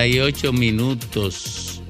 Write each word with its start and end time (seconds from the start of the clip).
38 0.00 0.54
minutos. 0.54 1.82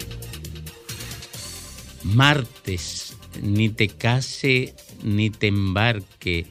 Martes, 2.02 3.16
ni 3.40 3.68
te 3.68 3.86
case, 3.86 4.74
ni 5.04 5.30
te 5.30 5.46
embarque, 5.46 6.46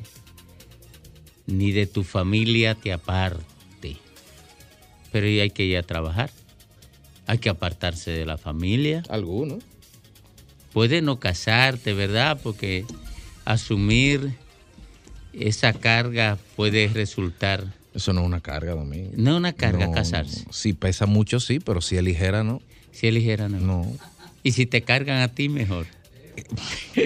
ni 1.48 1.74
de 1.74 1.86
tu 1.86 2.06
familia 2.06 2.76
te 2.76 2.94
aparte. 2.94 3.98
Pero 5.12 5.28
hay 5.28 5.50
que 5.50 5.66
ir 5.66 5.78
a 5.78 5.84
trabajar. 5.84 6.30
Hay 7.28 7.40
que 7.40 7.50
apartarse 7.50 8.12
de 8.12 8.26
la 8.26 8.38
familia. 8.38 9.04
Algunos. 9.10 9.62
Puede 10.72 11.02
no 11.02 11.20
casarte, 11.20 11.92
¿verdad? 11.92 12.40
Porque 12.42 12.86
asumir 13.44 14.34
esa 15.34 15.74
carga 15.74 16.38
puede 16.56 16.88
resultar 16.88 17.79
eso 18.00 18.14
no 18.14 18.22
es 18.22 18.28
una 18.28 18.40
carga, 18.40 18.76
Domingo. 18.76 19.12
No 19.18 19.32
es 19.32 19.38
una 19.38 19.52
carga 19.52 19.88
No, 19.88 19.92
casarse. 19.92 20.46
no. 20.46 20.54
Si 20.54 20.72
pesa 20.72 21.06
mucho, 21.06 21.42
sí, 21.42 21.60
pero 21.60 21.82
si 21.82 21.98
es 21.98 22.04
ligera, 22.04 22.46
no. 22.46 22.62
Si 22.94 23.08
es 23.08 23.14
ligera, 23.14 23.50
no. 23.50 23.60
No. 23.60 23.94
Y 24.42 24.54
si 24.54 24.66
te 24.66 24.84
cargan 24.84 25.22
a 25.22 25.28
ti, 25.28 25.50
mejor. 25.50 25.86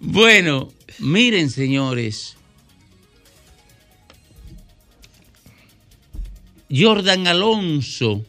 bueno, 0.00 0.72
miren, 1.00 1.50
señores. 1.50 2.36
Jordan 6.74 7.26
Alonso. 7.26 8.24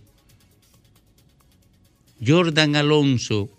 Jordan 2.26 2.76
Alonso 2.76 3.50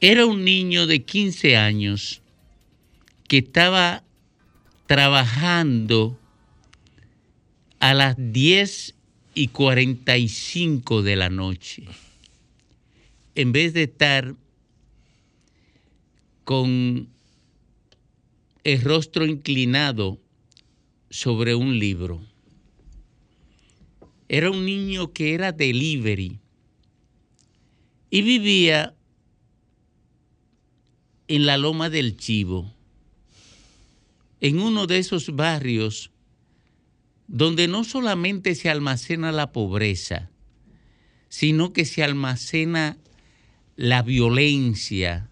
era 0.00 0.26
un 0.26 0.44
niño 0.44 0.88
de 0.88 1.04
15 1.04 1.56
años 1.56 2.22
que 3.28 3.38
estaba 3.38 4.02
trabajando 4.92 6.18
a 7.80 7.94
las 7.94 8.14
10 8.18 8.94
y 9.32 9.48
45 9.48 11.02
de 11.02 11.16
la 11.16 11.30
noche. 11.30 11.84
En 13.34 13.52
vez 13.52 13.72
de 13.72 13.84
estar 13.84 14.34
con 16.44 17.08
el 18.64 18.82
rostro 18.82 19.24
inclinado 19.24 20.18
sobre 21.08 21.54
un 21.54 21.78
libro. 21.78 22.20
Era 24.28 24.50
un 24.50 24.66
niño 24.66 25.14
que 25.14 25.32
era 25.32 25.52
delivery 25.52 26.38
y 28.10 28.20
vivía 28.20 28.94
en 31.28 31.46
la 31.46 31.56
Loma 31.56 31.88
del 31.88 32.18
Chivo, 32.18 32.70
en 34.42 34.58
uno 34.58 34.88
de 34.88 34.98
esos 34.98 35.36
barrios 35.36 36.10
donde 37.28 37.68
no 37.68 37.84
solamente 37.84 38.56
se 38.56 38.68
almacena 38.68 39.30
la 39.30 39.52
pobreza, 39.52 40.30
sino 41.28 41.72
que 41.72 41.84
se 41.84 42.02
almacena 42.02 42.98
la 43.76 44.02
violencia, 44.02 45.30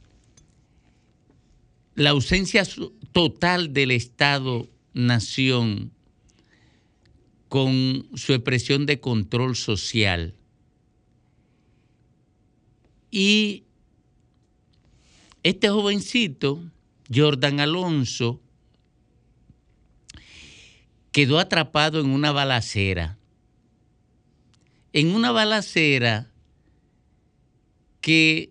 la 1.96 2.10
ausencia 2.10 2.62
total 3.10 3.72
del 3.72 3.90
Estado-nación 3.90 5.90
con 7.48 8.08
su 8.14 8.32
expresión 8.32 8.86
de 8.86 9.00
control 9.00 9.56
social. 9.56 10.36
Y 13.10 13.64
este 15.42 15.68
jovencito, 15.68 16.62
Jordan 17.12 17.58
Alonso, 17.58 18.40
quedó 21.12 21.38
atrapado 21.38 22.00
en 22.00 22.10
una 22.10 22.32
balacera. 22.32 23.18
En 24.92 25.14
una 25.14 25.30
balacera 25.30 26.30
que 28.00 28.50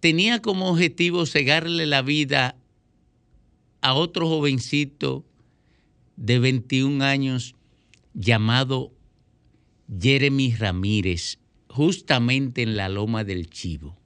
tenía 0.00 0.40
como 0.40 0.68
objetivo 0.68 1.26
cegarle 1.26 1.86
la 1.86 2.02
vida 2.02 2.56
a 3.80 3.94
otro 3.94 4.28
jovencito 4.28 5.24
de 6.16 6.38
21 6.38 7.02
años 7.04 7.54
llamado 8.14 8.92
Jeremy 10.00 10.54
Ramírez, 10.54 11.38
justamente 11.68 12.62
en 12.62 12.76
la 12.76 12.88
loma 12.88 13.24
del 13.24 13.48
Chivo. 13.48 13.96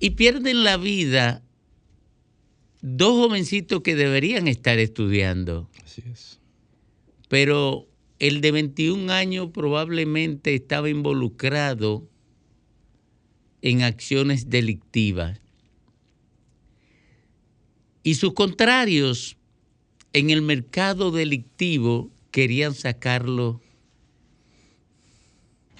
Y 0.00 0.10
pierden 0.10 0.64
la 0.64 0.76
vida 0.76 1.42
dos 2.82 3.12
jovencitos 3.12 3.80
que 3.80 3.94
deberían 3.94 4.48
estar 4.48 4.78
estudiando. 4.78 5.70
Así 5.82 6.02
es. 6.12 6.40
Pero 7.28 7.88
el 8.18 8.40
de 8.40 8.52
21 8.52 9.10
años 9.12 9.50
probablemente 9.52 10.54
estaba 10.54 10.90
involucrado 10.90 12.06
en 13.62 13.82
acciones 13.82 14.50
delictivas. 14.50 15.40
Y 18.02 18.14
sus 18.14 18.34
contrarios 18.34 19.36
en 20.12 20.30
el 20.30 20.42
mercado 20.42 21.12
delictivo 21.12 22.10
querían 22.32 22.74
sacarlo 22.74 23.60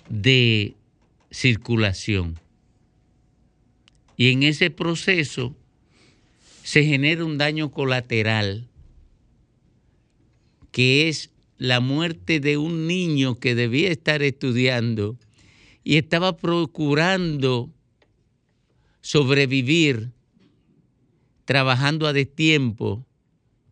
de 0.08 0.76
circulación. 1.30 2.38
Y 4.16 4.30
en 4.30 4.44
ese 4.44 4.70
proceso 4.70 5.56
se 6.62 6.84
genera 6.84 7.25
un 7.25 7.39
daño 7.39 7.71
colateral 7.71 8.69
que 10.71 11.09
es 11.09 11.31
la 11.59 11.81
muerte 11.81 12.41
de 12.41 12.56
un 12.56 12.87
niño 12.87 13.39
que 13.39 13.55
debía 13.55 13.91
estar 13.91 14.23
estudiando 14.23 15.19
y 15.84 15.97
estaba 15.97 16.37
procurando 16.37 17.71
sobrevivir 19.00 20.11
trabajando 21.45 22.06
a 22.06 22.12
destiempo 22.12 23.05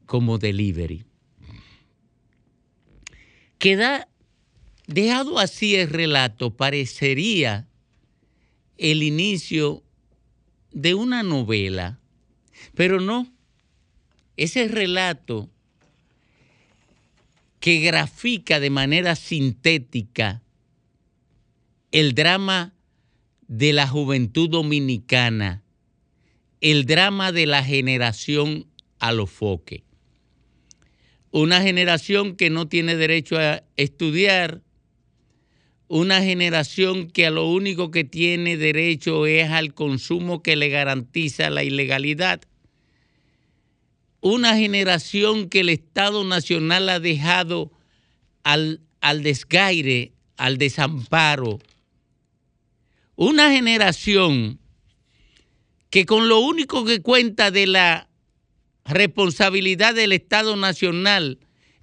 como 0.06 0.38
delivery. 0.38 1.04
Queda 3.58 4.08
dejado 4.86 5.38
así 5.38 5.76
el 5.76 5.88
relato, 5.88 6.50
parecería 6.50 7.68
el 8.76 9.02
inicio 9.02 9.82
de 10.72 10.94
una 10.94 11.22
novela, 11.22 11.99
pero 12.74 13.00
no. 13.00 13.26
Ese 14.36 14.68
relato 14.68 15.50
que 17.60 17.80
grafica 17.80 18.58
de 18.58 18.70
manera 18.70 19.14
sintética 19.16 20.42
el 21.92 22.14
drama 22.14 22.72
de 23.48 23.72
la 23.72 23.86
juventud 23.86 24.48
dominicana, 24.48 25.62
el 26.60 26.86
drama 26.86 27.32
de 27.32 27.46
la 27.46 27.64
generación 27.64 28.66
alofoque. 28.98 29.82
Una 31.32 31.60
generación 31.60 32.36
que 32.36 32.50
no 32.50 32.68
tiene 32.68 32.96
derecho 32.96 33.38
a 33.38 33.62
estudiar, 33.76 34.62
una 35.88 36.22
generación 36.22 37.10
que 37.10 37.26
a 37.26 37.30
lo 37.30 37.48
único 37.48 37.90
que 37.90 38.04
tiene 38.04 38.56
derecho 38.56 39.26
es 39.26 39.50
al 39.50 39.74
consumo 39.74 40.42
que 40.42 40.54
le 40.54 40.68
garantiza 40.68 41.50
la 41.50 41.64
ilegalidad. 41.64 42.42
Una 44.20 44.56
generación 44.56 45.48
que 45.48 45.60
el 45.60 45.68
Estado 45.68 46.24
Nacional 46.24 46.88
ha 46.88 47.00
dejado 47.00 47.72
al, 48.42 48.80
al 49.00 49.22
desgaire, 49.22 50.12
al 50.36 50.58
desamparo. 50.58 51.58
Una 53.16 53.50
generación 53.50 54.58
que 55.90 56.06
con 56.06 56.28
lo 56.28 56.40
único 56.40 56.84
que 56.84 57.02
cuenta 57.02 57.50
de 57.50 57.66
la 57.66 58.08
responsabilidad 58.84 59.94
del 59.94 60.12
Estado 60.12 60.56
Nacional 60.56 61.38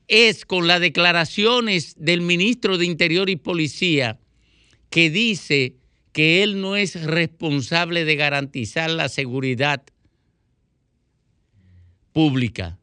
es 0.07 0.45
con 0.45 0.68
las 0.68 0.80
declaraciones 0.80 1.95
del 1.98 2.22
ministro 2.22 2.78
de 2.78 2.86
Interior 2.86 3.30
y 3.30 3.36
Policía 3.36 4.19
que 4.89 5.10
dice 5.10 5.75
que 6.13 6.44
él 6.44 6.62
no 6.62 6.75
es 6.75 7.04
responsable 7.04 8.06
de 8.06 8.16
garantizar 8.16 8.89
la 8.89 9.10
seguridad 9.10 9.84
pública, 12.17 12.79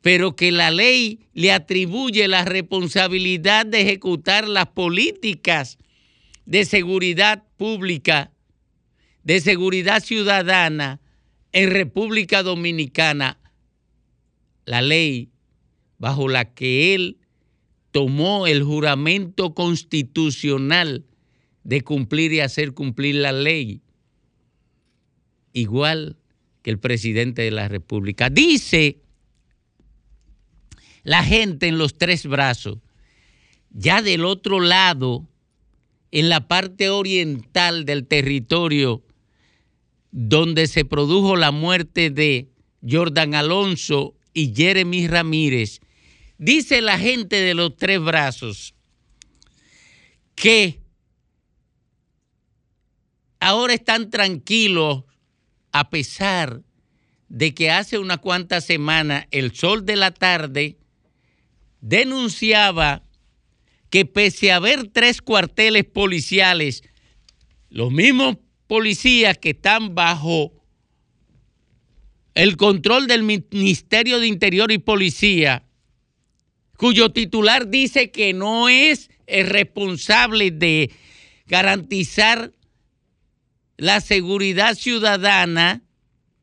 pero 0.00 0.36
que 0.36 0.52
la 0.52 0.70
ley 0.70 1.26
le 1.32 1.50
atribuye 1.50 2.28
la 2.28 2.44
responsabilidad 2.44 3.66
de 3.66 3.80
ejecutar 3.80 4.46
las 4.46 4.68
políticas 4.68 5.76
de 6.46 6.64
seguridad 6.64 7.42
pública, 7.56 8.30
de 9.24 9.40
seguridad 9.40 10.04
ciudadana 10.04 11.00
en 11.50 11.72
República 11.72 12.44
Dominicana, 12.44 13.40
la 14.66 14.82
ley 14.82 15.32
bajo 15.98 16.28
la 16.28 16.54
que 16.54 16.94
él 16.94 17.18
tomó 17.90 18.46
el 18.46 18.62
juramento 18.62 19.52
constitucional 19.52 21.04
de 21.64 21.80
cumplir 21.80 22.32
y 22.32 22.38
hacer 22.38 22.72
cumplir 22.72 23.16
la 23.16 23.32
ley, 23.32 23.82
igual 25.52 26.18
que 26.64 26.70
el 26.70 26.78
presidente 26.78 27.42
de 27.42 27.50
la 27.50 27.68
República. 27.68 28.30
Dice 28.30 29.02
la 31.02 31.22
gente 31.22 31.68
en 31.68 31.76
los 31.76 31.98
tres 31.98 32.26
brazos, 32.26 32.78
ya 33.70 34.00
del 34.00 34.24
otro 34.24 34.60
lado, 34.60 35.28
en 36.10 36.30
la 36.30 36.48
parte 36.48 36.88
oriental 36.88 37.84
del 37.84 38.06
territorio 38.06 39.04
donde 40.10 40.66
se 40.66 40.86
produjo 40.86 41.36
la 41.36 41.50
muerte 41.50 42.08
de 42.08 42.48
Jordan 42.88 43.34
Alonso 43.34 44.14
y 44.32 44.54
Jeremy 44.54 45.06
Ramírez, 45.06 45.80
dice 46.38 46.80
la 46.80 46.98
gente 46.98 47.36
de 47.42 47.52
los 47.52 47.76
tres 47.76 48.00
brazos 48.00 48.74
que 50.34 50.80
ahora 53.38 53.74
están 53.74 54.08
tranquilos 54.08 55.04
a 55.74 55.90
pesar 55.90 56.62
de 57.28 57.52
que 57.52 57.68
hace 57.68 57.98
unas 57.98 58.18
cuantas 58.18 58.64
semanas 58.64 59.26
el 59.32 59.52
sol 59.56 59.84
de 59.84 59.96
la 59.96 60.12
tarde 60.12 60.78
denunciaba 61.80 63.02
que 63.90 64.06
pese 64.06 64.52
a 64.52 64.56
haber 64.56 64.86
tres 64.86 65.20
cuarteles 65.20 65.84
policiales, 65.84 66.84
los 67.70 67.90
mismos 67.90 68.36
policías 68.68 69.36
que 69.36 69.50
están 69.50 69.96
bajo 69.96 70.52
el 72.34 72.56
control 72.56 73.08
del 73.08 73.24
Ministerio 73.24 74.20
de 74.20 74.28
Interior 74.28 74.70
y 74.70 74.78
Policía, 74.78 75.66
cuyo 76.76 77.10
titular 77.10 77.68
dice 77.68 78.12
que 78.12 78.32
no 78.32 78.68
es 78.68 79.10
el 79.26 79.48
responsable 79.48 80.52
de 80.52 80.92
garantizar 81.46 82.52
la 83.76 84.00
seguridad 84.00 84.74
ciudadana, 84.74 85.82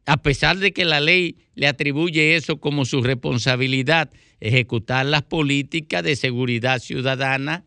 a 0.06 0.18
pesar 0.18 0.58
de 0.58 0.74
que 0.74 0.86
la 0.86 1.00
ley 1.00 1.38
le 1.56 1.68
atribuye 1.68 2.36
eso 2.36 2.60
como 2.60 2.86
su 2.86 3.02
responsabilidad, 3.02 4.12
ejecutar 4.40 5.06
las 5.06 5.24
políticas 5.24 6.04
de 6.04 6.16
seguridad 6.16 6.80
ciudadana 6.80 7.66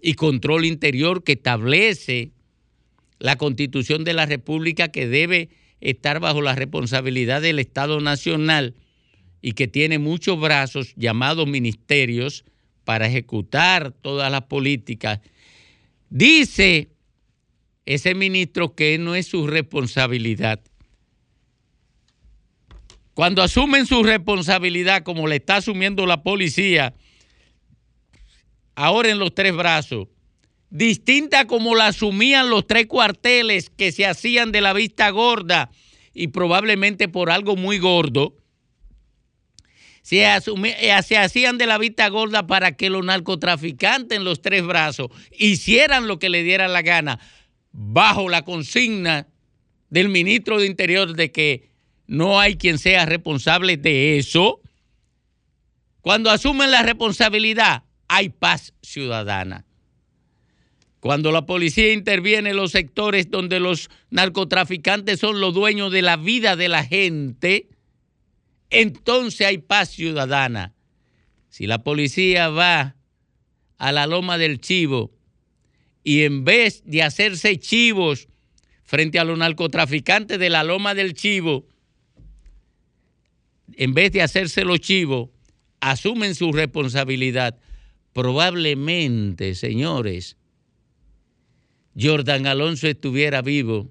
y 0.00 0.14
control 0.14 0.66
interior 0.66 1.24
que 1.24 1.32
establece 1.32 2.32
la 3.18 3.36
constitución 3.36 4.04
de 4.04 4.12
la 4.12 4.26
República 4.26 4.88
que 4.88 5.08
debe 5.08 5.48
estar 5.80 6.20
bajo 6.20 6.42
la 6.42 6.54
responsabilidad 6.54 7.40
del 7.40 7.58
Estado 7.58 8.00
Nacional 8.00 8.74
y 9.40 9.52
que 9.52 9.66
tiene 9.68 9.98
muchos 9.98 10.38
brazos 10.40 10.94
llamados 10.96 11.46
ministerios 11.46 12.44
para 12.84 13.06
ejecutar 13.06 13.92
todas 13.92 14.30
las 14.30 14.42
políticas. 14.42 15.20
Dice 16.10 16.93
ese 17.86 18.14
ministro 18.14 18.74
que 18.74 18.98
no 18.98 19.14
es 19.14 19.26
su 19.26 19.46
responsabilidad. 19.46 20.60
Cuando 23.14 23.42
asumen 23.42 23.86
su 23.86 24.02
responsabilidad, 24.02 25.02
como 25.04 25.28
le 25.28 25.36
está 25.36 25.56
asumiendo 25.56 26.04
la 26.06 26.22
policía, 26.22 26.94
ahora 28.74 29.10
en 29.10 29.18
los 29.18 29.34
tres 29.34 29.54
brazos, 29.54 30.08
distinta 30.70 31.46
como 31.46 31.76
la 31.76 31.88
asumían 31.88 32.50
los 32.50 32.66
tres 32.66 32.86
cuarteles 32.86 33.70
que 33.70 33.92
se 33.92 34.06
hacían 34.06 34.50
de 34.50 34.60
la 34.60 34.72
vista 34.72 35.10
gorda 35.10 35.70
y 36.12 36.28
probablemente 36.28 37.06
por 37.08 37.30
algo 37.30 37.54
muy 37.54 37.78
gordo, 37.78 38.34
se, 40.02 40.24
eh, 40.24 41.02
se, 41.02 41.16
hacían 41.16 41.56
de 41.56 41.66
la 41.66 41.78
vista 41.78 42.08
gorda 42.08 42.46
para 42.46 42.76
que 42.76 42.90
los 42.90 43.04
narcotraficantes 43.04 44.18
en 44.18 44.24
los 44.24 44.42
tres 44.42 44.66
brazos 44.66 45.08
hicieran 45.30 46.08
lo 46.08 46.18
que 46.18 46.28
le 46.28 46.42
diera 46.42 46.68
la 46.68 46.82
gana, 46.82 47.20
bajo 47.76 48.28
la 48.28 48.42
consigna 48.44 49.26
del 49.90 50.08
ministro 50.08 50.58
de 50.58 50.66
Interior 50.66 51.14
de 51.14 51.32
que 51.32 51.68
no 52.06 52.38
hay 52.38 52.56
quien 52.56 52.78
sea 52.78 53.04
responsable 53.04 53.76
de 53.76 54.16
eso, 54.16 54.60
cuando 56.00 56.30
asumen 56.30 56.70
la 56.70 56.82
responsabilidad 56.82 57.82
hay 58.06 58.28
paz 58.28 58.74
ciudadana. 58.82 59.66
Cuando 61.00 61.32
la 61.32 61.46
policía 61.46 61.92
interviene 61.92 62.50
en 62.50 62.56
los 62.56 62.70
sectores 62.70 63.30
donde 63.30 63.58
los 63.58 63.90
narcotraficantes 64.10 65.18
son 65.18 65.40
los 65.40 65.52
dueños 65.52 65.90
de 65.90 66.02
la 66.02 66.16
vida 66.16 66.56
de 66.56 66.68
la 66.68 66.84
gente, 66.84 67.68
entonces 68.70 69.46
hay 69.46 69.58
paz 69.58 69.90
ciudadana. 69.90 70.74
Si 71.48 71.66
la 71.66 71.82
policía 71.82 72.48
va 72.48 72.96
a 73.78 73.92
la 73.92 74.06
loma 74.06 74.38
del 74.38 74.60
chivo 74.60 75.10
y 76.04 76.22
en 76.22 76.44
vez 76.44 76.82
de 76.84 77.02
hacerse 77.02 77.58
chivos 77.58 78.28
frente 78.84 79.18
a 79.18 79.24
los 79.24 79.38
narcotraficantes 79.38 80.38
de 80.38 80.50
la 80.50 80.62
loma 80.62 80.94
del 80.94 81.14
chivo, 81.14 81.66
en 83.72 83.94
vez 83.94 84.12
de 84.12 84.20
hacerse 84.20 84.64
los 84.64 84.80
chivos, 84.80 85.30
asumen 85.80 86.34
su 86.34 86.52
responsabilidad, 86.52 87.58
probablemente, 88.12 89.54
señores, 89.54 90.36
Jordan 91.98 92.46
Alonso 92.46 92.86
estuviera 92.86 93.40
vivo 93.40 93.90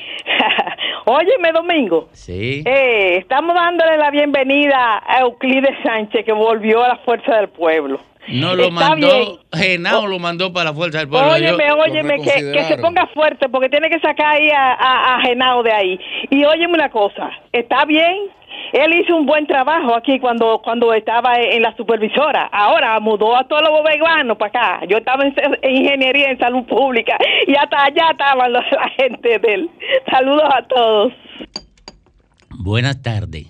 Óyeme, 1.05 1.51
Domingo. 1.51 2.09
Sí. 2.13 2.63
Eh, 2.65 3.17
estamos 3.17 3.53
dándole 3.55 3.97
la 3.97 4.11
bienvenida 4.11 5.01
a 5.05 5.21
Euclides 5.21 5.77
Sánchez, 5.83 6.25
que 6.25 6.31
volvió 6.31 6.83
a 6.83 6.89
la 6.89 6.97
fuerza 6.97 7.35
del 7.35 7.49
pueblo. 7.49 7.99
No 8.27 8.55
lo 8.55 8.69
mandó, 8.71 9.39
Genao 9.51 10.07
lo 10.07 10.19
mandó 10.19 10.53
para 10.53 10.71
la 10.71 10.73
fuerza 10.75 10.99
del 10.99 11.09
pueblo. 11.09 11.31
Óyeme, 11.31 11.71
óyeme, 11.71 12.15
que, 12.21 12.51
que, 12.51 12.63
se 12.65 12.77
ponga 12.77 13.07
fuerte, 13.07 13.49
porque 13.49 13.69
tiene 13.69 13.89
que 13.89 13.99
sacar 13.99 14.35
ahí 14.35 14.49
a, 14.49 15.15
a, 15.15 15.21
Genao 15.21 15.63
de 15.63 15.71
ahí. 15.71 15.99
Y 16.29 16.43
óyeme 16.45 16.75
una 16.75 16.89
cosa, 16.89 17.31
está 17.51 17.83
bien, 17.85 18.29
él 18.73 18.93
hizo 18.93 19.15
un 19.15 19.25
buen 19.25 19.47
trabajo 19.47 19.95
aquí 19.95 20.19
cuando 20.19 20.61
cuando 20.63 20.93
estaba 20.93 21.33
en 21.35 21.61
la 21.61 21.75
supervisora. 21.75 22.49
Ahora 22.51 22.99
mudó 22.99 23.35
a 23.35 23.43
todos 23.45 23.63
los 23.63 23.71
bobeguanos 23.71 24.37
para 24.37 24.49
acá. 24.77 24.85
Yo 24.87 24.97
estaba 24.97 25.25
en, 25.25 25.33
ingeniería 25.63 26.29
en 26.29 26.37
salud 26.37 26.63
pública 26.65 27.17
y 27.47 27.55
hasta 27.55 27.85
allá 27.85 28.11
estaban 28.11 28.53
la 28.53 28.63
gente 28.97 29.39
de 29.39 29.53
él. 29.53 29.69
Saludos 30.09 30.49
a 30.55 30.67
todos. 30.67 31.13
Buenas 32.59 33.01
tardes. 33.01 33.47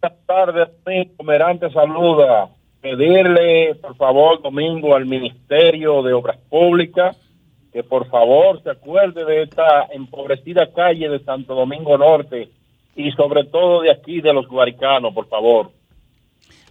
Buenas 0.00 0.18
tardes, 0.26 0.68
Domingo. 0.84 1.24
Merante 1.24 1.70
saluda. 1.70 2.50
Pedirle, 2.80 3.74
por 3.74 3.96
favor, 3.96 4.40
Domingo, 4.42 4.94
al 4.94 5.06
Ministerio 5.06 6.02
de 6.02 6.12
Obras 6.12 6.38
Públicas 6.48 7.16
que 7.72 7.82
por 7.82 8.08
favor 8.10 8.62
se 8.62 8.70
acuerde 8.70 9.24
de 9.24 9.42
esta 9.42 9.86
empobrecida 9.92 10.72
calle 10.74 11.08
de 11.08 11.20
Santo 11.20 11.54
Domingo 11.54 11.96
Norte 11.96 12.48
y 12.96 13.10
sobre 13.12 13.44
todo 13.44 13.82
de 13.82 13.92
aquí, 13.92 14.20
de 14.20 14.32
los 14.32 14.46
guaricanos, 14.48 15.14
por 15.14 15.28
favor. 15.28 15.70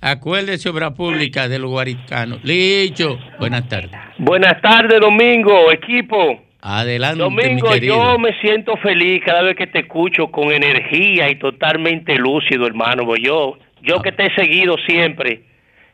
Acuérdese, 0.02 0.70
obra 0.70 0.92
pública 0.92 1.50
de 1.50 1.60
los 1.60 1.72
guaricanos. 1.72 2.44
Licho, 2.44 3.18
buenas 3.40 3.68
tardes. 3.68 3.92
Buenas 4.18 4.62
tardes, 4.62 5.00
Domingo, 5.00 5.72
equipo. 5.72 6.42
Adelante, 6.62 7.24
Domingo, 7.24 7.70
mi 7.72 7.80
yo 7.80 8.18
me 8.20 8.38
siento 8.40 8.76
feliz 8.78 9.22
cada 9.26 9.44
vez 9.44 9.56
que 9.56 9.68
te 9.68 9.80
escucho 9.80 10.28
con 10.28 10.52
energía 10.52 11.30
y 11.30 11.36
totalmente 11.36 12.16
lúcido, 12.16 12.68
hermano. 12.68 13.16
Yo, 13.16 13.58
yo 13.82 14.02
que 14.02 14.12
te 14.12 14.26
he 14.26 14.36
seguido 14.36 14.76
siempre, 14.86 15.44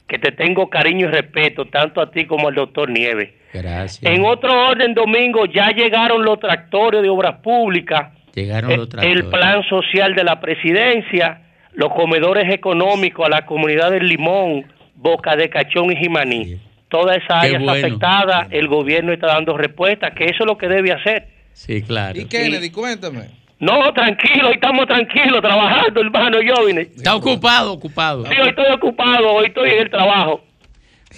que 0.08 0.20
te 0.20 0.32
tengo 0.32 0.70
cariño 0.70 1.08
y 1.08 1.12
respeto, 1.12 1.66
tanto 1.66 2.02
a 2.02 2.12
ti 2.12 2.26
como 2.26 2.48
al 2.48 2.56
doctor 2.56 2.90
Nieves. 2.90 3.30
Gracias. 3.54 4.04
En 4.04 4.26
otro 4.26 4.68
orden, 4.70 4.94
Domingo, 4.94 5.46
ya 5.46 5.70
llegaron 5.70 6.24
los 6.24 6.40
tractores 6.40 7.02
de 7.02 7.10
obras 7.10 7.40
públicas, 7.42 8.12
Llegaron 8.34 8.72
eh, 8.72 8.78
los 8.78 8.86
el 8.88 8.90
tractores. 8.92 9.26
plan 9.26 9.64
social 9.70 10.14
de 10.14 10.24
la 10.24 10.40
presidencia, 10.42 11.42
los 11.74 11.94
comedores 11.94 12.54
económicos 12.54 13.26
a 13.26 13.30
la 13.30 13.46
comunidad 13.46 13.92
del 13.92 14.08
Limón, 14.08 14.66
Boca 14.96 15.36
de 15.36 15.50
Cachón 15.50 15.92
y 15.92 15.96
Jimaní. 15.96 16.60
Todas 16.90 17.18
esas 17.18 17.44
áreas 17.44 17.64
bueno. 17.64 17.72
afectadas, 17.72 18.48
el 18.52 18.68
gobierno 18.68 19.12
está 19.12 19.28
dando 19.28 19.58
respuesta, 19.58 20.12
que 20.12 20.26
eso 20.26 20.44
es 20.44 20.46
lo 20.46 20.58
que 20.58 20.68
debe 20.68 20.92
hacer. 20.92 21.28
Sí, 21.54 21.82
claro. 21.82 22.20
¿Y 22.20 22.26
Kennedy? 22.26 22.70
Cuéntame. 22.70 23.30
No, 23.60 23.94
tranquilo, 23.94 24.50
hoy 24.50 24.56
estamos 24.56 24.86
tranquilos, 24.86 25.42
trabajando, 25.42 26.02
hermano, 26.02 26.42
yo 26.42 26.66
vine. 26.66 26.82
Está 26.82 27.16
ocupado, 27.16 27.72
ocupado. 27.74 28.26
Sí, 28.26 28.34
hoy 28.42 28.50
estoy 28.50 28.74
ocupado, 28.74 29.32
hoy 29.34 29.46
estoy 29.48 29.70
en 29.70 29.82
el 29.84 29.90
trabajo. 29.90 30.42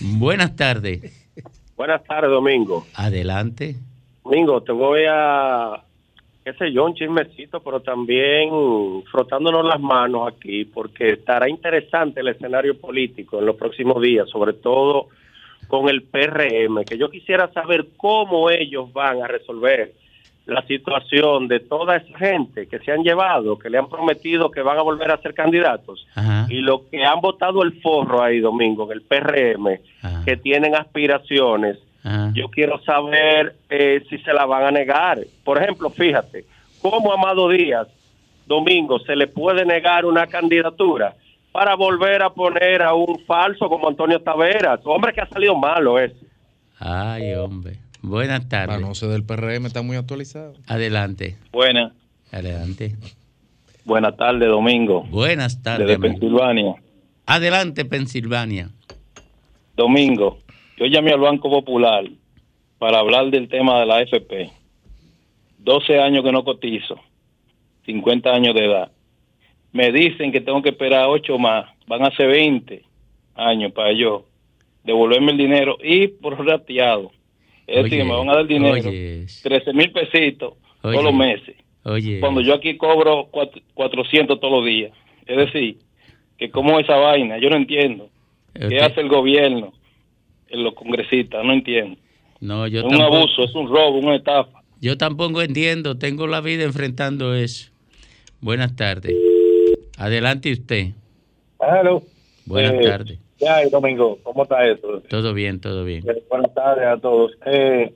Buenas 0.02 0.56
tardes. 0.56 1.32
Buenas 1.76 2.04
tardes, 2.04 2.30
Domingo. 2.30 2.86
Adelante. 2.94 3.76
Domingo, 4.24 4.62
te 4.62 4.72
voy 4.72 5.02
a, 5.10 5.82
qué 6.44 6.54
sé 6.54 6.72
yo, 6.72 6.86
un 6.86 6.94
chismecito, 6.94 7.60
pero 7.62 7.80
también 7.80 8.50
frotándonos 9.12 9.66
las 9.66 9.80
manos 9.80 10.32
aquí, 10.32 10.66
porque 10.66 11.14
estará 11.14 11.50
interesante 11.50 12.20
el 12.20 12.28
escenario 12.28 12.80
político 12.80 13.40
en 13.40 13.48
los 13.48 13.56
próximos 13.56 14.00
días, 14.02 14.30
sobre 14.30 14.54
todo 14.54 15.08
con 15.68 15.90
el 15.90 16.04
PRM, 16.04 16.84
que 16.86 16.98
yo 16.98 17.10
quisiera 17.10 17.52
saber 17.52 17.88
cómo 17.98 18.50
ellos 18.52 18.94
van 18.94 19.24
a 19.24 19.28
resolver 19.28 19.94
la 20.48 20.62
situación 20.66 21.48
de 21.48 21.60
toda 21.60 21.98
esa 21.98 22.18
gente 22.18 22.68
que 22.68 22.80
se 22.80 22.92
han 22.92 23.04
llevado, 23.04 23.60
que 23.60 23.70
le 23.70 23.78
han 23.78 23.90
prometido 23.90 24.50
que 24.50 24.62
van 24.62 24.78
a 24.78 24.82
volver 24.82 25.12
a 25.12 25.18
ser 25.22 25.34
candidatos, 25.34 26.08
Ajá. 26.16 26.48
y 26.50 26.62
los 26.62 26.84
que 26.84 27.04
han 27.04 27.20
votado 27.20 27.64
el 27.64 27.80
forro 27.82 28.24
ahí, 28.24 28.40
Domingo, 28.40 28.86
en 28.86 28.94
el 28.94 29.02
PRM, 29.02 29.80
Ajá. 30.02 30.24
que 30.26 30.38
tienen 30.38 30.74
aspiraciones, 30.76 31.78
Ajá. 32.04 32.32
yo 32.34 32.48
quiero 32.50 32.82
saber 32.84 33.56
eh, 33.70 34.04
si 34.10 34.18
se 34.20 34.32
la 34.34 34.46
van 34.46 34.64
a 34.64 34.72
negar. 34.72 35.20
Por 35.44 35.62
ejemplo, 35.62 35.90
fíjate, 35.90 36.46
¿cómo 36.82 37.12
Amado 37.12 37.50
Díaz, 37.50 37.88
Domingo, 38.46 39.00
se 39.00 39.16
le 39.18 39.28
puede 39.28 39.66
negar 39.66 40.06
una 40.06 40.28
candidatura 40.28 41.14
para 41.52 41.76
volver 41.76 42.22
a 42.24 42.30
poner 42.30 42.82
a 42.84 42.94
un 42.94 43.20
falso 43.26 43.68
como 43.68 43.90
Antonio 43.90 44.22
Taveras? 44.22 44.80
Hombre 44.86 45.12
que 45.12 45.20
ha 45.22 45.28
salido 45.28 45.56
malo 45.56 46.00
ese. 46.00 46.26
Ay, 46.80 47.34
hombre. 47.34 47.74
Buenas 48.08 48.48
tardes. 48.48 48.80
La 48.80 48.88
noche 48.88 49.06
del 49.08 49.24
PRM 49.24 49.66
está 49.66 49.82
muy 49.82 49.98
actualizado. 49.98 50.54
Adelante. 50.68 51.38
Buenas, 51.52 51.92
Adelante. 52.32 52.96
buenas 53.86 54.16
tardes, 54.16 54.48
Domingo, 54.48 55.04
Buenas 55.04 55.62
tardes. 55.62 55.88
desde. 55.88 56.00
Pensilvania. 56.00 56.76
Adelante, 57.26 57.84
Pensilvania. 57.86 58.70
Domingo, 59.76 60.40
yo 60.78 60.86
llamé 60.86 61.12
al 61.12 61.20
Banco 61.20 61.50
Popular 61.50 62.06
para 62.80 63.00
hablar 63.00 63.30
del 63.30 63.50
tema 63.50 63.80
de 63.80 63.86
la 63.86 63.98
AFP. 63.98 64.52
12 65.60 66.00
años 66.00 66.24
que 66.24 66.32
no 66.32 66.44
cotizo, 66.46 66.98
50 67.86 68.30
años 68.32 68.56
de 68.56 68.66
edad. 68.66 68.92
Me 69.74 69.92
dicen 69.92 70.32
que 70.32 70.40
tengo 70.40 70.62
que 70.62 70.70
esperar 70.70 71.08
8 71.10 71.38
más, 71.38 71.66
van 71.88 72.04
a 72.06 72.12
ser 72.16 72.28
20 72.30 72.84
años 73.36 73.74
para 73.74 73.92
yo 73.92 74.26
devolverme 74.86 75.34
el 75.34 75.38
dinero 75.38 75.78
y 75.84 76.08
por 76.08 76.44
rateado. 76.46 77.12
Es 77.68 77.84
decir, 77.84 78.02
Oye, 78.02 78.10
me 78.10 78.18
van 78.18 78.30
a 78.30 78.36
dar 78.36 78.48
dinero, 78.48 78.74
oye. 78.90 79.26
13 79.44 79.74
mil 79.74 79.92
pesitos 79.92 80.54
Oye. 80.84 80.94
todos 80.94 81.04
los 81.04 81.14
meses. 81.14 81.56
Oye. 81.84 82.20
Cuando 82.22 82.42
yo 82.42 82.54
aquí 82.56 82.78
cobro 82.78 83.30
cuat- 83.32 83.62
400 83.74 84.40
todos 84.40 84.54
los 84.60 84.66
días. 84.66 84.92
Es 85.26 85.38
decir, 85.38 85.78
que 86.38 86.50
como 86.50 86.80
esa 86.80 86.96
vaina, 86.96 87.38
yo 87.40 87.50
no 87.50 87.58
entiendo. 87.58 88.10
¿Qué 88.54 88.80
hace 88.80 89.02
el 89.02 89.10
gobierno? 89.10 89.74
En 90.50 90.64
los 90.64 90.74
congresistas, 90.76 91.44
no 91.44 91.52
entiendo. 91.54 91.98
No, 92.40 92.68
yo 92.68 92.80
es 92.80 92.86
un 92.86 93.02
abuso, 93.02 93.44
es 93.44 93.54
un 93.54 93.68
robo, 93.68 93.98
una 94.00 94.16
estafa. 94.16 94.62
yo 94.80 94.98
tampoco 94.98 95.42
entiendo. 95.42 95.98
Tengo 95.98 96.26
la 96.28 96.40
vida 96.40 96.64
enfrentando 96.64 97.36
eso. 97.36 97.70
Buenas 98.40 98.76
tardes. 98.76 99.14
Adelante 99.98 100.52
usted. 100.54 100.92
Hello. 101.60 102.04
Buenas 102.46 102.74
Eh, 102.74 102.80
tardes. 102.82 103.20
Ya, 103.40 103.64
Domingo, 103.70 104.18
¿cómo 104.24 104.44
está 104.44 104.66
eso? 104.66 105.02
Todo 105.10 105.34
bien, 105.34 105.60
todo 105.60 105.86
bien. 105.86 106.04
Buenas 106.30 106.54
tardes 106.54 106.88
a 106.88 106.98
todos. 106.98 107.32
Eh, 107.46 107.94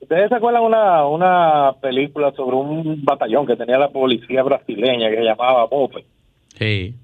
¿Ustedes 0.00 0.28
se 0.28 0.34
acuerdan 0.34 0.62
una, 0.62 1.06
una 1.06 1.72
película 1.80 2.32
sobre 2.32 2.56
un 2.56 3.04
batallón 3.04 3.46
que 3.46 3.56
tenía 3.56 3.78
la 3.78 3.90
policía 3.90 4.42
brasileña 4.42 5.08
que 5.10 5.16
se 5.16 5.22
llamaba 5.22 5.68
Mope? 5.70 6.04
Sí. 6.58 6.94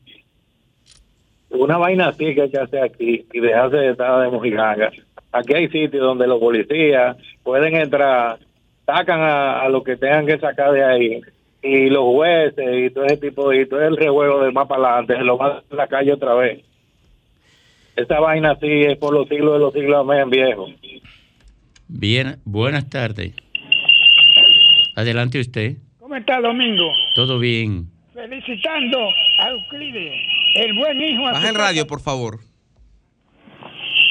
Una 1.50 1.78
vaina 1.78 2.08
así 2.08 2.34
que 2.34 2.42
hay 2.42 2.50
que 2.50 2.58
hacer 2.58 2.82
aquí 2.82 3.24
y 3.32 3.40
dejarse 3.40 3.76
de 3.76 3.90
estar 3.90 4.20
de 4.20 4.30
mojigangas. 4.30 4.94
Aquí 5.30 5.54
hay 5.54 5.68
sitios 5.68 6.02
donde 6.02 6.26
los 6.26 6.40
policías 6.40 7.16
pueden 7.44 7.76
entrar, 7.76 8.38
sacan 8.84 9.20
a, 9.20 9.60
a 9.60 9.68
lo 9.68 9.84
que 9.84 9.96
tengan 9.96 10.26
que 10.26 10.38
sacar 10.38 10.72
de 10.72 10.84
ahí 10.84 11.20
y 11.62 11.88
los 11.90 12.04
jueces 12.04 12.66
y 12.76 12.90
todo 12.90 13.04
ese 13.04 13.16
tipo 13.18 13.52
y 13.52 13.66
todo 13.68 13.82
el 13.82 13.96
rejuego 13.96 14.42
de 14.42 14.52
más 14.52 14.66
para 14.66 14.88
adelante 14.98 15.16
se 15.16 15.24
lo 15.24 15.36
van 15.36 15.52
a 15.70 15.74
la 15.74 15.86
calle 15.86 16.12
otra 16.12 16.34
vez. 16.34 16.64
Esa 17.96 18.20
vaina 18.20 18.52
así 18.52 18.66
es 18.82 18.96
por 18.98 19.14
los 19.14 19.28
siglos 19.28 19.54
de 19.54 19.58
los 19.60 19.72
siglos, 19.72 19.96
amén, 20.00 20.28
viejo. 20.30 20.66
Bien, 21.88 22.36
buenas 22.44 22.88
tardes. 22.90 23.34
Adelante 24.94 25.40
usted. 25.40 25.76
¿Cómo 25.98 26.14
está 26.16 26.40
Domingo? 26.40 26.92
Todo 27.14 27.38
bien. 27.38 27.86
Felicitando 28.14 28.98
a 29.38 29.48
Euclides, 29.50 30.12
el 30.56 30.72
buen 30.78 31.00
hijo. 31.00 31.22
Baja 31.24 31.48
el 31.48 31.54
radio, 31.54 31.82
casa. 31.82 31.86
por 31.88 32.00
favor. 32.00 32.38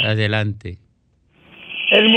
Adelante. 0.04 0.78
El 1.92 2.08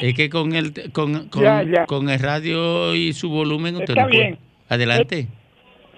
Es 0.00 0.14
que 0.14 0.28
con 0.28 0.54
el 0.54 0.72
con, 0.92 1.28
con, 1.28 1.42
Ya, 1.42 1.62
ya. 1.62 1.86
con 1.86 2.08
el 2.08 2.18
radio 2.20 2.94
y 2.94 3.12
su 3.12 3.28
volumen 3.30 3.76
usted 3.76 3.90
Está 3.90 4.02
no 4.02 4.08
bien. 4.08 4.38
Adelante. 4.68 5.28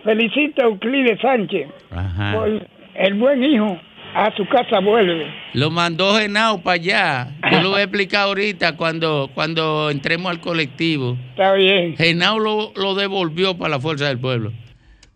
Felicito 0.05 0.63
a 0.63 0.65
Euclides 0.67 1.21
Sánchez 1.21 1.69
Ajá. 1.91 2.35
por 2.35 2.67
el 2.95 3.15
buen 3.15 3.43
hijo. 3.45 3.79
A 4.15 4.31
su 4.37 4.47
casa 4.47 4.81
vuelve. 4.81 5.27
Lo 5.55 5.71
mandó 5.71 6.15
Genao 6.15 6.63
para 6.63 6.75
allá. 6.75 7.29
Yo 7.51 7.63
lo 7.63 7.71
voy 7.71 7.81
a 7.81 7.85
explicar 7.85 8.23
ahorita 8.25 8.77
cuando, 8.77 9.31
cuando 9.35 9.91
entremos 9.91 10.31
al 10.31 10.41
colectivo. 10.41 11.17
Está 11.31 11.55
bien. 11.55 11.97
Genao 11.97 12.39
lo, 12.39 12.73
lo 12.77 12.95
devolvió 12.95 13.57
para 13.57 13.71
la 13.71 13.81
Fuerza 13.81 14.09
del 14.09 14.19
Pueblo. 14.19 14.53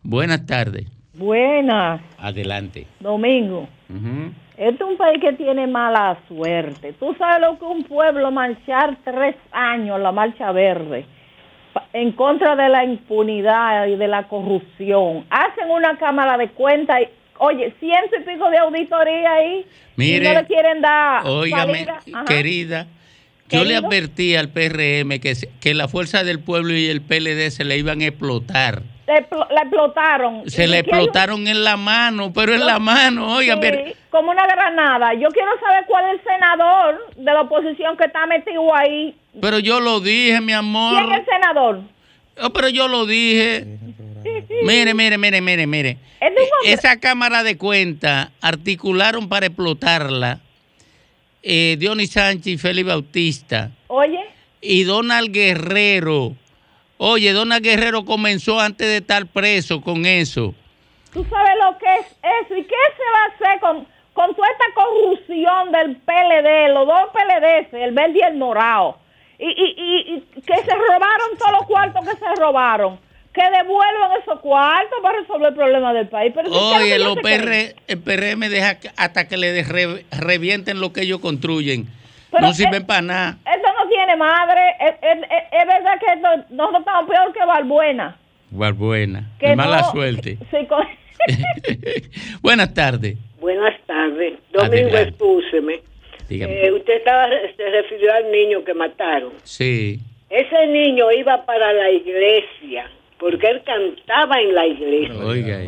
Buenas 0.03 0.47
tardes. 0.47 0.87
Buenas, 1.15 2.01
Adelante. 2.19 2.87
Domingo. 3.01 3.69
Este 4.57 4.83
es 4.83 4.91
un 4.91 4.97
país 4.97 5.21
que 5.21 5.33
tiene 5.33 5.67
mala 5.67 6.19
suerte. 6.29 6.93
Tú 6.95 7.15
sabes 7.19 7.41
lo 7.41 7.59
que 7.59 7.65
un 7.65 7.85
pueblo 7.85 8.31
marchar 8.31 8.97
tres 9.05 9.37
años 9.53 10.01
la 10.01 10.13
marcha 10.13 10.53
verde 10.53 11.07
en 11.93 12.13
contra 12.13 12.57
de 12.57 12.69
la 12.69 12.85
impunidad 12.85 13.87
y 13.87 13.97
de 13.97 14.09
la 14.09 14.29
corrupción. 14.29 15.25
Hacen 15.31 15.71
una 15.71 15.97
cámara 15.99 16.37
de 16.39 16.49
cuentas 16.49 17.01
y, 17.01 17.09
oye, 17.39 17.75
ciento 17.81 18.17
y 18.17 18.25
pico 18.25 18.51
de 18.51 18.59
auditoría 18.59 19.33
ahí. 19.35 19.67
Mire, 19.97 20.31
y 20.31 20.35
no 20.35 20.41
le 20.41 20.47
quieren 20.47 20.81
dar 20.81 21.27
Óigame, 21.27 21.87
querida, 22.27 22.87
yo 23.49 23.65
le 23.65 23.77
advertí 23.77 24.35
al 24.37 24.49
PRM 24.51 25.21
que, 25.21 25.35
se- 25.35 25.49
que 25.61 25.73
la 25.75 25.89
Fuerza 25.89 26.25
del 26.25 26.41
Pueblo 26.41 26.75
y 26.75 26.87
el 26.89 27.01
PLD 27.01 27.51
se 27.51 27.65
le 27.65 27.79
iban 27.79 28.01
a 28.03 28.07
explotar. 28.07 28.83
Le 29.07 29.15
explo- 29.29 29.47
la 29.51 29.61
explotaron. 29.63 30.51
Se 30.51 30.67
le 30.67 30.81
un- 30.81 30.85
explotaron 30.85 31.47
en 31.47 31.63
la 31.63 31.77
mano, 31.77 32.33
pero 32.33 32.53
en 32.55 32.67
la 32.67 32.79
mano, 32.81 33.37
oiga, 33.37 33.55
Sí, 33.55 33.61
pero- 33.63 33.83
como 34.11 34.33
una 34.33 34.47
granada. 34.47 35.15
Yo 35.15 35.29
quiero 35.29 35.51
saber 35.65 35.85
cuál 35.87 36.07
es 36.07 36.13
el 36.15 36.25
senador 36.25 37.07
de 37.17 37.25
la 37.33 37.43
oposición 37.43 37.97
que 37.97 38.05
está 38.07 38.27
metido 38.27 38.75
ahí. 38.75 39.15
pero 39.41 39.59
yo 39.61 39.79
lo 39.81 40.01
dije, 40.01 40.41
mi 40.41 40.53
amor. 40.53 40.99
¿Quién 40.99 41.13
es 41.13 41.19
el 41.21 41.25
senador? 41.27 41.81
Oh, 42.43 42.51
pero 42.51 42.69
yo 42.69 42.89
lo 42.89 43.07
dije. 43.07 43.65
Mire, 44.65 44.95
mire, 44.95 45.19
mire, 45.19 45.41
mire, 45.41 45.67
mire. 45.67 45.99
Esa 46.65 46.99
cámara 46.99 47.43
de 47.43 47.57
cuenta 47.57 48.33
articularon 48.41 49.29
para 49.29 49.47
explotarla 49.47 50.41
eh, 51.43 51.77
Dionis 51.79 52.13
Sánchez 52.13 52.47
y 52.47 52.59
Félix 52.59 52.87
Bautista 52.89 53.71
Oye, 53.89 54.21
y 54.61 54.85
Donald 54.85 55.33
Guerrero. 55.33 56.35
Oye, 56.99 57.33
Donald 57.33 57.63
Guerrero 57.63 58.05
comenzó 58.05 58.59
antes 58.59 58.87
de 58.89 58.97
estar 58.99 59.27
preso 59.27 59.81
con 59.81 60.07
eso. 60.07 60.55
tú 61.13 61.25
sabes 61.25 61.53
lo 61.63 61.77
que 61.79 61.87
es 62.01 62.07
eso. 62.47 62.57
¿Y 62.57 62.63
qué 62.65 62.75
se 62.97 63.03
va 63.13 63.23
a 63.23 63.49
hacer 63.51 63.61
con, 63.61 63.87
con 64.15 64.35
toda 64.35 64.49
esta 64.51 64.65
corrupción 64.75 65.73
del 65.73 65.97
PLD, 65.97 66.73
los 66.73 66.87
dos 66.87 67.11
PLD, 67.13 67.85
el 67.85 67.93
verde 67.93 68.19
y 68.19 68.23
el 68.23 68.37
morado? 68.39 68.99
Y, 69.39 69.47
y, 69.49 69.75
y, 69.77 70.25
y 70.37 70.41
que 70.41 70.55
se 70.65 70.75
robaron 70.75 71.37
todos 71.39 71.53
los 71.53 71.67
cuartos 71.67 72.03
que 72.09 72.17
se 72.17 72.35
robaron. 72.41 72.99
Que 73.37 73.43
devuelvan 73.43 74.11
esos 74.23 74.41
cuartos 74.41 74.99
para 75.03 75.21
resolver 75.21 75.49
el 75.51 75.55
problema 75.55 75.93
del 75.93 76.09
país. 76.09 76.33
Pero 76.35 76.51
Oye, 76.51 76.99
los. 76.99 77.17
PR, 77.19 77.75
el 77.87 77.99
PRM 77.99 78.49
deja 78.49 78.81
que- 78.81 78.91
hasta 78.97 79.29
que 79.29 79.37
le 79.37 79.63
re- 79.63 80.05
revienten 80.11 80.81
lo 80.81 80.93
que 80.93 81.03
ellos 81.03 81.21
construyen. 81.21 81.87
Pero 82.33 82.49
no 82.49 82.53
sirven 82.55 82.81
es- 82.83 82.87
para 82.89 83.03
nada. 83.03 83.39
Eso 83.45 83.73
no 83.79 83.89
tiene 83.89 84.17
madre. 84.17 84.61
Es, 84.81 84.95
es- 85.03 85.23
es- 85.31 85.45
es 85.53 85.67
verdad 85.67 85.99
que 86.01 86.13
esto- 86.15 86.47
nosotros 86.55 86.81
estamos 86.81 87.09
peor 87.11 87.33
que 87.33 87.45
Valbuena. 87.45 88.17
Igual 88.51 88.73
buena. 88.73 89.31
Que 89.39 89.55
mala 89.55 89.85
suerte. 89.85 90.39
Sí, 90.51 90.67
con- 90.67 90.87
Buenas 92.43 92.73
tardes. 92.75 93.17
Buenas 93.41 93.75
tardes. 93.87 94.35
Domingo. 94.53 95.41
Dígame. 96.29 96.67
Eh, 96.67 96.73
usted 96.73 96.95
estaba, 96.95 97.29
se 97.57 97.71
refirió 97.71 98.13
al 98.13 98.31
niño 98.33 98.65
que 98.65 98.75
mataron. 98.75 99.33
Sí. 99.45 100.01
Ese 100.29 100.67
niño 100.67 101.11
iba 101.13 101.45
para 101.47 101.73
la 101.73 101.91
iglesia, 101.91 102.91
porque 103.19 103.47
él 103.49 103.63
cantaba 103.65 104.41
en 104.41 104.55
la 104.55 104.67
iglesia. 104.67 105.25
Oiga. 105.25 105.61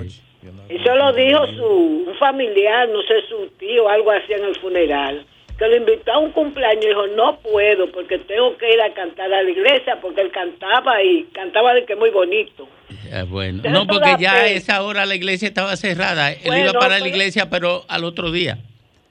Eso 0.68 0.94
lo 0.94 1.12
dijo 1.12 1.46
su 1.48 2.04
un 2.08 2.14
familiar, 2.18 2.88
no 2.88 3.02
sé, 3.02 3.14
su 3.28 3.48
tío, 3.58 3.88
algo 3.88 4.10
así 4.10 4.32
en 4.32 4.44
el 4.44 4.54
funeral. 4.56 5.24
Que 5.58 5.66
lo 5.66 5.76
invitó 5.76 6.12
a 6.12 6.18
un 6.18 6.30
cumpleaños 6.30 6.84
y 6.84 6.88
dijo, 6.88 7.06
no 7.08 7.40
puedo 7.40 7.90
porque 7.90 8.18
tengo 8.18 8.56
que 8.58 8.72
ir 8.72 8.80
a 8.80 8.92
cantar 8.94 9.32
a 9.32 9.42
la 9.42 9.50
iglesia, 9.50 9.98
porque 10.00 10.20
él 10.20 10.30
cantaba 10.30 11.02
y 11.02 11.24
cantaba 11.32 11.74
de 11.74 11.84
que 11.84 11.96
muy 11.96 12.10
bonito. 12.10 12.68
Ah, 13.12 13.24
bueno. 13.28 13.62
Eso 13.64 13.70
No, 13.72 13.86
porque 13.86 14.14
ya 14.20 14.34
a 14.34 14.46
esa 14.46 14.82
hora 14.82 15.04
la 15.04 15.16
iglesia 15.16 15.48
estaba 15.48 15.74
cerrada. 15.76 16.30
Él 16.32 16.38
Bueno, 16.46 16.70
iba 16.70 16.72
para 16.74 16.98
la 16.98 17.04
pero- 17.04 17.16
iglesia, 17.16 17.50
pero 17.50 17.82
al 17.88 18.04
otro 18.04 18.30
día. 18.30 18.58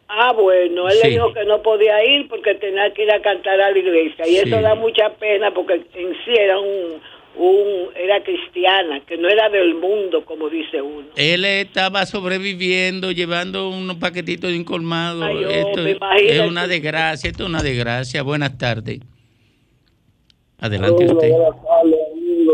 Ah, 0.07 0.31
bueno, 0.31 0.87
él 0.87 0.93
Sí. 0.95 1.03
le 1.03 1.09
dijo 1.09 1.33
que 1.33 1.43
no 1.43 1.61
podía 1.61 2.01
ir 2.05 2.29
porque 2.29 2.55
tenía 2.55 2.93
que 2.93 3.03
ir 3.03 3.11
a 3.11 3.21
cantar 3.21 3.59
a 3.59 3.69
la 3.71 3.77
iglesia. 3.77 4.25
Y 4.25 4.35
Sí. 4.37 4.41
eso 4.45 4.61
da 4.61 4.73
mucha 4.75 5.09
pena 5.15 5.51
porque 5.53 5.73
en 5.73 6.13
sí 6.23 6.31
era 6.33 6.57
un, 6.59 7.01
un 7.37 7.95
era 7.95 8.23
cristiana, 8.23 9.01
que 9.05 9.17
no 9.17 9.29
era 9.29 9.49
del 9.49 9.75
mundo, 9.75 10.25
como 10.25 10.49
dice 10.49 10.81
uno. 10.81 11.07
Él 11.15 11.45
estaba 11.45 12.05
sobreviviendo, 12.05 13.11
llevando 13.11 13.69
unos 13.69 13.97
paquetitos 13.97 14.51
de 14.51 14.57
un 14.57 14.63
colmado. 14.63 15.23
Ay, 15.23 15.41
yo 15.41 15.49
esto 15.49 15.81
me 15.83 15.91
es- 15.91 15.97
imagino 15.97 16.29
es 16.31 16.41
que- 16.41 16.47
una 16.47 16.67
desgracia, 16.67 17.29
esto 17.29 17.43
es 17.43 17.49
una 17.49 17.61
desgracia. 17.63 18.23
Buenas 18.23 18.57
tardes. 18.57 18.99
Adelante 20.59 21.05
usted. 21.05 21.31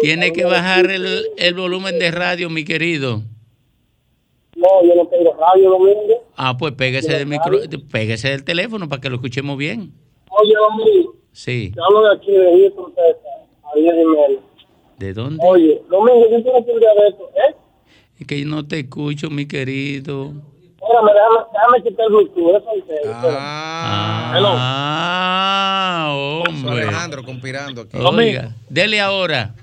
Tiene 0.01 0.33
que 0.33 0.43
bajar 0.43 0.89
el, 0.91 1.25
el 1.37 1.53
volumen 1.53 1.97
de 1.99 2.11
radio, 2.11 2.49
mi 2.49 2.65
querido. 2.65 3.21
No, 4.55 4.67
yo 4.85 4.95
no 4.95 5.07
tengo 5.07 5.33
radio, 5.39 5.69
Domingo. 5.69 6.25
Ah, 6.35 6.55
pues 6.57 6.73
pégase 6.73 7.11
del 7.13 7.27
micro, 7.27 7.59
pégase 7.91 8.29
del 8.29 8.43
teléfono 8.43 8.87
para 8.89 9.01
que 9.01 9.09
lo 9.09 9.15
escuchemos 9.15 9.57
bien. 9.57 9.91
Oye, 10.29 10.53
Domingo, 10.53 11.15
Sí. 11.31 11.71
hablo 11.85 12.03
de 12.09 12.15
aquí, 12.15 12.31
de 12.31 12.51
Houston, 12.61 12.93
Texas, 12.93 13.47
a 13.63 13.79
10 13.79 13.93
y 13.93 14.05
media. 14.05 14.39
¿De 15.03 15.11
dónde? 15.13 15.43
Oye, 15.45 15.81
Domingo, 15.89 16.25
yo 16.31 16.41
quiero 16.43 16.79
de 16.79 17.07
esto, 17.09 17.29
¿eh? 17.35 17.55
Es 18.21 18.25
que 18.27 18.39
yo 18.39 18.47
no 18.47 18.65
te 18.65 18.79
escucho, 18.79 19.29
mi 19.29 19.45
querido. 19.45 20.31
Espérame, 20.81 21.09
déjame, 21.13 21.39
déjame 21.53 21.83
quitar 21.83 22.05
el 22.05 22.11
Bluetooth, 22.13 22.55
eso 22.55 22.69
es 22.77 22.85
serio, 22.85 23.11
espérame. 23.11 23.37
Ah, 24.47 26.13
hombre. 26.47 26.83
Alejandro 26.83 27.23
conspirando 27.25 27.81
aquí. 27.81 27.97
Oiga, 27.97 28.55
dele 28.69 29.01
ahora. 29.01 29.53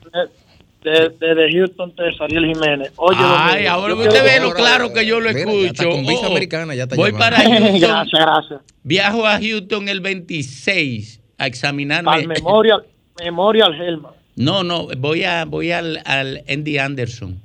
De- 0.82 1.08
Desde 1.10 1.52
Houston, 1.52 1.94
Texas, 1.94 2.20
Ariel 2.20 2.46
Jiménez. 2.54 2.92
Oye, 2.96 3.16
Ay, 3.18 3.64
Domingo, 3.64 3.70
ahora 3.70 3.94
usted 3.94 4.10
quiero- 4.10 4.24
ve 4.24 4.40
lo 4.40 4.52
claro 4.54 4.92
que 4.92 5.06
yo 5.06 5.20
lo 5.20 5.28
Mira, 5.32 5.38
ya 5.44 5.50
escucho. 5.50 5.66
está 5.66 5.84
con 5.88 6.00
visa 6.06 6.26
Oh, 6.26 6.30
americana, 6.32 6.74
ya 6.74 6.82
está 6.84 6.96
Voy 6.96 7.12
llevando. 7.12 7.36
para 7.36 7.48
Houston. 7.60 7.80
Gracias, 7.80 8.20
gracias. 8.26 8.60
Viajo 8.82 9.26
a 9.26 9.38
Houston 9.38 9.88
el 9.88 10.00
26 10.00 11.20
a 11.38 11.46
examinarme. 11.46 12.10
Al 12.10 12.26
Memorial, 12.26 12.82
Memorial 13.22 13.74
Helman. 13.74 14.12
No, 14.40 14.64
no, 14.64 14.86
voy 14.96 15.22
a 15.24 15.44
voy 15.44 15.70
al, 15.70 16.00
al 16.06 16.42
Andy 16.48 16.78
Anderson. 16.78 17.38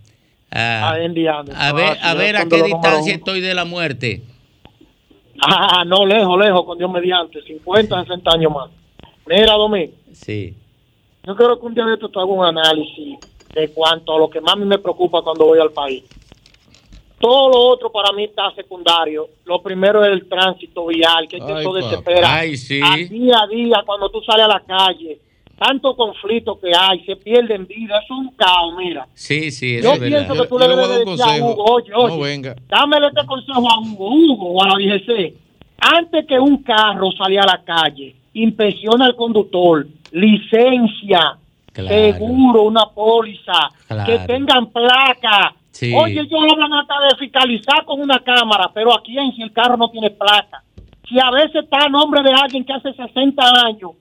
A, 0.50 0.92
A 0.92 0.94
Andy 0.96 1.28
Anderson. 1.28 1.62
a 1.62 1.74
ver, 1.74 1.98
Ah, 2.02 2.12
a 2.12 2.14
ver 2.14 2.38
a 2.38 2.46
qué 2.48 2.64
distancia 2.64 3.14
estoy 3.14 3.42
de 3.42 3.54
la 3.54 3.66
muerte. 3.66 4.22
Ah, 5.42 5.84
no, 5.86 6.06
lejos, 6.06 6.40
lejos, 6.40 6.64
con 6.66 6.78
Dios 6.78 6.90
mediante, 6.90 7.42
50, 7.42 8.02
60 8.04 8.32
años 8.32 8.54
más. 8.54 8.70
Mira, 9.28 9.54
Domingo, 9.56 9.92
Sí. 10.14 10.56
yo 11.26 11.36
quiero 11.36 11.60
que 11.60 11.66
un 11.66 11.76
día 11.76 11.84
de 11.86 11.96
esto 11.96 12.08
te 12.08 12.18
haga 12.18 12.28
un 12.28 12.46
análisis 12.46 13.18
de 13.54 13.70
cuanto 13.72 14.16
a 14.16 14.20
lo 14.20 14.30
que 14.30 14.40
más 14.40 14.56
me 14.56 14.78
preocupa 14.78 15.22
cuando 15.22 15.46
voy 15.46 15.60
al 15.60 15.72
país. 15.72 16.04
Todo 17.20 17.50
lo 17.50 17.60
otro 17.74 17.92
para 17.92 18.14
mí 18.14 18.24
está 18.26 18.52
secundario. 18.56 19.28
Lo 19.46 19.62
primero 19.62 20.06
es 20.06 20.12
el 20.14 20.30
tránsito 20.30 20.86
vial, 20.88 21.28
que 21.28 21.38
es 21.38 21.44
que 21.44 21.52
Ay, 21.54 21.60
eso 21.62 21.74
desespera. 21.74 22.36
Ay, 22.36 22.56
sí. 22.56 22.80
A 22.82 22.96
día 22.96 23.40
a 23.44 23.48
día, 23.48 23.84
cuando 23.86 24.10
tú 24.10 24.22
sales 24.22 24.46
a 24.46 24.48
la 24.48 24.60
calle, 24.62 25.20
tanto 25.58 25.96
conflicto 25.96 26.60
que 26.60 26.72
hay, 26.78 27.04
se 27.06 27.16
pierden 27.16 27.66
vidas, 27.66 28.04
es 28.04 28.12
un 28.12 28.30
caos, 28.36 28.74
mira. 28.78 29.08
Sí, 29.14 29.52
sí, 29.52 29.76
eso 29.78 29.88
Yo 29.88 29.94
es 29.94 30.00
pienso 30.00 30.28
verdad. 30.34 30.44
que 30.44 30.50
tú 30.50 30.60
le 30.60 30.68
debes 30.68 30.90
de 30.90 31.06
decir 31.06 31.22
a 31.24 31.46
Hugo, 31.46 31.64
oye, 31.64 31.94
oye, 31.96 32.16
No 32.16 32.20
venga. 32.22 32.56
dámele 32.68 33.08
este 33.08 33.26
consejo 33.26 33.70
a 33.72 33.80
Hugo, 33.80 34.10
Hugo 34.10 34.52
o 34.52 34.64
a 34.64 34.68
la 34.70 34.76
DGC. 34.76 35.34
Antes 35.80 36.26
que 36.28 36.40
un 36.40 36.64
carro 36.64 37.12
salga 37.14 37.44
a 37.44 37.46
la 37.58 37.64
calle, 37.64 38.16
inspecciona 38.34 39.06
al 39.06 39.16
conductor, 39.16 39.86
licencia, 40.12 41.38
Claro. 41.74 41.90
seguro, 41.90 42.62
una 42.64 42.86
póliza, 42.94 43.70
Claro. 43.88 44.06
que 44.06 44.20
tengan 44.28 44.68
placa. 44.68 45.54
Sí. 45.72 45.94
Oye, 45.94 46.22
ellos 46.22 46.40
hablan 46.50 46.72
hasta 46.74 46.94
de 47.10 47.18
fiscalizar 47.20 47.84
con 47.86 48.00
una 48.00 48.20
cámara, 48.20 48.72
pero 48.74 48.94
aquí 48.98 49.18
en 49.18 49.34
si 49.36 49.42
el 49.42 49.52
carro 49.52 49.76
no 49.76 49.90
tiene 49.90 50.10
placa. 50.10 50.64
Si 51.10 51.20
a 51.20 51.30
veces 51.32 51.64
está 51.66 51.86
a 51.86 51.90
nombre 51.90 52.24
de 52.24 52.32
alguien 52.32 52.64
que 52.64 52.72
hace 52.74 52.94
60 52.94 53.44
años 53.66 53.92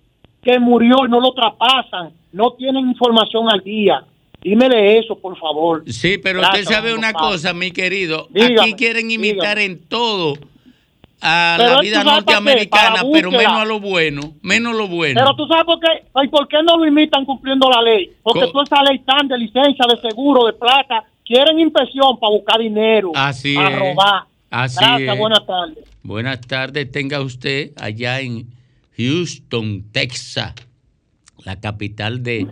que 0.45 0.59
murió 0.59 1.07
y 1.07 1.09
no 1.11 1.21
lo 1.21 1.33
traspasan, 1.33 2.11
no 2.33 2.53
tienen 2.53 2.89
información 2.89 3.49
al 3.51 3.61
día. 3.61 4.05
Dímele 4.43 4.99
eso, 4.99 5.17
por 5.19 5.39
favor. 5.39 5.83
Sí, 5.91 6.19
pero 6.19 6.41
Gracias, 6.41 6.65
usted 6.65 6.75
sabe 6.75 6.95
una 6.95 7.13
cosa, 7.15 7.55
mi 7.55 7.71
querido. 7.71 8.29
Dígame, 8.31 8.61
Aquí 8.61 8.75
quieren 8.75 9.11
imitar 9.11 9.59
en 9.59 9.81
todo 9.89 10.35
a 11.23 11.55
Pero 11.59 11.75
la 11.77 11.81
vida 11.81 11.99
para 12.05 12.11
norteamericana, 12.17 12.91
para 12.91 13.03
la 13.05 13.11
pero 13.11 13.31
menos 13.31 13.53
a 13.57 13.65
lo 13.65 13.81
bueno. 13.81 14.21
Menos 14.43 14.75
lo 14.77 14.87
bueno. 14.89 15.19
Pero 15.19 15.35
tú 15.35 15.47
sabes 15.47 15.65
por 15.65 15.81
qué, 15.81 15.87
Ay, 16.13 16.29
por 16.29 16.47
qué 16.47 16.59
no 16.63 16.77
lo 16.77 16.87
imitan 16.87 17.25
cumpliendo 17.25 17.71
la 17.71 17.81
ley. 17.81 18.11
Porque 18.23 18.41
Co- 18.41 18.53
tú 18.53 18.61
esa 18.61 18.83
ley 18.83 18.99
tan 18.99 19.27
de 19.29 19.39
licencia, 19.39 19.87
de 19.89 20.09
seguro, 20.11 20.45
de 20.45 20.53
plata, 20.53 21.05
quieren 21.25 21.59
inspección 21.59 22.19
para 22.21 22.31
buscar 22.33 22.61
dinero, 22.61 23.13
Así 23.15 23.57
a 23.57 23.69
es. 23.71 23.79
robar. 23.79 24.25
Así 24.51 24.77
Gracias, 24.79 25.15
es. 25.15 25.19
buenas 25.19 25.47
tardes. 25.47 25.79
Buenas 26.03 26.41
tardes, 26.43 26.93
tenga 26.93 27.23
usted 27.23 27.71
allá 27.81 28.21
en 28.21 28.47
Houston, 28.97 29.85
Texas, 29.93 30.55
la 31.45 31.61
capital 31.61 32.23
de, 32.23 32.47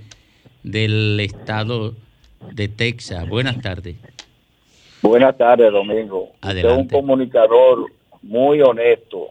del 0.63 1.19
estado 1.21 1.95
de 2.53 2.69
Texas. 2.69 3.29
Buenas 3.29 3.61
tardes. 3.61 3.97
Buenas 5.03 5.37
tardes, 5.37 5.73
Domingo. 5.73 6.31
Usted 6.35 6.59
es 6.59 6.65
un 6.65 6.71
Adelante. 6.71 6.95
comunicador 6.95 7.93
muy 8.23 8.61
honesto. 8.61 9.31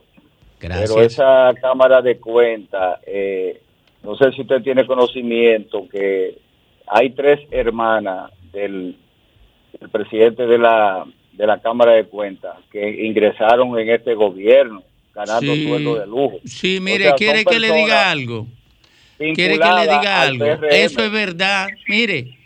Gracias. 0.60 0.92
Pero 0.92 1.06
esa 1.06 1.54
cámara 1.60 2.02
de 2.02 2.18
cuenta, 2.20 3.00
eh, 3.06 3.62
no 4.04 4.16
sé 4.16 4.32
si 4.34 4.42
usted 4.42 4.62
tiene 4.62 4.86
conocimiento 4.86 5.88
que 5.90 6.38
hay 6.88 7.12
tres 7.12 7.40
hermanas 7.52 8.32
del, 8.52 8.98
del 9.80 9.90
presidente 9.90 10.46
de 10.46 10.58
la, 10.58 11.06
de 11.34 11.48
la 11.48 11.60
Cámara 11.62 11.94
de 11.94 12.06
Cuentas 12.06 12.58
que 12.72 13.06
ingresaron 13.06 13.78
en 13.80 13.90
este 13.90 14.14
gobierno 14.14 14.84
ganando 15.14 15.54
Sí. 15.54 15.68
sueldo 15.68 16.00
de 16.00 16.08
lujo. 16.08 16.40
Sí, 16.46 16.78
O 16.78 16.82
mire, 16.82 17.04
sea, 17.06 17.16
¿quiere 17.16 17.46
que 17.46 17.60
le 17.60 17.74
diga 17.74 18.10
algo? 18.12 18.48
¿Quiere 19.18 19.36
que 19.36 19.48
le 19.48 19.82
diga 19.82 20.22
al 20.22 20.30
algo? 20.42 20.46
Eso 20.70 21.04
es 21.04 21.12
verdad. 21.12 21.68
Mire, 21.88 22.38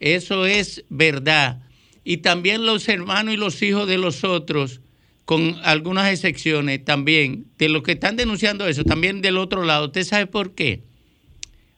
eso 0.00 0.46
es 0.46 0.84
verdad. 0.88 1.60
Y 2.02 2.18
también 2.18 2.66
los 2.66 2.88
hermanos 2.88 3.34
y 3.34 3.36
los 3.36 3.62
hijos 3.62 3.86
de 3.88 3.98
los 3.98 4.24
otros, 4.24 4.80
con 5.24 5.56
algunas 5.62 6.12
excepciones 6.12 6.84
también, 6.84 7.46
de 7.56 7.68
los 7.68 7.82
que 7.82 7.92
están 7.92 8.16
denunciando 8.16 8.66
eso, 8.66 8.84
también 8.84 9.22
del 9.22 9.38
otro 9.38 9.64
lado. 9.64 9.86
¿Usted 9.86 10.04
sabe 10.04 10.26
por 10.26 10.54
qué? 10.54 10.82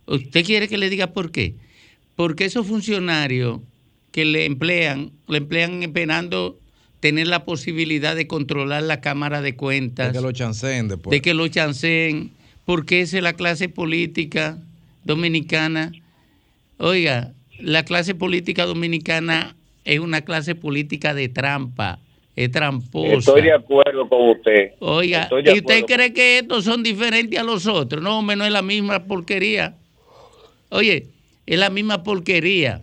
¿Usted 0.06 0.44
quiere 0.44 0.68
que 0.68 0.78
le 0.78 0.88
diga 0.90 1.08
por 1.12 1.30
qué? 1.30 1.54
Porque 2.16 2.44
esos 2.46 2.66
funcionarios 2.66 3.60
que 4.10 4.24
le 4.24 4.46
emplean, 4.46 5.12
le 5.28 5.38
emplean 5.38 5.82
esperando 5.82 6.58
tener 7.06 7.28
la 7.28 7.44
posibilidad 7.44 8.16
de 8.16 8.26
controlar 8.26 8.82
la 8.82 9.00
Cámara 9.00 9.40
de 9.40 9.54
Cuentas 9.54 10.12
Que 10.12 10.20
lo 10.20 10.32
chanceen 10.32 10.88
después. 10.88 11.12
de 11.12 11.22
que 11.22 11.34
lo 11.34 11.46
chanceen, 11.46 12.32
porque 12.64 13.00
esa 13.00 13.18
es 13.18 13.22
la 13.22 13.34
clase 13.34 13.68
política 13.68 14.58
dominicana. 15.04 15.92
Oiga, 16.78 17.32
la 17.60 17.84
clase 17.84 18.16
política 18.16 18.66
dominicana 18.66 19.54
es 19.84 20.00
una 20.00 20.22
clase 20.22 20.56
política 20.56 21.14
de 21.14 21.28
trampa, 21.28 22.00
es 22.34 22.50
tramposa. 22.50 23.18
Estoy 23.18 23.42
de 23.42 23.52
acuerdo 23.52 24.08
con 24.08 24.30
usted. 24.30 24.72
Oiga, 24.80 25.28
de 25.30 25.54
¿y 25.54 25.58
usted 25.58 25.84
cree 25.84 26.12
que 26.12 26.38
estos 26.38 26.64
son 26.64 26.82
diferentes 26.82 27.38
a 27.38 27.44
los 27.44 27.68
otros? 27.68 28.02
No, 28.02 28.18
hombre, 28.18 28.34
no 28.34 28.44
es 28.44 28.50
la 28.50 28.62
misma 28.62 29.04
porquería. 29.04 29.76
Oye, 30.70 31.06
es 31.46 31.56
la 31.56 31.70
misma 31.70 32.02
porquería. 32.02 32.82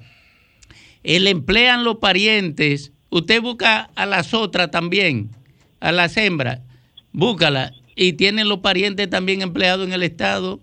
El 1.03 1.27
emplean 1.27 1.83
los 1.83 1.97
parientes. 1.97 2.92
Usted 3.13 3.43
busca 3.43 3.91
a 3.93 4.07
las 4.07 4.33
otras 4.33 4.71
también, 4.71 5.29
a 5.79 5.91
las 5.91 6.17
hembras, 6.17 6.61
búscala. 7.11 7.71
Y 7.95 8.13
tienen 8.13 8.49
los 8.49 8.61
parientes 8.61 9.07
también 9.07 9.43
empleados 9.43 9.85
en 9.85 9.93
el 9.93 10.01
Estado. 10.01 10.59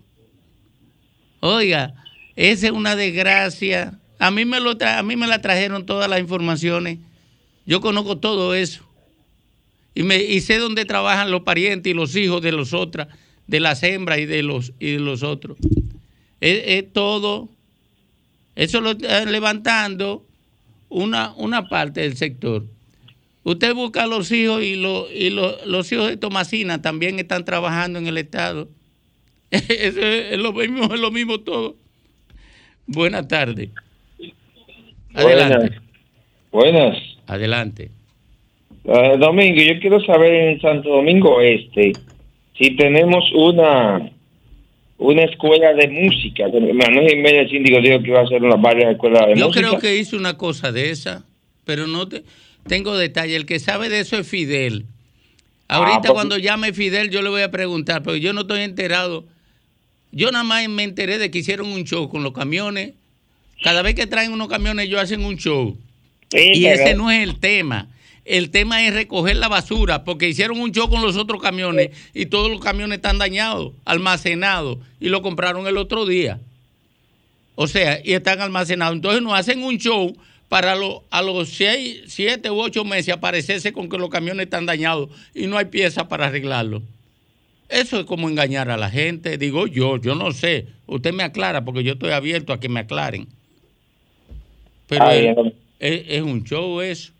Oiga, 1.39 1.93
esa 2.35 2.65
es 2.65 2.73
una 2.73 2.97
desgracia. 2.97 3.97
A 4.19 4.31
mí 4.31 4.43
me 4.43 4.59
lo 4.59 4.75
a 4.81 5.01
mí 5.01 5.15
me 5.15 5.27
la 5.27 5.39
trajeron 5.39 5.85
todas 5.85 6.09
las 6.09 6.19
informaciones. 6.19 6.99
Yo 7.65 7.79
conozco 7.79 8.17
todo 8.17 8.53
eso. 8.53 8.83
Y 9.95 10.03
me 10.03 10.21
y 10.21 10.41
sé 10.41 10.57
dónde 10.57 10.83
trabajan 10.83 11.31
los 11.31 11.43
parientes 11.43 11.89
y 11.89 11.93
los 11.93 12.17
hijos 12.17 12.41
de 12.41 12.51
los 12.51 12.73
otras, 12.73 13.07
de 13.47 13.61
las 13.61 13.81
hembras 13.81 14.19
y 14.19 14.25
de 14.25 14.43
los 14.43 14.73
y 14.77 14.91
de 14.91 14.99
los 14.99 15.23
otros. 15.23 15.57
Es, 16.41 16.63
es 16.65 16.91
todo 16.91 17.47
eso 18.55 18.81
lo 18.81 18.91
está 18.91 19.23
levantando 19.23 20.25
una, 20.91 21.33
una 21.37 21.67
parte 21.67 22.01
del 22.01 22.15
sector. 22.17 22.65
Usted 23.43 23.73
busca 23.73 24.03
a 24.03 24.07
los 24.07 24.31
hijos 24.31 24.61
y, 24.63 24.75
lo- 24.75 25.11
y 25.11 25.31
lo- 25.31 25.65
los 25.65 25.91
hijos 25.91 26.07
de 26.09 26.17
Tomasina 26.17 26.81
también 26.81 27.17
están 27.17 27.43
trabajando 27.45 27.97
en 27.97 28.05
el 28.07 28.17
Estado. 28.19 28.67
Eso 29.51 29.99
es, 30.01 30.33
es 30.33 30.37
lo 30.37 30.53
mismo, 30.53 30.93
es 30.93 30.99
lo 30.99 31.09
mismo 31.11 31.39
todo. 31.39 31.75
Buenas 32.85 33.27
tardes. 33.27 33.69
Adelante. 35.13 35.77
Buenas. 36.51 36.97
Adelante. 37.27 37.89
Eh, 38.83 39.17
Domingo, 39.19 39.61
yo 39.61 39.79
quiero 39.79 40.03
saber 40.05 40.33
en 40.33 40.61
Santo 40.61 40.89
Domingo 40.89 41.39
Este 41.41 41.93
si 42.57 42.75
tenemos 42.75 43.23
una 43.33 44.11
una 45.01 45.23
escuela 45.23 45.73
de 45.73 45.87
música. 45.87 46.45
Manuel 46.47 47.09
Jiménez, 47.09 47.49
síndico, 47.49 47.81
dijo 47.81 48.01
que 48.01 48.07
iba 48.09 48.19
a 48.19 48.23
hacer 48.23 48.41
una 48.43 48.55
varias 48.55 48.91
escuelas 48.93 49.27
de 49.27 49.35
Yo 49.35 49.47
música. 49.47 49.67
creo 49.67 49.79
que 49.79 49.97
hizo 49.97 50.15
una 50.15 50.37
cosa 50.37 50.71
de 50.71 50.91
esa, 50.91 51.25
pero 51.65 51.87
no 51.87 52.07
te, 52.07 52.23
tengo 52.67 52.95
detalle. 52.95 53.35
El 53.35 53.45
que 53.47 53.59
sabe 53.59 53.89
de 53.89 53.99
eso 53.99 54.17
es 54.17 54.27
Fidel. 54.27 54.85
Ahorita 55.67 55.97
porque- 56.01 56.13
cuando 56.13 56.37
llame 56.37 56.71
Fidel 56.73 57.09
yo 57.09 57.21
le 57.23 57.29
voy 57.29 57.41
a 57.41 57.49
preguntar, 57.49 58.03
porque 58.03 58.19
yo 58.19 58.31
no 58.33 58.41
estoy 58.41 58.61
enterado. 58.61 59.25
Yo 60.11 60.29
nada 60.31 60.43
más 60.43 60.67
me 60.69 60.83
enteré 60.83 61.17
de 61.17 61.31
que 61.31 61.39
hicieron 61.39 61.67
un 61.71 61.83
show 61.85 62.07
con 62.09 62.21
los 62.23 62.33
camiones. 62.33 62.93
Cada 63.63 63.81
vez 63.81 63.95
que 63.95 64.05
traen 64.07 64.31
unos 64.33 64.49
camiones 64.49 64.85
ellos 64.85 64.99
hacen 65.01 65.23
un 65.25 65.37
show. 65.37 65.77
Sí, 66.29 66.51
y 66.53 66.63
pero- 66.63 66.83
ese 66.83 66.93
no 66.95 67.09
es 67.09 67.23
el 67.27 67.39
tema. 67.39 67.87
El 68.23 68.51
tema 68.51 68.85
es 68.85 68.93
recoger 68.93 69.35
la 69.37 69.47
basura, 69.47 70.03
porque 70.03 70.29
hicieron 70.29 70.59
un 70.59 70.71
show 70.71 70.89
con 70.89 71.01
los 71.01 71.17
otros 71.17 71.41
camiones 71.41 71.89
y 72.13 72.27
todos 72.27 72.51
los 72.51 72.59
camiones 72.61 72.97
están 72.97 73.17
dañados, 73.17 73.73
almacenados, 73.83 74.77
y 74.99 75.09
lo 75.09 75.21
compraron 75.21 75.65
el 75.67 75.77
otro 75.77 76.05
día. 76.05 76.39
O 77.55 77.67
sea, 77.67 77.99
y 78.03 78.13
están 78.13 78.39
almacenados. 78.41 78.95
Entonces 78.95 79.21
nos 79.21 79.33
hacen 79.33 79.63
un 79.63 79.77
show 79.77 80.15
para 80.49 80.75
lo- 80.75 81.03
a 81.09 81.21
los 81.21 81.49
seis, 81.49 82.01
siete 82.07 82.51
u 82.51 82.59
ocho 82.61 82.83
meses 82.85 83.13
aparecerse 83.13 83.73
con 83.73 83.89
que 83.89 83.97
los 83.97 84.09
camiones 84.09 84.43
están 84.45 84.65
dañados 84.65 85.09
y 85.33 85.47
no 85.47 85.57
hay 85.57 85.65
piezas 85.65 86.05
para 86.05 86.27
arreglarlo. 86.27 86.83
Eso 87.69 87.99
es 88.01 88.05
como 88.05 88.29
engañar 88.29 88.69
a 88.69 88.77
la 88.77 88.89
gente. 88.89 89.37
Digo 89.37 89.65
yo, 89.65 89.97
yo 89.97 90.13
no 90.13 90.31
sé. 90.31 90.67
Usted 90.87 91.13
me 91.13 91.23
aclara 91.23 91.63
porque 91.63 91.83
yo 91.83 91.93
estoy 91.93 92.11
abierto 92.11 92.51
a 92.53 92.59
que 92.59 92.67
me 92.69 92.81
aclaren. 92.81 93.27
Pero 94.87 95.05
es- 95.79 96.03
es 96.07 96.21
un 96.21 96.43
show 96.43 96.81
eso. 96.81 97.13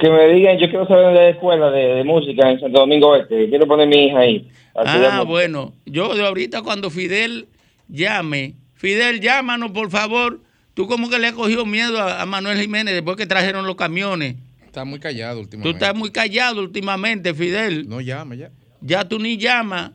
Que 0.00 0.10
me 0.10 0.28
digan, 0.34 0.58
yo 0.58 0.68
quiero 0.68 0.86
saber 0.86 1.08
de 1.08 1.14
la 1.14 1.28
escuela 1.30 1.70
de, 1.70 1.80
de 1.94 2.04
música 2.04 2.50
en 2.50 2.58
Santo 2.60 2.80
Domingo 2.80 3.14
Este. 3.16 3.48
Quiero 3.48 3.66
poner 3.66 3.86
mi 3.88 4.06
hija 4.06 4.18
ahí. 4.20 4.50
Ah, 4.74 5.22
bueno. 5.26 5.72
Yo 5.86 6.14
de 6.14 6.26
ahorita 6.26 6.62
cuando 6.62 6.90
Fidel 6.90 7.46
llame, 7.88 8.54
Fidel, 8.74 9.20
llámanos 9.20 9.70
por 9.72 9.90
favor. 9.90 10.40
Tú 10.74 10.86
como 10.88 11.10
que 11.10 11.18
le 11.18 11.26
has 11.28 11.34
cogido 11.34 11.66
miedo 11.66 12.00
a, 12.00 12.22
a 12.22 12.26
Manuel 12.26 12.58
Jiménez 12.58 12.94
después 12.94 13.16
que 13.16 13.26
trajeron 13.26 13.66
los 13.66 13.76
camiones. 13.76 14.36
Está 14.64 14.84
muy 14.86 14.98
callado 14.98 15.34
Tú 15.34 15.40
últimamente. 15.42 15.84
estás 15.84 15.94
muy 15.94 16.10
callado 16.10 16.60
últimamente, 16.62 17.34
Fidel. 17.34 17.86
No 17.88 18.00
llama 18.00 18.34
ya. 18.34 18.50
Ya 18.80 19.06
tú 19.06 19.18
ni 19.18 19.36
llamas. 19.36 19.92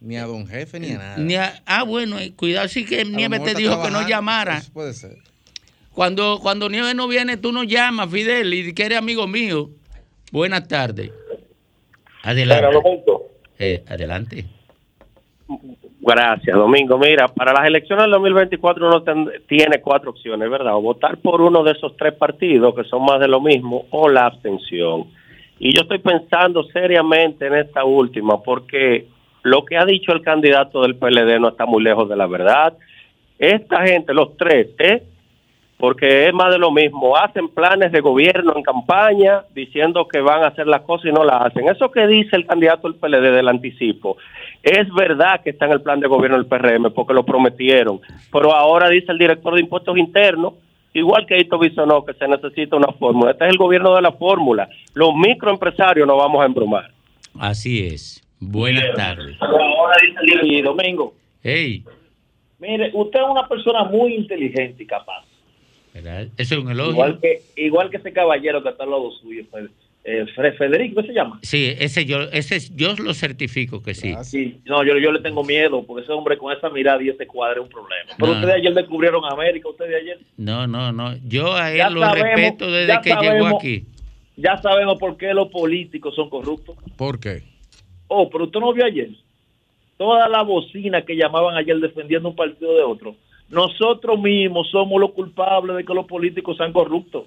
Ni 0.00 0.16
a 0.16 0.26
don 0.26 0.46
jefe 0.46 0.78
ni 0.78 0.92
a 0.92 0.98
nada. 0.98 1.16
Ni 1.16 1.34
a- 1.34 1.62
ah, 1.66 1.82
bueno, 1.82 2.18
eh, 2.20 2.32
cuidado 2.36 2.68
si 2.68 2.84
que 2.84 3.04
mejor 3.04 3.42
te 3.42 3.54
dijo 3.54 3.82
que 3.82 3.90
no 3.90 4.06
llamara. 4.06 4.58
Eso 4.58 4.72
puede 4.72 4.92
ser. 4.92 5.16
Cuando, 5.94 6.38
cuando 6.42 6.68
Nieves 6.68 6.94
no 6.94 7.06
viene, 7.08 7.36
tú 7.36 7.52
no 7.52 7.62
llamas, 7.62 8.10
Fidel, 8.10 8.52
y 8.52 8.74
que 8.74 8.84
eres 8.84 8.98
amigo 8.98 9.26
mío. 9.26 9.68
Buenas 10.32 10.66
tardes. 10.66 11.12
Adelante. 12.22 12.66
Eh, 13.58 13.84
adelante. 13.88 14.44
Gracias, 16.00 16.56
Domingo. 16.56 16.98
Mira, 16.98 17.28
para 17.28 17.52
las 17.52 17.66
elecciones 17.66 18.04
del 18.04 18.12
2024 18.12 18.86
uno 18.88 19.02
ten- 19.02 19.30
tiene 19.46 19.80
cuatro 19.80 20.10
opciones, 20.10 20.50
¿verdad? 20.50 20.74
O 20.76 20.82
votar 20.82 21.18
por 21.18 21.40
uno 21.40 21.62
de 21.62 21.72
esos 21.72 21.96
tres 21.96 22.12
partidos 22.14 22.74
que 22.74 22.84
son 22.84 23.04
más 23.04 23.20
de 23.20 23.28
lo 23.28 23.40
mismo 23.40 23.86
o 23.90 24.08
la 24.08 24.26
abstención. 24.26 25.04
Y 25.58 25.74
yo 25.74 25.82
estoy 25.82 25.98
pensando 25.98 26.64
seriamente 26.64 27.46
en 27.46 27.54
esta 27.54 27.84
última 27.84 28.42
porque 28.42 29.06
lo 29.42 29.64
que 29.64 29.76
ha 29.78 29.84
dicho 29.86 30.12
el 30.12 30.22
candidato 30.22 30.82
del 30.82 30.96
PLD 30.96 31.38
no 31.38 31.48
está 31.50 31.64
muy 31.64 31.82
lejos 31.82 32.08
de 32.08 32.16
la 32.16 32.26
verdad. 32.26 32.74
Esta 33.38 33.86
gente, 33.86 34.12
los 34.12 34.36
tres, 34.36 34.68
¿eh? 34.78 35.02
Porque 35.78 36.28
es 36.28 36.34
más 36.34 36.52
de 36.52 36.58
lo 36.58 36.70
mismo. 36.70 37.16
Hacen 37.16 37.48
planes 37.48 37.92
de 37.92 38.00
gobierno 38.00 38.54
en 38.56 38.62
campaña 38.62 39.42
diciendo 39.54 40.06
que 40.08 40.20
van 40.20 40.42
a 40.42 40.48
hacer 40.48 40.66
las 40.66 40.82
cosas 40.82 41.06
y 41.06 41.12
no 41.12 41.24
las 41.24 41.42
hacen. 41.42 41.68
Eso 41.68 41.90
que 41.90 42.06
dice 42.06 42.36
el 42.36 42.46
candidato 42.46 42.88
del 42.88 42.98
PLD 42.98 43.34
del 43.34 43.48
anticipo, 43.48 44.16
es 44.62 44.92
verdad 44.94 45.40
que 45.42 45.50
está 45.50 45.66
en 45.66 45.72
el 45.72 45.82
plan 45.82 46.00
de 46.00 46.08
gobierno 46.08 46.36
del 46.36 46.46
PRM 46.46 46.92
porque 46.92 47.14
lo 47.14 47.24
prometieron, 47.24 48.00
pero 48.32 48.54
ahora 48.54 48.88
dice 48.88 49.12
el 49.12 49.18
director 49.18 49.54
de 49.54 49.60
impuestos 49.60 49.96
internos, 49.98 50.54
igual 50.92 51.26
que 51.26 51.38
Hito 51.38 51.58
Bisonó, 51.58 52.04
que 52.04 52.14
se 52.14 52.28
necesita 52.28 52.76
una 52.76 52.92
fórmula. 52.92 53.32
Este 53.32 53.44
es 53.44 53.50
el 53.50 53.58
gobierno 53.58 53.94
de 53.94 54.02
la 54.02 54.12
fórmula. 54.12 54.68
Los 54.94 55.14
microempresarios 55.14 56.06
nos 56.06 56.16
vamos 56.16 56.42
a 56.42 56.46
embrumar. 56.46 56.90
Así 57.38 57.86
es. 57.86 58.22
Buenas 58.40 58.94
tardes. 58.94 59.36
Y 60.42 60.62
Domingo, 60.62 61.14
Hey, 61.46 61.84
mire, 62.58 62.90
usted 62.94 63.20
es 63.20 63.26
una 63.28 63.46
persona 63.46 63.84
muy 63.84 64.14
inteligente 64.14 64.82
y 64.82 64.86
capaz. 64.86 65.26
¿Verdad? 65.94 66.28
Eso 66.36 66.54
es 66.56 66.60
un 66.60 66.70
elogio. 66.70 66.92
Igual 66.92 67.20
que, 67.20 67.42
igual 67.56 67.90
que 67.90 67.96
ese 67.98 68.12
caballero 68.12 68.62
que 68.62 68.68
está 68.70 68.84
al 68.84 68.90
lado 68.90 69.10
suyo, 69.12 69.44
eh, 70.06 70.26
Federico, 70.58 71.00
¿qué 71.00 71.06
se 71.06 71.14
llama? 71.14 71.38
Sí, 71.42 71.72
ese 71.78 72.04
yo, 72.04 72.22
ese 72.30 72.58
yo 72.76 72.94
lo 72.96 73.14
certifico 73.14 73.82
que 73.82 73.94
sí. 73.94 74.14
Sí, 74.22 74.60
no, 74.66 74.84
yo, 74.84 74.98
yo 74.98 75.10
le 75.12 75.20
tengo 75.20 75.42
miedo 75.44 75.82
porque 75.86 76.02
ese 76.02 76.12
hombre 76.12 76.36
con 76.36 76.54
esa 76.54 76.68
mirada 76.68 77.02
y 77.02 77.08
ese 77.08 77.26
cuadro 77.26 77.62
es 77.62 77.66
un 77.68 77.72
problema. 77.72 78.10
Pero 78.18 78.26
No. 78.26 78.38
ustedes 78.38 78.54
ayer 78.56 78.74
descubrieron 78.74 79.24
América, 79.24 79.68
ustedes 79.70 80.02
ayer. 80.02 80.18
No, 80.36 80.66
no, 80.66 80.92
no. 80.92 81.16
Yo 81.26 81.54
a 81.54 81.70
él 81.72 81.78
Ya 81.78 81.88
lo 81.88 82.00
sabemos, 82.02 82.30
respeto 82.36 82.70
desde 82.70 82.88
ya 82.88 83.00
que 83.00 83.10
llegó 83.10 83.22
sabemos. 83.24 83.54
aquí. 83.60 83.84
Ya 84.36 84.56
sabemos 84.60 84.98
por 84.98 85.16
qué 85.16 85.32
los 85.32 85.48
políticos 85.48 86.14
son 86.14 86.28
corruptos. 86.28 86.76
¿Por 86.96 87.18
qué? 87.18 87.42
Oh, 88.08 88.28
pero 88.28 88.44
usted 88.44 88.60
no 88.60 88.72
vio 88.74 88.84
ayer. 88.84 89.08
Toda 89.96 90.28
la 90.28 90.42
bocina 90.42 91.02
que 91.02 91.16
llamaban 91.16 91.56
ayer 91.56 91.78
defendiendo 91.78 92.28
un 92.28 92.36
partido 92.36 92.74
de 92.76 92.82
otro. 92.82 93.16
Nosotros 93.50 94.18
mismos 94.20 94.68
somos 94.70 95.00
los 95.00 95.12
culpables 95.12 95.76
de 95.76 95.84
que 95.84 95.94
los 95.94 96.06
políticos 96.06 96.56
sean 96.56 96.72
corruptos. 96.72 97.24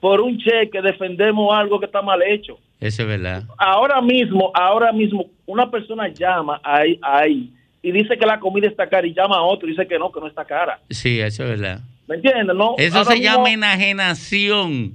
Por 0.00 0.20
un 0.20 0.38
cheque 0.38 0.80
defendemos 0.82 1.54
algo 1.54 1.78
que 1.78 1.86
está 1.86 2.02
mal 2.02 2.22
hecho. 2.22 2.58
Eso 2.80 3.02
es 3.02 3.08
verdad. 3.08 3.44
Ahora 3.58 4.00
mismo, 4.00 4.50
ahora 4.54 4.92
mismo, 4.92 5.26
una 5.46 5.70
persona 5.70 6.08
llama 6.08 6.60
ahí, 6.64 6.98
ahí 7.02 7.50
y 7.82 7.92
dice 7.92 8.16
que 8.18 8.26
la 8.26 8.40
comida 8.40 8.66
está 8.68 8.88
cara 8.88 9.06
y 9.06 9.14
llama 9.14 9.36
a 9.36 9.42
otro 9.42 9.68
y 9.68 9.72
dice 9.72 9.86
que 9.86 9.98
no, 9.98 10.10
que 10.10 10.20
no 10.20 10.26
está 10.26 10.44
cara. 10.44 10.80
Sí, 10.90 11.20
eso 11.20 11.44
es 11.44 11.50
verdad. 11.50 11.80
¿Me 12.08 12.16
entiendes? 12.16 12.56
No, 12.56 12.74
Eso 12.76 12.98
Ahora 12.98 13.10
se 13.12 13.18
mismo- 13.18 13.36
llama 13.36 13.50
enajenación. 13.52 14.94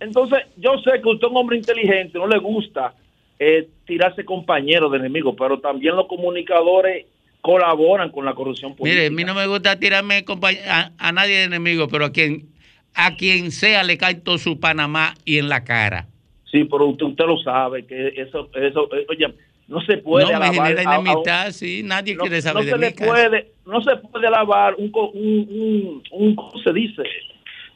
Entonces, 0.00 0.38
yo 0.56 0.78
sé 0.78 1.00
que 1.02 1.08
usted 1.08 1.26
es 1.26 1.30
un 1.30 1.36
hombre 1.36 1.56
inteligente, 1.58 2.18
no 2.18 2.26
le 2.26 2.38
gusta 2.38 2.94
eh, 3.38 3.68
tirarse 3.86 4.24
compañeros 4.24 4.90
de 4.92 4.98
enemigos, 4.98 5.34
pero 5.38 5.58
también 5.60 5.96
los 5.96 6.06
comunicadores 6.06 7.06
colaboran 7.40 8.10
con 8.10 8.24
la 8.24 8.34
corrupción 8.34 8.74
política. 8.76 8.96
Mire, 9.02 9.06
a 9.06 9.10
mí 9.10 9.24
no 9.24 9.34
me 9.34 9.46
gusta 9.46 9.78
tirarme 9.78 10.24
a, 10.68 10.90
a 10.98 11.12
nadie 11.12 11.36
de 11.38 11.44
enemigo, 11.44 11.88
pero 11.88 12.06
a 12.06 12.12
quien 12.12 12.48
a 12.94 13.14
quien 13.16 13.52
sea 13.52 13.82
le 13.84 13.96
cae 13.96 14.16
todo 14.16 14.36
su 14.36 14.58
Panamá 14.58 15.14
y 15.24 15.38
en 15.38 15.48
la 15.48 15.62
cara. 15.64 16.08
Sí, 16.50 16.64
pero 16.64 16.86
usted, 16.86 17.06
usted 17.06 17.24
lo 17.24 17.38
sabe, 17.38 17.86
que 17.86 18.08
eso, 18.16 18.50
eso 18.54 18.88
eh, 18.96 19.06
oye, 19.08 19.32
no 19.68 19.80
se 19.82 19.98
puede 19.98 20.24
no 20.24 20.30
me 20.40 20.46
alabar 20.46 20.66
genera 20.74 20.90
a- 20.90 20.94
a 20.94 20.98
un- 20.98 21.06
enemistad, 21.06 21.50
sí, 21.52 21.82
nadie 21.84 22.14
no, 22.16 22.22
quiere 22.22 22.36
no 22.38 22.42
saber 22.42 22.64
se 22.64 22.70
de 22.72 22.78
le 22.78 22.90
puede, 22.90 23.52
no 23.66 23.80
se 23.82 23.96
puede 23.96 24.26
alabar 24.26 24.74
un, 24.76 24.90
un, 24.92 25.12
un, 25.14 26.02
un- 26.10 26.34
¿cómo 26.34 26.52
se 26.64 26.72
dice? 26.72 27.02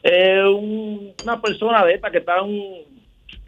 Eh, 0.03 0.42
un- 0.44 1.12
una 1.22 1.40
persona 1.40 1.85
de 1.85 1.94
esta 1.94 2.11
que 2.11 2.18
está 2.18 2.42
un, 2.42 2.61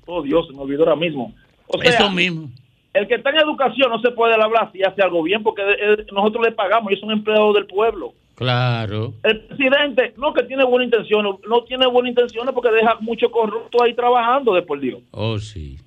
oh 0.06 0.22
Dios, 0.22 0.46
se 0.46 0.52
me 0.54 0.60
olvidó 0.60 0.84
ahora 0.84 0.96
mismo. 0.96 1.34
O 1.66 1.78
sea, 1.82 1.90
Eso 1.90 2.10
mismo. 2.10 2.48
El 2.96 3.06
que 3.06 3.16
está 3.16 3.30
en 3.30 3.40
educación 3.40 3.90
no 3.90 4.00
se 4.00 4.10
puede 4.10 4.34
hablar 4.34 4.70
si 4.72 4.82
hace 4.82 5.02
algo 5.02 5.22
bien 5.22 5.42
porque 5.42 5.62
eh, 5.62 6.06
nosotros 6.12 6.44
le 6.46 6.52
pagamos, 6.52 6.90
ellos 6.90 7.00
son 7.00 7.10
empleados 7.10 7.54
del 7.54 7.66
pueblo. 7.66 8.14
Claro. 8.34 9.14
El 9.22 9.40
presidente, 9.42 10.14
no 10.16 10.32
que 10.32 10.42
tiene 10.44 10.64
buena 10.64 10.84
intención, 10.84 11.38
no 11.48 11.64
tiene 11.64 11.86
buena 11.86 12.08
intención 12.08 12.48
porque 12.52 12.70
deja 12.70 12.96
mucho 13.00 13.30
corrupto 13.30 13.82
ahí 13.82 13.94
trabajando 13.94 14.54
de 14.54 14.62
por 14.62 14.80
Dios. 14.80 15.00
Oh, 15.10 15.38
sí. 15.38 15.78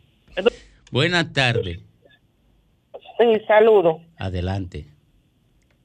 Buenas 0.91 1.32
tardes. 1.34 1.80
Sí, 3.19 3.41
saludo. 3.48 4.02
Adelante. 4.17 4.86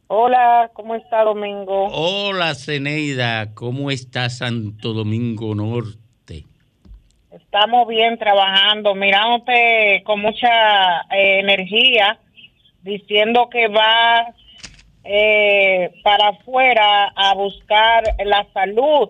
Hola, 0.06 0.70
¿cómo 0.74 0.94
está 0.94 1.24
Domingo? 1.24 1.88
Hola, 1.90 2.54
Ceneida. 2.54 3.54
¿Cómo 3.54 3.90
está 3.90 4.30
Santo 4.30 4.92
Domingo 4.92 5.54
Norte? 5.54 6.03
Estamos 7.37 7.88
bien 7.88 8.18
trabajando, 8.18 8.94
mirándote 8.94 10.03
con 10.05 10.20
mucha 10.20 11.01
eh, 11.11 11.40
energía, 11.40 12.18
diciendo 12.83 13.49
que 13.51 13.66
va 13.68 14.27
eh, 15.05 15.90
para 16.03 16.29
afuera 16.29 17.12
a 17.16 17.35
buscar 17.35 18.05
la 18.25 18.47
salud. 18.53 19.09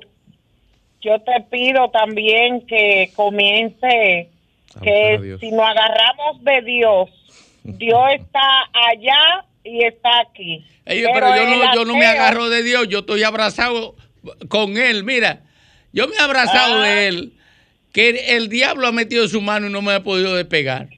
Yo 1.02 1.20
te 1.20 1.40
pido 1.50 1.90
también 1.90 2.66
que 2.66 3.10
comience, 3.14 4.30
a 4.76 4.80
que 4.80 5.36
si 5.38 5.50
nos 5.50 5.66
agarramos 5.66 6.42
de 6.42 6.62
Dios, 6.62 7.10
Dios 7.64 8.04
está 8.14 8.70
allá 8.90 9.44
y 9.64 9.84
está 9.84 10.20
aquí. 10.20 10.64
Ey, 10.86 11.04
pero, 11.12 11.34
yo, 11.36 11.46
no, 11.46 11.74
yo 11.74 11.84
no 11.84 11.96
me 11.96 12.06
agarro 12.06 12.48
de 12.48 12.62
Dios, 12.62 12.88
yo 12.88 13.00
estoy 13.00 13.22
abrazado 13.22 13.96
con 14.48 14.78
Él. 14.78 15.04
Mira, 15.04 15.40
yo 15.92 16.08
me 16.08 16.14
he 16.16 16.20
abrazado 16.20 16.80
Ah. 16.80 16.86
de 16.86 17.08
Él, 17.08 17.32
que 17.94 18.36
el 18.36 18.48
diablo 18.50 18.86
ha 18.88 18.92
metido 18.92 19.26
su 19.28 19.40
mano 19.40 19.68
y 19.68 19.72
no 19.72 19.80
me 19.80 19.94
ha 19.94 20.00
podido 20.00 20.34
despegar. 20.34 20.88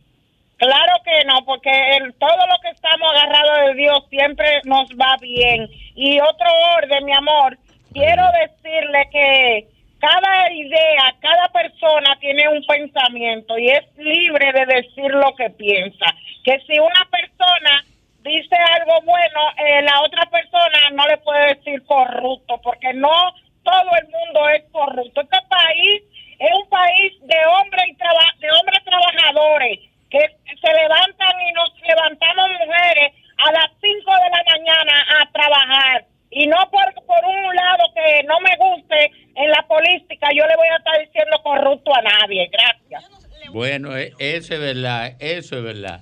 Claro 0.57 0.93
que 1.05 1.25
no, 1.27 1.45
porque 1.45 1.71
el- 1.99 2.15
todo 2.15 2.47
lo 2.49 2.59
que 2.63 2.71
estamos 2.71 3.11
agarrados 3.13 3.69
de 3.69 3.75
Dios 3.75 4.03
siempre 4.09 4.63
nos 4.65 4.89
va 4.93 5.17
bien. 5.21 5.69
Y 5.95 6.19
otro 6.21 6.49
orden, 6.79 7.05
mi 7.05 7.13
amor, 7.13 7.59
quiero 7.93 8.23
decirle 8.41 9.09
que 9.13 9.67
cada 10.01 10.51
idea, 10.53 11.15
cada 11.21 11.49
persona 11.49 12.17
tiene 12.21 12.49
un 12.49 12.65
pensamiento 12.67 13.59
y 13.59 13.69
es 13.69 13.85
libre 13.99 14.53
de 14.55 14.65
decir 14.67 15.11
lo 15.11 15.35
que 15.37 15.51
piensa. 15.51 16.07
Que 16.45 16.59
si 16.67 16.79
una 16.79 17.07
persona 17.11 17.85
dice 18.23 18.57
algo 18.81 19.01
bueno, 19.03 19.41
eh, 19.59 19.83
la 19.83 20.01
otra 20.03 20.25
persona 20.31 20.79
no 20.95 21.07
le 21.07 21.19
puede 21.19 21.55
decir 21.57 21.85
corrupto, 21.85 22.59
porque 22.63 22.95
no 22.95 23.35
todo 23.63 23.91
el 24.01 24.09
mundo 24.09 24.49
es 24.51 24.63
corrupto. 24.73 25.21
Este 25.21 25.39
país 25.51 26.03
es 26.39 26.51
un 26.63 26.69
país 26.71 27.13
de 27.23 27.37
hombres 27.47 27.85
y 27.89 27.95
traba- 27.97 28.35
de 28.39 28.51
hombres 28.53 28.85
trabajadores 28.85 29.81
que 30.11 30.19
se 30.21 30.73
levantan 30.73 31.35
y 31.49 31.53
nos 31.53 31.73
levantamos 31.89 32.49
mujeres 32.51 33.13
a 33.39 33.53
las 33.53 33.67
5 33.81 34.13
de 34.13 34.31
la 34.31 34.45
mañana 34.53 34.93
a 35.21 35.33
trabajar. 35.33 36.05
Y 36.31 36.47
no 36.47 36.57
por, 36.71 36.95
por 37.07 37.25
un 37.25 37.55
lado 37.57 37.85
que 37.95 38.23
no 38.25 38.39
me 38.41 38.55
guste 38.57 39.11
en 39.35 39.51
la 39.51 39.63
política, 39.67 40.29
yo 40.35 40.47
le 40.47 40.57
voy 40.57 40.69
a 40.69 40.77
estar 40.77 41.01
diciendo 41.01 41.41
corrupto 41.43 41.93
a 41.95 42.03
nadie. 42.03 42.49
Gracias. 42.53 43.11
Bueno, 43.53 43.97
e- 43.97 44.13
eso 44.35 44.55
es 44.55 44.61
verdad, 44.61 45.17
eso 45.21 45.59
es 45.59 45.63
verdad. 45.63 46.01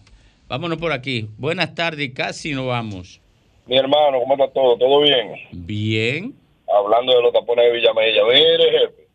Vámonos 0.48 0.78
por 0.78 0.92
aquí. 0.92 1.28
Buenas 1.36 1.74
tardes, 1.74 2.12
casi 2.14 2.52
nos 2.52 2.66
vamos. 2.66 3.20
Mi 3.66 3.76
hermano, 3.76 4.20
¿cómo 4.20 4.34
está 4.34 4.48
todo? 4.52 4.76
¿Todo 4.76 5.00
bien? 5.00 5.32
Bien. 5.52 6.34
Hablando 6.68 7.14
de 7.16 7.22
los 7.22 7.32
tapones 7.32 7.64
de 7.66 7.72
Villamella. 7.72 8.24
Mire, 8.24 8.70
jefe. 8.70 9.08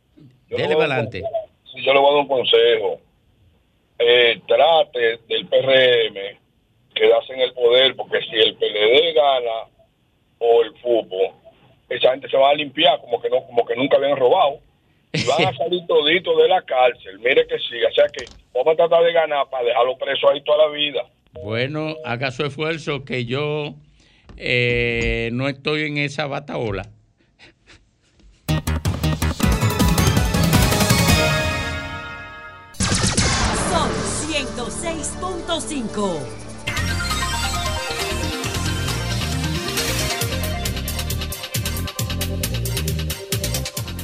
Dele 0.50 0.76
para 0.76 0.96
adelante. 0.96 1.24
sí, 1.72 1.84
yo 1.84 1.94
le 1.94 2.00
voy 2.00 2.10
a 2.10 2.14
dar 2.14 2.22
un 2.22 2.28
consejo. 2.28 3.00
Eh, 4.00 4.42
trate 4.48 5.20
del 5.28 5.46
PRM 5.48 6.40
quedarse 6.96 7.34
en 7.34 7.42
el 7.42 7.54
poder, 7.54 7.96
porque 7.96 8.20
si 8.22 8.36
el 8.36 8.56
PLD 8.56 9.14
gana 9.14 9.70
o 10.40 10.62
el 10.62 10.74
fútbol, 10.80 11.32
esa 11.90 12.12
gente 12.12 12.30
se 12.30 12.38
va 12.38 12.50
a 12.50 12.54
limpiar 12.56 13.00
como 13.02 13.22
que 13.22 13.30
no 13.30 13.44
como 13.46 13.66
que 13.66 13.76
nunca 13.76 13.98
habían 13.98 14.18
robado. 14.18 14.60
Y 15.14 15.24
van 15.26 15.46
a 15.46 15.54
salir 15.58 15.86
toditos 15.88 16.38
de 16.38 16.48
la 16.48 16.62
cárcel. 16.62 17.20
Mire 17.20 17.48
que 17.48 17.58
sí. 17.60 17.84
O 17.84 17.94
sea 17.94 18.06
que 18.10 18.26
tratar 18.80 19.04
de 19.04 19.12
ganar 19.12 19.50
para 19.50 19.66
dejarlo 19.66 19.98
preso 19.98 20.30
ahí 20.30 20.42
toda 20.42 20.66
la 20.66 20.72
vida. 20.72 21.02
Bueno, 21.44 21.96
haga 22.06 22.32
su 22.32 22.46
esfuerzo 22.46 23.04
que 23.04 23.26
yo 23.26 23.76
eh, 24.38 25.32
no 25.34 25.50
estoy 25.50 25.82
en 25.84 25.98
esa 25.98 26.28
bataola. 26.28 26.84
Son 33.70 33.90
106.5. 34.32 36.39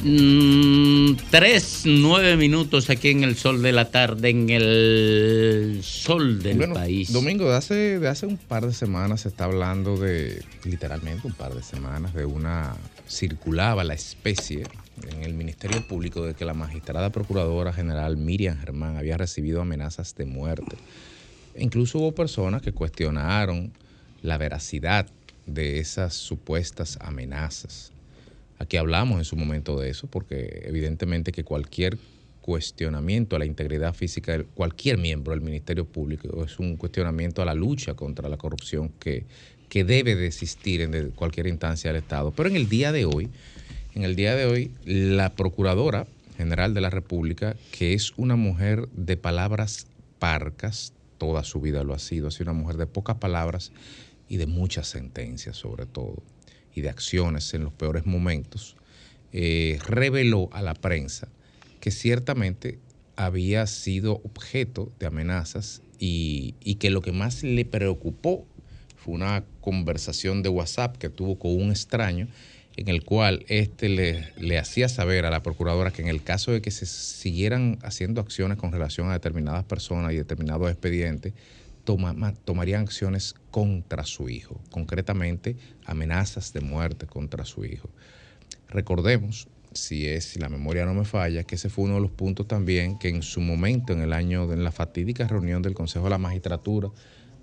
Mm, 0.08 1.16
tres, 1.32 1.82
nueve 1.84 2.36
minutos 2.36 2.90
aquí 2.90 3.08
en 3.08 3.24
el 3.24 3.34
sol 3.34 3.60
de 3.60 3.72
la 3.72 3.90
tarde, 3.90 4.30
en 4.30 4.50
el 4.50 5.80
sol 5.82 6.40
del 6.40 6.58
Bueno, 6.58 6.74
país. 6.74 7.12
Domingo, 7.12 7.50
de 7.50 7.56
hace, 7.56 7.98
de 7.98 8.06
hace 8.06 8.24
un 8.24 8.36
par 8.36 8.64
de 8.64 8.72
semanas 8.72 9.22
se 9.22 9.28
está 9.28 9.46
hablando 9.46 9.96
de, 9.96 10.44
literalmente 10.62 11.26
un 11.26 11.32
par 11.32 11.56
de 11.56 11.62
semanas, 11.64 12.14
de 12.14 12.24
una, 12.24 12.76
circulaba 13.08 13.82
la 13.82 13.94
especie 13.94 14.62
en 15.10 15.24
el 15.24 15.34
Ministerio 15.34 15.84
Público 15.88 16.24
de 16.24 16.34
que 16.34 16.44
la 16.44 16.54
magistrada 16.54 17.10
procuradora 17.10 17.72
general 17.72 18.16
Miriam 18.16 18.56
Germán 18.60 18.96
había 18.96 19.16
recibido 19.16 19.60
amenazas 19.60 20.14
de 20.14 20.24
muerte. 20.24 20.76
E 21.56 21.64
incluso 21.64 21.98
hubo 21.98 22.12
personas 22.12 22.62
que 22.62 22.70
cuestionaron 22.70 23.72
la 24.22 24.38
veracidad 24.38 25.08
de 25.46 25.80
esas 25.80 26.14
supuestas 26.14 26.96
amenazas. 27.00 27.90
Aquí 28.58 28.76
hablamos 28.76 29.18
en 29.18 29.24
su 29.24 29.36
momento 29.36 29.78
de 29.78 29.90
eso, 29.90 30.06
porque 30.06 30.62
evidentemente 30.64 31.32
que 31.32 31.44
cualquier 31.44 31.98
cuestionamiento 32.40 33.34
a 33.36 33.40
la 33.40 33.44
integridad 33.44 33.92
física 33.92 34.38
de 34.38 34.44
cualquier 34.44 34.98
miembro 34.98 35.32
del 35.32 35.40
Ministerio 35.40 35.84
Público 35.84 36.44
es 36.44 36.58
un 36.58 36.76
cuestionamiento 36.76 37.42
a 37.42 37.44
la 37.44 37.54
lucha 37.54 37.94
contra 37.94 38.28
la 38.28 38.36
corrupción 38.36 38.90
que, 39.00 39.24
que 39.68 39.84
debe 39.84 40.14
de 40.14 40.28
existir 40.28 40.80
en 40.80 41.10
cualquier 41.10 41.48
instancia 41.48 41.92
del 41.92 42.02
Estado. 42.02 42.30
Pero 42.30 42.48
en 42.48 42.56
el 42.56 42.68
día 42.68 42.92
de 42.92 43.04
hoy, 43.04 43.28
en 43.94 44.04
el 44.04 44.14
día 44.14 44.36
de 44.36 44.46
hoy, 44.46 44.70
la 44.84 45.34
Procuradora 45.34 46.06
General 46.36 46.72
de 46.72 46.80
la 46.80 46.90
República, 46.90 47.56
que 47.72 47.94
es 47.94 48.12
una 48.16 48.36
mujer 48.36 48.88
de 48.90 49.16
palabras 49.16 49.86
parcas, 50.18 50.92
toda 51.18 51.44
su 51.44 51.60
vida 51.60 51.82
lo 51.82 51.94
ha 51.94 51.98
sido, 51.98 52.28
ha 52.28 52.30
sido 52.30 52.50
una 52.50 52.60
mujer 52.60 52.76
de 52.76 52.86
pocas 52.86 53.16
palabras 53.16 53.72
y 54.28 54.36
de 54.36 54.46
muchas 54.46 54.86
sentencias 54.86 55.56
sobre 55.56 55.86
todo, 55.86 56.22
y 56.76 56.82
de 56.82 56.90
acciones 56.90 57.52
en 57.54 57.64
los 57.64 57.72
peores 57.72 58.06
momentos, 58.06 58.76
eh, 59.32 59.80
reveló 59.88 60.48
a 60.52 60.62
la 60.62 60.74
prensa 60.74 61.26
que 61.80 61.90
ciertamente 61.90 62.78
había 63.16 63.66
sido 63.66 64.20
objeto 64.24 64.92
de 65.00 65.06
amenazas 65.06 65.82
y, 65.98 66.54
y 66.62 66.76
que 66.76 66.90
lo 66.90 67.00
que 67.00 67.12
más 67.12 67.42
le 67.42 67.64
preocupó 67.64 68.46
fue 68.96 69.14
una 69.14 69.44
conversación 69.60 70.42
de 70.42 70.50
WhatsApp 70.50 70.96
que 70.98 71.08
tuvo 71.08 71.38
con 71.38 71.56
un 71.56 71.70
extraño 71.70 72.28
en 72.76 72.88
el 72.88 73.04
cual 73.04 73.44
este 73.48 73.88
le, 73.88 74.32
le 74.36 74.58
hacía 74.58 74.88
saber 74.88 75.24
a 75.24 75.30
la 75.30 75.42
procuradora 75.42 75.90
que 75.90 76.02
en 76.02 76.08
el 76.08 76.22
caso 76.22 76.52
de 76.52 76.60
que 76.60 76.70
se 76.70 76.84
siguieran 76.84 77.78
haciendo 77.82 78.20
acciones 78.20 78.58
con 78.58 78.70
relación 78.70 79.08
a 79.08 79.14
determinadas 79.14 79.64
personas 79.64 80.12
y 80.12 80.16
determinados 80.16 80.70
expedientes, 80.70 81.32
toma- 81.86 82.12
ma- 82.12 82.34
tomarían 82.34 82.82
acciones 82.82 83.34
contra 83.50 84.04
su 84.04 84.28
hijo, 84.28 84.60
concretamente 84.70 85.56
amenazas 85.86 86.52
de 86.52 86.60
muerte 86.60 87.06
contra 87.06 87.46
su 87.46 87.64
hijo. 87.64 87.88
Recordemos, 88.68 89.48
si 89.72 90.06
es 90.06 90.24
si 90.24 90.38
la 90.38 90.50
memoria 90.50 90.84
no 90.84 90.92
me 90.92 91.04
falla, 91.04 91.44
que 91.44 91.54
ese 91.54 91.70
fue 91.70 91.84
uno 91.84 91.94
de 91.94 92.00
los 92.02 92.10
puntos 92.10 92.46
también 92.46 92.98
que 92.98 93.08
en 93.08 93.22
su 93.22 93.40
momento, 93.40 93.94
en 93.94 94.02
el 94.02 94.12
año, 94.12 94.52
en 94.52 94.64
la 94.64 94.72
fatídica 94.72 95.26
reunión 95.26 95.62
del 95.62 95.72
Consejo 95.74 96.04
de 96.04 96.10
la 96.10 96.18
Magistratura, 96.18 96.90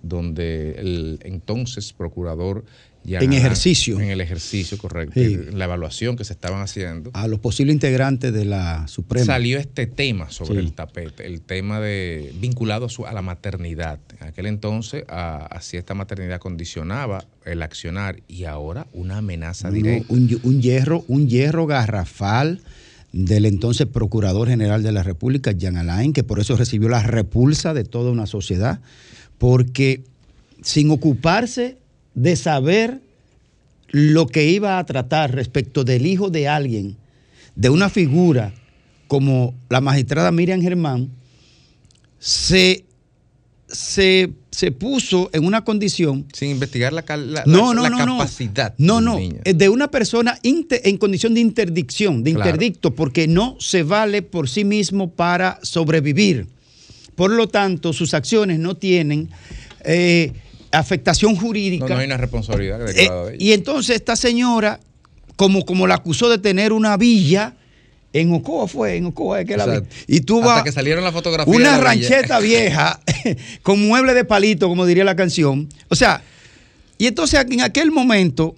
donde 0.03 0.71
el 0.77 1.19
entonces 1.23 1.93
procurador 1.93 2.65
En 3.05 3.33
ejercicio. 3.33 3.99
en 3.99 4.09
el 4.09 4.21
ejercicio, 4.21 4.77
correcto, 4.77 5.13
Sí. 5.19 5.37
la 5.51 5.65
evaluación 5.65 6.15
que 6.15 6.23
se 6.23 6.33
estaban 6.33 6.61
haciendo, 6.61 7.11
A 7.13 7.27
los 7.27 7.39
posibles 7.39 7.73
integrantes 7.73 8.31
de 8.33 8.45
la 8.45 8.87
Suprema. 8.87 9.25
salió 9.25 9.59
este 9.59 9.87
tema 9.87 10.29
sobre 10.31 10.59
Sí. 10.61 10.65
el 10.65 10.73
tapete, 10.73 11.25
el 11.25 11.41
tema 11.41 11.79
de 11.79 12.33
vinculado 12.39 12.85
a, 12.85 12.89
su- 12.89 13.05
a 13.05 13.11
la 13.13 13.21
maternidad. 13.21 13.99
En 14.21 14.27
aquel 14.27 14.45
entonces, 14.45 15.03
a- 15.09 15.45
así 15.47 15.75
esta 15.77 15.93
maternidad 15.93 16.39
condicionaba 16.39 17.25
el 17.45 17.61
accionar 17.61 18.21
y 18.27 18.45
ahora 18.45 18.87
una 18.93 19.17
amenaza 19.17 19.67
No, 19.69 19.73
directa. 19.75 20.05
un, 20.13 20.39
un 20.43 20.61
hierro, 20.61 21.03
un 21.07 21.27
hierro 21.27 21.65
garrafal 21.67 22.61
del 23.11 23.45
entonces 23.45 23.85
Procurador 23.85 24.47
General 24.47 24.81
de 24.81 24.91
la 24.91 25.03
República, 25.03 25.51
Jean 25.51 25.77
Alain, 25.77 26.13
que 26.13 26.23
por 26.23 26.39
eso 26.39 26.55
recibió 26.55 26.89
la 26.89 27.03
repulsa 27.03 27.73
de 27.73 27.83
toda 27.83 28.11
una 28.11 28.25
sociedad, 28.27 28.79
porque 29.37 30.03
sin 30.61 30.89
ocuparse 30.89 31.77
de 32.15 32.35
saber 32.35 33.01
lo 33.89 34.27
que 34.27 34.45
iba 34.49 34.79
a 34.79 34.85
tratar 34.85 35.33
respecto 35.35 35.83
del 35.83 36.05
hijo 36.05 36.29
de 36.29 36.47
alguien, 36.47 36.95
de 37.55 37.69
una 37.69 37.89
figura 37.89 38.53
como 39.07 39.53
la 39.69 39.81
magistrada 39.81 40.31
Miriam 40.31 40.61
Germán, 40.61 41.09
se, 42.19 42.85
se, 43.67 44.31
se 44.49 44.71
puso 44.71 45.29
en 45.33 45.45
una 45.45 45.63
condición... 45.63 46.25
Sin 46.33 46.49
investigar 46.51 46.93
la, 46.93 47.03
la- 47.17 47.43
no, 47.45 47.73
la- 47.73 47.89
no, 47.89 47.97
la 47.97 48.05
no, 48.05 48.17
capacidad 48.17 48.73
No, 48.77 49.01
no, 49.01 49.19
eh, 49.19 49.53
de 49.53 49.69
una 49.69 49.89
persona 49.91 50.39
en 50.41 50.97
condición 50.97 51.33
de 51.33 51.41
interdicción, 51.41 52.23
de 52.23 52.33
Claro. 52.33 52.49
interdicto, 52.49 52.95
porque 52.95 53.27
no 53.27 53.57
se 53.59 53.83
vale 53.83 54.21
por 54.21 54.49
sí 54.49 54.63
mismo 54.63 55.11
para 55.11 55.59
sobrevivir. 55.61 56.47
Por 57.15 57.29
lo 57.31 57.47
tanto, 57.47 57.93
sus 57.93 58.13
acciones 58.15 58.57
no 58.57 58.75
tienen 58.75 59.29
eh, 59.85 60.31
afectación 60.73 61.35
jurídica. 61.35 61.85
No, 61.87 61.95
no 61.95 61.99
hay 62.01 62.07
una 62.07 62.17
responsabilidad 62.17 62.81
Eh, 62.89 63.03
ella. 63.03 63.35
y 63.37 63.53
entonces 63.53 63.95
esta 63.95 64.15
señora, 64.15 64.79
como, 65.35 65.65
como 65.65 65.87
la 65.87 65.95
acusó 65.95 66.29
de 66.29 66.37
tener 66.37 66.73
una 66.73 66.97
villa, 66.97 67.55
en 68.11 68.31
Ocoa 68.33 68.67
fue, 68.67 68.95
en 68.97 69.05
Ocoa 69.07 69.41
es 69.41 69.47
que 69.47 69.57
la 69.57 69.65
vi. 69.65 69.87
Y 70.07 70.21
tú 70.21 70.41
Hasta 70.47 70.63
que 70.63 70.71
salieron 70.71 71.03
las 71.03 71.13
fotografías 71.13 71.55
una 71.55 71.71
la 71.71 71.83
rancheta 71.83 72.39
vieja 72.39 72.99
con 73.63 73.85
mueble 73.87 74.13
de 74.13 74.23
palito, 74.25 74.67
como 74.69 74.85
diría 74.85 75.03
la 75.03 75.15
canción. 75.15 75.69
O 75.89 75.95
sea, 75.95 76.21
Y 76.97 77.07
entonces 77.07 77.43
en 77.49 77.61
aquel 77.61 77.91
momento, 77.91 78.55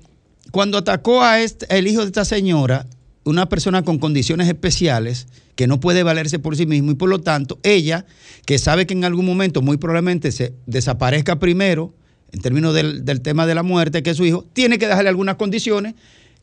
cuando 0.52 0.78
atacó 0.78 1.24
a 1.24 1.42
este, 1.42 1.66
el 1.70 1.88
hijo 1.88 2.02
de 2.02 2.08
esta 2.08 2.26
señora, 2.26 2.86
una 3.24 3.48
persona 3.48 3.84
con 3.84 3.98
condiciones 3.98 4.48
especiales, 4.48 5.28
que 5.56 5.68
no 5.68 5.80
puede 5.80 6.04
valerse 6.04 6.38
por 6.38 6.56
sí 6.58 6.66
mismo 6.66 6.92
y 6.92 6.96
por 6.96 7.10
lo 7.10 7.22
tanto 7.22 7.60
ella, 7.64 8.06
que 8.46 8.60
sabe 8.60 8.86
que 8.86 8.94
en 8.94 9.06
algún 9.06 9.26
momento 9.26 9.62
muy 9.62 9.78
probablemente 9.78 10.32
se 10.32 10.54
desaparezca 10.66 11.40
primero, 11.40 11.94
en 12.36 12.42
términos 12.42 12.74
del, 12.74 13.06
del 13.06 13.22
tema 13.22 13.48
de 13.48 13.56
la 13.56 13.64
muerte, 13.64 14.04
que 14.04 14.10
es 14.10 14.18
su 14.18 14.26
hijo, 14.26 14.46
tiene 14.52 14.78
que 14.78 14.88
dejarle 14.88 15.08
algunas 15.08 15.36
condiciones 15.36 15.96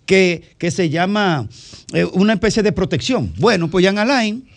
que, 0.06 0.42
que 0.56 0.70
se 0.70 0.88
llama 0.88 1.48
eh, 1.92 2.04
una 2.04 2.32
especie 2.32 2.62
de 2.62 2.72
protección. 2.72 3.30
Bueno, 3.36 3.68
pues 3.68 3.84
Jan 3.84 3.98
Alain, 3.98 4.48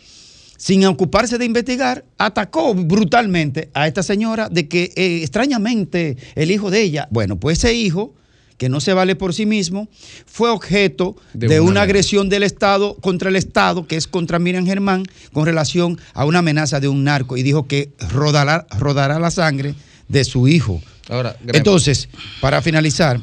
sin 0.58 0.86
ocuparse 0.86 1.38
de 1.38 1.44
investigar, 1.44 2.06
atacó 2.18 2.74
brutalmente 2.74 3.70
a 3.74 3.86
esta 3.86 4.02
señora 4.02 4.48
de 4.48 4.70
que 4.70 4.94
eh, 4.96 5.20
extrañamente 5.24 6.16
el 6.36 6.52
hijo 6.52 6.72
de 6.72 6.82
ella, 6.82 7.10
bueno, 7.12 7.38
pues 7.38 7.58
ese 7.58 7.74
hijo 7.74 8.14
que 8.58 8.70
no 8.70 8.80
se 8.80 8.94
vale 8.94 9.18
por 9.18 9.34
sí 9.34 9.46
mismo, 9.46 9.90
fue 10.26 10.50
objeto 10.50 11.18
de, 11.34 11.50
De 11.50 11.60
una, 11.60 11.72
una 11.72 11.82
agresión 11.82 12.30
del 12.30 12.44
Estado 12.44 12.96
contra 13.02 13.28
el 13.28 13.36
Estado, 13.36 13.86
que 13.86 13.98
es 13.98 14.08
contra 14.08 14.40
Miriam 14.40 14.66
Germán, 14.66 15.04
con 15.34 15.46
relación 15.46 16.00
a 16.14 16.24
una 16.24 16.40
amenaza 16.40 16.80
de 16.80 16.88
un 16.88 17.04
narco, 17.04 17.36
y 17.36 17.44
dijo 17.44 17.68
que 17.68 17.90
rodará, 18.14 18.66
rodará 18.80 19.20
la 19.20 19.30
sangre 19.30 19.76
de 20.08 20.24
su 20.24 20.48
hijo. 20.48 20.82
Ahora, 21.10 21.36
Entonces, 21.48 22.10
para 22.42 22.62
finalizar, 22.62 23.22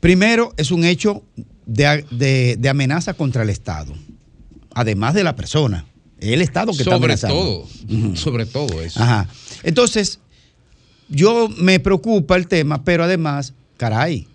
primero 0.00 0.52
es 0.56 0.70
un 0.70 0.84
hecho 0.84 1.22
de, 1.66 2.04
de- 2.10 2.56
de 2.58 2.68
amenaza 2.68 3.14
contra 3.14 3.42
el 3.42 3.50
Estado, 3.50 3.92
además 4.74 5.14
de 5.14 5.24
la 5.24 5.36
persona, 5.36 5.86
el 6.20 6.40
Estado 6.42 6.72
que 6.72 6.78
está 6.78 6.92
sobre 6.92 7.04
amenazando. 7.04 7.34
todo, 7.34 8.16
sobre 8.16 8.46
todo 8.46 8.82
eso. 8.82 9.02
Ajá. 9.02 9.28
Entonces, 9.62 10.20
yo 11.08 11.48
me 11.58 11.80
preocupa 11.80 12.36
el 12.36 12.46
tema, 12.46 12.84
pero 12.84 13.04
además, 13.04 13.54
caray, 13.76 14.28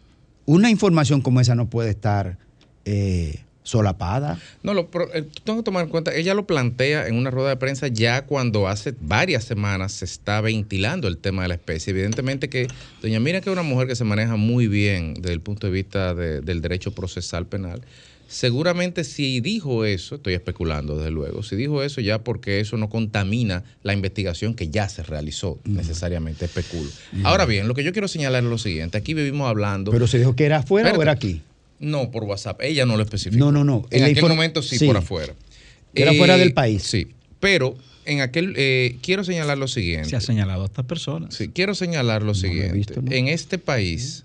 una 0.46 0.70
información 0.70 1.22
como 1.22 1.40
esa 1.42 1.56
no 1.56 1.70
puede 1.70 1.90
estar 1.92 2.38
eh, 2.86 3.44
solapada. 3.68 4.40
No, 4.64 4.74
lo, 4.74 4.90
pero, 4.90 5.14
eh, 5.14 5.26
tengo 5.44 5.60
que 5.60 5.64
tomar 5.66 5.84
en 5.84 5.90
cuenta, 5.90 6.16
ella 6.16 6.34
lo 6.34 6.48
plantea 6.48 7.08
en 7.08 7.16
una 7.16 7.30
rueda 7.32 7.50
de 7.50 7.58
prensa 7.58 7.88
ya 7.90 8.26
cuando 8.26 8.68
hace 8.68 8.94
varias 9.02 9.44
semanas 9.44 9.92
se 9.92 10.06
está 10.06 10.40
ventilando 10.42 11.08
el 11.10 11.18
tema 11.18 11.42
de 11.42 11.50
la 11.50 11.56
especie. 11.56 11.92
Evidentemente 11.92 12.50
que 12.50 12.68
doña 13.02 13.20
Miriam, 13.20 13.44
que 13.44 13.50
es 13.50 13.54
una 13.54 13.64
mujer 13.64 13.88
que 13.88 13.96
se 13.96 14.06
maneja 14.06 14.38
muy 14.38 14.68
bien 14.68 15.16
desde 15.16 15.34
el 15.34 15.42
punto 15.42 15.68
de 15.68 15.74
vista 15.74 16.16
de- 16.16 16.40
del 16.42 16.62
derecho 16.62 16.92
procesal 16.92 17.46
penal, 17.46 17.82
seguramente 18.30 19.04
si 19.04 19.40
dijo 19.42 19.86
eso, 19.86 20.16
estoy 20.16 20.34
especulando 20.34 20.98
desde 20.98 21.12
luego, 21.12 21.44
si 21.44 21.56
dijo 21.56 21.82
eso 21.84 22.02
ya 22.02 22.24
porque 22.24 22.60
eso 22.60 22.78
no 22.78 22.90
contamina 22.90 23.64
la 23.84 23.94
investigación 23.94 24.54
que 24.54 24.70
ya 24.70 24.88
se 24.90 25.04
realizó, 25.04 25.60
necesariamente 25.66 26.46
especulo. 26.46 26.90
Ahora 27.24 27.46
bien, 27.46 27.68
lo 27.68 27.74
que 27.74 27.84
yo 27.84 27.92
quiero 27.92 28.08
señalar 28.08 28.44
es 28.44 28.50
lo 28.50 28.58
siguiente, 28.58 28.98
aquí 28.98 29.14
vivimos 29.14 29.50
hablando... 29.50 29.92
Pero 29.92 30.08
se 30.08 30.20
dijo 30.20 30.36
que 30.36 30.46
era 30.46 30.58
afuera 30.58 30.92
o 30.94 31.02
era 31.02 31.12
aquí. 31.14 31.42
No, 31.80 32.10
por 32.12 32.24
WhatsApp. 32.24 32.62
Ella 32.62 32.86
no 32.86 32.98
lo 32.98 33.04
especificó. 33.04 33.38
No, 33.38 33.52
no, 33.52 33.64
no. 33.64 33.86
En 33.92 34.04
aquel 34.04 34.18
inform- 34.24 34.30
momento 34.30 34.62
sí, 34.62 34.78
sí. 34.78 34.88
por 34.88 34.98
afuera. 34.98 35.34
Era 35.94 36.12
Eh, 36.12 36.18
fuera 36.18 36.38
del 36.38 36.54
país. 36.54 36.84
Sí. 36.84 37.08
Pero 37.40 37.76
en 38.06 38.22
aquel. 38.22 38.54
eh, 38.58 38.98
quiero 39.02 39.24
señalar 39.24 39.58
lo 39.58 39.68
siguiente. 39.68 40.10
Se 40.10 40.16
ha 40.16 40.22
señalado 40.22 40.64
a 40.64 40.66
estas 40.66 40.86
personas. 40.86 41.36
Sí, 41.36 41.50
quiero 41.50 41.76
señalar 41.76 42.24
lo 42.24 42.34
siguiente. 42.34 42.96
En 43.12 43.28
este 43.28 43.58
país, 43.60 44.24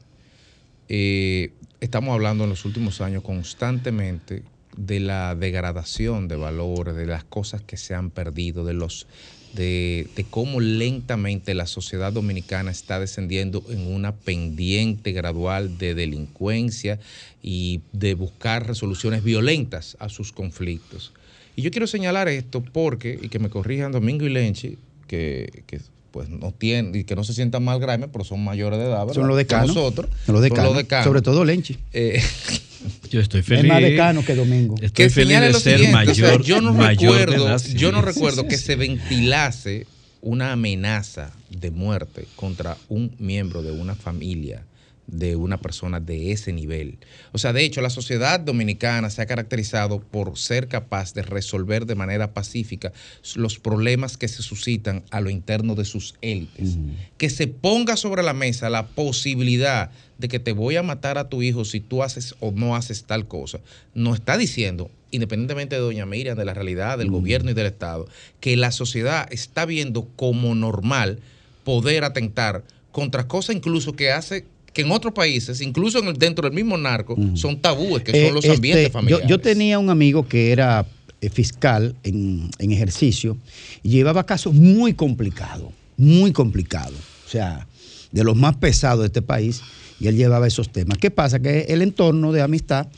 eh, 0.89 1.51
estamos 1.81 2.13
hablando 2.15 2.45
en 2.45 2.51
los 2.51 2.65
últimos 2.65 3.01
años 3.01 3.23
constantemente 3.23 4.43
de 4.77 5.01
la 5.01 5.35
degradación 5.35 6.29
de 6.29 6.37
valores, 6.37 6.95
de 6.95 7.07
las 7.07 7.25
cosas 7.25 7.61
que 7.63 7.77
se 7.77 7.95
han 7.95 8.11
perdido, 8.11 8.65
de 8.65 8.73
los 8.75 9.07
de, 9.55 10.09
de 10.17 10.25
cómo 10.25 10.61
lentamente 10.61 11.55
la 11.55 11.67
sociedad 11.67 12.13
dominicana 12.13 12.71
está 12.71 12.99
descendiendo 12.99 13.63
en 13.69 13.93
una 13.93 14.15
pendiente 14.15 15.13
gradual 15.13 15.79
de 15.79 15.95
delincuencia 15.95 16.99
y 17.43 17.81
de 17.93 18.15
buscar 18.15 18.67
resoluciones 18.67 19.23
violentas 19.25 19.97
a 20.01 20.09
sus 20.09 20.33
conflictos. 20.33 21.13
Y 21.57 21.63
yo 21.63 21.71
quiero 21.71 21.87
señalar 21.87 22.29
esto 22.29 22.63
porque, 22.63 23.19
y 23.21 23.29
que 23.29 23.39
me 23.39 23.51
corrijan 23.51 23.93
Domingo 23.93 24.25
y 24.25 24.31
Lenchi, 24.31 24.79
que, 25.07 25.63
que, 25.67 25.81
pues 26.11 26.29
no 26.29 26.53
tienen, 26.53 26.95
y 26.95 27.05
que 27.05 27.15
no 27.17 27.25
se 27.25 27.33
sientan 27.35 27.65
mal 27.65 27.79
Graeme, 27.81 28.09
pero 28.09 28.25
son 28.25 28.43
mayores 28.45 28.79
de 28.79 28.87
edad, 28.87 29.01
¿verdad? 29.01 29.15
Son 29.15 29.29
los 29.29 29.37
decanos. 29.37 29.69
Nosotros. 29.69 30.11
Son 30.25 30.35
los 30.35 30.43
Son 30.43 30.51
decanos. 30.51 30.77
decanos. 30.77 31.05
Sobre 31.05 31.23
todo 31.23 31.45
Lenchi. 31.45 31.79
Eh, 31.93 32.23
Yo 33.11 33.21
estoy 33.21 33.41
Es 33.41 33.47
feliz. 33.47 33.67
más 33.67 33.81
decano 33.83 34.25
que 34.25 34.35
Domingo. 34.35 34.75
Estoy 34.77 34.91
que 34.91 35.11
feliz 35.11 35.41
de 35.41 35.55
ser 35.55 35.79
siguiente, 35.79 36.11
o 36.11 36.15
sea, 36.15 36.27
mayor. 36.29 36.43
yo 36.43 36.61
no 36.61 36.73
mayor 36.73 37.19
de 37.19 37.27
recuerdo, 37.27 37.57
yo 37.75 37.93
no 37.93 38.03
recuerdo 38.03 38.47
que 38.49 38.59
se 38.59 38.77
ventilase 38.77 39.87
una 40.21 40.53
amenaza 40.53 41.33
de 41.51 41.71
muerte 41.71 42.27
contra 42.37 42.77
un 42.89 43.15
miembro 43.19 43.63
de 43.63 43.73
una 43.73 43.95
familia 43.95 44.65
de 45.07 45.37
una 45.37 45.59
persona 45.61 46.01
de 46.01 46.33
ese 46.33 46.53
nivel. 46.53 46.99
O 47.33 47.39
sea, 47.39 47.53
de 47.53 47.65
hecho, 47.65 47.81
la 47.83 47.91
sociedad 47.91 48.41
dominicana 48.41 49.11
se 49.11 49.21
ha 49.21 49.27
caracterizado 49.27 50.01
por 50.01 50.39
ser 50.39 50.69
capaz 50.69 51.13
de 51.13 51.23
resolver 51.23 51.87
de 51.87 51.95
manera 51.95 52.33
pacífica 52.33 52.93
los 53.35 53.59
problemas 53.59 54.17
que 54.17 54.29
se 54.29 54.43
suscitan 54.43 55.05
a 55.11 55.21
lo 55.21 55.29
interno 55.29 55.75
de 55.75 55.85
sus 55.85 56.15
élites. 56.23 56.77
Que 57.19 57.31
se 57.31 57.47
ponga 57.47 57.97
sobre 57.97 58.23
la 58.23 58.33
mesa 58.33 58.71
la 58.71 58.87
posibilidad 58.89 59.91
de 60.23 60.29
que 60.29 60.39
te 60.39 60.53
voy 60.53 60.77
a 60.77 60.83
matar 60.83 61.19
a 61.19 61.29
tu 61.29 61.43
hijo 61.43 61.67
si 61.67 61.81
tú 61.81 62.03
haces 62.03 62.35
o 62.41 62.53
no 62.53 62.75
haces 62.77 63.05
tal 63.05 63.27
cosa. 63.29 63.59
No 63.95 64.15
está 64.15 64.39
diciendo, 64.39 64.91
independientemente 65.11 65.75
de 65.75 65.83
doña 65.83 66.07
Miriam, 66.07 66.39
de 66.39 66.45
la 66.47 66.55
realidad 66.55 66.97
del 66.97 67.11
gobierno 67.11 67.51
y 67.51 67.55
del 67.55 67.67
Estado, 67.67 68.07
que 68.41 68.57
la 68.57 68.71
sociedad 68.73 69.29
está 69.31 69.67
viendo 69.67 70.09
como 70.17 70.55
normal 70.55 71.19
poder 71.65 72.05
atentar 72.05 72.63
contra 72.93 73.27
cosas 73.29 73.57
incluso 73.57 73.93
que 73.95 74.11
hace 74.13 74.47
que 74.73 74.83
en 74.83 74.91
otros 74.91 75.13
países, 75.13 75.61
incluso 75.61 75.99
en 75.99 76.07
el- 76.07 76.17
dentro 76.19 76.49
del 76.49 76.55
mismo 76.55 76.79
narco, 76.79 77.15
son 77.35 77.61
tabúes, 77.61 78.03
que 78.05 78.13
son 78.13 78.21
Eh, 78.21 78.33
los 78.33 78.45
este, 78.45 78.57
ambientes 78.57 78.87
yo, 78.87 78.93
familiares. 78.93 79.29
yo 79.29 79.39
tenía 79.39 79.79
un 79.79 79.91
amigo 79.91 80.27
que 80.27 80.51
era 80.53 80.87
eh, 81.21 81.29
fiscal 81.29 81.95
en, 82.05 82.51
en 82.59 82.73
ejercicio 82.73 83.37
y 83.83 83.91
llevaba 83.91 84.25
casos 84.25 84.55
muy 84.55 84.95
complicados, 84.95 85.69
muy 85.99 86.33
complicados. 86.33 86.95
O 87.27 87.29
sea, 87.29 87.67
de 88.13 88.25
los 88.25 88.35
más 88.37 88.57
pesados 88.57 89.01
de 89.01 89.07
este 89.07 89.23
país 89.23 89.61
y 90.03 90.09
él 90.09 90.17
llevaba 90.17 90.47
esos 90.49 90.71
temas. 90.73 90.99
¿Qué 90.99 91.11
pasa? 91.13 91.39
Que 91.41 91.61
el 91.69 91.81
entorno 91.81 92.33
de 92.33 92.43
amistad, 92.43 92.89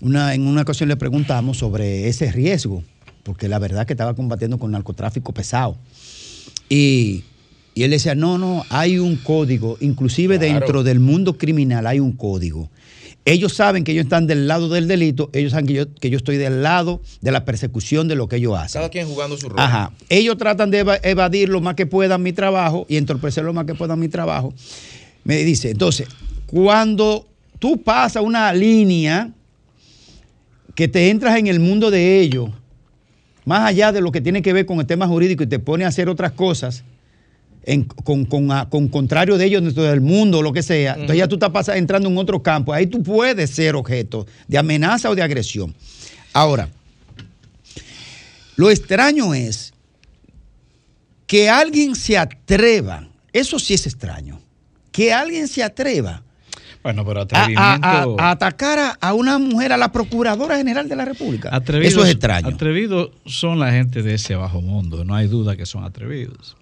una, 0.00 0.34
en 0.34 0.46
una 0.48 0.62
ocasión 0.62 0.88
le 0.88 0.96
preguntamos 0.96 1.58
sobre 1.58 2.08
ese 2.08 2.32
riesgo, 2.32 2.82
porque 3.22 3.46
la 3.48 3.60
verdad 3.60 3.86
que 3.86 3.92
estaba 3.92 4.14
combatiendo 4.14 4.58
con 4.58 4.72
narcotráfico 4.72 5.32
pesado. 5.32 5.76
Y, 6.68 7.22
y 7.74 7.84
él 7.84 7.90
decía, 7.92 8.14
no, 8.14 8.38
no, 8.38 8.64
hay 8.70 8.98
un 8.98 9.16
código, 9.16 9.76
inclusive 9.80 10.38
Claro. 10.38 10.52
dentro 10.60 10.82
del 10.82 10.98
mundo 11.00 11.38
criminal 11.38 11.86
hay 11.86 12.00
un 12.00 12.12
código. 12.12 12.68
Ellos 13.24 13.52
saben 13.54 13.84
que 13.84 13.92
ellos 13.92 14.04
están 14.06 14.26
del 14.26 14.48
lado 14.48 14.68
del 14.68 14.88
delito, 14.88 15.30
ellos 15.32 15.52
saben 15.52 15.66
que 15.66 15.74
yo, 15.74 15.94
que 15.94 16.10
yo 16.10 16.16
estoy 16.16 16.38
del 16.38 16.64
lado 16.64 17.00
de 17.20 17.30
la 17.30 17.44
persecución 17.44 18.08
de 18.08 18.16
lo 18.16 18.26
que 18.26 18.34
ellos 18.36 18.58
hacen. 18.58 18.80
Cada 18.80 18.88
quien 18.90 19.06
jugando 19.06 19.36
su 19.36 19.48
rol. 19.48 19.60
Ajá. 19.60 19.92
Ellos 20.08 20.36
tratan 20.38 20.72
de 20.72 20.80
eva- 20.80 20.98
evadir 21.04 21.48
lo 21.48 21.60
más 21.60 21.76
que 21.76 21.86
puedan 21.86 22.20
mi 22.20 22.32
trabajo 22.32 22.84
y 22.88 22.96
entorpecer 22.96 23.44
lo 23.44 23.52
más 23.52 23.64
que 23.64 23.76
puedan 23.76 24.00
mi 24.00 24.08
trabajo. 24.08 24.52
Me 25.22 25.36
dice, 25.44 25.70
entonces, 25.70 26.08
cuando 26.52 27.26
tú 27.58 27.82
pasas 27.82 28.22
una 28.22 28.52
línea 28.52 29.30
que 30.74 30.86
te 30.86 31.08
entras 31.08 31.38
en 31.38 31.46
el 31.46 31.58
mundo 31.60 31.90
de 31.90 32.20
ellos, 32.20 32.50
más 33.46 33.62
allá 33.62 33.90
de 33.90 34.02
lo 34.02 34.12
que 34.12 34.20
tiene 34.20 34.42
que 34.42 34.52
ver 34.52 34.66
con 34.66 34.78
el 34.78 34.86
tema 34.86 35.06
jurídico 35.08 35.42
y 35.42 35.46
te 35.46 35.58
pone 35.58 35.84
a 35.86 35.88
hacer 35.88 36.10
otras 36.10 36.32
cosas, 36.32 36.84
en- 37.64 37.84
con, 37.84 38.26
con- 38.26 38.52
a- 38.52 38.68
con 38.68 38.88
contrario 38.88 39.38
de 39.38 39.46
ellos 39.46 39.62
dentro 39.62 39.82
del 39.84 40.02
mundo 40.02 40.42
lo 40.42 40.52
que 40.52 40.62
sea, 40.62 40.92
entonces 40.92 41.16
ya 41.16 41.26
tú 41.26 41.36
estás 41.36 41.50
pasa- 41.50 41.76
entrando 41.78 42.10
en 42.10 42.18
otro 42.18 42.42
campo. 42.42 42.72
Ahí 42.74 42.86
tú 42.86 43.02
puedes 43.02 43.48
ser 43.50 43.74
objeto 43.74 44.26
de 44.46 44.58
amenaza 44.58 45.08
o 45.08 45.14
de 45.14 45.22
agresión. 45.22 45.74
Ahora, 46.34 46.68
lo 48.56 48.70
extraño 48.70 49.32
es 49.32 49.72
que 51.26 51.48
alguien 51.48 51.94
se 51.94 52.18
atreva, 52.18 53.08
eso 53.32 53.58
sí 53.58 53.72
es 53.72 53.86
extraño, 53.86 54.38
que 54.90 55.12
alguien 55.14 55.48
se 55.48 55.62
atreva 55.62 56.22
Bueno, 56.82 57.04
pero 57.04 57.20
atrevimiento. 57.22 57.62
a- 57.62 58.02
a- 58.18 58.28
a 58.28 58.30
atacar 58.32 58.78
a, 58.78 58.90
a 59.00 59.14
una 59.14 59.38
mujer, 59.38 59.72
a 59.72 59.76
la 59.76 59.92
Procuradora 59.92 60.56
General 60.56 60.88
de 60.88 60.96
la 60.96 61.04
República. 61.04 61.48
Atrevidos- 61.52 61.92
eso 61.92 62.04
es 62.04 62.10
extraño. 62.10 62.48
Atrevidos 62.48 63.10
son 63.26 63.58
la 63.60 63.70
gente 63.70 64.02
de 64.02 64.14
ese 64.14 64.34
bajo 64.34 64.60
mundo, 64.60 65.04
no 65.04 65.14
hay 65.14 65.28
duda 65.28 65.56
que 65.56 65.64
son 65.66 65.84
atrevidos. 65.84 66.56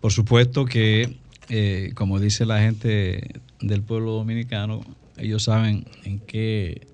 Por 0.00 0.12
supuesto 0.12 0.64
que, 0.64 1.16
eh, 1.50 1.90
como 1.94 2.18
dice 2.20 2.46
la 2.46 2.60
gente 2.60 3.40
del 3.60 3.82
pueblo 3.82 4.12
dominicano, 4.12 4.80
ellos 5.18 5.42
saben 5.44 5.84
en 6.04 6.20
qué, 6.20 6.86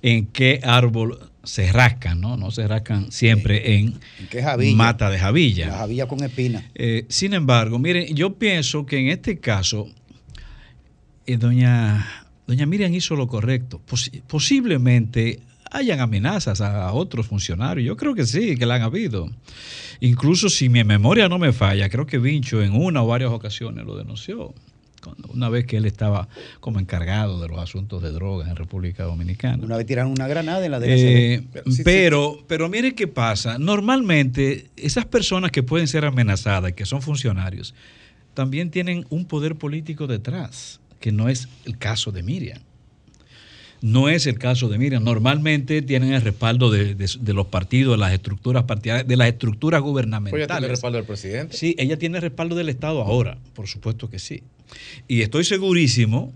en 0.00 0.26
qué 0.26 0.60
árbol 0.62 1.18
se 1.44 1.70
rascan, 1.72 2.20
¿no? 2.20 2.36
No 2.36 2.50
se 2.50 2.66
rascan 2.66 3.10
siempre 3.12 3.74
en 3.76 3.98
mata 4.76 5.10
de 5.10 5.18
Javilla. 5.18 5.68
La 5.68 5.78
Javilla 5.78 6.06
con 6.06 6.22
espina. 6.22 6.64
Eh, 6.74 7.04
sin 7.08 7.34
embargo, 7.34 7.78
miren, 7.78 8.14
yo 8.14 8.34
pienso 8.34 8.86
que 8.86 8.98
en 8.98 9.08
este 9.08 9.38
caso, 9.38 9.88
eh, 11.32 11.36
doña, 11.36 12.06
doña 12.46 12.66
Miriam 12.66 12.92
hizo 12.94 13.14
lo 13.16 13.26
correcto. 13.28 13.80
Posi- 13.88 14.22
posiblemente 14.26 15.40
hayan 15.70 16.00
amenazas 16.00 16.60
a 16.62 16.90
otros 16.92 17.26
funcionarios. 17.26 17.86
Yo 17.86 17.96
creo 17.96 18.14
que 18.14 18.24
sí, 18.26 18.56
que 18.56 18.64
la 18.66 18.76
han 18.76 18.82
habido. 18.82 19.28
Incluso 20.00 20.48
si 20.48 20.68
mi 20.68 20.82
memoria 20.84 21.28
no 21.28 21.38
me 21.38 21.52
falla, 21.52 21.88
creo 21.90 22.06
que 22.06 22.18
Vincho 22.18 22.62
en 22.62 22.72
una 22.72 23.02
o 23.02 23.06
varias 23.06 23.30
ocasiones 23.30 23.84
lo 23.84 23.96
denunció. 23.96 24.54
cuando- 25.00 25.28
una 25.32 25.48
vez 25.48 25.64
que 25.64 25.76
él 25.76 25.84
estaba 25.86 26.28
como 26.58 26.80
encargado 26.80 27.40
de 27.40 27.46
los 27.46 27.60
asuntos 27.60 28.02
de 28.02 28.10
drogas 28.10 28.48
en 28.48 28.56
República 28.56 29.04
Dominicana. 29.04 29.62
Una 29.64 29.76
vez 29.76 29.86
tiraron 29.86 30.10
una 30.10 30.26
granada 30.26 30.64
en 30.64 30.72
la 30.72 30.80
Eh, 30.82 31.40
pero, 31.84 32.38
pero 32.48 32.68
mire 32.68 32.94
qué 32.96 33.06
pasa. 33.06 33.58
Normalmente, 33.58 34.66
esas 34.76 35.04
personas 35.06 35.52
que 35.52 35.62
pueden 35.62 35.86
ser 35.86 36.04
amenazadas, 36.04 36.72
que 36.72 36.84
son 36.84 37.00
funcionarios, 37.00 37.74
también 38.34 38.70
tienen 38.72 39.06
un 39.08 39.24
poder 39.24 39.54
político 39.54 40.08
detrás, 40.08 40.80
que 41.00 41.12
no 41.12 41.28
es 41.28 41.48
el 41.64 41.78
caso 41.78 42.12
de 42.12 42.22
Miriam. 42.22 42.60
No 43.80 44.08
es 44.08 44.26
el 44.26 44.38
caso 44.38 44.68
de 44.68 44.76
Miriam. 44.76 45.04
Normalmente 45.04 45.82
tienen 45.82 46.12
el 46.12 46.22
respaldo 46.22 46.68
de, 46.70 46.96
de- 46.96 47.10
de 47.20 47.32
los 47.32 47.46
partidos, 47.46 47.92
de 47.94 47.98
las 47.98 48.12
estructuras 48.12 48.64
partidarias, 48.64 49.06
de 49.06 49.16
las 49.16 49.28
estructuras 49.28 49.80
Pues 49.82 49.90
gubernamentales. 49.90 50.46
ya 50.48 50.54
tiene 50.56 50.66
el 50.66 50.70
respaldo 50.70 50.96
del 50.98 51.06
presidente. 51.06 51.56
Sí, 51.56 51.76
ella 51.78 51.96
tiene 51.96 52.18
respaldo 52.18 52.56
del 52.56 52.68
Estado 52.70 53.02
ahora, 53.02 53.38
por 53.54 53.68
supuesto 53.68 54.10
que 54.10 54.18
sí. 54.18 54.42
Y 55.06 55.22
estoy 55.22 55.44
segurísimo 55.44 56.32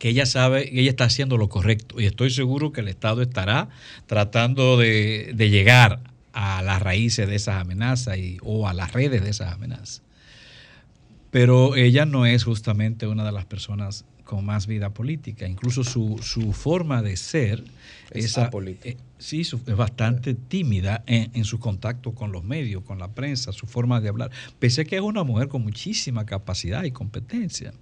que 0.00 0.08
ella 0.08 0.26
sabe 0.26 0.68
que 0.70 0.80
ella 0.80 0.90
está 0.90 1.04
haciendo 1.04 1.36
lo 1.36 1.48
correcto. 1.48 2.00
Y 2.00 2.06
estoy 2.06 2.30
seguro 2.30 2.72
que 2.72 2.80
el 2.80 2.88
Estado 2.88 3.22
estará 3.22 3.68
tratando 4.06 4.76
de, 4.76 5.32
de 5.34 5.50
llegar 5.50 6.00
a 6.32 6.60
las 6.62 6.82
raíces 6.82 7.28
de 7.28 7.36
esas 7.36 7.60
amenazas 7.60 8.18
y, 8.18 8.38
o 8.42 8.66
a 8.68 8.74
las 8.74 8.92
redes 8.92 9.22
de 9.22 9.30
esas 9.30 9.52
amenazas. 9.52 10.02
Pero 11.30 11.76
ella 11.76 12.06
no 12.06 12.24
es 12.26 12.44
justamente 12.44 13.06
una 13.06 13.24
de 13.24 13.32
las 13.32 13.44
personas 13.44 14.04
con 14.24 14.44
más 14.44 14.66
vida 14.66 14.90
política. 14.94 15.46
Incluso 15.46 15.84
su, 15.84 16.18
su 16.22 16.52
forma 16.52 17.02
de 17.02 17.16
ser 17.16 17.64
Es 18.10 18.36
a- 18.38 18.46
apolítica. 18.46 18.88
eh, 18.90 18.96
sí, 19.18 19.44
su- 19.44 19.60
es 19.66 19.76
bastante 19.76 20.34
tímida 20.34 21.02
en, 21.06 21.30
en 21.34 21.44
su 21.44 21.58
contacto 21.58 22.12
con 22.12 22.32
los 22.32 22.44
medios, 22.44 22.82
con 22.82 22.98
la 22.98 23.08
prensa, 23.08 23.52
su 23.52 23.66
forma 23.66 24.00
de 24.00 24.08
hablar. 24.08 24.30
Pese 24.58 24.82
a 24.82 24.84
que 24.84 24.96
es 24.96 25.02
una 25.02 25.22
mujer 25.24 25.48
con 25.48 25.62
muchísima 25.62 26.24
capacidad 26.26 26.84
y 26.84 26.90
competencia. 26.90 27.72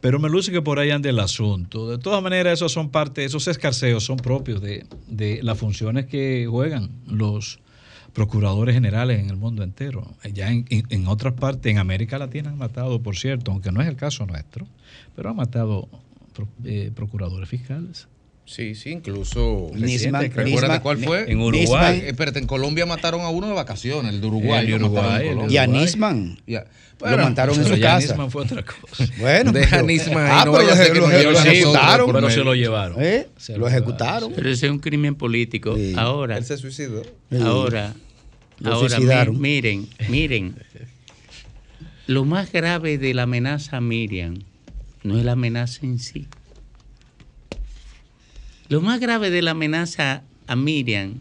Pero 0.00 0.18
me 0.18 0.30
luce 0.30 0.50
que 0.50 0.62
por 0.62 0.78
ahí 0.78 0.90
anda 0.90 1.10
el 1.10 1.18
asunto. 1.20 1.90
De 1.90 1.98
todas 1.98 2.22
maneras, 2.22 2.54
esos 2.54 2.72
son 2.72 2.88
parte, 2.90 3.24
esos 3.24 3.46
escarceos 3.48 4.02
son 4.04 4.16
propios 4.16 4.62
de, 4.62 4.86
de 5.08 5.42
las 5.42 5.58
funciones 5.58 6.06
que 6.06 6.46
juegan 6.48 6.90
los 7.06 7.60
procuradores 8.12 8.74
generales 8.74 9.20
en 9.20 9.30
el 9.30 9.36
mundo 9.36 9.62
entero. 9.62 10.14
Ya 10.32 10.50
en, 10.50 11.06
otras 11.06 11.34
partes, 11.34 11.70
en 11.70 11.78
América 11.78 12.18
Latina 12.18 12.50
han 12.50 12.58
matado, 12.58 13.02
por 13.02 13.16
cierto, 13.16 13.52
aunque 13.52 13.72
no 13.72 13.80
es 13.80 13.88
el 13.88 13.96
caso 13.96 14.26
nuestro, 14.26 14.66
pero 15.16 15.30
han 15.30 15.36
matado 15.36 15.88
eh, 16.64 16.90
procuradores 16.94 17.48
fiscales. 17.48 18.08
Sí, 18.50 18.74
sí, 18.74 18.90
incluso 18.90 19.68
Nisman- 19.74 19.80
reciente, 19.80 20.28
¿recuerdas 20.30 20.70
Nisman- 20.70 20.82
cuál 20.82 20.98
fue? 20.98 21.30
en 21.30 21.40
Uruguay. 21.40 22.00
Eh, 22.02 22.08
Espérate, 22.08 22.40
en 22.40 22.46
Colombia 22.48 22.84
mataron 22.84 23.20
a 23.20 23.28
uno 23.28 23.46
de 23.46 23.52
vacaciones, 23.54 24.12
el 24.12 24.20
de 24.20 24.26
Uruguay. 24.26 24.66
El. 24.72 25.52
Y 25.52 25.56
a 25.56 25.68
Nisman. 25.68 26.36
Lo 26.48 27.16
mataron 27.16 27.56
en 27.60 27.64
su 27.64 27.76
ya 27.76 27.94
casa. 27.94 28.08
Nisman 28.08 28.30
fue 28.32 28.42
otra 28.42 28.64
cosa. 28.64 29.06
Bueno, 29.20 29.52
Deja 29.52 29.76
pero- 29.76 29.86
Nisman 29.86 30.24
ahí, 30.26 30.30
Ah, 30.32 30.44
no 30.46 30.52
pero 30.52 30.64
vaya 30.64 30.72
a 30.72 30.84
ser 30.84 30.92
que 30.92 30.98
lo, 30.98 31.10
ejecutaron. 31.10 32.06
Pero 32.06 32.20
medio. 32.20 32.30
se 32.30 32.44
lo 32.44 32.54
llevaron. 32.56 33.00
¿Eh? 33.02 33.28
Se 33.36 33.52
Lo 33.52 33.58
lo 33.60 33.68
ejecutaron. 33.68 34.32
Pero 34.34 34.50
ese 34.50 34.66
es 34.66 34.72
un 34.72 34.80
crimen 34.80 35.14
político. 35.14 35.76
Ahora, 35.96 36.36
Él 36.36 36.44
se 36.44 36.56
suicidó. 36.56 37.02
ahora, 37.40 37.94
Lo 38.58 38.74
ahora, 38.74 38.88
suicidaron. 38.96 39.40
miren, 39.40 39.86
miren. 40.08 40.56
Lo 42.08 42.24
más 42.24 42.50
grave 42.50 42.98
de 42.98 43.14
la 43.14 43.22
amenaza 43.22 43.76
a 43.76 43.80
Miriam 43.80 44.34
no 45.04 45.16
es 45.18 45.24
la 45.24 45.32
amenaza 45.32 45.80
en 45.86 46.00
sí. 46.00 46.26
Lo 48.70 48.80
más 48.80 49.00
grave 49.00 49.30
de 49.30 49.42
la 49.42 49.50
amenaza 49.50 50.22
a 50.46 50.54
Miriam 50.54 51.14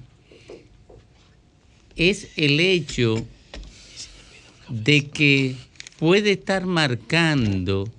es 1.96 2.30
el 2.36 2.60
hecho 2.60 3.26
de 4.70 5.08
que 5.08 5.56
puede 5.98 6.34
estar 6.34 6.68
marcando 6.68 7.90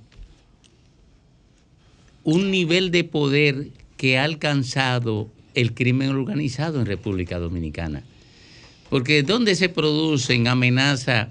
un 2.23 2.53
nivel 2.53 2.93
de 2.93 3.03
poder 3.03 3.71
que 3.97 4.19
ha 4.19 4.23
alcanzado 4.23 5.29
el 5.55 5.75
crimen 5.75 6.11
organizado 6.11 6.79
en 6.79 6.87
República 6.87 7.41
Dominicana. 7.41 8.05
Porque 8.89 9.25
¿dónde 9.25 9.57
se 9.57 9.69
producen 9.69 10.47
amenazas 10.47 11.27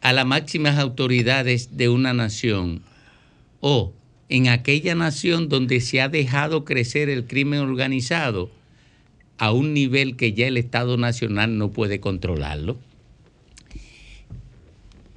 a 0.00 0.12
las 0.14 0.24
máximas 0.24 0.78
autoridades 0.78 1.76
de 1.76 1.90
una 1.90 2.14
nación? 2.14 2.80
O 3.60 3.92
en 4.30 4.48
aquella 4.48 4.94
nación 4.94 5.48
donde 5.48 5.80
se 5.80 6.00
ha 6.00 6.08
dejado 6.08 6.64
crecer 6.64 7.10
el 7.10 7.26
crimen 7.26 7.58
organizado 7.60 8.50
a 9.38 9.52
un 9.52 9.74
nivel 9.74 10.16
que 10.16 10.32
ya 10.32 10.46
el 10.46 10.56
Estado 10.56 10.96
Nacional 10.96 11.58
no 11.58 11.72
puede 11.72 11.98
controlarlo. 11.98 12.78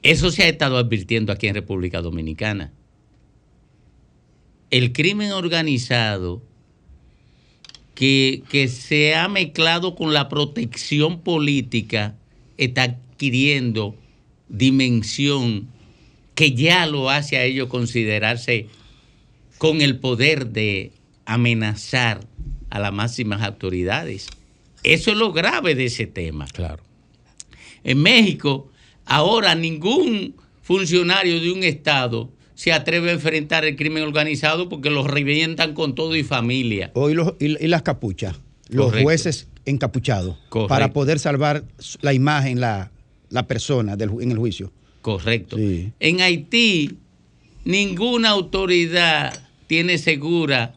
Eso 0.02 0.32
se 0.32 0.44
ha 0.44 0.50
estado 0.50 0.78
advirtiendo 0.78 1.32
aquí 1.32 1.48
en 1.48 1.54
República 1.54 2.02
Dominicana. 2.02 2.74
El 4.72 4.92
crimen 4.94 5.32
organizado 5.32 6.42
que, 7.94 8.42
que 8.50 8.68
se 8.68 9.14
ha 9.14 9.28
mezclado 9.28 9.94
con 9.94 10.12
la 10.14 10.28
protección 10.28 11.22
política 11.22 12.16
está 12.58 12.84
adquiriendo 12.84 13.96
dimensión 14.50 15.68
que 16.34 16.54
ya 16.54 16.88
lo 16.88 17.12
hace 17.12 17.38
a 17.38 17.44
ellos 17.44 17.68
considerarse 17.68 18.68
con 19.64 19.80
el 19.80 19.98
poder 19.98 20.48
de 20.48 20.92
amenazar 21.24 22.28
a 22.70 22.80
las 22.82 22.92
máximas 22.92 23.42
autoridades. 23.44 24.28
Eso 24.84 25.12
es 25.12 25.16
lo 25.18 25.32
grave 25.32 25.74
de 25.74 25.86
ese 25.86 26.06
tema. 26.06 26.48
Claro. 26.48 26.84
En 27.86 28.02
México, 28.02 28.70
ahora 29.06 29.56
ningún 29.56 30.36
funcionario 30.64 31.40
de 31.40 31.50
un 31.54 31.64
estado 31.64 32.30
se 32.56 32.74
atreve 32.74 33.12
a 33.12 33.14
enfrentar 33.14 33.64
el 33.64 33.78
crimen 33.78 34.04
organizado 34.04 34.68
porque 34.68 34.90
los 34.90 35.08
revientan 35.08 35.74
con 35.74 35.96
todo 35.96 36.14
y 36.18 36.24
familia. 36.24 36.92
Hoy 36.94 37.14
los, 37.14 37.36
y, 37.40 37.46
y 37.64 37.68
las 37.70 37.84
capuchas. 37.84 38.36
Los 38.68 38.88
Correcto. 38.88 39.04
jueces 39.06 39.48
encapuchados. 39.64 40.36
Correcto. 40.50 40.68
Para 40.68 40.92
poder 40.92 41.20
salvar 41.20 41.64
la 42.02 42.12
imagen, 42.12 42.60
la, 42.60 42.92
la 43.30 43.48
persona 43.48 43.96
del, 43.96 44.10
en 44.20 44.30
el 44.30 44.38
juicio. 44.38 44.74
Correcto. 45.02 45.56
En 45.58 46.20
Haití, 46.20 46.98
ninguna 47.64 48.32
autoridad 48.32 49.40
tiene 49.68 49.98
segura 49.98 50.76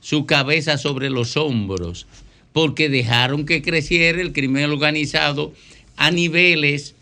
su 0.00 0.26
cabeza 0.26 0.78
sobre 0.78 1.10
los 1.10 1.36
hombros 1.36 2.06
porque 2.52 2.88
dejaron 2.88 3.46
que 3.46 3.62
creciera 3.62 4.20
el 4.20 4.32
crimen 4.32 4.70
organizado 4.70 5.52
a 5.96 6.10
niveles 6.10 6.94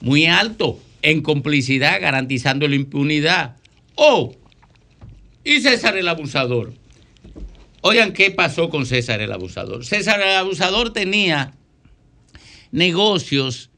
muy 0.00 0.26
altos, 0.26 0.76
en 1.02 1.20
complicidad, 1.20 2.00
garantizando 2.00 2.66
la 2.66 2.76
impunidad. 2.76 3.56
Oh, 3.94 4.34
y 5.44 5.60
César 5.60 5.96
el 5.96 6.08
abusador. 6.08 6.72
Oigan, 7.82 8.14
¿qué 8.14 8.30
pasó 8.30 8.70
con 8.70 8.86
César 8.86 9.20
el 9.20 9.32
abusador? 9.32 9.84
César 9.84 10.20
el 10.20 10.36
abusador 10.36 10.92
tenía 10.94 11.52
negocios 12.72 13.70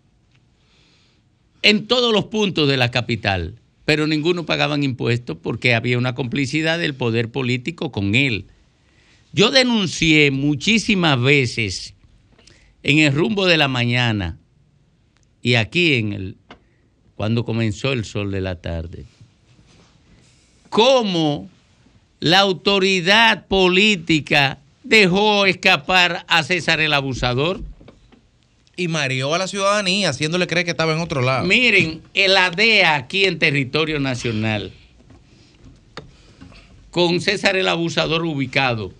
en 1.62 1.88
todos 1.88 2.12
los 2.12 2.26
puntos 2.26 2.68
de 2.68 2.76
la 2.76 2.92
capital, 2.92 3.56
pero 3.86 4.06
ninguno 4.06 4.44
pagaban 4.44 4.82
impuestos 4.82 5.38
porque 5.42 5.74
había 5.74 5.96
una 5.96 6.14
complicidad 6.14 6.78
del 6.78 6.94
poder 6.94 7.30
político 7.30 7.90
con 7.90 8.14
él. 8.14 8.44
Yo 9.32 9.50
denuncié 9.50 10.30
muchísimas 10.30 11.18
veces 11.18 11.94
en 12.82 12.98
el 12.98 13.14
rumbo 13.14 13.46
de 13.46 13.56
la 13.56 13.68
mañana 13.68 14.38
y 15.40 15.54
aquí 15.54 15.94
en 15.94 16.12
el 16.12 16.36
cuando 17.14 17.46
comenzó 17.46 17.94
el 17.94 18.04
sol 18.04 18.30
de 18.30 18.42
la 18.42 18.56
tarde 18.56 19.06
cómo 20.76 21.48
la 22.20 22.40
autoridad 22.40 23.46
política 23.46 24.58
dejó 24.82 25.46
escapar 25.46 26.26
a 26.28 26.42
César 26.42 26.80
el 26.80 26.92
abusador. 26.92 27.62
Y 28.76 28.88
mareó 28.88 29.34
a 29.34 29.38
la 29.38 29.48
ciudadanía, 29.48 30.10
haciéndole 30.10 30.46
creer 30.46 30.66
que 30.66 30.72
estaba 30.72 30.92
en 30.92 31.00
otro 31.00 31.22
lado. 31.22 31.46
Miren, 31.46 32.02
el 32.12 32.36
ADEA 32.36 32.94
aquí 32.94 33.24
en 33.24 33.38
territorio 33.38 33.98
nacional, 34.00 34.72
con 36.90 37.20
César 37.20 37.56
el 37.56 37.68
abusador 37.68 38.24
ubicado, 38.24 38.92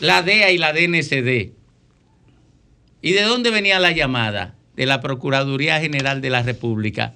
la 0.00 0.22
DEA 0.22 0.52
y 0.52 0.58
la 0.58 0.72
DNCD. 0.72 1.52
¿Y 3.02 3.12
de 3.12 3.22
dónde 3.22 3.50
venía 3.50 3.78
la 3.78 3.92
llamada? 3.92 4.54
De 4.76 4.86
la 4.86 5.00
Procuraduría 5.00 5.80
General 5.80 6.20
de 6.20 6.30
la 6.30 6.42
República 6.42 7.14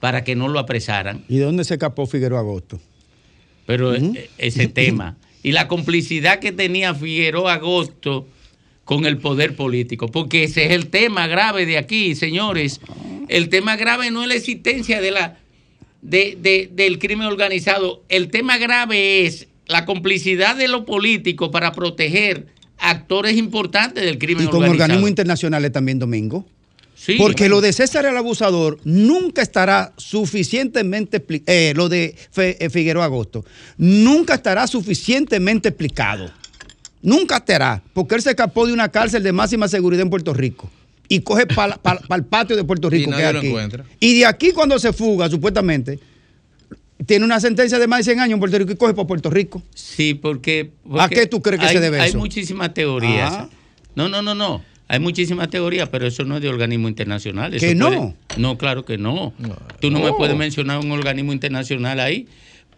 para 0.00 0.24
que 0.24 0.34
no 0.36 0.48
lo 0.48 0.58
apresaran. 0.58 1.24
¿Y 1.28 1.38
de 1.38 1.44
dónde 1.44 1.64
se 1.64 1.74
escapó 1.74 2.06
Figueroa 2.06 2.40
Agosto? 2.40 2.80
Pero 3.66 3.94
eh, 3.94 4.30
ese 4.38 4.68
tema. 4.68 5.16
Y 5.42 5.52
la 5.52 5.68
complicidad 5.68 6.38
que 6.40 6.52
tenía 6.52 6.94
Figueroa 6.94 7.54
Agosto 7.54 8.26
con 8.84 9.06
el 9.06 9.18
poder 9.18 9.56
político. 9.56 10.08
Porque 10.08 10.44
ese 10.44 10.66
es 10.66 10.72
el 10.72 10.88
tema 10.88 11.26
grave 11.26 11.66
de 11.66 11.78
aquí, 11.78 12.14
señores. 12.14 12.80
El 13.28 13.48
tema 13.48 13.76
grave 13.76 14.10
no 14.10 14.22
es 14.22 14.28
la 14.28 14.34
existencia 14.34 15.00
de 15.00 15.10
la, 15.10 15.38
de- 16.02 16.36
de- 16.40 16.68
del 16.72 16.98
crimen 16.98 17.26
organizado. 17.26 18.02
El 18.08 18.28
tema 18.28 18.58
grave 18.58 19.24
es 19.26 19.48
la 19.66 19.86
complicidad 19.86 20.56
de 20.56 20.68
los 20.68 20.84
políticos 20.84 21.48
para 21.50 21.72
proteger 21.72 22.46
actores 22.78 23.36
importantes 23.38 24.04
del 24.04 24.18
crimen 24.18 24.44
Y 24.44 24.46
con 24.48 24.56
organizado. 24.56 24.82
organismos 24.84 25.08
internacionales 25.08 25.72
también, 25.72 25.98
Domingo. 25.98 26.44
Sí. 26.96 27.16
Porque 27.18 27.48
lo 27.48 27.60
de 27.60 27.72
César 27.72 28.04
el 28.06 28.16
abusador 28.16 28.78
nunca 28.84 29.42
estará 29.42 29.92
suficientemente 29.96 31.22
eh, 31.46 31.72
lo 31.76 31.88
de 31.88 32.14
eh, 32.36 32.68
Figueroa 32.70 33.04
Agosto 33.06 33.44
nunca 33.78 34.34
estará 34.34 34.66
suficientemente 34.66 35.68
explicado. 35.70 36.30
Nunca 37.04 37.36
estará, 37.36 37.82
porque 37.92 38.14
él 38.14 38.22
se 38.22 38.30
escapó 38.30 38.66
de 38.66 38.72
una 38.72 38.88
cárcel 38.88 39.22
de 39.22 39.30
máxima 39.30 39.68
seguridad 39.68 40.02
en 40.02 40.08
Puerto 40.10 40.32
Rico 40.32 40.70
y 41.06 41.20
coge 41.20 41.46
para 41.46 41.78
el 42.16 42.24
patio 42.30 42.56
de 42.56 42.64
Puerto 42.64 42.88
Rico. 42.88 43.10
Y 43.10 43.14
que 43.14 43.32
lo 43.32 43.42
de 44.00 44.26
aquí 44.26 44.52
cuando 44.52 44.78
se 44.78 44.90
fuga, 44.94 45.28
supuestamente, 45.28 45.98
tiene 47.04 47.26
una 47.26 47.40
sentencia 47.40 47.78
de 47.78 47.86
más 47.86 47.98
de 47.98 48.04
100 48.04 48.20
años 48.20 48.34
en 48.34 48.40
Puerto 48.40 48.58
Rico 48.58 48.72
y 48.72 48.76
coge 48.76 48.94
para 48.94 49.06
Puerto 49.06 49.28
Rico. 49.28 49.62
Sí, 49.74 50.14
porque, 50.14 50.70
¿A 50.98 51.08
qué 51.10 51.26
tú 51.26 51.42
crees 51.42 51.60
que 51.60 51.66
hay, 51.66 51.74
se 51.74 51.80
debe 51.80 52.00
Hay 52.00 52.08
eso? 52.08 52.18
muchísimas 52.18 52.72
teorías. 52.72 53.32
Ah. 53.34 53.48
No, 53.94 54.08
no, 54.08 54.22
no, 54.22 54.34
no. 54.34 54.62
Hay 54.88 54.98
muchísimas 54.98 55.48
teorías, 55.50 55.88
pero 55.90 56.06
eso 56.06 56.24
no 56.24 56.36
es 56.36 56.42
de 56.42 56.48
organismo 56.48 56.88
internacional. 56.88 57.52
Eso 57.54 57.66
¿Que 57.66 57.74
no? 57.74 57.86
puede- 57.88 58.14
no, 58.38 58.56
claro 58.58 58.84
que 58.84 58.96
no. 58.96 59.34
Tú 59.80 59.90
no 59.90 59.98
me 60.00 60.08
Oh. 60.08 60.16
puedes 60.16 60.36
mencionar 60.36 60.78
un 60.78 60.90
organismo 60.90 61.32
internacional 61.34 62.00
ahí. 62.00 62.26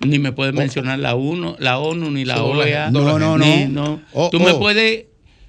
Ni 0.00 0.18
me 0.18 0.32
puedes 0.32 0.54
mencionar 0.54 0.98
la 0.98 1.14
ONU, 1.14 1.56
la 1.58 1.78
ONU 1.78 2.10
ni 2.10 2.24
la 2.24 2.42
OEA. 2.42 2.90
No, 2.90 3.18
no, 3.18 3.38
ni- 3.38 3.64
no. 3.66 4.00
Oh, 4.12 4.28
Tú 4.30 4.38
me 4.40 4.50
oh. 4.52 4.58
puedes 4.58 5.06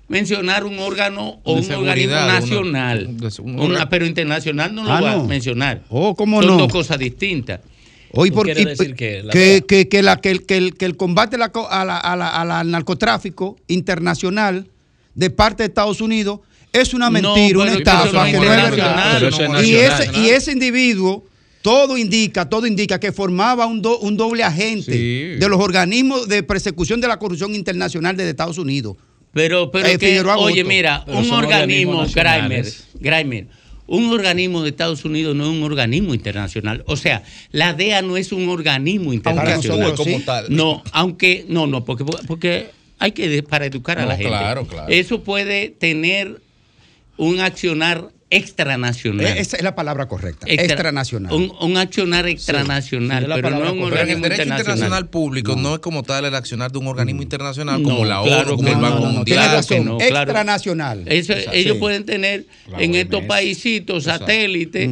mencionar 0.07 0.63
un 0.63 0.79
órgano 0.79 1.39
o 1.43 1.55
De 1.59 1.67
un 1.67 1.71
organismo 1.73 2.13
una- 2.15 2.25
nacional. 2.39 3.09
Una- 3.43 3.89
pero 3.89 4.05
internacional 4.05 4.73
no 4.73 4.83
lo 4.83 4.91
Ah, 4.91 4.99
voy 5.01 5.09
a 5.09 5.15
no. 5.17 5.23
mencionar. 5.25 5.81
Oh, 5.89 6.15
¿cómo 6.15 6.41
Son 6.41 6.51
no? 6.51 6.57
dos 6.59 6.71
cosas 6.71 6.97
distintas. 6.97 7.59
Hoy 8.13 8.29
¿Tú 8.29 8.35
por, 8.35 8.45
quieres 8.45 8.63
y- 8.63 8.67
decir 8.67 8.95
que 8.95 9.21
la- 9.21 9.33
que, 9.33 9.63
que- 9.67 9.89
que 9.89 10.01
la- 10.01 10.15
que 10.15 10.31
el, 10.31 10.45
que 10.45 10.55
el- 10.57 10.75
que 10.75 10.85
el 10.85 10.95
combate 10.95 11.35
a 11.35 11.39
la 11.39 11.51
a 11.53 11.83
la- 11.85 11.97
a 11.97 12.15
la- 12.15 12.29
a 12.29 12.45
la- 12.45 12.59
al 12.61 12.71
narcotráfico 12.71 13.57
internacional 13.67 14.65
de 15.13 15.29
parte 15.29 15.63
de 15.63 15.67
Estados 15.67 15.99
Unidos 15.99 16.39
es 16.71 16.93
una 16.93 17.07
No, 17.09 17.11
mentira, 17.11 17.59
una 17.59 17.73
estafa, 17.73 18.05
no 18.13 18.23
que 18.23 18.31
es 18.31 18.39
verdad. 18.39 19.23
Es 19.61 19.67
y, 19.67 19.75
ese, 19.75 20.19
y 20.19 20.29
ese 20.29 20.51
individuo, 20.53 21.25
todo 21.67 21.97
indica, 21.97 22.47
todo 22.47 22.65
indica 22.65 22.97
que 22.99 23.11
formaba 23.11 23.65
un, 23.65 23.81
do- 23.81 23.99
un 23.99 24.15
doble 24.15 24.43
agente 24.43 24.93
Sí. 24.93 25.39
de 25.39 25.49
los 25.49 25.59
organismos 25.59 26.27
de 26.29 26.41
persecución 26.43 27.01
de 27.01 27.07
la 27.09 27.19
corrupción 27.19 27.53
internacional 27.55 28.15
de 28.15 28.29
Estados 28.29 28.57
Unidos. 28.57 28.95
Pero, 29.33 29.69
pero 29.69 29.87
Eh, 29.87 29.97
que, 29.97 30.21
oye, 30.21 30.63
mira, 30.63 31.03
Pero 31.05 31.19
un 31.19 31.31
organismo, 31.31 32.05
Grimer. 32.13 32.65
Grimer, 32.99 33.47
un 33.85 34.11
organismo 34.11 34.63
de 34.63 34.69
Estados 34.69 35.03
Unidos 35.05 35.35
no 35.35 35.43
es 35.43 35.49
un 35.49 35.63
organismo 35.63 36.13
internacional. 36.13 36.83
O 36.87 36.95
sea, 36.95 37.23
la 37.51 37.73
DEA 37.73 38.01
no 38.01 38.15
es 38.17 38.31
un 38.31 38.47
organismo 38.49 39.11
internacional. 39.13 39.79
nosotros 39.79 39.97
como 39.97 40.17
sí. 40.19 40.23
tal. 40.25 40.45
No, 40.49 40.81
aunque, 40.93 41.45
no, 41.49 41.67
no, 41.67 41.83
porque, 41.83 42.05
porque 42.27 42.69
hay 42.97 43.11
que, 43.11 43.43
para 43.43 43.65
educar 43.65 43.99
a 43.99 44.03
No, 44.03 44.07
la 44.07 44.15
gente. 44.15 44.29
claro, 44.29 44.65
claro. 44.65 44.87
Eso 44.91 45.21
puede 45.23 45.69
tener 45.69 46.41
un 47.17 47.39
accionar 47.41 48.09
extranacional. 48.29 49.25
Esa 49.37 49.57
es 49.57 49.63
la 49.63 49.73
palabra 49.73 50.07
correcta, 50.07 50.45
Extra- 50.47 50.65
extranacional. 50.65 51.31
Un, 51.33 51.53
un 51.61 51.77
accionar 51.77 52.27
extranacional, 52.27 53.23
sí, 53.25 53.31
pero 53.33 53.49
no 53.51 53.57
un 53.57 53.61
correcta. 53.61 53.73
Pero 53.73 53.79
en 53.79 53.87
el 53.87 53.91
organismo 53.93 54.23
derecho 54.23 54.41
internacional. 54.43 54.59
internacional 54.59 55.09
público 55.09 55.55
no. 55.55 55.73
es 55.75 55.79
como 55.79 56.03
tal 56.03 56.25
el 56.25 56.35
accionar 56.35 56.71
de 56.71 56.79
un 56.79 56.87
organismo 56.87 57.21
internacional 57.21 57.81
No, 57.81 57.87
como 57.89 58.05
la 58.05 58.21
ONU, 58.21 58.29
claro 58.29 58.55
como 58.57 58.67
el 58.67 58.75
Banco 58.75 58.99
no, 58.99 59.05
no, 59.05 59.11
Mundial. 59.13 59.51
Razón, 59.51 59.85
no, 59.85 59.97
claro. 59.97 60.15
extranacional. 60.31 61.03
Eso, 61.07 61.33
ellos 61.53 61.75
Sí. 61.75 61.79
pueden 61.79 62.05
tener 62.05 62.45
La 62.69 62.81
en 62.81 62.91
OMS. 62.91 62.99
estos 62.99 63.23
paisitos 63.23 64.03
satélites 64.03 64.89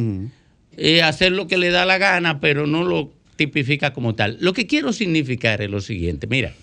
eh, 0.78 1.02
hacer 1.02 1.32
lo 1.32 1.46
que 1.46 1.58
le 1.58 1.70
da 1.70 1.84
la 1.84 1.98
gana, 1.98 2.40
pero 2.40 2.66
no 2.66 2.84
lo 2.84 3.12
tipifica 3.36 3.92
como 3.92 4.14
tal. 4.14 4.38
Lo 4.40 4.54
que 4.54 4.66
quiero 4.66 4.92
significar 4.94 5.60
es 5.60 5.68
lo 5.70 5.80
siguiente, 5.82 6.26
mira, 6.26 6.54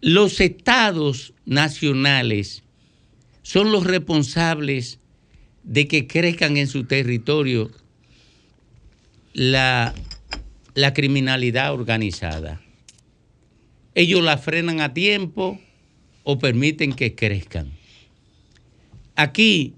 los 0.00 0.40
estados 0.40 1.32
nacionales 1.44 2.62
son 3.48 3.72
los 3.72 3.84
responsables 3.84 5.00
de 5.62 5.88
que 5.88 6.06
crezcan 6.06 6.58
en 6.58 6.66
su 6.66 6.84
territorio 6.84 7.70
la, 9.32 9.94
la 10.74 10.92
criminalidad 10.92 11.72
organizada. 11.72 12.60
Ellos 13.94 14.22
la 14.22 14.36
frenan 14.36 14.82
a 14.82 14.92
tiempo 14.92 15.58
o 16.24 16.38
permiten 16.38 16.92
que 16.92 17.14
crezcan. 17.14 17.72
Aquí 19.16 19.72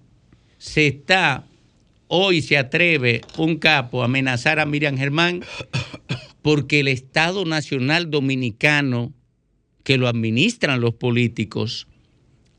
se 0.59 0.89
está, 0.89 1.47
hoy 2.09 2.43
se 2.43 2.59
atreve 2.59 3.21
un 3.39 3.57
capo 3.57 4.03
a 4.03 4.07
amenazar 4.07 4.59
a 4.59 4.67
Miriam 4.67 4.97
Germán 4.97 5.45
porque 6.43 6.81
el 6.81 6.89
Estado 6.89 7.45
Nacional 7.45 8.11
Dominicano, 8.11 9.13
que 9.85 9.97
lo 9.97 10.09
administran 10.09 10.81
los 10.81 10.95
políticos, 10.95 11.87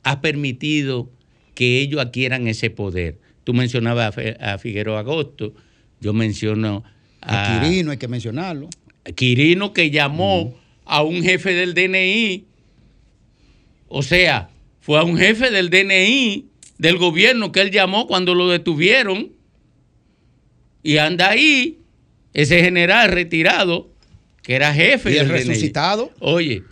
ha 0.04 0.22
permitido 0.22 1.10
que 1.56 1.80
ellos 1.80 2.02
adquieran 2.02 2.48
ese 2.48 2.70
poder. 2.70 3.20
Tú 3.44 3.54
mencionabas 3.54 4.16
a, 4.40 4.58
Figueroa 4.58 5.00
Agosto, 5.00 5.54
yo 6.00 6.14
menciono 6.14 6.84
A 7.22 7.58
a 7.58 7.62
Quirino 7.62 7.92
hay 7.92 7.98
que 7.98 8.08
mencionarlo. 8.08 8.70
Quirino 9.16 9.74
que 9.74 9.92
llamó 9.92 10.56
a 10.86 11.04
un 11.04 11.24
jefe 11.24 11.54
del 11.54 11.74
DNI, 11.74 12.46
o 13.88 14.04
sea, 14.04 14.50
fue 14.80 15.00
a 15.00 15.04
un 15.04 15.18
jefe 15.18 15.52
del 15.52 15.70
DNI 15.70 16.46
del 16.78 16.98
gobierno 16.98 17.52
que 17.52 17.62
él 17.62 17.72
llamó 17.72 18.08
cuando 18.08 18.34
lo 18.34 18.50
detuvieron 18.50 19.32
y 20.84 20.98
anda 20.98 21.30
ahí 21.30 21.78
ese 22.34 22.62
general 22.64 23.12
retirado 23.12 23.90
que 24.42 24.56
era 24.56 24.74
jefe 24.74 25.12
Y 25.12 25.18
el 25.18 25.28
del 25.28 25.38
DNI. 25.38 25.50
resucitado. 25.50 26.12
Oye, 26.20 26.64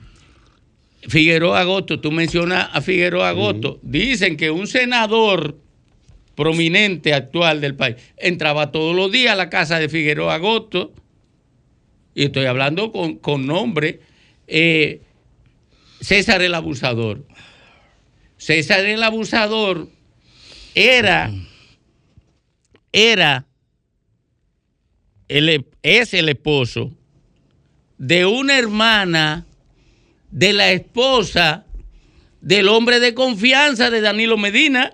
Figueroa 1.07 1.61
Agosto, 1.61 1.99
tú 1.99 2.11
mencionas 2.11 2.69
a 2.73 2.81
Figueroa 2.81 3.29
Agosto, 3.29 3.79
dicen 3.81 4.35
que 4.37 4.51
un 4.51 4.67
senador 4.67 5.57
prominente 6.35 7.13
actual 7.13 7.61
del 7.61 7.75
país 7.75 7.95
entraba 8.17 8.71
todos 8.71 8.95
los 8.95 9.11
días 9.11 9.33
a 9.33 9.37
la 9.37 9.49
casa 9.49 9.79
de 9.79 9.89
Figueroa 9.89 10.35
Agosto, 10.35 10.93
y 12.13 12.25
estoy 12.25 12.45
hablando 12.45 12.91
con, 12.91 13.17
con 13.17 13.45
nombre, 13.45 14.01
eh, 14.47 15.01
César 16.01 16.41
el 16.41 16.53
Abusador. 16.55 17.25
César 18.37 18.85
el 18.85 19.03
Abusador 19.03 19.89
era, 20.75 21.31
era, 22.91 23.45
el, 25.27 25.65
es 25.83 26.13
el 26.13 26.29
esposo 26.29 26.91
de 27.97 28.25
una 28.25 28.57
hermana 28.57 29.45
de 30.31 30.53
la 30.53 30.71
esposa 30.71 31.65
del 32.41 32.67
hombre 32.69 32.99
de 32.99 33.13
confianza 33.13 33.89
de 33.89 34.01
Danilo 34.01 34.37
Medina. 34.37 34.93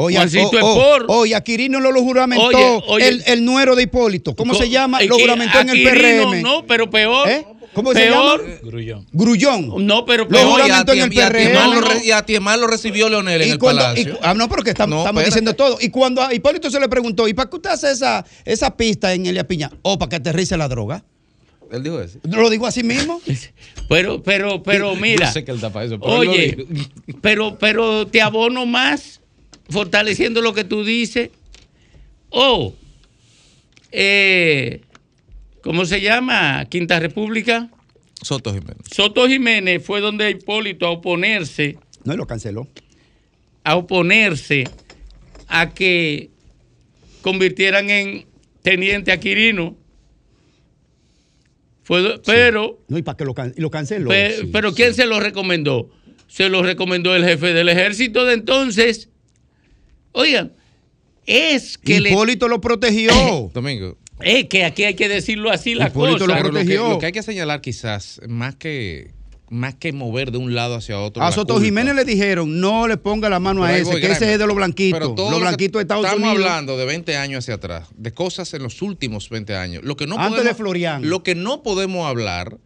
Oye, 0.00 0.16
Juancito 0.16 0.46
oh, 0.46 0.50
oh, 0.52 0.58
Espor. 0.94 1.06
oye, 1.08 1.34
a 1.34 1.40
Quirino 1.42 1.80
no 1.80 1.90
lo 1.90 2.00
juramentó 2.02 2.46
Oye, 2.46 2.82
oye. 2.86 3.08
el, 3.08 3.22
el 3.26 3.44
nuero 3.44 3.74
de 3.74 3.82
Hipólito. 3.82 4.34
¿Cómo 4.36 4.54
se 4.54 4.68
llama? 4.70 5.02
Lo 5.02 5.14
Aquí- 5.16 5.22
juramentó 5.22 5.58
en 5.60 5.68
el 5.70 5.86
Aquirino, 5.88 6.30
PRM. 6.30 6.42
No, 6.42 6.64
pero 6.66 6.88
peor. 6.88 7.28
¿Eh? 7.28 7.44
¿Cómo 7.74 7.92
se 7.92 8.00
peor. 8.06 8.40
llama? 8.46 8.58
Grullón. 8.62 9.06
Grullón. 9.12 9.86
No, 9.86 10.04
pero 10.04 10.22
Lo 10.24 10.30
peor. 10.30 10.46
juramentó 10.52 10.92
en 10.92 11.00
el 11.00 11.12
y 11.12 11.20
a 11.20 11.28
PRM. 11.28 11.42
Tiemar 11.50 11.68
lo 11.68 11.80
No, 11.80 12.04
y 12.04 12.10
a 12.12 12.22
Tiemar 12.22 12.58
lo 12.60 12.66
recibió 12.68 13.08
Leonel 13.08 13.42
en 13.42 13.50
el 13.50 13.58
palacio. 13.58 14.12
y- 14.14 14.18
ah, 14.22 14.34
no, 14.34 14.48
pero 14.48 14.62
que 14.62 14.70
estamos, 14.70 14.94
No, 14.94 15.00
estamos 15.00 15.24
diciendo 15.24 15.54
todo. 15.54 15.78
Y 15.80 15.88
cuando 15.90 16.22
a 16.22 16.32
Hipólito 16.32 16.70
se 16.70 16.78
le 16.78 16.88
preguntó, 16.88 17.26
¿y 17.26 17.34
para 17.34 17.50
qué 17.50 17.56
usted 17.56 17.70
hace 17.70 17.90
esa, 17.90 18.24
esa 18.44 18.76
pista 18.76 19.12
en 19.12 19.26
Elia 19.26 19.48
Piña? 19.48 19.70
O 19.82 19.98
para 19.98 20.08
que 20.10 20.16
aterrice 20.16 20.56
la 20.56 20.68
droga. 20.68 21.04
Él 21.70 21.82
dijo 21.82 22.00
eso. 22.00 22.18
Lo 22.24 22.48
digo 22.50 22.66
así 22.66 22.82
mismo. 22.82 23.20
Pero, 23.88 24.22
pero, 24.22 24.62
pero 24.62 24.94
mira. 24.96 25.26
Yo 25.26 25.32
sé 25.32 25.44
que 25.44 25.50
él 25.50 25.56
eso, 25.56 25.72
pero 25.72 25.86
él 25.88 25.98
lo 25.98 26.08
Oye, 26.32 26.56
dijo. 26.68 26.90
pero, 27.22 27.58
pero 27.58 28.06
te 28.06 28.20
abono 28.20 28.66
más, 28.66 29.22
fortaleciendo 29.70 30.42
lo 30.42 30.52
que 30.52 30.64
tú 30.64 30.84
dices. 30.84 31.30
Oh, 32.28 32.74
eh, 33.92 34.82
¿cómo 35.62 35.86
se 35.86 36.02
llama? 36.02 36.66
Quinta 36.66 37.00
República. 37.00 37.70
Soto 38.22 38.52
Jiménez. 38.52 38.76
Soto 38.92 39.26
Jiménez 39.26 39.82
fue 39.82 40.00
donde 40.02 40.28
Hipólito 40.30 40.86
a 40.86 40.90
oponerse, 40.90 41.78
No, 42.04 42.12
y 42.12 42.16
lo 42.18 42.26
canceló. 42.26 42.68
a 43.64 43.76
oponerse 43.76 44.64
a 45.46 45.70
que 45.70 46.28
convirtieran 47.22 47.88
en 47.88 48.26
teniente 48.62 49.12
a 49.12 49.20
Quirino. 49.20 49.76
Fue, 51.88 52.02
do- 52.02 52.20
pero 52.22 52.78
No, 52.88 52.98
y 52.98 53.02
para 53.02 53.16
que 53.16 53.24
lo, 53.24 53.32
can- 53.34 53.54
y 53.56 53.60
lo 53.62 53.70
canceló. 53.70 54.10
Pe- 54.10 54.46
pero 54.52 54.68
sí. 54.70 54.76
¿quién 54.76 54.92
se 54.94 55.06
lo 55.06 55.18
recomendó? 55.20 55.88
Se 56.28 56.50
lo 56.50 56.62
recomendó 56.62 57.16
el 57.16 57.24
jefe 57.24 57.54
del 57.54 57.70
ejército 57.70 58.26
de 58.26 58.34
entonces. 58.34 59.08
Oigan, 60.12 60.52
es 61.26 61.78
que 61.78 62.00
le- 62.00 62.10
Hipólito 62.10 62.46
lo 62.46 62.60
protegió. 62.60 63.10
Domingo. 63.54 63.96
es 64.20 64.44
que 64.50 64.64
aquí 64.66 64.84
hay 64.84 64.94
que 64.94 65.08
decirlo 65.08 65.50
así 65.50 65.74
la 65.74 65.88
Hipólito 65.88 66.26
lo 66.26 66.34
cosa. 66.34 66.36
Pero 66.36 66.48
lo 66.52 66.58
que, 66.60 66.64
protegió. 66.66 66.88
lo 66.90 66.98
que 66.98 67.06
hay 67.06 67.12
que 67.12 67.22
señalar 67.22 67.62
quizás, 67.62 68.20
más 68.28 68.54
que, 68.56 69.12
más 69.50 69.74
que 69.74 69.92
mover 69.92 70.30
de 70.32 70.38
un 70.38 70.54
lado 70.54 70.74
hacia 70.74 70.98
otro. 71.00 71.22
A 71.22 71.32
Soto. 71.32 71.60
Jiménez 71.60 71.94
le 71.94 72.04
dijeron, 72.04 72.60
no 72.60 72.86
le 72.88 72.96
ponga 72.96 73.28
la 73.28 73.40
mano 73.40 73.64
a 73.64 73.76
ese, 73.76 73.92
voy, 73.92 74.00
que 74.00 74.10
ese 74.12 74.32
es 74.32 74.38
de 74.38 74.46
los 74.46 74.54
blanquitos. 74.56 74.98
Pero 74.98 75.14
todo 75.14 75.30
Los 75.30 75.40
blanquitos 75.40 75.78
de 75.78 75.82
Estados 75.82 76.04
estamos 76.04 76.28
Unidos. 76.30 76.46
hablando 76.46 76.76
de 76.76 76.84
20 76.84 77.16
años 77.16 77.44
hacia 77.44 77.54
atrás, 77.54 77.88
de 77.96 78.12
cosas 78.12 78.52
en 78.54 78.62
los 78.62 78.82
últimos 78.82 79.28
20 79.30 79.56
años. 79.56 79.82
Lo 79.84 79.96
que 79.96 80.06
no 80.06 80.16
Antes 80.16 80.28
podemos, 80.30 80.44
de 80.46 80.54
Florian. 80.54 81.08
Lo 81.08 81.22
que 81.22 81.34
no 81.34 81.62
podemos 81.62 82.06
hablar 82.06 82.58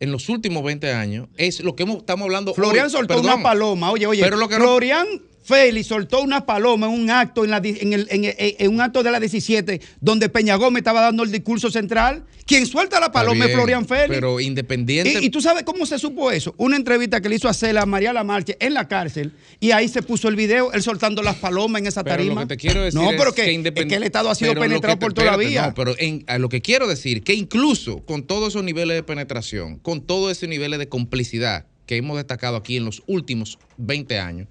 en 0.00 0.12
los 0.12 0.28
últimos 0.28 0.62
20 0.62 0.92
años 0.92 1.28
es 1.36 1.60
lo 1.60 1.74
que 1.74 1.82
hemos- 1.82 1.98
estamos 1.98 2.24
hablando 2.24 2.54
Florian 2.54 2.84
hoy. 2.86 2.90
soltó 2.92 3.14
Perdón. 3.16 3.34
una 3.34 3.42
paloma. 3.42 3.90
Oye, 3.90 4.06
oye, 4.06 4.22
Pero 4.22 4.36
lo 4.36 4.48
que 4.48 4.58
no- 4.58 4.64
Florian 4.64 5.06
Félix 5.48 5.86
soltó 5.86 6.20
una 6.22 6.44
paloma 6.44 6.86
en 6.86 6.92
un 6.92 7.10
acto 7.10 7.42
en, 7.44 7.50
la 7.50 7.56
en 7.64 7.92
el- 7.94 8.06
en 8.10 8.24
el- 8.24 8.34
en 8.38 8.70
un 8.74 8.80
acto 8.82 9.02
de 9.02 9.10
la 9.10 9.18
17 9.18 9.80
donde 10.00 10.28
Peña 10.28 10.56
Gómez 10.56 10.82
estaba 10.82 11.00
dando 11.00 11.22
el 11.24 11.32
discurso 11.32 11.70
central. 11.70 12.24
Quien 12.44 12.66
suelta 12.66 13.00
la 13.00 13.10
paloma 13.12 13.46
es 13.46 13.52
Florian 13.52 13.86
Félix. 13.86 14.08
Pero 14.10 14.40
independiente. 14.40 15.18
Y, 15.22 15.26
y 15.26 15.30
tú 15.30 15.40
sabes 15.40 15.62
cómo 15.64 15.84
se 15.86 15.98
supo 15.98 16.30
eso. 16.30 16.54
Una 16.58 16.76
entrevista 16.76 17.20
que 17.20 17.28
le 17.28 17.36
hizo 17.36 17.48
a 17.48 17.54
Cela 17.54 17.82
a 17.82 17.86
María 17.86 18.12
Lamarche 18.12 18.56
en 18.60 18.74
la 18.74 18.86
cárcel 18.88 19.32
y 19.60 19.70
ahí 19.70 19.88
se 19.88 20.02
puso 20.02 20.28
el 20.28 20.36
video, 20.36 20.72
él 20.72 20.82
soltando 20.82 21.22
las 21.22 21.36
palomas 21.36 21.80
en 21.80 21.86
esa 21.88 22.04
Pero 22.04 22.16
tarima. 22.16 22.34
lo 22.42 22.48
que 22.48 22.56
te 22.56 22.60
quiero 22.60 22.82
decir 22.84 23.00
no, 23.00 23.10
es 23.10 23.16
pero 23.18 23.32
que, 23.34 23.54
es 23.54 23.86
que 23.86 23.94
el 23.94 24.02
Estado 24.02 24.30
ha 24.30 24.34
sido 24.34 24.50
pero 24.52 24.62
penetrado 24.62 24.96
te- 24.98 25.00
por 25.00 25.12
toda 25.14 25.30
la 25.32 25.36
vía. 25.38 25.66
No, 25.68 25.74
pero 25.74 25.94
en- 25.98 26.24
a 26.26 26.38
lo 26.38 26.48
que 26.48 26.60
quiero 26.62 26.86
decir, 26.86 27.22
que 27.22 27.32
incluso 27.34 28.04
con 28.04 28.22
todos 28.22 28.48
esos 28.48 28.64
niveles 28.64 28.96
de 28.96 29.02
penetración, 29.02 29.78
con 29.78 30.02
todos 30.02 30.32
esos 30.32 30.48
niveles 30.48 30.78
de 30.78 30.88
complicidad 30.88 31.66
que 31.86 31.96
hemos 31.96 32.16
destacado 32.18 32.56
aquí 32.56 32.76
en 32.76 32.84
los 32.84 33.02
últimos 33.06 33.58
20 33.78 34.18
años, 34.18 34.46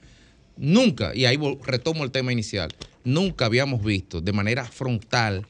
nunca, 0.58 1.12
y 1.16 1.26
ahí 1.26 1.38
retomo 1.64 2.03
el 2.03 2.12
tema 2.12 2.32
inicial, 2.34 2.74
nunca 3.03 3.45
habíamos 3.45 3.84
visto 3.84 4.22
de 4.22 4.34
manera 4.34 4.66
frontal 4.66 5.45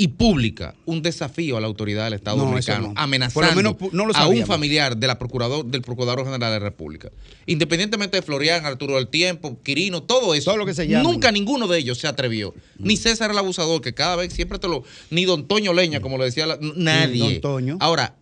y 0.00 0.06
pública 0.06 0.76
un 0.86 1.02
desafío 1.02 1.56
a 1.56 1.60
la 1.60 1.66
autoridad 1.66 2.04
del 2.04 2.12
Estado 2.14 2.36
No, 2.36 2.44
dominicano, 2.44 2.88
no. 2.88 2.94
amenazando 2.94 3.52
menos 3.56 3.74
no 3.92 4.06
lo 4.06 4.14
a 4.16 4.28
un 4.28 4.46
familiar 4.46 4.96
de 4.96 5.06
la 5.08 5.18
procurador, 5.18 5.64
del 5.66 5.82
Procurador 5.82 6.20
General 6.24 6.52
de 6.52 6.60
la 6.60 6.64
República. 6.64 7.10
Independientemente 7.46 8.16
de 8.18 8.22
Florian, 8.22 8.64
Arturo 8.64 8.94
del 8.94 9.08
Tiempo, 9.08 9.58
Quirino, 9.62 10.04
todo 10.04 10.34
eso. 10.34 10.56
lo 10.56 10.66
que 10.66 10.74
se. 10.74 10.86
Nunca 10.86 11.32
ninguno 11.32 11.66
de 11.66 11.78
ellos 11.80 11.98
se 11.98 12.06
atrevió. 12.06 12.54
Ni 12.78 12.96
César 12.96 13.32
el 13.32 13.38
abusador, 13.38 13.80
que 13.80 13.92
cada 13.92 14.14
vez 14.14 14.32
siempre 14.32 14.60
te 14.60 14.68
lo. 14.68 14.84
Ni 15.10 15.24
Don 15.24 15.48
Toño 15.48 15.72
Leña, 15.72 16.00
como 16.00 16.16
lo 16.16 16.22
decía 16.22 16.46
la- 16.46 16.58
nadie. 16.76 17.18
Don 17.18 17.40
Toño. 17.40 17.76
Ahora. 17.80 18.14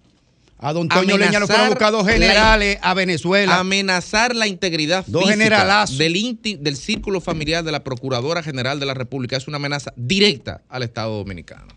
A 0.59 0.73
Don 0.73 0.89
Toño 0.89 1.19
Leña 1.19 1.39
lo 1.39 1.47
fueron 1.47 1.67
a 1.67 1.69
buscar 1.69 1.93
dos 1.93 2.07
generales 2.09 2.79
a 2.81 2.95
Venezuela. 2.95 3.59
Amenazar 3.59 4.35
la 4.35 4.47
integridad 4.47 5.05
Dos 5.07 5.29
generalazos. 5.29 5.99
del, 5.99 6.15
inti- 6.17 6.57
del 6.59 6.77
círculo 6.77 7.21
familiar 7.21 7.63
de 7.63 7.73
la 7.73 7.85
Procuradora 7.85 8.43
General 8.43 8.81
de 8.81 8.87
la 8.87 8.95
República 8.95 9.37
es 9.37 9.47
una 9.49 9.57
amenaza 9.59 9.93
directa 9.97 10.63
al 10.71 10.83
Estado 10.83 11.17
Dominicano. 11.19 11.77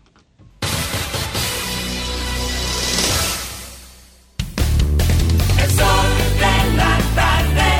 El 5.62 5.70
sol 5.70 6.08
de 6.38 6.56
la 6.76 6.98
tarde. 7.14 7.70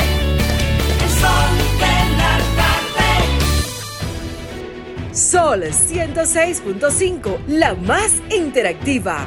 El 1.02 1.10
sol 1.20 1.52
de 1.78 1.96
la 2.18 2.34
tarde. 2.60 3.08
Sol 5.14 5.62
106.5, 5.64 7.38
la 7.48 7.74
más 7.74 8.12
interactiva. 8.34 9.26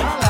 tarde. 0.00 0.29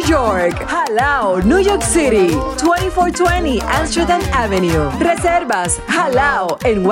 York. 0.07 0.53
Jalao, 0.67 1.43
New 1.43 1.59
York 1.59 1.81
City. 1.83 2.29
2420 2.57 3.61
Amsterdam 3.61 4.21
Avenue. 4.33 4.89
Reservas 4.99 5.79
halaonyc.com. 5.87 6.91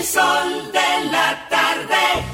El 0.00 0.06
sol 0.06 0.72
de 0.72 1.10
la 1.10 1.46
tarde. 1.50 2.24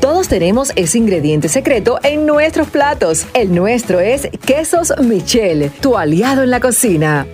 Todos 0.00 0.28
tenemos 0.28 0.72
ese 0.76 0.96
ingrediente 0.96 1.50
secreto 1.50 1.98
en 2.02 2.24
nuestros 2.24 2.68
platos. 2.68 3.26
El 3.34 3.54
nuestro 3.54 4.00
es 4.00 4.30
Quesos 4.46 4.94
Michel, 5.02 5.70
tu 5.82 5.98
aliado 5.98 6.42
en 6.42 6.50
la 6.50 6.58
cocina. 6.58 7.26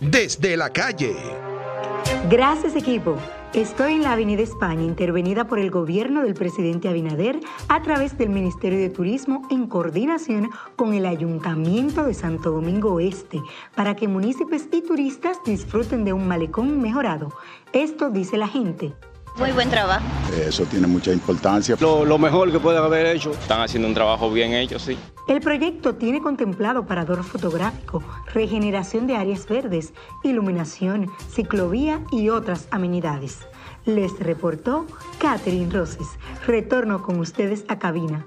Desde 0.00 0.56
la 0.56 0.70
calle. 0.70 1.14
Gracias 2.28 2.74
equipo. 2.74 3.16
Estoy 3.56 3.94
en 3.94 4.02
la 4.02 4.12
Avenida 4.12 4.42
España, 4.42 4.82
intervenida 4.82 5.46
por 5.46 5.58
el 5.58 5.70
gobierno 5.70 6.22
del 6.22 6.34
presidente 6.34 6.90
Abinader 6.90 7.40
a 7.68 7.80
través 7.80 8.18
del 8.18 8.28
Ministerio 8.28 8.78
de 8.78 8.90
Turismo 8.90 9.48
en 9.50 9.66
coordinación 9.66 10.50
con 10.76 10.92
el 10.92 11.06
Ayuntamiento 11.06 12.04
de 12.04 12.12
Santo 12.12 12.50
Domingo 12.50 12.92
Oeste, 12.92 13.40
para 13.74 13.96
que 13.96 14.08
municipios 14.08 14.64
y 14.70 14.82
turistas 14.82 15.42
disfruten 15.42 16.04
de 16.04 16.12
un 16.12 16.28
malecón 16.28 16.82
mejorado. 16.82 17.32
Esto 17.72 18.10
dice 18.10 18.36
la 18.36 18.46
gente. 18.46 18.92
Muy 19.38 19.52
buen 19.52 19.68
trabajo. 19.68 20.04
Eso 20.34 20.64
tiene 20.64 20.86
mucha 20.86 21.12
importancia. 21.12 21.76
Lo, 21.78 22.18
mejor 22.18 22.50
que 22.50 22.58
pueden 22.58 22.82
haber 22.82 23.04
hecho. 23.06 23.32
Están 23.32 23.60
haciendo 23.60 23.86
un 23.86 23.94
trabajo 23.94 24.30
bien 24.30 24.54
hecho, 24.54 24.78
sí. 24.78 24.96
El 25.28 25.40
proyecto 25.40 25.96
tiene 25.96 26.22
contemplado 26.22 26.86
parador 26.86 27.22
fotográfico, 27.22 28.02
regeneración 28.32 29.06
de 29.06 29.16
áreas 29.16 29.46
verdes, 29.46 29.92
iluminación, 30.24 31.10
ciclovía 31.30 32.02
y 32.12 32.30
otras 32.30 32.66
amenidades. 32.70 33.40
Les 33.84 34.18
reportó 34.18 34.86
Catherine 35.18 35.70
Roses. 35.70 36.06
Retorno 36.46 37.02
con 37.02 37.20
ustedes 37.20 37.64
a 37.68 37.78
cabina. 37.78 38.26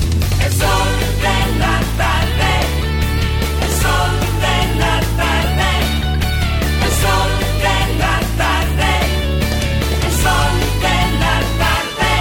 El 0.45 0.51
sol 0.53 0.89
de 1.25 1.37
la 1.59 1.75
tarde. 2.01 2.53
El 3.61 3.71
sol 3.83 4.11
de 4.45 4.57
la 4.79 4.95
tarde. 5.21 5.71
El 6.85 6.93
sol 7.03 7.31
de 7.65 7.79
la 8.01 8.15
tarde. 8.41 8.91
El 10.05 10.13
sol 10.25 10.53
de 10.85 10.99
la 11.23 11.35
tarde. 11.61 12.13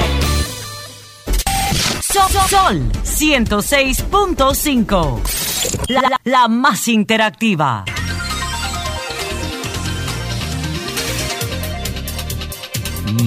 Sol, 2.13 2.31
Sol 2.49 2.77
106.5. 3.05 5.21
La, 5.89 6.01
la- 6.03 6.21
la 6.25 6.49
más 6.49 6.89
interactiva. 6.89 7.85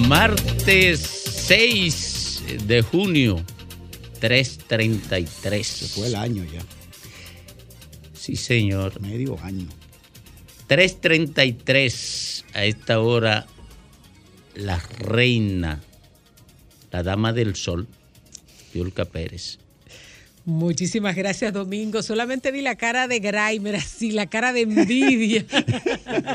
Martes 0.08 1.00
6 1.46 2.42
de 2.64 2.82
junio, 2.82 3.40
3.33. 4.24 5.62
Se 5.62 5.86
fue 5.86 6.06
el 6.06 6.14
año 6.14 6.44
ya. 6.44 6.62
Sí, 8.14 8.36
señor. 8.36 8.98
Medio 9.02 9.38
año. 9.42 9.68
3.33 10.66 12.44
a 12.54 12.64
esta 12.64 13.00
hora, 13.00 13.46
la 14.54 14.78
reina, 14.98 15.82
la 16.90 17.02
dama 17.02 17.34
del 17.34 17.54
sol, 17.54 17.86
Yulka 18.72 19.04
Pérez. 19.04 19.58
Muchísimas 20.46 21.16
gracias, 21.16 21.52
Domingo. 21.52 22.02
Solamente 22.02 22.50
vi 22.50 22.62
la 22.62 22.76
cara 22.76 23.08
de 23.08 23.18
Graimer, 23.18 23.76
así, 23.76 24.10
la 24.10 24.26
cara 24.26 24.54
de 24.54 24.62
envidia. 24.62 25.44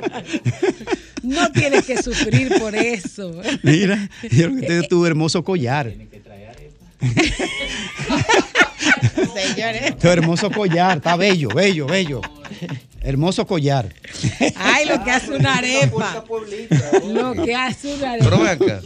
no 1.24 1.52
tienes 1.52 1.86
que 1.86 2.02
sufrir 2.04 2.50
por 2.60 2.76
eso. 2.76 3.42
Mira, 3.64 4.10
yo 4.32 4.56
que 4.56 4.68
tengo 4.68 4.88
tu 4.88 5.06
hermoso 5.08 5.44
collar. 5.44 5.92
Señores. 9.34 9.98
Tu 9.98 10.08
hermoso 10.08 10.50
collar, 10.52 10.98
está 10.98 11.16
bello, 11.16 11.50
bello, 11.50 11.86
bello. 11.88 12.22
Hermoso 13.02 13.46
collar. 13.48 13.94
Ay, 14.56 14.86
lo 14.86 15.04
que 15.04 15.12
hace 15.12 15.32
una 15.32 15.56
arepa. 15.58 16.24
Lo 17.08 17.34
que 17.34 17.56
hace 17.56 17.94
una 17.96 18.12
arepa. 18.14 18.30
Pero 18.30 18.40
ven 18.40 18.48
acá. 18.48 18.82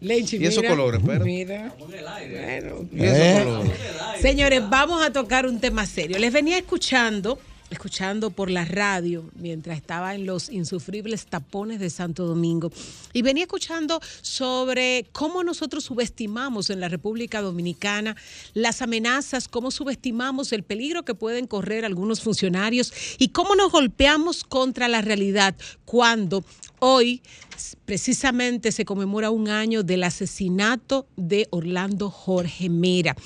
Lenchi, 0.00 0.36
¿Y 0.36 0.46
esos 0.46 0.62
colores? 0.64 1.00
Espera. 1.00 1.24
Mira. 1.24 1.72
Bueno, 1.78 2.86
¿Y 2.92 3.04
esos 3.04 3.16
Eh. 3.18 3.40
colores? 3.44 3.72
Señores, 4.20 4.62
vamos 4.68 5.04
a 5.04 5.10
tocar 5.12 5.46
un 5.46 5.58
tema 5.58 5.86
serio. 5.86 6.18
Les 6.18 6.32
venía 6.32 6.58
escuchando, 6.58 7.38
escuchando 7.70 8.30
por 8.30 8.50
la 8.50 8.64
radio 8.64 9.24
mientras 9.34 9.76
estaba 9.76 10.14
en 10.14 10.26
los 10.26 10.50
insufribles 10.50 11.26
tapones 11.26 11.80
de 11.80 11.90
Santo 11.90 12.26
Domingo. 12.26 12.70
Y 13.12 13.22
venía 13.22 13.44
escuchando 13.44 14.00
sobre 14.22 15.06
cómo 15.12 15.42
nosotros 15.42 15.84
subestimamos 15.84 16.70
en 16.70 16.80
la 16.80 16.88
República 16.88 17.40
Dominicana 17.40 18.16
las 18.54 18.82
amenazas, 18.82 19.48
cómo 19.48 19.70
subestimamos 19.70 20.52
el 20.52 20.62
peligro 20.62 21.04
que 21.04 21.14
pueden 21.14 21.46
correr 21.46 21.84
algunos 21.84 22.20
funcionarios 22.20 22.92
y 23.18 23.28
cómo 23.28 23.54
nos 23.56 23.72
golpeamos 23.72 24.44
contra 24.44 24.88
la 24.88 25.02
realidad 25.02 25.54
cuando 25.84 26.44
hoy 26.78 27.22
precisamente 27.84 28.72
se 28.72 28.84
conmemora 28.84 29.30
un 29.30 29.48
año 29.48 29.82
del 29.82 30.04
asesinato 30.04 31.06
de 31.16 31.48
Orlando 31.50 32.10
Jorge 32.10 32.68
Mera 32.68 33.16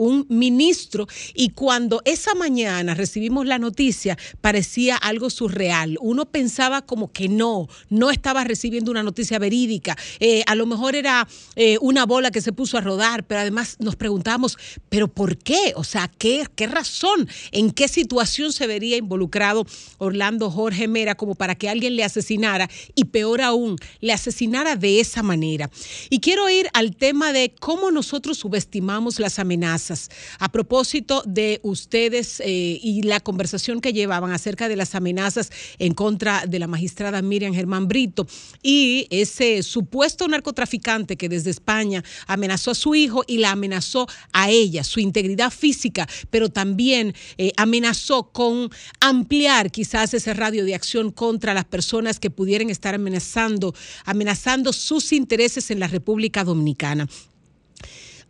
un 0.00 0.24
ministro 0.30 1.06
y 1.34 1.50
cuando 1.50 2.00
esa 2.06 2.34
mañana 2.34 2.94
recibimos 2.94 3.44
la 3.44 3.58
noticia 3.58 4.16
parecía 4.40 4.96
algo 4.96 5.28
surreal. 5.28 5.98
Uno 6.00 6.24
pensaba 6.24 6.80
como 6.86 7.12
que 7.12 7.28
no, 7.28 7.68
no 7.90 8.10
estaba 8.10 8.42
recibiendo 8.44 8.90
una 8.90 9.02
noticia 9.02 9.38
verídica. 9.38 9.96
Eh, 10.18 10.42
a 10.46 10.54
lo 10.54 10.64
mejor 10.64 10.96
era 10.96 11.28
eh, 11.54 11.76
una 11.82 12.06
bola 12.06 12.30
que 12.30 12.40
se 12.40 12.52
puso 12.52 12.78
a 12.78 12.80
rodar, 12.80 13.26
pero 13.26 13.42
además 13.42 13.76
nos 13.78 13.96
preguntamos, 13.96 14.56
¿pero 14.88 15.06
por 15.06 15.36
qué? 15.36 15.74
O 15.76 15.84
sea, 15.84 16.08
¿qué, 16.08 16.46
qué 16.56 16.66
razón? 16.66 17.28
¿En 17.52 17.70
qué 17.70 17.86
situación 17.86 18.54
se 18.54 18.66
vería 18.66 18.96
involucrado 18.96 19.66
Orlando 19.98 20.50
Jorge 20.50 20.88
Mera 20.88 21.14
como 21.14 21.34
para 21.34 21.56
que 21.56 21.68
alguien 21.68 21.94
le 21.94 22.04
asesinara 22.04 22.70
y 22.94 23.04
peor 23.04 23.42
aún, 23.42 23.76
le 24.00 24.14
asesinara 24.14 24.76
de 24.76 25.00
esa 25.00 25.22
manera? 25.22 25.70
Y 26.08 26.20
quiero 26.20 26.48
ir 26.48 26.70
al 26.72 26.96
tema 26.96 27.34
de 27.34 27.54
cómo 27.60 27.90
nosotros 27.90 28.38
subestimamos 28.38 29.20
las 29.20 29.38
amenazas. 29.38 29.89
A 30.38 30.52
propósito 30.52 31.22
de 31.26 31.60
ustedes 31.62 32.40
eh, 32.40 32.78
y 32.82 33.02
la 33.02 33.20
conversación 33.20 33.80
que 33.80 33.92
llevaban 33.92 34.32
acerca 34.32 34.68
de 34.68 34.76
las 34.76 34.94
amenazas 34.94 35.50
en 35.78 35.94
contra 35.94 36.44
de 36.46 36.58
la 36.58 36.66
magistrada 36.66 37.22
Miriam 37.22 37.54
Germán 37.54 37.88
Brito 37.88 38.26
y 38.62 39.06
ese 39.10 39.62
supuesto 39.62 40.28
narcotraficante 40.28 41.16
que 41.16 41.28
desde 41.28 41.50
España 41.50 42.04
amenazó 42.26 42.70
a 42.70 42.74
su 42.74 42.94
hijo 42.94 43.24
y 43.26 43.38
la 43.38 43.50
amenazó 43.50 44.06
a 44.32 44.50
ella, 44.50 44.84
su 44.84 45.00
integridad 45.00 45.50
física, 45.50 46.08
pero 46.30 46.48
también 46.48 47.14
eh, 47.38 47.52
amenazó 47.56 48.30
con 48.32 48.70
ampliar 49.00 49.70
quizás 49.70 50.14
ese 50.14 50.34
radio 50.34 50.64
de 50.64 50.74
acción 50.74 51.10
contra 51.10 51.54
las 51.54 51.64
personas 51.64 52.20
que 52.20 52.30
pudieran 52.30 52.70
estar 52.70 52.94
amenazando, 52.94 53.74
amenazando 54.04 54.72
sus 54.72 55.12
intereses 55.12 55.70
en 55.70 55.80
la 55.80 55.88
República 55.88 56.44
Dominicana. 56.44 57.08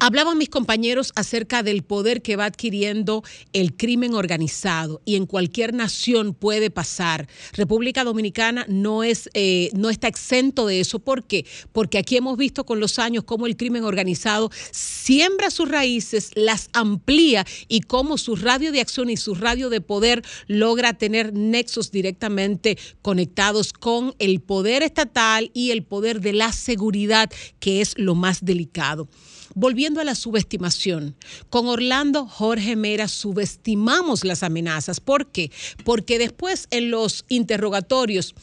Hablaban 0.03 0.39
mis 0.39 0.49
compañeros 0.49 1.13
acerca 1.15 1.63
del 1.63 1.83
poder 1.83 2.23
que 2.23 2.35
va 2.35 2.47
adquiriendo 2.47 3.23
el 3.53 3.77
crimen 3.77 4.15
organizado 4.15 5.03
y 5.05 5.17
en 5.17 5.27
cualquier 5.27 5.75
nación 5.75 6.33
puede 6.33 6.71
pasar. 6.71 7.29
República 7.53 8.03
Dominicana 8.03 8.65
no, 8.67 9.05
es, 9.05 9.29
eh, 9.35 9.69
no 9.75 9.91
está 9.91 10.09
exento 10.09 10.67
de 10.67 10.81
eso. 10.81 11.01
¿Por 11.01 11.25
qué? 11.25 11.45
Porque 11.73 11.99
aquí 11.99 12.17
hemos 12.17 12.39
visto 12.39 12.65
con 12.65 12.81
los 12.81 12.99
años 12.99 13.25
cómo 13.25 13.47
el 13.47 13.59
crimen 13.59 13.85
organizado 13.85 14.51
siembra 14.71 15.51
sus 15.51 15.69
raíces, 15.69 16.31
las 16.35 16.71
amplía 16.73 17.45
y 17.69 17.83
cómo 17.83 18.17
su 18.17 18.37
radio 18.37 18.73
de 18.73 18.81
acción 18.81 19.11
y 19.11 19.19
su 19.19 19.35
radio 19.35 19.69
de 19.69 19.83
poder 19.83 20.23
logra 20.47 20.95
tener 20.95 21.35
nexos 21.35 21.91
directamente 21.91 22.79
conectados 23.03 23.75
con 23.75 24.15
el 24.19 24.41
poder 24.41 24.83
estatal 24.83 25.51
y 25.53 25.73
el 25.73 25.83
poder 25.83 26.23
de 26.23 26.33
la 26.33 26.53
seguridad, 26.53 27.31
que 27.59 27.83
es 27.83 27.99
lo 27.99 28.15
más 28.15 28.43
delicado. 28.47 29.07
Volviendo 29.55 30.01
a 30.01 30.05
la 30.05 30.15
subestimación, 30.15 31.17
con 31.49 31.67
Orlando 31.67 32.27
Jorge 32.27 32.77
Mera 32.77 33.09
subestimamos 33.09 34.25
las 34.25 34.43
amenazas. 34.43 35.01
¿Por 35.01 35.33
qué? 35.33 35.51
Porque 35.85 36.19
después 36.19 36.69
en 36.71 36.91
los 36.91 37.25
interrogatorios 37.29 38.35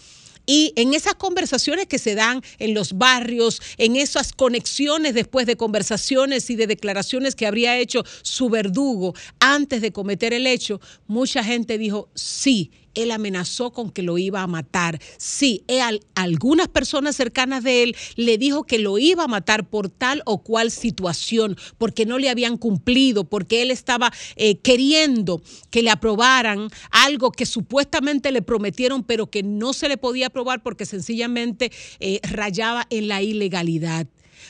y 0.45 0.71
en 0.77 0.93
esas 0.93 1.15
conversaciones 1.15 1.87
que 1.87 1.99
se 1.99 2.15
dan 2.15 2.41
en 2.57 2.73
los 2.73 2.97
barrios, 2.97 3.61
en 3.77 3.97
esas 3.97 4.31
conexiones 4.31 5.13
después 5.13 5.45
de 5.45 5.57
conversaciones 5.57 6.49
y 6.49 6.55
de 6.55 6.67
declaraciones 6.67 7.35
que 7.35 7.45
habría 7.45 7.77
hecho 7.77 8.03
su 8.21 8.49
verdugo 8.49 9.13
antes 9.39 9.81
de 9.81 9.91
cometer 9.91 10.33
el 10.33 10.47
hecho, 10.47 10.79
mucha 11.05 11.43
gente 11.43 11.77
dijo, 11.77 12.09
sí, 12.15 12.71
él 12.97 13.11
amenazó 13.11 13.71
con 13.71 13.91
que 13.91 14.01
lo 14.01 14.17
iba 14.17 14.41
a 14.41 14.47
matar. 14.47 14.99
Sí, 15.17 15.63
él, 15.67 16.01
algunas 16.15 16.67
personas 16.67 17.15
cercanas 17.15 17.63
de 17.63 17.83
él 17.83 17.95
le 18.15 18.37
dijo 18.37 18.63
que 18.63 18.79
lo 18.79 18.97
iba 18.97 19.23
a 19.23 19.27
matar 19.27 19.69
por 19.69 19.89
tal 19.89 20.23
o 20.25 20.43
cual 20.43 20.71
situación, 20.71 21.55
porque 21.77 22.05
no 22.05 22.17
le 22.17 22.29
habían 22.29 22.57
cumplido, 22.57 23.23
porque 23.23 23.61
él 23.61 23.71
estaba 23.71 24.11
eh, 24.35 24.57
queriendo 24.57 25.41
que 25.69 25.83
le 25.83 25.91
aprobaran 25.91 26.69
algo 26.91 27.31
que 27.31 27.45
supuestamente 27.45 28.31
le 28.31 28.41
prometieron, 28.41 29.03
pero 29.03 29.29
que 29.29 29.43
no 29.43 29.73
se 29.73 29.89
le 29.89 29.97
podía 29.97 30.27
aprobar 30.27 30.63
porque 30.63 30.85
sencillamente 30.85 31.71
eh, 31.99 32.19
rayaba 32.23 32.87
en 32.89 33.07
la 33.07 33.21
ilegalidad. 33.21 34.07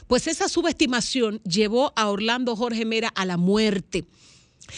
Pues 0.07 0.27
esa 0.27 0.47
subestimación 0.47 1.41
llevó 1.43 1.91
a 1.95 2.09
Orlando 2.09 2.55
Jorge 2.55 2.85
Mera 2.85 3.09
a 3.09 3.25
la 3.25 3.37
muerte 3.37 4.05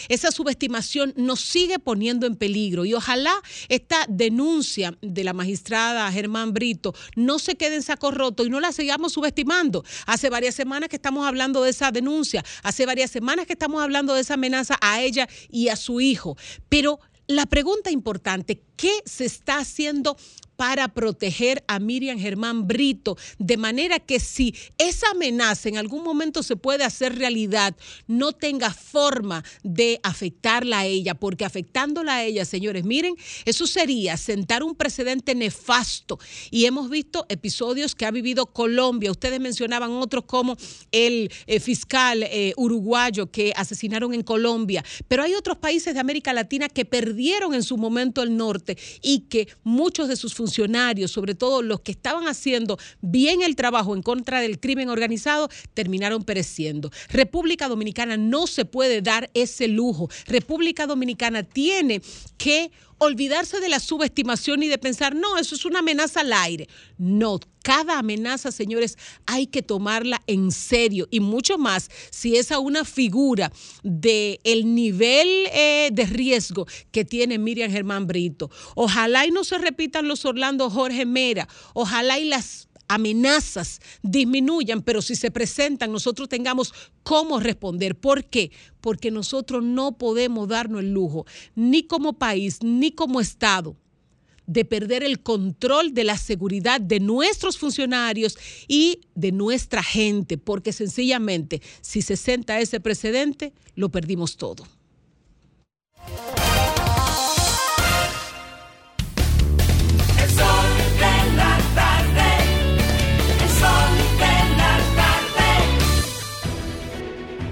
esa 0.08 0.30
subestimación 0.30 1.12
nos 1.16 1.40
sigue 1.40 1.78
poniendo 1.78 2.26
en 2.26 2.36
peligro 2.36 2.84
y 2.84 2.94
ojalá 2.94 3.34
esta 3.68 4.04
denuncia 4.08 4.96
de 5.02 5.24
la 5.24 5.32
magistrada 5.32 6.10
Germán 6.12 6.52
Brito 6.52 6.94
no 7.16 7.38
se 7.38 7.56
quede 7.56 7.76
en 7.76 7.82
saco 7.82 8.10
roto 8.10 8.44
y 8.44 8.50
no 8.50 8.60
la 8.60 8.72
sigamos 8.72 9.12
subestimando. 9.12 9.84
Hace 10.06 10.30
varias 10.30 10.54
semanas 10.54 10.88
que 10.88 10.96
estamos 10.96 11.26
hablando 11.26 11.62
de 11.62 11.70
esa 11.70 11.90
denuncia, 11.90 12.44
hace 12.62 12.86
varias 12.86 13.10
semanas 13.10 13.46
que 13.46 13.52
estamos 13.52 13.82
hablando 13.82 14.14
de 14.14 14.20
esa 14.22 14.34
amenaza 14.34 14.76
a 14.80 15.02
ella 15.02 15.28
y 15.48 15.68
a 15.68 15.76
su 15.76 16.00
hijo, 16.00 16.36
pero 16.68 17.00
la 17.26 17.46
pregunta 17.46 17.92
importante, 17.92 18.64
¿qué 18.76 18.92
se 19.04 19.24
está 19.24 19.58
haciendo 19.58 20.16
para 20.60 20.88
proteger 20.88 21.64
a 21.68 21.78
Miriam 21.78 22.18
Germán 22.18 22.68
Brito, 22.68 23.16
de 23.38 23.56
manera 23.56 23.98
que 23.98 24.20
si 24.20 24.54
esa 24.76 25.08
amenaza 25.12 25.70
en 25.70 25.78
algún 25.78 26.04
momento 26.04 26.42
se 26.42 26.54
puede 26.54 26.84
hacer 26.84 27.16
realidad, 27.16 27.74
no 28.06 28.32
tenga 28.32 28.70
forma 28.70 29.42
de 29.62 29.98
afectarla 30.02 30.80
a 30.80 30.84
ella, 30.84 31.14
porque 31.14 31.46
afectándola 31.46 32.16
a 32.16 32.24
ella, 32.24 32.44
señores, 32.44 32.84
miren, 32.84 33.14
eso 33.46 33.66
sería 33.66 34.18
sentar 34.18 34.62
un 34.62 34.74
precedente 34.74 35.34
nefasto. 35.34 36.18
Y 36.50 36.66
hemos 36.66 36.90
visto 36.90 37.24
episodios 37.30 37.94
que 37.94 38.04
ha 38.04 38.10
vivido 38.10 38.44
Colombia, 38.44 39.10
ustedes 39.10 39.40
mencionaban 39.40 39.92
otros 39.92 40.24
como 40.26 40.58
el 40.92 41.32
eh, 41.46 41.58
fiscal 41.58 42.22
eh, 42.24 42.52
uruguayo 42.58 43.30
que 43.30 43.54
asesinaron 43.56 44.12
en 44.12 44.22
Colombia, 44.22 44.84
pero 45.08 45.22
hay 45.22 45.32
otros 45.32 45.56
países 45.56 45.94
de 45.94 46.00
América 46.00 46.34
Latina 46.34 46.68
que 46.68 46.84
perdieron 46.84 47.54
en 47.54 47.62
su 47.62 47.78
momento 47.78 48.22
el 48.22 48.36
norte 48.36 48.76
y 49.00 49.20
que 49.20 49.48
muchos 49.64 50.06
de 50.08 50.16
sus 50.16 50.34
funcionarios, 50.34 50.49
sobre 51.08 51.34
todo 51.34 51.62
los 51.62 51.80
que 51.80 51.92
estaban 51.92 52.28
haciendo 52.28 52.78
bien 53.00 53.42
el 53.42 53.56
trabajo 53.56 53.94
en 53.94 54.02
contra 54.02 54.40
del 54.40 54.60
crimen 54.60 54.88
organizado, 54.88 55.48
terminaron 55.74 56.24
pereciendo. 56.24 56.90
República 57.08 57.68
Dominicana 57.68 58.16
no 58.16 58.46
se 58.46 58.64
puede 58.64 59.02
dar 59.02 59.30
ese 59.34 59.68
lujo. 59.68 60.08
República 60.26 60.86
Dominicana 60.86 61.42
tiene 61.42 62.02
que 62.36 62.70
olvidarse 63.00 63.60
de 63.60 63.68
la 63.68 63.80
subestimación 63.80 64.62
y 64.62 64.68
de 64.68 64.78
pensar, 64.78 65.14
no, 65.14 65.38
eso 65.38 65.54
es 65.54 65.64
una 65.64 65.80
amenaza 65.80 66.20
al 66.20 66.32
aire. 66.32 66.68
No, 66.98 67.40
cada 67.62 67.98
amenaza, 67.98 68.52
señores, 68.52 68.96
hay 69.26 69.46
que 69.46 69.62
tomarla 69.62 70.22
en 70.26 70.52
serio 70.52 71.08
y 71.10 71.20
mucho 71.20 71.58
más 71.58 71.90
si 72.10 72.36
es 72.36 72.52
a 72.52 72.58
una 72.58 72.84
figura 72.84 73.52
del 73.82 74.38
el 74.44 74.74
nivel 74.74 75.28
eh, 75.52 75.88
de 75.92 76.06
riesgo 76.06 76.66
que 76.92 77.04
tiene 77.04 77.38
Miriam 77.38 77.70
Germán 77.70 78.06
Brito. 78.06 78.50
Ojalá 78.74 79.26
y 79.26 79.30
no 79.30 79.44
se 79.44 79.58
repitan 79.58 80.06
los 80.06 80.24
Orlando 80.26 80.68
Jorge 80.68 81.06
Mera, 81.06 81.48
ojalá 81.74 82.18
y 82.18 82.26
las 82.26 82.69
amenazas 82.90 83.80
disminuyan, 84.02 84.82
pero 84.82 85.00
si 85.00 85.14
se 85.14 85.30
presentan, 85.30 85.92
nosotros 85.92 86.28
tengamos 86.28 86.74
cómo 87.04 87.38
responder. 87.38 87.96
¿Por 87.96 88.24
qué? 88.24 88.50
Porque 88.80 89.12
nosotros 89.12 89.62
no 89.62 89.96
podemos 89.96 90.48
darnos 90.48 90.80
el 90.80 90.92
lujo, 90.92 91.24
ni 91.54 91.84
como 91.84 92.14
país, 92.14 92.58
ni 92.62 92.90
como 92.90 93.20
Estado, 93.20 93.76
de 94.46 94.64
perder 94.64 95.04
el 95.04 95.20
control 95.20 95.94
de 95.94 96.02
la 96.02 96.18
seguridad 96.18 96.80
de 96.80 96.98
nuestros 96.98 97.58
funcionarios 97.58 98.36
y 98.66 99.02
de 99.14 99.30
nuestra 99.30 99.84
gente, 99.84 100.36
porque 100.36 100.72
sencillamente 100.72 101.62
si 101.80 102.02
se 102.02 102.16
senta 102.16 102.58
ese 102.58 102.80
precedente, 102.80 103.52
lo 103.76 103.90
perdimos 103.90 104.36
todo. 104.36 104.66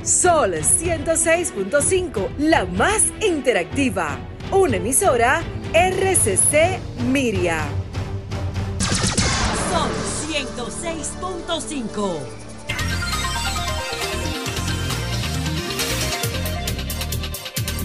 Sol 0.08 0.54
106.5, 0.54 2.38
la 2.38 2.64
más 2.64 3.02
interactiva. 3.20 4.18
Una 4.50 4.78
emisora 4.78 5.42
RCC 5.74 6.80
Miria. 7.12 7.66
Sol 9.70 9.90
106.5. 10.32 12.16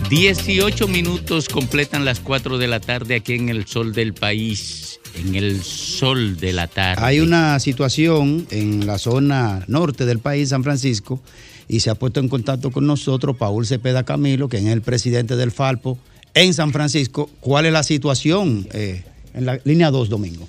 18 0.10 0.88
minutos 0.88 1.50
completan 1.50 2.06
las 2.06 2.22
4 2.22 2.58
de 2.58 2.68
la 2.68 2.80
tarde 2.80 3.16
aquí 3.16 3.34
en 3.34 3.50
el 3.50 3.68
sol 3.68 3.92
del 3.92 4.14
país, 4.14 5.02
en 5.16 5.36
el 5.36 5.62
sol 5.62 6.38
de 6.38 6.54
la 6.54 6.68
tarde. 6.68 7.04
Hay 7.04 7.20
una 7.20 7.60
situación 7.60 8.48
en 8.50 8.88
la 8.88 8.98
zona 8.98 9.66
norte 9.68 10.06
del 10.06 10.20
país, 10.20 10.50
San 10.50 10.64
Francisco, 10.64 11.22
y 11.68 11.80
se 11.80 11.90
ha 11.90 11.96
puesto 11.96 12.20
en 12.20 12.30
contacto 12.30 12.72
con 12.72 12.86
nosotros 12.86 13.38
Paul 13.38 13.66
Cepeda 13.66 14.04
Camilo, 14.04 14.50
que 14.50 14.58
es 14.58 14.66
el 14.66 14.82
presidente 14.82 15.36
del 15.36 15.52
Falpo 15.52 15.98
en 16.34 16.54
San 16.54 16.72
Francisco. 16.72 17.30
¿Cuál 17.40 17.66
es 17.66 17.74
la 17.74 17.84
situación 17.84 18.68
eh, 18.74 19.04
en 19.34 19.46
la 19.46 19.60
línea 19.64 19.92
2, 19.92 20.10
Domingo? 20.10 20.48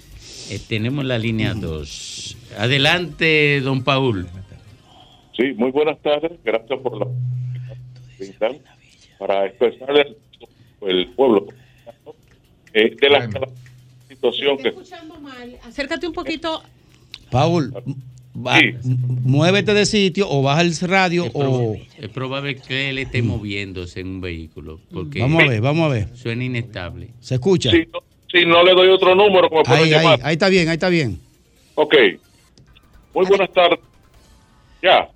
Eh, 0.51 0.61
tenemos 0.69 1.05
la 1.05 1.19
línea 1.19 1.55
2. 1.55 2.37
Adelante, 2.59 3.61
don 3.61 3.83
Paul. 3.83 4.29
Sí, 5.37 5.53
muy 5.57 5.71
buenas 5.71 6.01
tardes. 6.03 6.33
Gracias 6.45 6.79
por 6.81 6.99
la 6.99 7.07
para 9.19 9.47
expresarle 9.47 10.01
al 10.83 10.89
el 10.89 11.09
pueblo 11.13 11.47
eh, 12.75 12.95
de 13.01 13.09
la 13.09 13.29
situación 14.09 14.59
que 14.59 14.75
Acércate 15.65 16.07
un 16.07 16.13
poquito. 16.13 16.63
Paul, 17.31 17.73
va- 18.35 18.59
muévete 19.23 19.75
de 19.75 19.87
sitio 19.87 20.27
o 20.31 20.43
baja 20.43 20.63
el 20.63 20.75
radio 20.81 21.27
o... 21.33 21.77
Es 21.99 22.09
probable 22.11 22.57
que 22.57 22.91
él 22.91 22.99
esté 22.99 23.23
moviéndose 23.23 24.01
en 24.01 24.09
un 24.09 24.21
vehículo. 24.21 24.81
Porque 24.93 25.21
Vamos 25.21 25.43
a 25.43 25.47
ver, 25.49 25.61
vamos 25.61 25.85
a 25.91 25.95
ver. 25.95 26.09
Suena 26.17 26.45
inestable. 26.45 27.09
¿Se 27.21 27.35
escucha? 27.35 27.71
Si 27.71 27.87
no, 27.93 27.99
si 28.31 28.45
no 28.47 28.63
le 28.65 28.73
doy 28.73 28.89
otro 28.89 29.15
número, 29.15 29.49
como 29.49 29.63
Ahí, 29.67 29.85
ahí, 29.85 29.91
llamar. 29.91 30.21
ahí 30.23 30.33
está 30.35 30.49
bien, 30.49 30.69
ahí 30.69 30.75
está 30.75 30.89
bien. 30.89 31.19
Ok. 31.75 31.95
Muy 33.15 33.27
buenas 33.27 33.53
tardes. 33.53 33.79
Ya. 34.83 35.09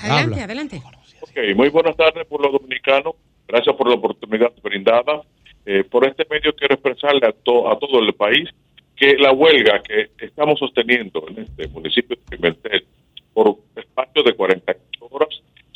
Adelante, 0.00 0.40
adelante. 0.42 0.82
Ok, 1.20 1.56
muy 1.56 1.68
buenas 1.70 1.96
tardes 1.96 2.26
por 2.26 2.42
los 2.42 2.52
dominicanos. 2.52 3.14
Gracias 3.48 3.74
por 3.76 3.88
la 3.88 3.94
oportunidad 3.94 4.52
brindada. 4.62 5.22
Eh, 5.64 5.84
por 5.84 6.06
este 6.06 6.24
medio 6.30 6.54
quiero 6.54 6.74
expresarle 6.74 7.26
a, 7.26 7.32
to- 7.32 7.70
a 7.70 7.78
todo 7.78 8.00
el 8.00 8.12
país 8.14 8.48
que 8.96 9.16
la 9.18 9.32
huelga 9.32 9.82
que 9.82 10.10
estamos 10.18 10.58
sosteniendo 10.58 11.24
en 11.28 11.40
este 11.40 11.68
municipio 11.68 12.16
de 12.16 12.36
Pimentel 12.36 12.86
por 13.34 13.58
espacio 13.76 14.22
de 14.22 14.34
48 14.34 15.08
horas 15.10 15.28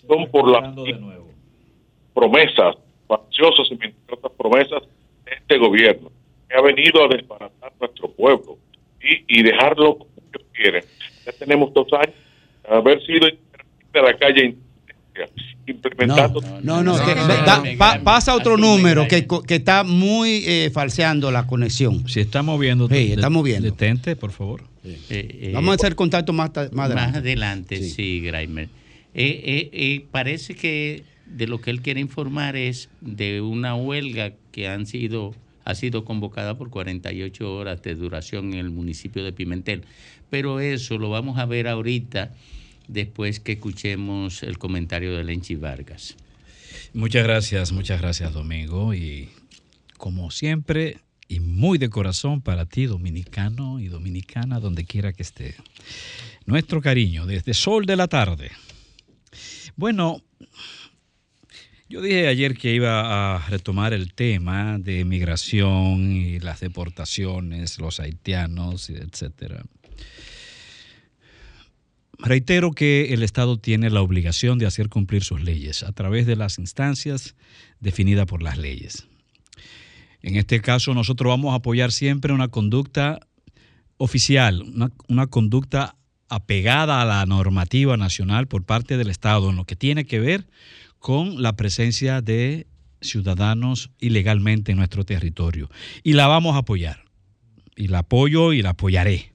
son 0.06 0.30
por 0.30 0.50
las 0.50 0.74
promesas, 2.14 2.76
fanciosas 3.06 3.70
y 3.70 3.76
mentirosas 3.76 4.32
promesas 4.32 4.82
de 5.24 5.32
este 5.32 5.58
gobierno 5.58 6.10
que 6.48 6.56
ha 6.56 6.62
venido 6.62 7.04
a 7.04 7.08
desbaratar 7.08 7.72
nuestro 7.78 8.10
pueblo 8.10 8.56
y, 9.02 9.40
y 9.40 9.42
dejarlo 9.42 9.98
como 9.98 10.10
ellos 10.16 10.48
quieren. 10.52 10.84
Ya 11.24 11.32
tenemos 11.32 11.72
dos 11.74 11.92
años 11.92 12.14
de 12.62 12.74
haber 12.74 13.04
sido 13.04 13.28
de 13.92 14.02
la 14.02 14.14
calle 14.16 14.56
implementando 15.66 16.40
No, 16.62 16.82
no, 16.82 16.94
que- 17.04 17.14
da- 17.14 17.62
pa- 17.78 18.00
pasa 18.02 18.34
otro 18.34 18.56
número 18.56 19.06
que, 19.08 19.26
está 19.54 19.84
muy 19.84 20.42
eh, 20.46 20.70
falseando 20.72 21.30
la 21.30 21.46
conexión. 21.46 22.08
Si 22.08 22.20
está 22.20 22.42
moviendo, 22.42 22.88
Sí, 22.88 23.12
está 23.12 23.30
moviendo. 23.30 23.66
Detente, 23.70 24.16
por 24.16 24.32
favor. 24.32 24.64
Vamos 25.52 25.72
a 25.72 25.74
hacer 25.74 25.94
contacto 25.94 26.32
más, 26.32 26.50
más 26.54 26.72
Más 26.72 26.86
adelante. 26.90 27.18
adelante, 27.18 27.82
sí, 27.82 28.20
Graimer. 28.20 28.68
Eh, 29.14 29.42
eh, 29.44 29.70
eh, 29.72 30.04
parece 30.10 30.54
que 30.54 31.02
de 31.26 31.46
lo 31.46 31.60
que 31.60 31.70
él 31.70 31.80
quiere 31.82 32.00
informar 32.00 32.56
es 32.56 32.88
de 33.00 33.40
una 33.40 33.74
huelga 33.76 34.32
que 34.52 34.68
han 34.68 34.86
sido, 34.86 35.34
ha 35.64 35.74
sido 35.74 36.04
convocada 36.04 36.56
por 36.56 36.70
48 36.70 37.54
horas 37.54 37.82
de 37.82 37.94
duración 37.94 38.52
en 38.54 38.58
el 38.60 38.70
municipio 38.70 39.22
de 39.24 39.32
Pimentel. 39.32 39.82
Pero 40.30 40.60
eso 40.60 40.96
lo 40.98 41.10
vamos 41.10 41.38
a 41.38 41.46
ver 41.46 41.66
ahorita, 41.68 42.32
después 42.92 43.40
que 43.40 43.52
escuchemos 43.52 44.42
el 44.42 44.58
comentario 44.58 45.16
de 45.16 45.24
Lenchi 45.24 45.54
Vargas. 45.54 46.16
Muchas 46.92 47.24
gracias, 47.24 47.72
muchas 47.72 48.00
gracias, 48.00 48.32
Domingo. 48.32 48.94
Y 48.94 49.28
como 49.96 50.30
siempre, 50.30 50.98
y 51.28 51.40
muy 51.40 51.78
de 51.78 51.88
corazón 51.88 52.42
para 52.42 52.66
ti, 52.66 52.86
dominicano 52.86 53.78
y 53.78 53.88
dominicana, 53.88 54.58
donde 54.58 54.84
quiera 54.84 55.12
que 55.12 55.22
esté. 55.22 55.54
Nuestro 56.46 56.80
cariño 56.80 57.26
desde 57.26 57.54
Sol 57.54 57.86
de 57.86 57.96
la 57.96 58.08
Tarde. 58.08 58.50
Bueno, 59.76 60.22
yo 61.88 62.02
dije 62.02 62.26
ayer 62.26 62.56
que 62.56 62.74
iba 62.74 63.36
a 63.36 63.48
retomar 63.48 63.92
el 63.92 64.12
tema 64.12 64.78
de 64.78 65.04
migración 65.04 66.12
y 66.12 66.40
las 66.40 66.60
deportaciones, 66.60 67.78
los 67.78 68.00
haitianos, 68.00 68.90
etcétera. 68.90 69.64
Reitero 72.22 72.72
que 72.72 73.14
el 73.14 73.22
Estado 73.22 73.58
tiene 73.58 73.88
la 73.88 74.02
obligación 74.02 74.58
de 74.58 74.66
hacer 74.66 74.88
cumplir 74.88 75.24
sus 75.24 75.40
leyes 75.40 75.82
a 75.82 75.92
través 75.92 76.26
de 76.26 76.36
las 76.36 76.58
instancias 76.58 77.34
definidas 77.80 78.26
por 78.26 78.42
las 78.42 78.58
leyes. 78.58 79.06
En 80.22 80.36
este 80.36 80.60
caso, 80.60 80.92
nosotros 80.92 81.30
vamos 81.30 81.52
a 81.52 81.56
apoyar 81.56 81.92
siempre 81.92 82.34
una 82.34 82.48
conducta 82.48 83.20
oficial, 83.96 84.62
una, 84.62 84.90
una 85.08 85.26
conducta 85.28 85.96
apegada 86.28 87.00
a 87.00 87.04
la 87.04 87.24
normativa 87.24 87.96
nacional 87.96 88.46
por 88.46 88.64
parte 88.64 88.96
del 88.98 89.08
Estado 89.08 89.50
en 89.50 89.56
lo 89.56 89.64
que 89.64 89.76
tiene 89.76 90.04
que 90.04 90.20
ver 90.20 90.46
con 90.98 91.42
la 91.42 91.56
presencia 91.56 92.20
de 92.20 92.66
ciudadanos 93.00 93.90
ilegalmente 93.98 94.72
en 94.72 94.78
nuestro 94.78 95.04
territorio. 95.04 95.70
Y 96.02 96.12
la 96.12 96.26
vamos 96.26 96.54
a 96.54 96.58
apoyar. 96.58 97.04
Y 97.76 97.88
la 97.88 98.00
apoyo 98.00 98.52
y 98.52 98.60
la 98.60 98.70
apoyaré. 98.70 99.32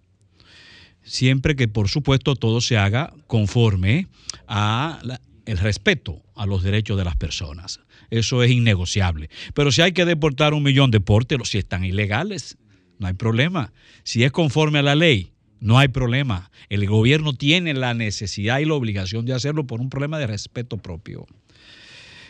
Siempre 1.05 1.55
que, 1.55 1.67
por 1.67 1.87
supuesto, 1.87 2.35
todo 2.35 2.59
se 2.61 2.77
haga 2.77 3.13
conforme 3.27 4.07
a 4.47 4.99
la- 5.03 5.21
el 5.45 5.59
respeto 5.59 6.23
a 6.35 6.45
los 6.47 6.63
derechos 6.63 6.97
de 6.97 7.05
las 7.05 7.15
personas. 7.15 7.79
Eso 8.09 8.41
es 8.43 8.51
innegociable. 8.51 9.29
Pero 9.53 9.71
si 9.71 9.81
hay 9.81 9.91
que 9.91 10.05
deportar 10.05 10.53
un 10.53 10.63
millón 10.63 10.89
de 10.91 10.99
porteros, 10.99 11.49
si 11.49 11.59
están 11.59 11.85
ilegales, 11.85 12.57
no 12.97 13.07
hay 13.07 13.13
problema. 13.13 13.71
Si 14.03 14.23
es 14.23 14.31
conforme 14.31 14.79
a 14.79 14.83
la 14.83 14.95
ley, 14.95 15.33
no 15.59 15.77
hay 15.77 15.87
problema. 15.89 16.49
El 16.69 16.87
gobierno 16.87 17.33
tiene 17.33 17.73
la 17.75 17.93
necesidad 17.93 18.59
y 18.59 18.65
la 18.65 18.73
obligación 18.73 19.25
de 19.25 19.33
hacerlo 19.33 19.67
por 19.67 19.81
un 19.81 19.89
problema 19.89 20.17
de 20.17 20.27
respeto 20.27 20.77
propio 20.77 21.27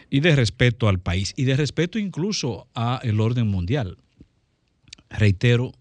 y 0.10 0.20
de 0.20 0.36
respeto 0.36 0.88
al 0.90 1.00
país 1.00 1.34
y 1.38 1.46
de 1.46 1.56
respeto 1.56 1.98
incluso 1.98 2.68
a 2.76 3.00
el 3.04 3.20
orden 3.22 3.48
mundial. 3.48 3.98
Reitero, 5.10 5.72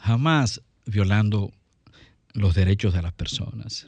jamás 0.00 0.60
violando 0.86 1.52
los 2.34 2.54
derechos 2.54 2.94
de 2.94 3.02
las 3.02 3.12
personas. 3.12 3.86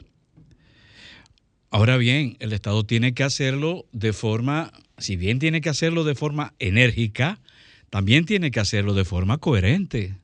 Ahora 1.69 1.97
bien, 1.97 2.37
el 2.39 2.53
Estado 2.53 2.83
tiene 2.85 3.13
que 3.13 3.23
hacerlo 3.23 3.85
de 3.91 4.13
forma, 4.13 4.71
si 4.97 5.15
bien 5.15 5.39
tiene 5.39 5.59
que 5.61 5.69
hacerlo 5.69 6.03
de 6.03 6.13
forma 6.13 6.53
enérgica, 6.59 7.39
también 7.89 8.25
tiene 8.25 8.51
que 8.51 8.59
hacerlo 8.59 8.93
de 8.93 9.05
forma 9.05 9.37
coherente. 9.39 10.17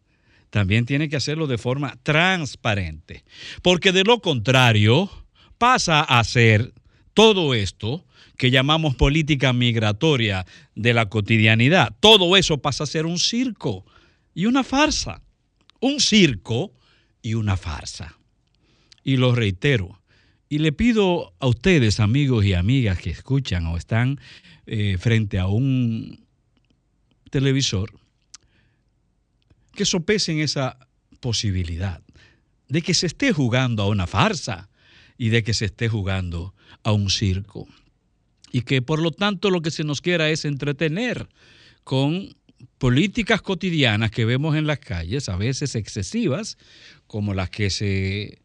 También 0.49 0.85
tiene 0.85 1.09
que 1.09 1.15
hacerlo 1.15 1.47
de 1.47 1.57
forma 1.57 1.97
transparente. 2.03 3.23
Porque 3.61 3.91
de 3.91 4.03
lo 4.03 4.21
contrario, 4.21 5.09
pasa 5.57 6.01
a 6.01 6.23
ser 6.23 6.73
todo 7.13 7.53
esto 7.53 8.05
que 8.37 8.51
llamamos 8.51 8.95
política 8.95 9.53
migratoria 9.53 10.45
de 10.75 10.93
la 10.93 11.09
cotidianidad. 11.09 11.95
Todo 11.99 12.37
eso 12.37 12.59
pasa 12.59 12.85
a 12.85 12.87
ser 12.87 13.05
un 13.05 13.19
circo 13.19 13.85
y 14.33 14.45
una 14.45 14.63
farsa. 14.63 15.21
Un 15.79 15.99
circo 15.99 16.73
y 17.21 17.33
una 17.33 17.57
farsa. 17.57 18.17
Y 19.03 19.17
lo 19.17 19.33
reitero. 19.33 20.01
Y 20.49 20.59
le 20.59 20.71
pido 20.71 21.33
a 21.39 21.47
ustedes, 21.47 21.99
amigos 21.99 22.45
y 22.45 22.53
amigas 22.53 22.99
que 22.99 23.11
escuchan 23.11 23.67
o 23.67 23.77
están 23.77 24.19
eh, 24.65 24.97
frente 24.99 25.37
a 25.37 25.47
un 25.47 26.25
televisor, 27.29 27.91
que 29.73 29.85
sopesen 29.85 30.39
esa 30.39 30.77
posibilidad 31.19 32.01
de 32.67 32.81
que 32.81 32.93
se 32.93 33.07
esté 33.07 33.33
jugando 33.33 33.83
a 33.83 33.87
una 33.87 34.07
farsa 34.07 34.69
y 35.17 35.29
de 35.29 35.43
que 35.43 35.53
se 35.53 35.65
esté 35.65 35.89
jugando 35.89 36.53
a 36.83 36.91
un 36.91 37.09
circo. 37.09 37.67
Y 38.51 38.61
que 38.61 38.81
por 38.81 38.99
lo 39.01 39.11
tanto 39.11 39.51
lo 39.51 39.61
que 39.61 39.71
se 39.71 39.83
nos 39.83 40.01
quiera 40.01 40.29
es 40.29 40.45
entretener 40.45 41.27
con 41.83 42.35
políticas 42.77 43.41
cotidianas 43.41 44.11
que 44.11 44.25
vemos 44.25 44.55
en 44.55 44.67
las 44.67 44.79
calles, 44.79 45.29
a 45.29 45.35
veces 45.35 45.75
excesivas, 45.75 46.57
como 47.07 47.33
las 47.33 47.49
que 47.49 47.69
se, 47.69 48.39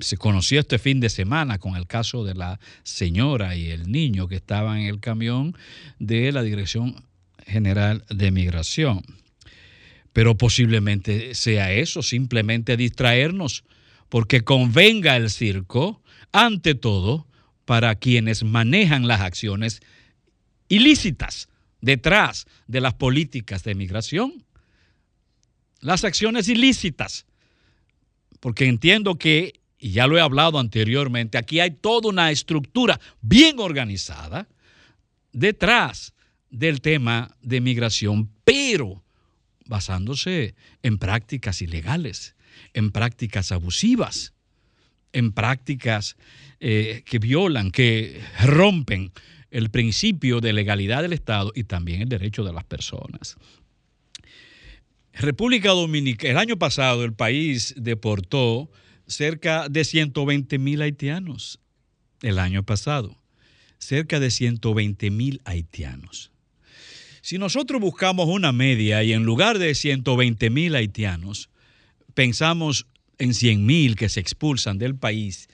se 0.00 0.16
conoció 0.16 0.60
este 0.60 0.78
fin 0.78 1.00
de 1.00 1.10
semana 1.10 1.58
con 1.58 1.76
el 1.76 1.86
caso 1.86 2.24
de 2.24 2.34
la 2.34 2.60
señora 2.82 3.56
y 3.56 3.70
el 3.70 3.90
niño 3.90 4.28
que 4.28 4.36
estaban 4.36 4.78
en 4.78 4.86
el 4.86 5.00
camión 5.00 5.56
de 5.98 6.32
la 6.32 6.42
Dirección 6.42 7.04
General 7.46 8.04
de 8.08 8.30
Migración. 8.30 9.02
Pero 10.12 10.36
posiblemente 10.36 11.34
sea 11.34 11.72
eso, 11.72 12.02
simplemente 12.02 12.76
distraernos, 12.76 13.64
porque 14.08 14.42
convenga 14.42 15.16
el 15.16 15.30
circo, 15.30 16.02
ante 16.32 16.74
todo, 16.74 17.26
para 17.64 17.94
quienes 17.96 18.42
manejan 18.44 19.06
las 19.06 19.20
acciones 19.20 19.80
ilícitas 20.68 21.48
detrás 21.80 22.46
de 22.66 22.80
las 22.80 22.94
políticas 22.94 23.62
de 23.64 23.74
migración. 23.74 24.44
Las 25.80 26.04
acciones 26.04 26.48
ilícitas. 26.48 27.26
Porque 28.40 28.66
entiendo 28.66 29.16
que, 29.16 29.60
y 29.78 29.92
ya 29.92 30.06
lo 30.06 30.16
he 30.18 30.20
hablado 30.20 30.58
anteriormente, 30.58 31.38
aquí 31.38 31.60
hay 31.60 31.70
toda 31.70 32.08
una 32.08 32.30
estructura 32.30 33.00
bien 33.20 33.58
organizada 33.58 34.48
detrás 35.32 36.14
del 36.50 36.80
tema 36.80 37.36
de 37.42 37.60
migración, 37.60 38.30
pero 38.44 39.04
basándose 39.66 40.54
en 40.82 40.98
prácticas 40.98 41.62
ilegales, 41.62 42.34
en 42.72 42.90
prácticas 42.90 43.52
abusivas, 43.52 44.32
en 45.12 45.32
prácticas 45.32 46.16
eh, 46.60 47.02
que 47.04 47.18
violan, 47.18 47.70
que 47.70 48.20
rompen 48.44 49.12
el 49.50 49.70
principio 49.70 50.40
de 50.40 50.52
legalidad 50.52 51.02
del 51.02 51.12
Estado 51.12 51.52
y 51.54 51.64
también 51.64 52.02
el 52.02 52.08
derecho 52.08 52.44
de 52.44 52.52
las 52.52 52.64
personas. 52.64 53.36
República 55.12 55.70
Dominicana, 55.70 56.30
el 56.30 56.38
año 56.38 56.58
pasado 56.58 57.04
el 57.04 57.12
país 57.12 57.74
deportó 57.76 58.70
cerca 59.06 59.68
de 59.68 59.84
120 59.84 60.58
mil 60.58 60.82
haitianos. 60.82 61.60
El 62.22 62.38
año 62.38 62.62
pasado, 62.62 63.16
cerca 63.78 64.20
de 64.20 64.30
120 64.30 65.10
mil 65.10 65.40
haitianos. 65.44 66.30
Si 67.22 67.38
nosotros 67.38 67.80
buscamos 67.80 68.28
una 68.28 68.52
media 68.52 69.02
y 69.02 69.12
en 69.12 69.24
lugar 69.24 69.58
de 69.58 69.74
120 69.74 70.50
mil 70.50 70.74
haitianos, 70.74 71.50
pensamos 72.14 72.86
en 73.18 73.34
100 73.34 73.66
mil 73.66 73.96
que 73.96 74.08
se 74.08 74.20
expulsan 74.20 74.78
del 74.78 74.94
país 74.94 75.48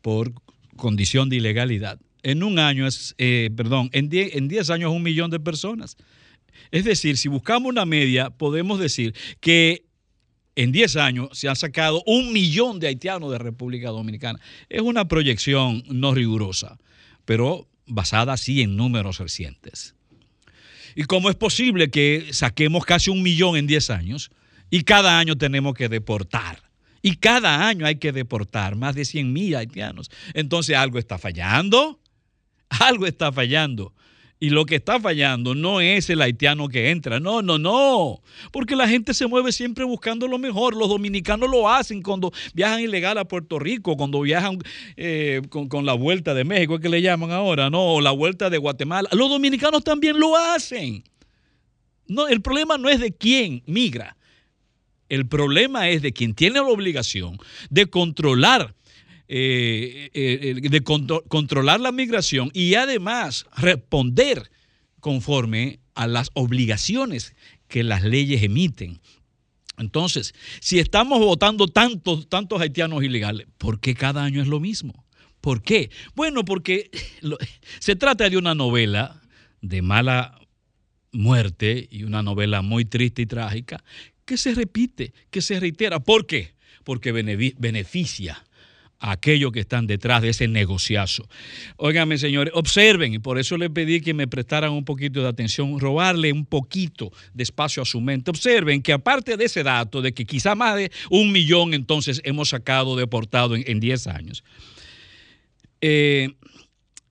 por 0.00 0.32
condición 0.76 1.28
de 1.28 1.36
ilegalidad, 1.36 2.00
en 2.22 2.42
un 2.42 2.58
año 2.58 2.86
es, 2.86 3.14
eh, 3.18 3.50
perdón, 3.56 3.90
en 3.92 4.08
10 4.08 4.36
en 4.36 4.48
10 4.48 4.70
años 4.70 4.92
un 4.92 5.02
millón 5.02 5.30
de 5.30 5.40
personas. 5.40 5.96
Es 6.70 6.84
decir, 6.84 7.16
si 7.16 7.28
buscamos 7.28 7.70
una 7.70 7.84
media, 7.84 8.30
podemos 8.30 8.78
decir 8.78 9.14
que 9.40 9.84
en 10.56 10.72
10 10.72 10.96
años 10.96 11.28
se 11.32 11.48
han 11.48 11.56
sacado 11.56 12.02
un 12.04 12.32
millón 12.32 12.80
de 12.80 12.88
haitianos 12.88 13.30
de 13.30 13.38
República 13.38 13.90
Dominicana. 13.90 14.40
Es 14.68 14.82
una 14.82 15.06
proyección 15.06 15.84
no 15.88 16.14
rigurosa, 16.14 16.78
pero 17.24 17.68
basada 17.86 18.36
sí 18.36 18.62
en 18.62 18.76
números 18.76 19.18
recientes. 19.18 19.94
¿Y 20.96 21.04
cómo 21.04 21.30
es 21.30 21.36
posible 21.36 21.90
que 21.90 22.28
saquemos 22.32 22.84
casi 22.84 23.10
un 23.10 23.22
millón 23.22 23.56
en 23.56 23.68
10 23.68 23.90
años 23.90 24.30
y 24.68 24.82
cada 24.82 25.18
año 25.20 25.38
tenemos 25.38 25.74
que 25.74 25.88
deportar? 25.88 26.60
Y 27.02 27.16
cada 27.16 27.68
año 27.68 27.86
hay 27.86 27.96
que 27.96 28.10
deportar 28.10 28.74
más 28.74 28.96
de 28.96 29.04
100 29.04 29.32
mil 29.32 29.54
haitianos. 29.54 30.10
Entonces 30.34 30.76
algo 30.76 30.98
está 30.98 31.18
fallando, 31.18 32.00
algo 32.80 33.06
está 33.06 33.32
fallando. 33.32 33.92
Y 34.40 34.50
lo 34.50 34.66
que 34.66 34.76
está 34.76 35.00
fallando 35.00 35.56
no 35.56 35.80
es 35.80 36.08
el 36.10 36.22
haitiano 36.22 36.68
que 36.68 36.90
entra, 36.90 37.18
no, 37.18 37.42
no, 37.42 37.58
no. 37.58 38.22
Porque 38.52 38.76
la 38.76 38.88
gente 38.88 39.12
se 39.12 39.26
mueve 39.26 39.50
siempre 39.50 39.84
buscando 39.84 40.28
lo 40.28 40.38
mejor. 40.38 40.76
Los 40.76 40.88
dominicanos 40.88 41.50
lo 41.50 41.68
hacen 41.68 42.02
cuando 42.02 42.32
viajan 42.54 42.80
ilegal 42.80 43.18
a 43.18 43.26
Puerto 43.26 43.58
Rico, 43.58 43.96
cuando 43.96 44.20
viajan 44.20 44.58
eh, 44.96 45.42
con, 45.48 45.84
la 45.84 45.94
vuelta 45.94 46.34
de 46.34 46.44
México, 46.44 46.78
que 46.78 46.88
le 46.88 47.02
llaman 47.02 47.32
ahora, 47.32 47.68
¿no? 47.68 47.94
O 47.94 48.00
la 48.00 48.12
vuelta 48.12 48.48
de 48.48 48.58
Guatemala. 48.58 49.08
Los 49.12 49.28
dominicanos 49.28 49.82
también 49.82 50.20
lo 50.20 50.36
hacen. 50.36 51.02
No, 52.06 52.28
el 52.28 52.40
problema 52.40 52.78
no 52.78 52.88
es 52.88 53.00
de 53.00 53.12
quién 53.12 53.64
migra. 53.66 54.16
El 55.08 55.26
problema 55.26 55.88
es 55.88 56.00
de 56.00 56.12
quien 56.12 56.34
tiene 56.34 56.56
la 56.56 56.68
obligación 56.68 57.38
de 57.70 57.86
controlar 57.86 58.74
eh, 59.28 60.10
eh, 60.14 60.54
de 60.70 60.80
contro- 60.82 61.22
controlar 61.28 61.80
la 61.80 61.92
migración 61.92 62.50
y 62.54 62.74
además 62.74 63.46
responder 63.56 64.50
conforme 65.00 65.80
a 65.94 66.06
las 66.06 66.30
obligaciones 66.34 67.34
que 67.68 67.82
las 67.82 68.02
leyes 68.02 68.42
emiten. 68.42 69.00
Entonces, 69.76 70.34
si 70.60 70.78
estamos 70.78 71.18
votando 71.20 71.68
tantos, 71.68 72.28
tantos 72.28 72.60
haitianos 72.60 73.04
ilegales, 73.04 73.46
¿por 73.58 73.80
qué 73.80 73.94
cada 73.94 74.24
año 74.24 74.40
es 74.40 74.48
lo 74.48 74.60
mismo? 74.60 75.04
¿Por 75.40 75.62
qué? 75.62 75.90
Bueno, 76.14 76.44
porque 76.44 76.90
se 77.78 77.96
trata 77.96 78.28
de 78.28 78.38
una 78.38 78.54
novela 78.54 79.22
de 79.60 79.82
mala 79.82 80.40
muerte 81.12 81.86
y 81.90 82.04
una 82.04 82.22
novela 82.22 82.62
muy 82.62 82.84
triste 82.84 83.22
y 83.22 83.26
trágica 83.26 83.84
que 84.24 84.36
se 84.36 84.54
repite, 84.54 85.12
que 85.30 85.42
se 85.42 85.58
reitera. 85.60 86.00
¿Por 86.00 86.26
qué? 86.26 86.54
Porque 86.84 87.12
beneficia 87.12 88.44
a 89.00 89.12
aquellos 89.12 89.52
que 89.52 89.60
están 89.60 89.86
detrás 89.86 90.22
de 90.22 90.30
ese 90.30 90.48
negociazo. 90.48 91.28
Óigame, 91.76 92.18
señores, 92.18 92.52
observen, 92.56 93.14
y 93.14 93.18
por 93.18 93.38
eso 93.38 93.56
le 93.56 93.70
pedí 93.70 94.00
que 94.00 94.14
me 94.14 94.26
prestaran 94.26 94.72
un 94.72 94.84
poquito 94.84 95.22
de 95.22 95.28
atención, 95.28 95.78
robarle 95.78 96.32
un 96.32 96.44
poquito 96.44 97.12
de 97.32 97.44
espacio 97.44 97.82
a 97.82 97.86
su 97.86 98.00
mente. 98.00 98.30
Observen 98.30 98.82
que 98.82 98.92
aparte 98.92 99.36
de 99.36 99.44
ese 99.44 99.62
dato 99.62 100.02
de 100.02 100.12
que 100.12 100.24
quizá 100.24 100.54
más 100.54 100.76
de 100.76 100.90
un 101.10 101.30
millón 101.32 101.74
entonces 101.74 102.20
hemos 102.24 102.48
sacado 102.48 102.96
deportado 102.96 103.54
en, 103.54 103.64
en 103.66 103.80
10 103.80 104.06
años, 104.08 104.44
eh, 105.80 106.30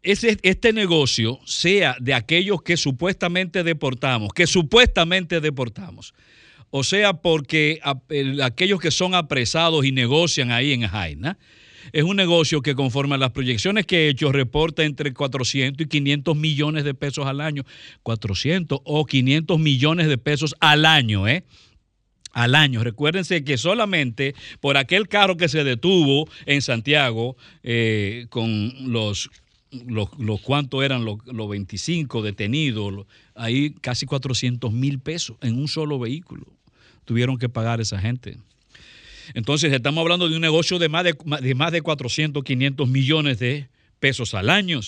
ese, 0.04 0.38
este 0.44 0.74
negocio 0.74 1.40
sea 1.46 1.96
de 2.00 2.14
aquellos 2.14 2.62
que 2.62 2.78
supuestamente 2.78 3.64
deportamos, 3.64 4.34
que 4.34 4.48
supuestamente 4.48 5.42
deportamos, 5.42 6.14
o 6.70 6.84
sea 6.84 7.14
porque 7.14 7.80
aquellos 8.44 8.80
que 8.80 8.92
son 8.92 9.16
apresados 9.16 9.86
y 9.86 9.92
negocian 9.92 10.52
ahí 10.52 10.74
en 10.74 10.88
Jaina, 10.88 11.38
es 11.94 12.04
un 12.04 12.16
negocio 12.16 12.62
que 12.62 12.76
conforme 12.76 13.16
a 13.16 13.18
las 13.18 13.32
proyecciones 13.32 13.86
que 13.86 14.06
he 14.06 14.10
hecho 14.10 14.32
reporta 14.32 14.84
entre 14.84 15.14
400 15.14 15.86
y 15.86 15.90
500 15.90 16.36
millones 16.36 16.84
de 16.84 16.94
pesos 16.94 17.26
al 17.26 17.42
año. 17.42 17.64
400 18.04 18.80
o 18.84 19.06
500 19.06 19.60
millones 19.60 20.08
de 20.08 20.18
pesos 20.18 20.56
al 20.60 20.86
año, 20.86 21.28
¿eh? 21.28 21.44
Al 22.34 22.54
año. 22.56 22.84
Recuérdense 22.84 23.44
que 23.44 23.58
solamente 23.58 24.36
por 24.60 24.78
aquel 24.78 25.08
carro 25.08 25.38
que 25.38 25.50
se 25.50 25.64
detuvo 25.64 26.30
en 26.46 26.62
Santiago 26.62 27.36
eh, 27.64 28.28
con 28.30 28.92
los 28.92 29.30
los, 29.86 30.08
los 30.18 30.40
cuántos 30.40 30.82
eran 30.84 31.04
los, 31.04 31.18
los 31.26 31.50
25 31.50 32.22
detenidos, 32.22 32.94
lo- 32.94 33.08
ahí 33.36 33.72
casi 33.82 34.06
400 34.06 34.72
mil 34.72 35.00
pesos 35.00 35.36
en 35.42 35.60
un 35.60 35.68
solo 35.68 36.00
vehículo. 36.00 36.46
Tuvieron 37.04 37.38
que 37.38 37.50
pagar 37.50 37.82
esa 37.82 38.00
gente. 38.00 38.38
Entonces 39.34 39.74
estamos 39.74 40.02
hablando 40.02 40.30
de 40.30 40.36
un 40.36 40.42
negocio 40.42 40.80
de 40.80 40.90
más 40.90 41.04
de, 41.04 41.16
de 41.42 41.56
más 41.56 41.72
de 41.72 41.82
400, 41.82 42.44
500 42.44 42.88
millones 42.88 43.40
de 43.40 43.70
pesos 44.00 44.34
al 44.34 44.50
año. 44.50 44.80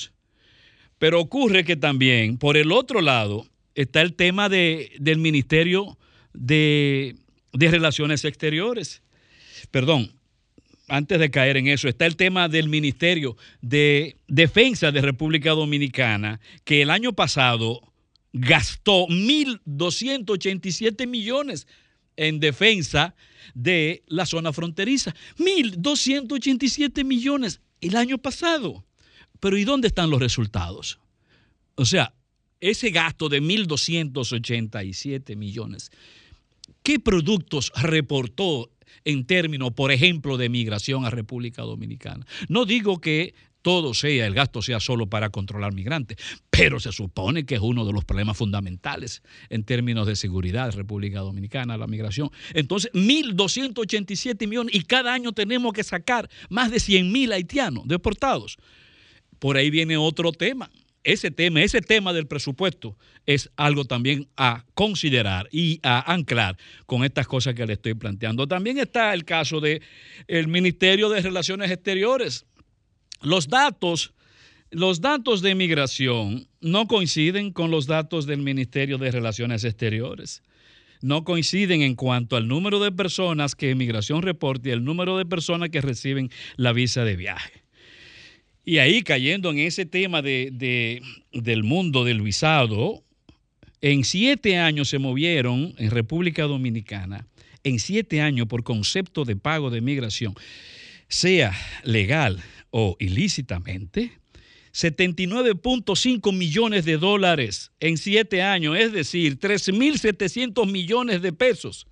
Pero 0.97 1.19
ocurre 1.19 1.63
que 1.63 1.75
también, 1.75 2.37
por 2.37 2.57
el 2.57 2.71
otro 2.71 3.01
lado, 3.01 3.47
está 3.75 4.01
el 4.01 4.13
tema 4.13 4.49
de, 4.49 4.91
del 4.99 5.17
Ministerio 5.17 5.97
de, 6.33 7.15
de 7.53 7.71
Relaciones 7.71 8.25
Exteriores. 8.25 9.01
Perdón, 9.71 10.11
antes 10.89 11.19
de 11.19 11.31
caer 11.31 11.57
en 11.57 11.67
eso, 11.67 11.87
está 11.87 12.05
el 12.05 12.15
tema 12.15 12.47
del 12.49 12.69
Ministerio 12.69 13.37
de 13.61 14.17
Defensa 14.27 14.91
de 14.91 15.01
República 15.01 15.51
Dominicana, 15.51 16.39
que 16.65 16.81
el 16.81 16.89
año 16.89 17.13
pasado 17.13 17.81
gastó 18.33 19.07
1.287 19.07 21.07
millones 21.07 21.67
en 22.19 22.39
defensa 22.41 23.15
de 23.55 24.03
la 24.07 24.25
zona 24.25 24.51
fronteriza. 24.51 25.15
1.287 25.37 27.05
millones 27.05 27.61
el 27.79 27.95
año 27.95 28.17
pasado. 28.17 28.85
Pero 29.39 29.57
¿y 29.57 29.63
dónde 29.63 29.87
están 29.87 30.09
los 30.09 30.19
resultados? 30.19 30.99
O 31.75 31.85
sea, 31.85 32.13
ese 32.59 32.89
gasto 32.91 33.29
de 33.29 33.41
1.287 33.41 35.37
millones, 35.37 35.91
¿qué 36.83 36.99
productos 36.99 37.71
reportó 37.81 38.69
en 39.05 39.25
términos, 39.25 39.71
por 39.71 39.93
ejemplo, 39.93 40.35
de 40.35 40.49
migración 40.49 41.05
a 41.05 41.09
República 41.09 41.61
Dominicana? 41.61 42.27
No 42.49 42.65
digo 42.65 42.99
que 42.99 43.33
todo 43.61 43.93
sea, 43.93 44.25
el 44.25 44.33
gasto 44.33 44.61
sea 44.61 44.79
solo 44.79 45.07
para 45.07 45.29
controlar 45.29 45.73
migrantes, 45.73 46.17
pero 46.49 46.79
se 46.79 46.91
supone 46.91 47.45
que 47.45 47.55
es 47.55 47.61
uno 47.61 47.85
de 47.85 47.93
los 47.93 48.05
problemas 48.05 48.37
fundamentales 48.37 49.21
en 49.49 49.63
términos 49.63 50.07
de 50.07 50.15
seguridad 50.15 50.71
República 50.73 51.19
Dominicana, 51.19 51.77
la 51.77 51.87
migración. 51.87 52.29
Entonces, 52.53 52.91
1.287 52.93 54.47
millones 54.47 54.75
y 54.75 54.83
cada 54.83 55.13
año 55.13 55.31
tenemos 55.31 55.73
que 55.73 55.83
sacar 55.83 56.29
más 56.49 56.71
de 56.71 56.77
100.000 56.77 57.33
haitianos 57.33 57.87
deportados. 57.87 58.57
Por 59.39 59.57
ahí 59.57 59.69
viene 59.69 59.97
otro 59.97 60.31
tema. 60.31 60.69
Ese 61.03 61.31
tema, 61.31 61.61
ese 61.61 61.81
tema 61.81 62.11
del 62.11 62.27
presupuesto 62.27 62.97
es 63.25 63.49
algo 63.55 63.85
también 63.85 64.27
a 64.35 64.65
considerar 64.73 65.47
y 65.49 65.79
a 65.81 66.11
anclar 66.11 66.57
con 66.85 67.05
estas 67.05 67.25
cosas 67.25 67.55
que 67.55 67.65
le 67.65 67.73
estoy 67.73 67.93
planteando. 67.93 68.47
También 68.47 68.77
está 68.77 69.13
el 69.13 69.23
caso 69.23 69.61
de 69.61 69.81
el 70.27 70.49
Ministerio 70.49 71.07
de 71.09 71.21
Relaciones 71.21 71.71
Exteriores. 71.71 72.45
Los 73.21 73.47
datos, 73.47 74.13
los 74.71 75.01
datos 75.01 75.41
de 75.41 75.55
migración 75.55 76.47
no 76.61 76.87
coinciden 76.87 77.51
con 77.51 77.71
los 77.71 77.85
datos 77.87 78.25
del 78.25 78.39
Ministerio 78.41 78.97
de 78.97 79.11
Relaciones 79.11 79.63
Exteriores. 79.63 80.41
No 81.01 81.23
coinciden 81.23 81.81
en 81.81 81.95
cuanto 81.95 82.35
al 82.35 82.47
número 82.47 82.79
de 82.79 82.91
personas 82.91 83.55
que 83.55 83.73
Migración 83.73 84.21
reporta 84.21 84.69
y 84.69 84.71
el 84.73 84.83
número 84.83 85.17
de 85.17 85.25
personas 85.25 85.69
que 85.69 85.79
reciben 85.81 86.29
la 86.57 86.73
visa 86.73 87.05
de 87.05 87.15
viaje. 87.15 87.63
Y 88.65 88.79
ahí 88.79 89.01
cayendo 89.01 89.49
en 89.49 89.59
ese 89.59 89.85
tema 89.85 90.21
de, 90.21 90.49
de- 90.51 91.01
del 91.31 91.63
mundo 91.63 92.03
del 92.03 92.21
visado, 92.21 93.01
en 93.81 94.03
siete 94.03 94.57
años 94.57 94.89
se 94.89 94.99
movieron 94.99 95.73
en 95.77 95.89
República 95.89 96.43
Dominicana, 96.43 97.25
en 97.63 97.79
siete 97.79 98.21
años 98.21 98.47
por 98.47 98.63
concepto 98.63 99.23
de 99.23 99.37
pago 99.37 99.69
de 99.69 99.79
migración, 99.81 100.35
sea 101.07 101.53
legal 101.83 102.43
o 102.71 102.95
ilícitamente, 102.99 104.19
79.5 104.73 106.33
millones 106.33 106.85
de 106.85 106.97
dólares 106.97 107.71
en 107.79 107.97
siete 107.97 108.41
años, 108.41 108.77
es 108.77 108.91
decir, 108.91 109.39
3.700 109.39 110.69
millones 110.69 111.21
de 111.21 111.33
pesos. 111.33 111.87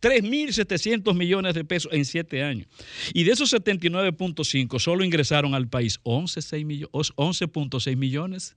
3.700 0.00 1.14
millones 1.14 1.54
de 1.54 1.64
pesos 1.64 1.92
en 1.92 2.04
siete 2.04 2.42
años. 2.42 2.66
Y 3.12 3.24
de 3.24 3.32
esos 3.32 3.52
79.5 3.52 4.78
solo 4.78 5.04
ingresaron 5.04 5.54
al 5.54 5.68
país 5.68 6.00
11.6 6.04 6.64
millo- 6.64 6.90
11.6 6.92 7.96
millones. 7.96 8.56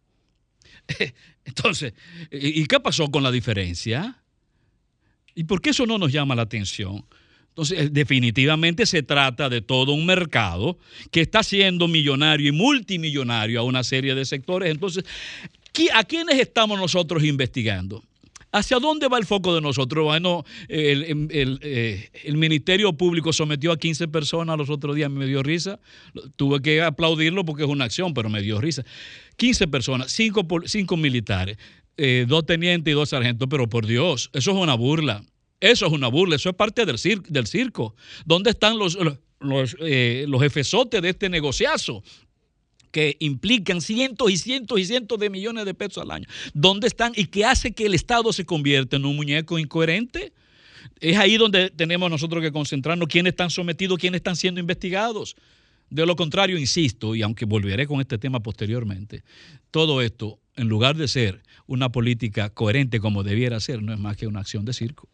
Entonces, 1.45 1.93
¿y 2.32 2.61
y 2.61 2.66
qué 2.66 2.80
pasó 2.80 3.09
con 3.11 3.24
la 3.24 3.32
diferencia? 3.32 4.24
¿Y 5.36 5.43
por 5.45 5.61
qué 5.61 5.72
eso 5.72 5.86
no 5.86 5.97
nos 5.97 6.11
llama 6.11 6.36
la 6.36 6.43
atención? 6.43 7.05
Entonces, 7.54 7.80
eh, 7.80 7.89
definitivamente 7.91 8.88
se 8.88 9.04
trata 9.04 9.47
de 9.47 9.62
todo 9.62 9.93
un 9.93 10.08
mercado 10.08 10.80
que 11.12 11.22
está 11.22 11.39
haciendo 11.39 11.88
millonario 11.88 12.49
y 12.49 12.51
multimillonario 12.51 13.60
a 13.60 13.64
una 13.64 13.84
serie 13.84 14.16
de 14.16 14.26
sectores. 14.26 14.72
Entonces, 14.72 15.04
¿qui- 15.72 15.89
¿a 15.93 16.04
quiénes 16.04 16.39
estamos 16.39 16.80
nosotros 16.80 17.24
investigando? 17.24 18.04
¿Hacia 18.51 18.78
dónde 18.80 19.08
va 19.08 19.18
el 19.20 19.26
foco 19.26 19.54
de 19.56 19.62
nosotros? 19.62 20.04
Bueno, 20.04 20.45
el, 20.68 21.28
el, 21.32 21.60
eh, 21.64 22.10
Ministerio 22.36 22.93
Público 22.93 23.34
sometió 23.34 23.72
a 23.72 23.78
15 23.78 24.08
personas 24.08 24.58
los 24.58 24.70
otros 24.70 24.95
días, 24.95 25.10
me 25.10 25.26
dio 25.26 25.41
risa. 25.43 25.80
Tuve 26.36 26.62
que 26.62 26.82
aplaudirlo 26.82 27.45
porque 27.45 27.64
es 27.64 27.70
una 27.70 27.86
acción, 27.86 28.14
pero 28.14 28.30
me 28.30 28.41
dio 28.41 28.60
risa. 28.62 28.84
15 29.38 29.68
personas, 29.68 30.12
5 30.12 30.45
cinco 30.66 30.97
militares, 30.97 31.58
eh, 31.97 32.26
dos 32.28 32.45
tenientes 32.45 32.91
y 32.91 32.95
dos 32.95 33.10
sargentos, 33.10 33.47
pero 33.49 33.68
por 33.70 33.86
Dios, 33.88 34.30
eso 34.34 34.51
es 34.51 34.58
una 34.58 34.76
burla. 34.76 35.24
Eso 35.64 35.86
es 35.86 35.93
una 35.93 36.09
burla, 36.09 36.36
eso 36.36 36.49
es 36.49 36.55
parte 36.55 36.86
del, 36.86 36.97
cir- 36.97 37.26
del 37.30 37.47
circo. 37.47 37.95
¿Dónde 38.26 38.49
están 38.49 38.78
los, 38.78 38.97
los, 39.39 39.78
eh, 39.79 40.25
de 40.28 41.09
este 41.09 41.29
negociazo? 41.29 42.04
que 42.92 43.16
implican 43.21 43.82
cientos 43.82 44.29
y 44.29 44.37
cientos 44.37 44.79
y 44.79 44.86
cientos 44.86 45.17
de 45.17 45.32
millones 45.32 45.66
de 45.66 45.74
pesos 45.74 46.04
al 46.04 46.12
año. 46.12 46.28
¿Dónde 46.54 46.86
están? 46.86 47.12
¿Y 47.16 47.25
qué 47.25 47.43
hace 47.43 47.71
que 47.71 47.87
el 47.87 47.96
Estado 47.96 48.32
se 48.32 48.46
convierta 48.46 48.97
en 48.97 49.05
un 49.05 49.16
muñeco 49.16 49.58
incoherente? 49.58 50.32
Es 51.00 51.17
ahí 51.17 51.37
donde 51.37 51.71
tenemos 51.71 52.08
nosotros 52.12 52.43
que 52.43 52.51
concentrarnos 52.51 53.08
quiénes 53.08 53.32
están 53.32 53.50
sometidos, 53.50 53.97
quiénes 53.97 54.20
están 54.20 54.36
siendo 54.36 54.59
investigados. 54.59 55.36
De 55.89 56.05
lo 56.05 56.16
contrario, 56.16 56.55
insisto, 56.59 57.16
y 57.16 57.24
aunque 57.24 57.46
volveré 57.46 57.87
con 57.87 58.00
este 58.00 58.20
tema 58.20 58.42
posteriormente, 58.42 59.24
todo 59.71 60.01
esto, 60.04 60.37
en 60.55 60.67
lugar 60.67 60.96
de 60.96 61.08
ser 61.08 61.42
una 61.66 61.89
política 61.92 62.51
coherente 62.51 63.00
como 63.00 63.24
debiera 63.24 63.59
ser, 63.59 63.82
no 63.82 63.92
es 63.92 63.97
más 64.00 64.17
que 64.17 64.28
una 64.28 64.42
acción 64.42 64.66
de 64.66 64.74
circo. 64.74 65.09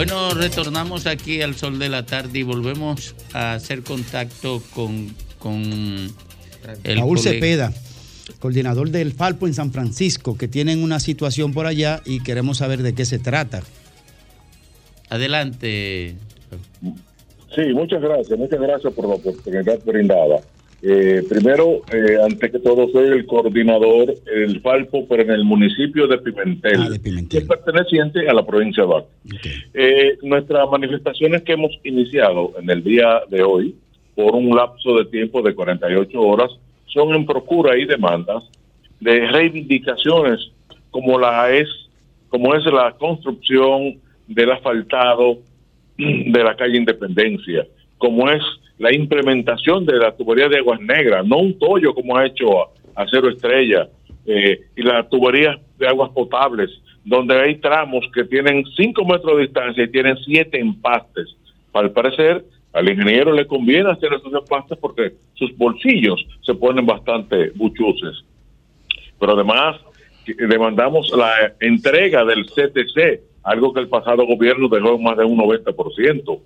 Bueno, 0.00 0.32
retornamos 0.32 1.06
aquí 1.06 1.42
al 1.42 1.56
sol 1.56 1.78
de 1.78 1.90
la 1.90 2.06
tarde 2.06 2.38
y 2.38 2.42
volvemos 2.42 3.14
a 3.34 3.52
hacer 3.52 3.82
contacto 3.82 4.62
con, 4.74 5.14
con 5.38 5.62
el 6.84 6.96
Raúl 6.96 7.18
colega. 7.18 7.34
Cepeda, 7.34 7.72
coordinador 8.38 8.88
del 8.88 9.12
Falpo 9.12 9.46
en 9.46 9.52
San 9.52 9.72
Francisco, 9.72 10.38
que 10.38 10.48
tienen 10.48 10.82
una 10.82 11.00
situación 11.00 11.52
por 11.52 11.66
allá 11.66 12.00
y 12.06 12.22
queremos 12.22 12.56
saber 12.56 12.80
de 12.80 12.94
qué 12.94 13.04
se 13.04 13.18
trata. 13.18 13.62
Adelante. 15.10 16.14
Sí, 17.54 17.62
muchas 17.74 18.00
gracias, 18.00 18.38
muchas 18.38 18.58
gracias 18.58 18.94
por 18.94 19.06
la 19.06 19.16
oportunidad 19.16 19.80
brindada. 19.84 20.40
Eh, 20.82 21.22
primero, 21.28 21.82
eh, 21.92 22.16
antes 22.24 22.50
que 22.50 22.58
todo, 22.58 22.88
soy 22.90 23.08
el 23.08 23.26
coordinador 23.26 24.14
del 24.24 24.60
Falpo, 24.62 25.06
pero 25.06 25.22
en 25.22 25.30
el 25.30 25.44
municipio 25.44 26.06
de 26.06 26.18
Pimentel, 26.18 27.00
que 27.28 27.38
es 27.38 27.44
perteneciente 27.44 28.26
a 28.28 28.32
la 28.32 28.46
provincia 28.46 28.84
de 28.84 28.88
Baco. 28.88 29.08
Eh, 29.74 30.16
nuestras 30.22 30.70
manifestaciones 30.70 31.42
que 31.42 31.52
hemos 31.52 31.72
iniciado 31.84 32.54
en 32.58 32.70
el 32.70 32.82
día 32.82 33.20
de 33.28 33.42
hoy, 33.42 33.74
por 34.14 34.34
un 34.34 34.56
lapso 34.56 34.96
de 34.96 35.04
tiempo 35.06 35.42
de 35.42 35.54
48 35.54 36.18
horas, 36.18 36.50
son 36.86 37.14
en 37.14 37.26
procura 37.26 37.76
y 37.76 37.84
demandas 37.84 38.42
de 39.00 39.26
reivindicaciones 39.28 40.50
como 40.90 41.18
la 41.18 41.50
es, 41.50 41.68
como 42.30 42.54
es 42.54 42.64
la 42.64 42.92
construcción 42.98 43.98
del 44.26 44.50
asfaltado 44.50 45.38
de 45.98 46.44
la 46.44 46.56
calle 46.56 46.78
Independencia, 46.78 47.66
como 47.98 48.30
es 48.30 48.42
la 48.80 48.94
implementación 48.94 49.84
de 49.84 49.98
la 49.98 50.16
tubería 50.16 50.48
de 50.48 50.56
aguas 50.56 50.80
negras, 50.80 51.26
no 51.26 51.36
un 51.36 51.58
tollo 51.58 51.94
como 51.94 52.16
ha 52.16 52.26
hecho 52.26 52.46
Acero 52.94 53.28
Estrella, 53.28 53.88
eh, 54.24 54.58
y 54.74 54.82
las 54.82 55.06
tuberías 55.10 55.58
de 55.78 55.86
aguas 55.86 56.10
potables, 56.12 56.70
donde 57.04 57.38
hay 57.38 57.56
tramos 57.56 58.06
que 58.14 58.24
tienen 58.24 58.64
5 58.64 59.04
metros 59.04 59.36
de 59.36 59.42
distancia 59.42 59.84
y 59.84 59.90
tienen 59.90 60.16
7 60.24 60.58
empastes 60.58 61.36
Al 61.74 61.90
parecer, 61.92 62.42
al 62.72 62.88
ingeniero 62.88 63.34
le 63.34 63.46
conviene 63.46 63.90
hacer 63.90 64.14
esos 64.14 64.32
empastes 64.32 64.78
porque 64.78 65.12
sus 65.34 65.54
bolsillos 65.58 66.26
se 66.40 66.54
ponen 66.54 66.86
bastante 66.86 67.50
buchuces. 67.50 68.24
Pero 69.18 69.34
además, 69.34 69.76
demandamos 70.26 71.12
la 71.14 71.52
entrega 71.60 72.24
del 72.24 72.46
CTC, 72.46 73.20
algo 73.42 73.74
que 73.74 73.80
el 73.80 73.88
pasado 73.88 74.24
gobierno 74.26 74.68
dejó 74.68 74.94
en 74.94 75.02
más 75.02 75.18
de 75.18 75.24
un 75.24 75.38
90%. 75.38 76.40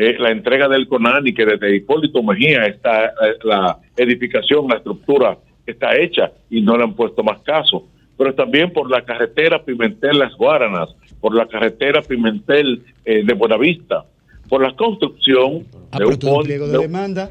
Eh, 0.00 0.14
la 0.18 0.30
entrega 0.30 0.68
del 0.68 0.86
CONANI, 0.86 1.34
que 1.34 1.44
desde 1.44 1.74
Hipólito 1.74 2.22
Mejía 2.22 2.66
está 2.66 3.06
eh, 3.06 3.10
la 3.42 3.78
edificación, 3.96 4.68
la 4.68 4.76
estructura 4.76 5.36
está 5.66 5.96
hecha 5.98 6.30
y 6.48 6.60
no 6.62 6.76
le 6.76 6.84
han 6.84 6.94
puesto 6.94 7.24
más 7.24 7.40
caso. 7.42 7.84
Pero 8.16 8.32
también 8.34 8.72
por 8.72 8.88
la 8.90 9.02
carretera 9.04 9.64
Pimentel-Las 9.64 10.34
Guaranas, 10.36 10.88
por 11.20 11.34
la 11.34 11.46
carretera 11.48 12.00
Pimentel 12.02 12.82
eh, 13.04 13.24
de 13.24 13.34
Buenavista, 13.34 14.04
por 14.48 14.62
la 14.62 14.74
construcción 14.76 15.66
Ah, 15.90 15.98
de 15.98 16.04
un 16.06 16.18
pliego 16.44 16.66
de 16.66 16.72
de- 16.72 16.78
demanda. 16.78 17.28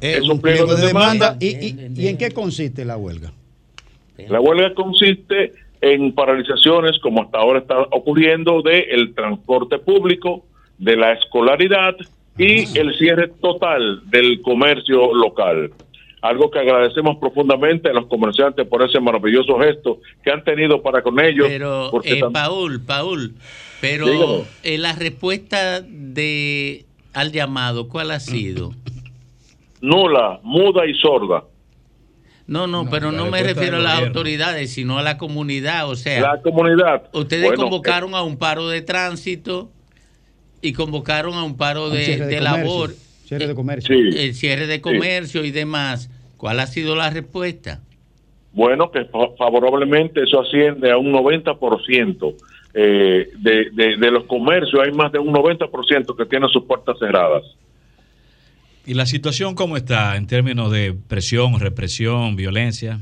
Es 0.00 0.22
un 0.22 0.32
un 0.32 0.40
pliego 0.40 0.66
de 0.74 0.80
de 0.80 0.86
demanda. 0.88 1.34
demanda. 1.34 1.36
¿Y, 1.40 1.48
y, 1.48 2.04
y 2.04 2.08
en 2.08 2.16
qué 2.16 2.30
consiste 2.30 2.84
la 2.84 2.96
huelga? 2.96 3.32
La 4.28 4.40
huelga 4.40 4.74
consiste 4.74 5.52
en 5.80 6.12
paralizaciones, 6.12 6.98
como 7.00 7.22
hasta 7.22 7.38
ahora 7.38 7.60
está 7.60 7.78
ocurriendo, 7.90 8.62
del 8.62 9.14
transporte 9.14 9.78
público, 9.78 10.44
de 10.80 10.96
la 10.96 11.12
escolaridad 11.12 11.94
y 12.36 12.76
el 12.78 12.96
cierre 12.98 13.28
total 13.40 14.02
del 14.10 14.40
comercio 14.40 15.14
local. 15.14 15.70
Algo 16.22 16.50
que 16.50 16.58
agradecemos 16.58 17.16
profundamente 17.18 17.88
a 17.88 17.92
los 17.92 18.06
comerciantes 18.06 18.66
por 18.66 18.82
ese 18.82 18.98
maravilloso 19.00 19.58
gesto 19.58 19.98
que 20.22 20.30
han 20.30 20.42
tenido 20.44 20.82
para 20.82 21.02
con 21.02 21.18
ellos. 21.20 21.46
Pero, 21.48 21.88
porque 21.90 22.18
eh, 22.18 22.22
Paul, 22.32 22.80
Paul, 22.84 23.34
pero 23.80 24.44
eh, 24.62 24.76
la 24.78 24.94
respuesta 24.94 25.80
de 25.80 26.84
al 27.14 27.32
llamado, 27.32 27.88
¿cuál 27.88 28.10
ha 28.10 28.20
sido? 28.20 28.72
nula, 29.80 30.40
muda 30.42 30.86
y 30.86 30.94
sorda. 30.94 31.44
No, 32.46 32.66
no, 32.66 32.90
pero 32.90 33.12
no 33.12 33.26
me 33.30 33.42
refiero 33.42 33.76
a 33.76 33.80
las 33.80 33.92
gobierno. 33.94 34.18
autoridades, 34.18 34.72
sino 34.72 34.98
a 34.98 35.02
la 35.02 35.16
comunidad. 35.16 35.88
O 35.88 35.94
sea, 35.94 36.20
La 36.20 36.42
comunidad. 36.42 37.08
ustedes 37.12 37.46
Bueno, 37.46 37.62
convocaron 37.62 38.14
a 38.14 38.22
un 38.22 38.36
paro 38.36 38.68
de 38.68 38.82
tránsito 38.82 39.70
y 40.62 40.72
convocaron 40.72 41.34
a 41.34 41.42
un 41.44 41.56
paro 41.56 41.90
de, 41.90 42.04
cierre 42.04 42.26
de 42.26 42.36
comercio, 42.38 42.58
labor, 42.64 42.94
Cierre 43.26 43.46
de 43.46 43.54
comercio. 43.54 43.94
el 43.96 44.34
cierre 44.34 44.66
de 44.66 44.80
comercio 44.80 45.44
y 45.44 45.50
demás. 45.50 46.10
¿Cuál 46.36 46.60
ha 46.60 46.66
sido 46.66 46.96
la 46.96 47.10
respuesta? 47.10 47.80
Bueno, 48.52 48.90
que 48.90 49.04
fa- 49.04 49.30
favorablemente 49.38 50.22
eso 50.22 50.40
asciende 50.40 50.90
a 50.90 50.96
un 50.96 51.12
90% 51.12 52.34
eh, 52.74 53.28
de, 53.38 53.70
de, 53.72 53.96
de 53.96 54.10
los 54.10 54.24
comercios. 54.24 54.82
Hay 54.84 54.92
más 54.92 55.12
de 55.12 55.18
un 55.18 55.32
90% 55.32 56.16
que 56.16 56.26
tienen 56.26 56.48
sus 56.48 56.64
puertas 56.64 56.96
cerradas. 56.98 57.42
¿Y 58.86 58.94
la 58.94 59.06
situación 59.06 59.54
cómo 59.54 59.76
está 59.76 60.16
en 60.16 60.26
términos 60.26 60.72
de 60.72 60.94
presión, 61.06 61.60
represión, 61.60 62.34
violencia? 62.34 62.98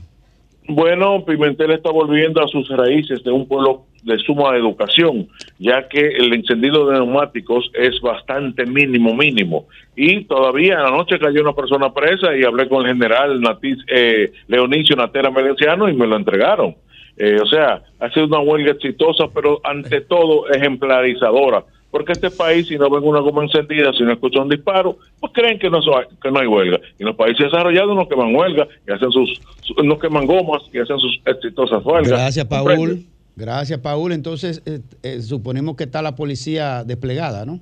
Bueno, 0.70 1.24
Pimentel 1.24 1.70
está 1.70 1.90
volviendo 1.90 2.45
a 2.45 2.49
sus 2.49 2.69
raíces 2.69 3.24
de 3.24 3.32
un 3.32 3.49
pueblo 3.49 3.86
de 4.03 4.19
suma 4.19 4.55
educación, 4.55 5.27
ya 5.59 5.89
que 5.89 5.99
el 5.99 6.31
encendido 6.35 6.86
de 6.86 6.99
neumáticos 6.99 7.70
es 7.73 7.99
bastante 8.03 8.66
mínimo, 8.66 9.15
mínimo. 9.15 9.66
Y 9.97 10.24
todavía 10.24 10.81
anoche 10.81 11.19
cayó 11.19 11.40
una 11.40 11.55
persona 11.55 11.93
presa 11.95 12.36
y 12.36 12.45
hablé 12.45 12.69
con 12.69 12.82
el 12.82 12.93
general 12.93 13.40
Natiz, 13.40 13.78
eh, 13.89 14.31
Leonicio 14.47 14.95
Natera 14.95 15.31
Melenciano 15.31 15.89
y 15.89 15.95
me 15.95 16.07
lo 16.07 16.16
entregaron. 16.16 16.77
Eh, 17.16 17.39
o 17.43 17.47
sea, 17.47 17.82
ha 17.99 18.11
sido 18.11 18.27
una 18.27 18.40
huelga 18.40 18.73
exitosa, 18.73 19.24
pero 19.35 19.61
ante 19.65 20.03
todo 20.03 20.51
ejemplarizadora. 20.51 21.65
Porque 21.90 22.12
este 22.12 22.31
país, 22.31 22.69
si 22.69 22.77
no 22.77 22.90
ven 22.90 23.02
una 23.02 23.20
goma 23.20 23.43
encendida, 23.44 23.93
si 23.94 24.02
no 24.02 24.12
escuchan 24.12 24.43
un 24.43 24.48
disparo, 24.51 24.98
pues 25.20 25.32
creen 25.32 25.59
que 25.59 25.70
no, 25.70 25.81
so- 25.81 25.93
que 26.23 26.31
no 26.31 26.39
hay 26.39 26.47
huelga. 26.47 26.78
Y 26.98 27.05
los 27.05 27.16
países 27.16 27.47
desarrollados 27.47 27.97
no 27.97 28.06
queman 28.09 28.35
huelga 28.35 28.69
y 28.86 28.93
hacen 28.93 29.10
sus, 29.10 29.40
su- 29.62 29.74
no 29.82 29.98
queman 29.98 30.27
gomas 30.27 30.62
y 30.73 30.78
hacen 30.78 30.98
sus 30.98 31.19
exitosas 31.24 31.82
huelgas. 31.85 32.09
Gracias, 32.10 32.44
¿Comprende? 32.47 32.77
Paul. 32.94 33.05
Gracias, 33.36 33.78
Paul. 33.81 34.12
Entonces, 34.12 34.62
eh, 34.66 34.81
eh, 35.02 35.23
suponemos 35.23 35.77
que 35.77 35.85
está 35.85 36.02
la 36.02 36.15
policía 36.15 36.85
desplegada, 36.85 37.47
¿no? 37.47 37.59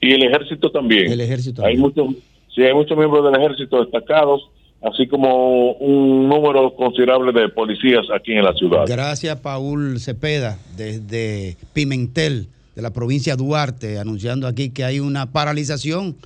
Y 0.00 0.12
el 0.12 0.22
ejército 0.24 0.70
también. 0.70 1.10
El 1.10 1.20
ejército 1.20 1.64
Hay 1.64 1.76
muchos, 1.76 2.08
sí, 2.54 2.62
hay 2.62 2.74
muchos 2.74 2.96
miembros 2.98 3.24
del 3.24 3.40
ejército 3.40 3.82
destacados, 3.82 4.50
así 4.82 5.06
como 5.06 5.72
un 5.72 6.28
número 6.28 6.74
considerable 6.74 7.32
de 7.38 7.48
policías 7.50 8.06
aquí 8.14 8.32
en 8.32 8.44
la 8.44 8.52
ciudad. 8.54 8.84
Gracias, 8.86 9.38
Paul 9.40 9.98
Cepeda, 10.00 10.58
desde 10.76 11.56
Pimentel, 11.72 12.48
de 12.80 12.82
la 12.82 12.92
provincia 12.94 13.36
de 13.36 13.44
Duarte, 13.44 13.98
anunciando 13.98 14.46
aquí 14.48 14.70
que 14.70 14.84
hay 14.84 15.00
una 15.00 15.30
paralización 15.32 16.16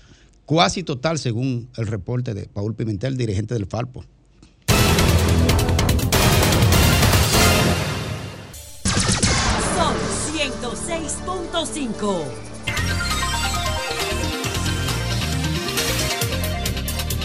cuasi 0.47 0.85
total, 0.85 1.19
según 1.19 1.69
el 1.77 1.89
reporte 1.89 2.33
de 2.33 2.47
Paul 2.47 2.77
Pimentel, 2.77 3.17
dirigente 3.17 3.55
del 3.55 3.67
Falpo. 3.67 4.05
Sol 9.75 9.97
106.5. 10.33 12.25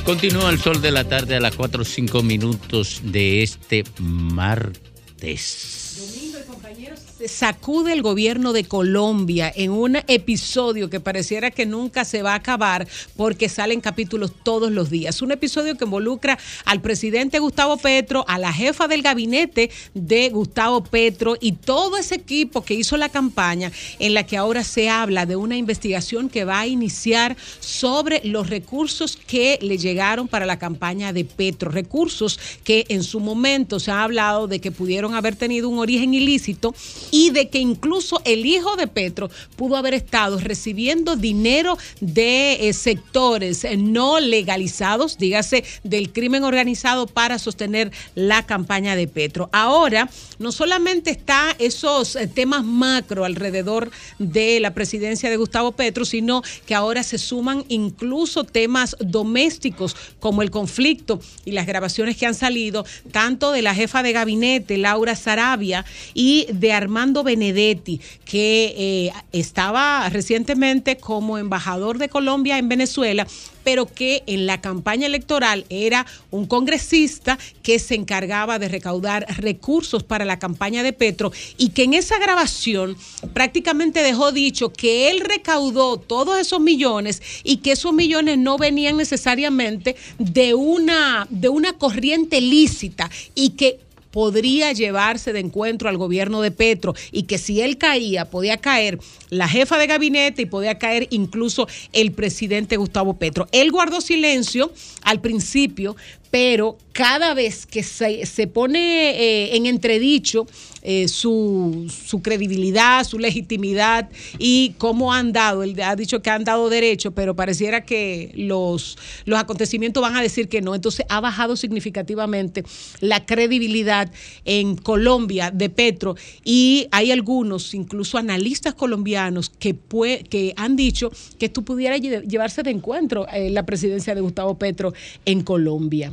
Continúa 0.06 0.49
el 0.49 0.60
sol 0.60 0.81
de 0.81 0.89
la 0.89 1.03
tarde 1.03 1.35
a 1.35 1.39
las 1.39 1.56
4 1.56 1.84
o 1.84 1.85
5 1.85 2.23
minutos 2.23 3.01
de 3.03 3.43
este 3.43 3.84
martes. 3.99 5.80
Se 5.99 7.09
sacude 7.28 7.94
el 7.94 8.02
gobierno 8.02 8.54
de 8.54 8.64
Colombia 8.64 9.52
en 9.54 9.72
un 9.72 9.98
episodio 10.08 10.90
que 10.90 11.00
pareciera 11.00 11.52
que 11.52 11.66
nunca 11.66 12.06
se 12.06 12.22
va 12.22 12.34
a 12.34 12.36
acabar 12.36 12.88
porque 13.16 13.50
salen 13.50 13.82
capítulos 13.82 14.32
todos 14.44 14.72
los 14.72 14.90
días. 14.90 15.22
Un 15.22 15.32
episodio 15.32 15.76
que 15.76 15.86
involucra 15.86 16.38
al 16.66 16.82
presidente 16.82 17.40
Gustavo 17.40 17.78
Petro, 17.78 18.24
a 18.28 18.38
la 18.38 18.54
jefa 18.54 18.88
del 18.88 19.02
gabinete 19.02 19.70
de 19.94 20.30
Gustavo 20.30 20.84
Petro 20.84 21.36
y 21.40 21.54
todo 21.54 21.98
ese 21.98 22.16
equipo 22.16 22.64
que 22.64 22.74
hizo 22.74 22.96
la 22.98 23.10
campaña 23.10 23.72
en 24.00 24.14
la 24.14 24.26
que 24.26 24.38
ahora 24.38 24.64
se 24.64 24.90
habla 24.90 25.26
de 25.26 25.36
una 25.36 25.58
investigación 25.58 26.30
que 26.30 26.46
va 26.46 26.62
a 26.62 26.68
iniciar 26.68 27.36
sobre 27.60 28.22
los 28.24 28.50
recursos 28.50 29.18
que 29.18 29.60
le 29.62 29.78
llegaron 29.78 30.28
para 30.28 30.46
la 30.46 30.60
campaña 30.60 31.12
de 31.14 31.26
Petro. 31.26 31.72
Recursos 31.72 32.40
que 32.64 32.86
en 32.90 33.04
su 33.04 33.20
momento 33.20 33.80
se 33.80 33.91
ha 33.91 34.04
hablado 34.04 34.48
de 34.48 34.60
que 34.60 34.72
pudieron 34.72 35.16
haber 35.16 35.36
tenido 35.36 35.70
un 35.70 35.80
origen 35.80 36.14
ilícito 36.14 36.74
y 37.11 37.31
de 37.31 37.49
que 37.49 37.60
incluso 37.60 38.22
el 38.26 38.45
hijo 38.45 38.76
de 38.76 38.88
Petro 38.88 39.30
pudo 39.56 39.77
haber 39.77 39.94
estado 39.94 40.40
recibiendo 40.40 41.15
dinero 41.15 41.77
de 42.02 42.69
eh, 42.69 42.73
sectores 42.73 43.64
eh, 43.64 43.77
no 43.77 44.19
legalizados, 44.19 45.18
dígase, 45.18 45.64
del 45.84 46.11
crimen 46.11 46.44
organizado 46.44 47.07
para 47.07 47.40
sostener 47.40 47.91
la 48.15 48.45
campaña 48.45 48.95
de 48.95 49.07
Petro. 49.07 49.49
Ahora, 49.52 50.10
no 50.38 50.52
solamente 50.52 51.11
está 51.11 51.56
esos 51.60 52.15
eh, 52.15 52.27
temas 52.27 52.64
macro 52.64 53.26
alrededor 53.26 53.91
de 54.19 54.60
la 54.60 54.73
presidencia 54.73 55.30
de 55.30 55.38
Gustavo 55.38 55.72
Petro, 55.72 56.06
sino 56.06 56.44
que 56.65 56.76
ahora 56.76 57.03
se 57.03 57.18
suman 57.18 57.65
incluso 57.69 58.44
temas 58.44 58.95
domésticos 58.99 59.95
como 60.19 60.41
el 60.41 60.52
conflicto 60.52 61.19
y 61.45 61.52
las 61.52 61.65
grabaciones 61.65 62.18
que 62.18 62.26
han 62.26 62.36
salido, 62.36 62.86
tanto 63.11 63.52
de 63.52 63.61
la 63.61 63.73
jefa 63.73 64.03
de 64.03 64.14
gabinete, 64.14 64.77
Laura 64.77 65.15
Sarabia, 65.15 65.86
y 66.14 66.48
de 66.52 66.73
Armando 66.73 66.99
Benedetti, 67.24 68.02
que 68.26 68.76
eh, 68.78 69.12
estaba 69.32 70.08
recientemente 70.10 70.98
como 70.98 71.38
embajador 71.38 71.98
de 71.98 72.10
Colombia 72.10 72.58
en 72.58 72.68
Venezuela, 72.68 73.26
pero 73.64 73.86
que 73.86 74.24
en 74.26 74.46
la 74.46 74.62
campaña 74.62 75.06
electoral 75.06 75.66
era 75.70 76.06
un 76.32 76.46
congresista 76.46 77.38
que 77.64 77.80
se 77.80 77.96
encargaba 77.96 78.60
de 78.60 78.68
recaudar 78.68 79.26
recursos 79.38 80.04
para 80.04 80.26
la 80.26 80.40
campaña 80.40 80.84
de 80.84 80.94
Petro 80.94 81.32
y 81.58 81.70
que 81.70 81.84
en 81.84 81.94
esa 81.94 82.18
grabación 82.20 82.98
prácticamente 83.34 84.02
dejó 84.02 84.32
dicho 84.32 84.74
que 84.74 85.10
él 85.10 85.22
recaudó 85.22 85.98
todos 85.98 86.40
esos 86.40 86.60
millones 86.60 87.22
y 87.44 87.58
que 87.58 87.74
esos 87.74 87.94
millones 87.94 88.38
no 88.38 88.58
venían 88.58 88.98
necesariamente 88.98 89.96
de 90.18 90.54
una, 90.54 91.28
de 91.30 91.50
una 91.50 91.74
corriente 91.74 92.42
lícita 92.42 93.10
y 93.36 93.52
que 93.52 93.80
podría 94.11 94.73
llevarse 94.73 95.34
de 95.34 95.40
encuentro 95.40 95.90
al 95.90 95.98
gobierno 95.98 96.41
de 96.41 96.52
Petro 96.52 96.94
y 97.11 97.23
que 97.23 97.38
si 97.38 97.61
él 97.61 97.77
caía, 97.77 98.26
podía 98.26 98.57
caer 98.57 98.99
la 99.30 99.48
jefa 99.48 99.77
de 99.77 99.88
gabinete 99.88 100.44
y 100.44 100.45
podía 100.45 100.77
caer 100.80 101.07
incluso 101.11 101.68
el 101.94 102.11
presidente 102.11 102.77
Gustavo 102.77 103.15
Petro. 103.15 103.48
Él 103.52 103.72
guardó 103.72 104.02
silencio 104.02 104.72
al 105.03 105.22
principio, 105.22 105.95
pero 106.31 106.77
cada 106.91 107.34
vez 107.34 107.65
que 107.65 107.84
se, 107.84 108.26
se 108.26 108.48
pone 108.48 109.11
eh, 109.11 109.56
en 109.56 109.65
entredicho 109.65 110.48
eh, 110.81 111.07
su, 111.07 111.91
su 112.07 112.22
credibilidad, 112.22 113.03
su 113.06 113.19
legitimidad 113.19 114.10
y 114.38 114.73
cómo 114.77 115.14
han 115.14 115.31
dado. 115.34 115.64
Él 115.64 115.80
ha 115.81 115.95
dicho 115.95 116.22
que 116.22 116.30
han 116.30 116.43
dado 116.43 116.69
derecho, 116.69 117.11
pero 117.11 117.35
pareciera 117.35 117.85
que 117.85 118.31
los, 118.35 118.97
los 119.26 119.39
acontecimientos 119.39 120.01
van 120.01 120.15
a 120.15 120.22
decir 120.22 120.47
que 120.49 120.61
no. 120.61 120.76
Entonces 120.76 121.06
ha 121.10 121.19
bajado 121.19 121.56
significativamente 121.56 122.64
la 122.99 123.26
credibilidad 123.26 124.11
en 124.45 124.76
Colombia 124.76 125.51
de 125.51 125.69
Petro 125.69 126.15
y 126.43 126.88
hay 126.91 127.11
algunos, 127.11 127.73
incluso 127.73 128.18
analistas 128.18 128.73
colombianos, 128.73 129.49
que, 129.49 129.76
pue- 129.76 130.23
que 130.27 130.53
han 130.56 130.76
dicho 130.76 131.11
que 131.38 131.47
esto 131.47 131.61
pudiera 131.61 131.97
lle- 131.97 132.23
llevarse 132.27 132.64
de 132.64 132.72
encuentro 132.72 133.27
eh, 133.34 133.49
la 133.49 133.65
presidencia 133.65 134.15
de 134.15 134.22
Gustavo 134.22 134.57
Petro 134.57 134.93
en 135.26 135.41
Colombia. 135.41 136.11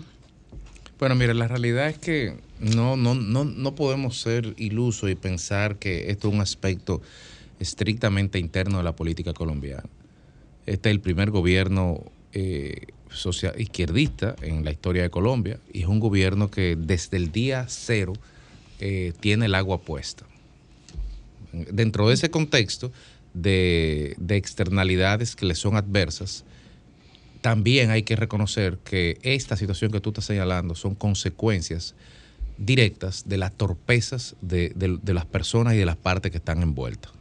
Bueno, 0.98 1.14
mire, 1.14 1.34
la 1.34 1.46
realidad 1.46 1.90
es 1.90 1.98
que 1.98 2.36
no, 2.58 2.96
no, 2.96 3.14
no, 3.14 3.44
no 3.44 3.74
podemos 3.74 4.18
ser 4.18 4.54
ilusos 4.56 5.10
y 5.10 5.14
pensar 5.14 5.76
que 5.76 6.10
esto 6.10 6.28
es 6.28 6.34
un 6.34 6.40
aspecto 6.40 7.02
estrictamente 7.60 8.38
interno 8.38 8.78
de 8.78 8.84
la 8.84 8.96
política 8.96 9.34
colombiana. 9.34 9.84
Este 10.64 10.88
es 10.88 10.94
el 10.94 11.00
primer 11.00 11.30
gobierno 11.30 12.02
eh, 12.32 12.86
social, 13.10 13.54
izquierdista 13.60 14.36
en 14.40 14.64
la 14.64 14.72
historia 14.72 15.02
de 15.02 15.10
Colombia 15.10 15.60
y 15.70 15.82
es 15.82 15.86
un 15.86 16.00
gobierno 16.00 16.50
que 16.50 16.76
desde 16.76 17.18
el 17.18 17.30
día 17.30 17.66
cero 17.68 18.14
eh, 18.80 19.12
tiene 19.20 19.46
el 19.46 19.54
agua 19.54 19.82
puesta. 19.82 20.24
Dentro 21.52 22.08
de 22.08 22.14
ese 22.14 22.30
contexto 22.30 22.90
de, 23.34 24.14
de 24.16 24.36
externalidades 24.36 25.36
que 25.36 25.44
le 25.44 25.54
son 25.54 25.76
adversas, 25.76 26.44
también 27.40 27.90
hay 27.90 28.02
que 28.02 28.16
reconocer 28.16 28.78
que 28.78 29.18
esta 29.22 29.56
situación 29.56 29.92
que 29.92 30.00
tú 30.00 30.10
estás 30.10 30.24
señalando 30.26 30.74
son 30.74 30.94
consecuencias 30.94 31.94
directas 32.58 33.24
de 33.28 33.36
las 33.36 33.52
torpezas 33.52 34.34
de, 34.40 34.72
de- 34.74 35.14
las 35.14 35.26
personas 35.26 35.74
y 35.74 35.76
de 35.76 35.86
las 35.86 35.96
partes 35.96 36.30
que 36.30 36.38
están 36.38 36.62
envueltas. 36.62 37.12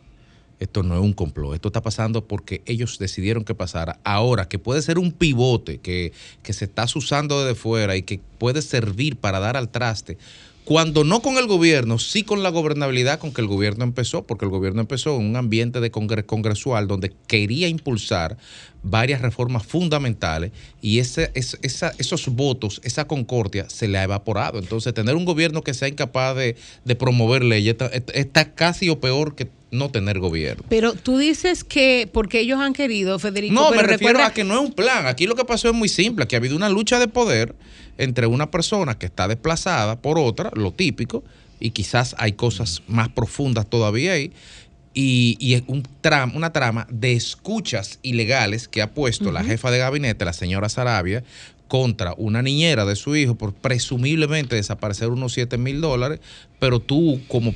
Esto 0.60 0.84
no 0.84 0.96
es 0.96 1.02
un 1.02 1.12
complot, 1.12 1.54
esto 1.56 1.68
está 1.68 1.82
pasando 1.82 2.26
porque 2.26 2.62
ellos 2.66 2.98
decidieron 2.98 3.44
que 3.44 3.54
pasara. 3.54 4.00
Ahora, 4.06 4.48
que 4.48 4.58
puede 4.58 4.82
ser 4.82 4.98
un 4.98 5.12
pivote 5.12 5.80
que, 5.80 6.14
que 6.44 6.54
se 6.54 6.64
está 6.66 6.86
usando 6.96 7.44
desde 7.44 7.60
fuera 7.60 7.98
y 7.98 8.04
que 8.04 8.22
puede 8.38 8.62
servir 8.62 9.18
para 9.18 9.40
dar 9.42 9.58
al 9.58 9.68
traste, 9.70 10.18
cuando 10.66 11.04
no 11.04 11.22
con 11.22 11.38
el 11.38 11.46
gobierno, 11.46 12.00
sí 12.00 12.24
con 12.24 12.42
la 12.42 12.50
gobernabilidad 12.50 13.20
con 13.20 13.32
que 13.32 13.42
el 13.42 13.48
gobierno 13.48 13.84
empezó, 13.84 14.24
porque 14.24 14.46
el 14.46 14.52
gobierno 14.52 14.82
empezó 14.82 15.16
en 15.16 15.26
un 15.28 15.36
ambiente 15.36 15.80
de 15.80 15.92
congre- 15.92 16.26
congresual 16.26 16.88
donde 16.88 17.14
quería 17.28 17.68
impulsar 17.68 18.38
varias 18.82 19.22
reformas 19.22 19.64
fundamentales 19.66 20.52
y 20.82 20.98
ese, 21.00 21.32
es- 21.36 21.58
esa- 21.62 21.94
esos 22.00 22.28
votos, 22.30 22.82
esa 22.84 23.06
concordia 23.08 23.70
se 23.70 23.88
le 23.88 24.00
ha 24.00 24.04
evaporado. 24.04 24.58
Entonces, 24.60 24.94
tener 24.94 25.16
un 25.16 25.26
gobierno 25.26 25.62
que 25.64 25.74
sea 25.76 25.88
incapaz 25.88 26.36
de, 26.36 26.56
de 26.84 26.96
promover 26.96 27.44
leyes 27.44 27.74
está, 27.80 27.86
está 28.14 28.54
casi 28.56 28.90
o 28.90 29.00
peor 29.00 29.36
que 29.36 29.48
no 29.78 29.90
tener 29.92 30.20
gobierno. 30.20 30.64
Pero 30.70 30.94
tú 30.94 31.18
dices 31.18 31.64
que 31.64 32.10
porque 32.12 32.40
ellos 32.40 32.60
han 32.60 32.74
querido, 32.74 33.20
Federico. 33.20 33.54
No, 33.54 33.72
me 33.72 33.78
refiero 33.84 33.98
recuerda- 34.14 34.26
a 34.28 34.34
que 34.34 34.44
no 34.44 34.56
es 34.56 34.60
un 34.62 34.74
plan. 34.74 35.06
Aquí 35.08 35.28
lo 35.28 35.36
que 35.36 35.46
pasó 35.46 35.70
es 35.70 35.76
muy 35.76 35.90
simple, 35.90 36.26
que 36.28 36.36
ha 36.36 36.40
habido 36.40 36.56
una 36.56 36.70
lucha 36.70 37.00
de 37.00 37.08
poder 37.08 37.56
entre 37.98 38.28
una 38.28 38.52
persona 38.52 38.98
que 38.98 39.06
está 39.06 39.28
desplazada 39.28 40.02
por 40.02 40.18
otra, 40.20 40.52
lo 40.54 40.72
típico, 40.72 41.24
y 41.60 41.70
quizás 41.70 42.16
hay 42.18 42.34
cosas 42.34 42.82
más 42.88 43.10
profundas 43.10 43.68
todavía 43.70 44.14
ahí, 44.14 44.32
y, 44.94 45.38
y 45.40 45.54
es 45.56 45.64
un 45.68 45.84
tram- 46.02 46.34
una 46.36 46.52
trama 46.54 46.88
de 46.90 47.14
escuchas 47.14 48.00
ilegales 48.02 48.68
que 48.68 48.82
ha 48.82 48.92
puesto 48.94 49.32
la 49.32 49.44
jefa 49.44 49.72
de 49.72 49.78
gabinete, 49.80 50.24
la 50.26 50.34
señora 50.34 50.68
Sarabia, 50.70 51.24
contra 51.68 52.14
una 52.18 52.42
niñera 52.42 52.86
de 52.86 52.96
su 52.96 53.16
hijo 53.16 53.36
por 53.36 53.54
presumiblemente 53.54 54.56
desaparecer 54.56 55.10
unos 55.10 55.34
7 55.34 55.58
mil 55.58 55.82
dólares, 55.82 56.20
pero 56.60 56.80
tú 56.80 57.22
como 57.28 57.56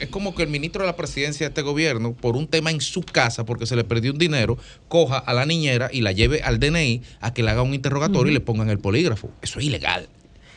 es 0.00 0.08
como 0.08 0.34
que 0.34 0.42
el 0.42 0.48
ministro 0.48 0.82
de 0.82 0.86
la 0.86 0.96
presidencia 0.96 1.46
de 1.46 1.50
este 1.50 1.62
gobierno, 1.62 2.12
por 2.14 2.36
un 2.36 2.46
tema 2.46 2.70
en 2.70 2.80
su 2.80 3.02
casa, 3.02 3.44
porque 3.44 3.66
se 3.66 3.76
le 3.76 3.84
perdió 3.84 4.12
un 4.12 4.18
dinero, 4.18 4.58
coja 4.88 5.18
a 5.18 5.34
la 5.34 5.46
niñera 5.46 5.90
y 5.92 6.00
la 6.00 6.12
lleve 6.12 6.42
al 6.42 6.58
DNI 6.58 7.02
a 7.20 7.32
que 7.34 7.42
le 7.42 7.50
haga 7.50 7.62
un 7.62 7.74
interrogatorio 7.74 8.30
y 8.30 8.34
le 8.34 8.40
pongan 8.40 8.70
el 8.70 8.78
polígrafo. 8.78 9.30
Eso 9.42 9.58
es 9.60 9.66
ilegal. 9.66 10.08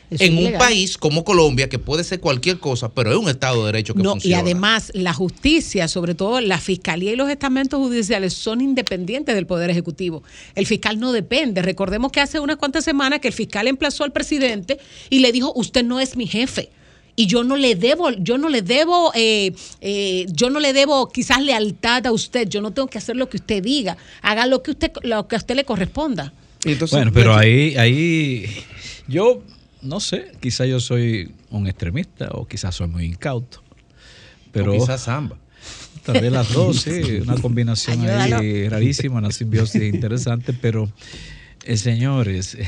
Eso 0.09 0.23
en 0.25 0.37
un 0.37 0.53
país 0.59 0.97
como 0.97 1.23
Colombia, 1.23 1.69
que 1.69 1.79
puede 1.79 2.03
ser 2.03 2.19
cualquier 2.19 2.59
cosa, 2.59 2.89
pero 2.89 3.11
es 3.11 3.17
un 3.17 3.29
Estado 3.29 3.61
de 3.61 3.71
Derecho 3.71 3.95
que 3.95 4.03
No, 4.03 4.11
y 4.11 4.13
funciona. 4.13 4.39
además 4.39 4.91
la 4.93 5.13
justicia, 5.13 5.87
sobre 5.87 6.13
todo 6.13 6.39
la 6.39 6.59
fiscalía 6.59 7.13
y 7.13 7.15
los 7.15 7.29
estamentos 7.29 7.79
judiciales 7.79 8.33
son 8.33 8.61
independientes 8.61 9.33
del 9.33 9.47
Poder 9.47 9.69
Ejecutivo. 9.69 10.21
El 10.55 10.67
fiscal 10.67 10.99
no 10.99 11.13
depende. 11.13 11.61
Recordemos 11.61 12.11
que 12.11 12.19
hace 12.19 12.39
unas 12.39 12.57
cuantas 12.57 12.83
semanas 12.83 13.21
que 13.21 13.29
el 13.29 13.33
fiscal 13.33 13.67
emplazó 13.67 14.03
al 14.03 14.11
presidente 14.11 14.77
y 15.09 15.19
le 15.19 15.31
dijo, 15.31 15.51
usted 15.55 15.83
no 15.83 15.99
es 15.99 16.15
mi 16.15 16.27
jefe. 16.27 16.69
Y 17.15 17.27
yo 17.27 17.43
no 17.43 17.57
le 17.57 17.75
debo, 17.75 18.11
yo 18.11 18.37
no 18.37 18.49
le 18.49 18.61
debo, 18.61 19.11
eh, 19.13 19.53
eh, 19.81 20.25
yo 20.31 20.49
no 20.49 20.59
le 20.59 20.73
debo 20.73 21.09
quizás 21.09 21.41
lealtad 21.41 22.07
a 22.07 22.11
usted. 22.11 22.47
Yo 22.47 22.61
no 22.61 22.71
tengo 22.71 22.87
que 22.87 22.97
hacer 22.97 23.15
lo 23.15 23.29
que 23.29 23.37
usted 23.37 23.61
diga. 23.61 23.97
Haga 24.21 24.45
lo 24.47 24.63
que 24.63 24.71
usted, 24.71 24.91
lo 25.03 25.27
que 25.27 25.35
a 25.35 25.39
usted 25.39 25.55
le 25.55 25.63
corresponda. 25.63 26.33
bueno, 26.91 27.11
pero 27.13 27.35
ahí, 27.35 27.75
ahí 27.75 28.45
yo 29.07 29.43
no 29.83 29.99
sé, 29.99 30.31
quizás 30.39 30.67
yo 30.67 30.79
soy 30.79 31.31
un 31.49 31.67
extremista 31.67 32.29
o 32.31 32.47
quizás 32.47 32.75
soy 32.75 32.87
muy 32.87 33.05
incauto. 33.05 33.61
Pero 34.51 34.73
O 34.73 34.79
quizás 34.79 35.07
ambas. 35.07 35.39
Tal 36.03 36.19
vez 36.19 36.31
las 36.31 36.51
dos, 36.51 36.81
sí, 36.81 36.91
una 37.21 37.35
combinación 37.35 38.07
ahí 38.07 38.67
rarísima, 38.67 39.17
una 39.17 39.31
simbiosis 39.31 39.81
interesante, 39.81 40.53
pero 40.53 40.91
eh, 41.63 41.77
señores, 41.77 42.55
eh, 42.55 42.65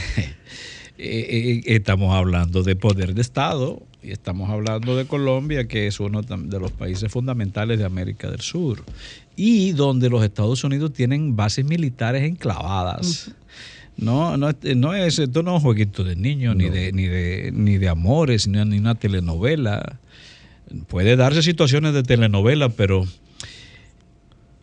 eh, 0.98 1.62
estamos 1.66 2.16
hablando 2.16 2.64
de 2.64 2.76
poder 2.76 3.14
de 3.14 3.22
Estado 3.22 3.84
y 4.06 4.12
estamos 4.12 4.50
hablando 4.52 4.96
de 4.96 5.06
Colombia, 5.06 5.68
que 5.68 5.88
es 5.88 6.00
uno 6.00 6.22
de 6.22 6.60
los 6.60 6.72
países 6.72 7.12
fundamentales 7.12 7.80
de 7.80 7.86
América 7.86 8.30
del 8.30 8.42
Sur 8.42 8.84
y 9.36 9.72
donde 9.72 10.10
los 10.10 10.24
Estados 10.24 10.64
Unidos 10.64 10.94
tienen 10.94 11.36
bases 11.36 11.66
militares 11.66 12.24
enclavadas. 12.24 13.32
No, 13.98 14.38
no, 14.38 14.50
es- 14.50 14.76
no 14.76 14.94
es, 14.94 15.18
esto 15.20 15.42
no 15.42 15.52
es 15.52 15.56
un 15.58 15.62
jueguito 15.62 16.04
de 16.04 16.16
niños, 16.16 16.56
ni, 16.56 16.70
de, 16.70 16.92
ni, 16.92 17.04
de, 17.08 17.52
ni 17.54 17.78
de 17.78 17.90
amores, 17.90 18.48
ni, 18.48 18.64
ni 18.66 18.78
una 18.78 18.96
telenovela. 18.96 20.00
Puede 20.88 21.16
darse 21.16 21.42
situaciones 21.42 21.94
de 21.94 22.04
telenovela, 22.04 22.70
pero 22.70 23.06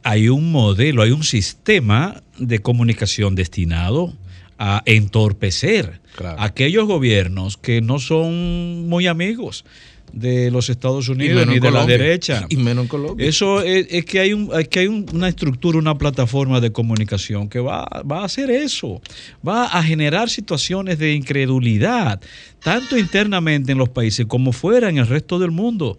hay 0.04 0.28
un 0.28 0.50
modelo, 0.52 1.02
hay 1.02 1.10
un 1.12 1.22
sistema 1.24 2.22
de 2.38 2.58
comunicación 2.60 3.34
destinado 3.34 4.12
a 4.58 4.82
entorpecer 4.86 6.00
aquellos 6.38 6.86
gobiernos 6.86 7.56
que 7.56 7.80
no 7.80 7.98
son 7.98 8.88
muy 8.88 9.06
amigos 9.06 9.64
de 10.12 10.50
los 10.50 10.68
Estados 10.68 11.08
Unidos 11.08 11.46
ni 11.46 11.54
de 11.58 11.70
la 11.70 11.86
derecha. 11.86 12.46
Y 12.50 12.56
menos 12.56 12.82
en 12.84 12.88
Colombia. 12.88 13.26
Eso 13.26 13.62
es, 13.62 13.86
es 13.88 14.04
que 14.04 14.20
hay, 14.20 14.34
un, 14.34 14.50
es 14.60 14.68
que 14.68 14.80
hay 14.80 14.86
un- 14.86 15.06
una 15.14 15.26
estructura, 15.26 15.78
una 15.78 15.96
plataforma 15.96 16.60
de 16.60 16.70
comunicación 16.70 17.48
que 17.48 17.60
va, 17.60 17.88
va 18.02 18.20
a 18.20 18.24
hacer 18.26 18.50
eso, 18.50 19.00
va 19.46 19.64
a 19.68 19.82
generar 19.82 20.28
situaciones 20.28 20.98
de 20.98 21.14
incredulidad, 21.14 22.20
tanto 22.62 22.98
internamente 22.98 23.72
en 23.72 23.78
los 23.78 23.88
países 23.88 24.26
como 24.26 24.52
fuera 24.52 24.90
en 24.90 24.98
el 24.98 25.06
resto 25.06 25.38
del 25.38 25.50
mundo. 25.50 25.98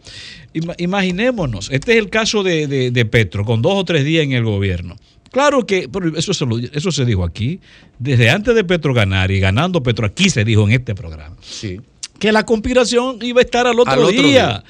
Ima- 0.53 0.75
imaginémonos, 0.77 1.71
este 1.71 1.93
es 1.93 1.97
el 1.97 2.11
caso 2.11 2.43
de, 2.43 2.67
de- 2.67 2.91
de 2.91 3.05
Petro, 3.05 3.43
con 3.45 3.63
dos 3.63 3.73
o 3.75 3.83
tres 3.83 4.05
días 4.05 4.23
en 4.25 4.33
el 4.33 4.43
gobierno. 4.43 4.95
Claro 5.33 5.65
que 5.65 5.89
pero 5.91 6.15
eso 6.17 6.33
se, 6.33 6.45
lo- 6.45 6.57
eso 6.59 6.91
se 6.91 7.03
dijo 7.03 7.25
aquí, 7.25 7.59
desde 7.99 8.29
antes 8.29 8.55
de 8.55 8.63
Petro 8.63 8.93
ganar 8.93 9.29
y 9.31 9.39
ganando 9.41 9.83
Petro, 9.83 10.05
aquí 10.05 10.29
se 10.29 10.45
dijo 10.45 10.63
en 10.65 10.71
este 10.73 10.95
programa 10.95 11.35
Sí. 11.41 11.81
que 12.19 12.31
la 12.31 12.45
conspiración 12.45 13.17
iba 13.21 13.41
a 13.41 13.43
estar 13.43 13.67
al 13.67 13.77
otro, 13.79 13.91
Al 13.93 13.99
otro 13.99 14.11
día. 14.11 14.21
día. 14.21 14.63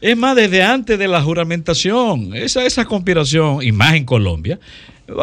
Es 0.00 0.16
más, 0.16 0.36
desde 0.36 0.62
antes 0.62 0.98
de 0.98 1.08
la 1.08 1.22
juramentación, 1.22 2.34
esa, 2.34 2.64
esa 2.66 2.84
conspiración, 2.84 3.62
y 3.62 3.72
más 3.72 3.94
en 3.94 4.04
Colombia, 4.04 4.60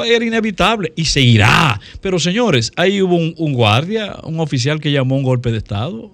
era 0.05 0.25
inevitable 0.25 0.91
y 0.95 1.05
se 1.05 1.21
irá. 1.21 1.79
Pero 2.01 2.17
señores, 2.19 2.71
ahí 2.75 3.01
hubo 3.01 3.15
un, 3.15 3.35
un 3.37 3.53
guardia, 3.53 4.17
un 4.23 4.39
oficial 4.39 4.79
que 4.79 4.91
llamó 4.91 5.15
un 5.15 5.23
golpe 5.23 5.51
de 5.51 5.59
Estado. 5.59 6.11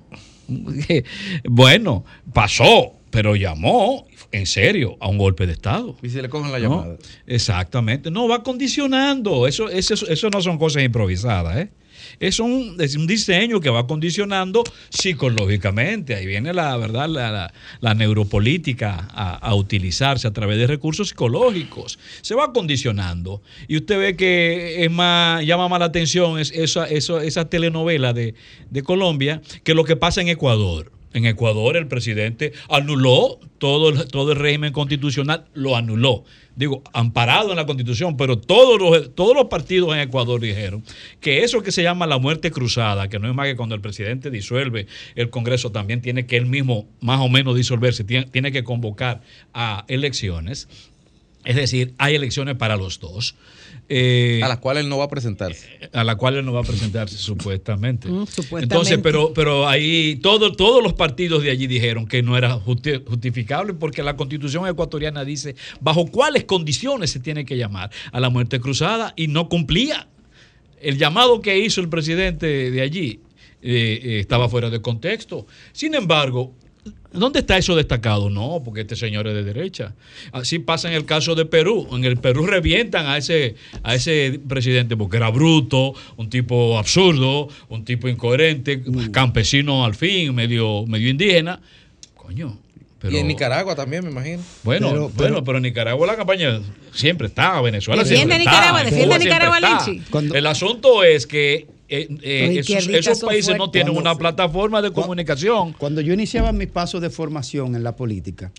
Bueno, 1.43 2.03
pasó, 2.33 2.93
pero 3.09 3.35
llamó 3.35 4.05
en 4.31 4.45
serio 4.45 4.97
a 4.99 5.07
un 5.07 5.17
golpe 5.17 5.45
de 5.47 5.53
Estado. 5.53 5.95
Y 6.01 6.09
se 6.09 6.21
le 6.21 6.29
cogen 6.29 6.51
la 6.51 6.59
¿no? 6.59 6.69
llamada. 6.69 6.97
Exactamente. 7.27 8.11
No, 8.11 8.27
va 8.27 8.43
condicionando. 8.43 9.47
Eso, 9.47 9.69
eso, 9.69 9.93
eso 10.07 10.29
no 10.29 10.41
son 10.41 10.57
cosas 10.57 10.83
improvisadas, 10.83 11.57
¿eh? 11.57 11.69
Es 12.19 12.39
un, 12.39 12.75
es 12.79 12.95
un 12.95 13.07
diseño 13.07 13.59
que 13.61 13.69
va 13.69 13.85
condicionando 13.87 14.63
psicológicamente. 14.89 16.15
Ahí 16.15 16.25
viene 16.25 16.53
la 16.53 16.75
verdad, 16.77 17.07
la, 17.07 17.31
la- 17.31 17.53
la 17.79 17.93
neuropolítica 17.93 19.07
a, 19.13 19.35
a 19.35 19.55
utilizarse 19.55 20.27
a 20.27 20.31
través 20.33 20.57
de 20.57 20.67
recursos 20.67 21.09
psicológicos. 21.09 21.99
Se 22.21 22.35
va 22.35 22.53
condicionando. 22.53 23.41
Y 23.67 23.77
usted 23.77 23.99
ve 23.99 24.15
que 24.15 24.83
es 24.83 24.91
más, 24.91 25.45
llama 25.45 25.67
más 25.67 25.79
la 25.79 25.85
atención 25.85 26.39
es, 26.39 26.51
esa, 26.51 26.85
eso- 26.87 27.21
esa 27.21 27.45
telenovela 27.49 28.13
de, 28.13 28.33
de 28.69 28.83
Colombia 28.83 29.41
que 29.63 29.73
lo 29.73 29.83
que 29.83 29.95
pasa 29.95 30.21
en 30.21 30.27
Ecuador. 30.29 30.91
En 31.13 31.25
Ecuador 31.25 31.75
el 31.77 31.87
presidente 31.87 32.53
anuló 32.69 33.39
todo 33.57 33.89
el, 33.89 34.07
todo 34.07 34.31
el 34.31 34.39
régimen 34.39 34.73
constitucional, 34.73 35.45
lo 35.53 35.75
anuló. 35.75 36.23
Digo, 36.55 36.83
amparado 36.93 37.51
en 37.51 37.55
la 37.55 37.65
constitución, 37.65 38.17
pero 38.17 38.37
todos 38.37 38.79
los, 38.79 39.15
todos 39.15 39.35
los 39.35 39.45
partidos 39.45 39.93
en 39.93 40.01
Ecuador 40.01 40.39
dijeron 40.41 40.83
que 41.19 41.43
eso 41.43 41.61
que 41.61 41.71
se 41.71 41.83
llama 41.83 42.07
la 42.07 42.17
muerte 42.17 42.51
cruzada, 42.51 43.07
que 43.07 43.19
no 43.19 43.29
es 43.29 43.35
más 43.35 43.47
que 43.47 43.55
cuando 43.55 43.75
el 43.75 43.81
presidente 43.81 44.29
disuelve 44.29 44.87
el 45.15 45.29
Congreso, 45.29 45.71
también 45.71 46.01
tiene 46.01 46.25
que 46.25 46.37
él 46.37 46.45
mismo 46.45 46.87
más 46.99 47.19
o 47.21 47.29
menos 47.29 47.55
disolverse, 47.55 48.03
tiene, 48.03 48.25
tiene 48.25 48.51
que 48.51 48.63
convocar 48.63 49.21
a 49.53 49.85
elecciones. 49.87 50.67
Es 51.45 51.55
decir, 51.55 51.93
hay 51.97 52.15
elecciones 52.15 52.55
para 52.55 52.75
los 52.75 52.99
dos. 52.99 53.35
Eh, 53.93 54.39
a 54.41 54.47
las 54.47 54.59
cuales 54.59 54.83
él 54.85 54.89
no 54.89 54.97
va 54.99 55.03
a 55.03 55.09
presentarse. 55.09 55.67
a 55.91 56.05
la 56.05 56.15
cual 56.15 56.37
él 56.37 56.45
no 56.45 56.53
va 56.53 56.61
a 56.61 56.63
presentarse 56.63 57.17
supuestamente. 57.17 58.07
Mm, 58.07 58.25
supuestamente. 58.25 58.63
Entonces, 58.63 58.99
pero, 59.03 59.33
pero 59.33 59.67
ahí 59.67 60.17
todo, 60.21 60.53
todos 60.53 60.81
los 60.81 60.93
partidos 60.93 61.43
de 61.43 61.51
allí 61.51 61.67
dijeron 61.67 62.07
que 62.07 62.23
no 62.23 62.37
era 62.37 62.57
justi- 62.57 63.03
justificable 63.05 63.73
porque 63.73 64.01
la 64.01 64.15
constitución 64.15 64.65
ecuatoriana 64.65 65.25
dice 65.25 65.55
bajo 65.81 66.05
cuáles 66.07 66.45
condiciones 66.45 67.11
se 67.11 67.19
tiene 67.19 67.43
que 67.43 67.57
llamar 67.57 67.91
a 68.13 68.19
la 68.21 68.29
muerte 68.29 68.61
cruzada 68.61 69.13
y 69.17 69.27
no 69.27 69.49
cumplía. 69.49 70.07
El 70.79 70.97
llamado 70.97 71.41
que 71.41 71.59
hizo 71.59 71.81
el 71.81 71.89
presidente 71.89 72.71
de 72.71 72.81
allí 72.81 73.19
eh, 73.61 73.99
eh, 74.03 74.19
estaba 74.21 74.47
fuera 74.47 74.69
de 74.69 74.81
contexto. 74.81 75.45
Sin 75.73 75.93
embargo, 75.95 76.55
¿Dónde 77.13 77.39
está 77.39 77.57
eso 77.57 77.75
destacado? 77.75 78.29
No, 78.29 78.61
porque 78.63 78.81
este 78.81 78.95
señor 78.95 79.27
es 79.27 79.33
de 79.33 79.43
derecha. 79.43 79.93
Así 80.31 80.59
pasa 80.59 80.87
en 80.89 80.93
el 80.95 81.05
caso 81.05 81.35
de 81.35 81.45
Perú. 81.45 81.87
En 81.91 82.05
el 82.05 82.17
Perú 82.17 82.45
revientan 82.47 83.05
a 83.07 83.17
ese, 83.17 83.55
a 83.83 83.95
ese 83.95 84.39
presidente 84.47 84.95
porque 84.95 85.17
era 85.17 85.29
bruto, 85.29 85.93
un 86.17 86.29
tipo 86.29 86.77
absurdo, 86.77 87.49
un 87.69 87.83
tipo 87.83 88.07
incoherente, 88.07 88.81
campesino 89.11 89.83
al 89.85 89.95
fin, 89.95 90.33
medio, 90.33 90.85
medio 90.87 91.09
indígena. 91.09 91.59
Coño. 92.15 92.57
Pero, 92.99 93.15
y 93.15 93.19
en 93.19 93.27
Nicaragua 93.27 93.73
también, 93.75 94.05
me 94.05 94.11
imagino. 94.11 94.43
bueno, 94.63 94.87
Pero- 94.89 94.99
bueno, 95.09 95.13
pero- 95.17 95.43
pero 95.43 95.57
en 95.57 95.63
Nicaragua 95.63 96.05
la 96.05 96.15
campaña 96.15 96.61
siempre 96.93 97.27
está, 97.27 97.59
Venezuela 97.59 98.03
Defiende 98.03 98.35
siempre 98.35 98.39
Nicaragua, 98.39 98.79
está, 98.83 98.89
defiende 98.91 99.07
Cuba 99.07 99.17
Nicaragua, 99.25 99.57
siempre 99.59 100.03
está. 100.05 100.21
Lichi. 100.21 100.37
El 100.37 100.45
asunto 100.47 101.03
es 101.03 101.25
que 101.25 101.65
eh, 101.93 102.07
eh, 102.23 102.63
esos, 102.97 103.19
países 103.19 103.57
no 103.57 103.69
tienen 103.69 103.93
Cuando- 103.93 104.09
una 104.11 104.17
plataforma 104.17 104.81
de 104.81 104.91
comunicación. 104.91 105.73
Cuando 105.73 105.99
yo 106.01 106.13
iniciaba 106.13 106.51
mis 106.53 106.67
pasos 106.69 107.01
de 107.01 107.09
formación 107.09 107.75
en 107.75 107.83
la 107.83 107.95
política. 107.95 108.51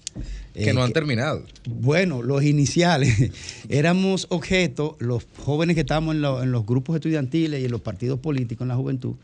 eh, 0.54 0.64
Que 0.64 0.72
no 0.74 0.82
han 0.82 0.92
terminado. 0.92 1.42
Bueno, 1.66 2.22
los 2.22 2.44
iniciales 2.44 3.30
éramos 3.70 4.26
objeto, 4.28 4.96
los 5.00 5.26
jóvenes 5.38 5.74
que 5.74 5.80
estábamos 5.80 6.14
en, 6.14 6.20
lo- 6.22 6.42
en 6.42 6.52
los 6.52 6.66
grupos 6.66 6.94
estudiantiles 6.96 7.60
y 7.62 7.64
en 7.64 7.70
los 7.70 7.80
partidos 7.80 8.18
políticos 8.20 8.62
en 8.66 8.68
la 8.68 8.76
juventud, 8.76 9.14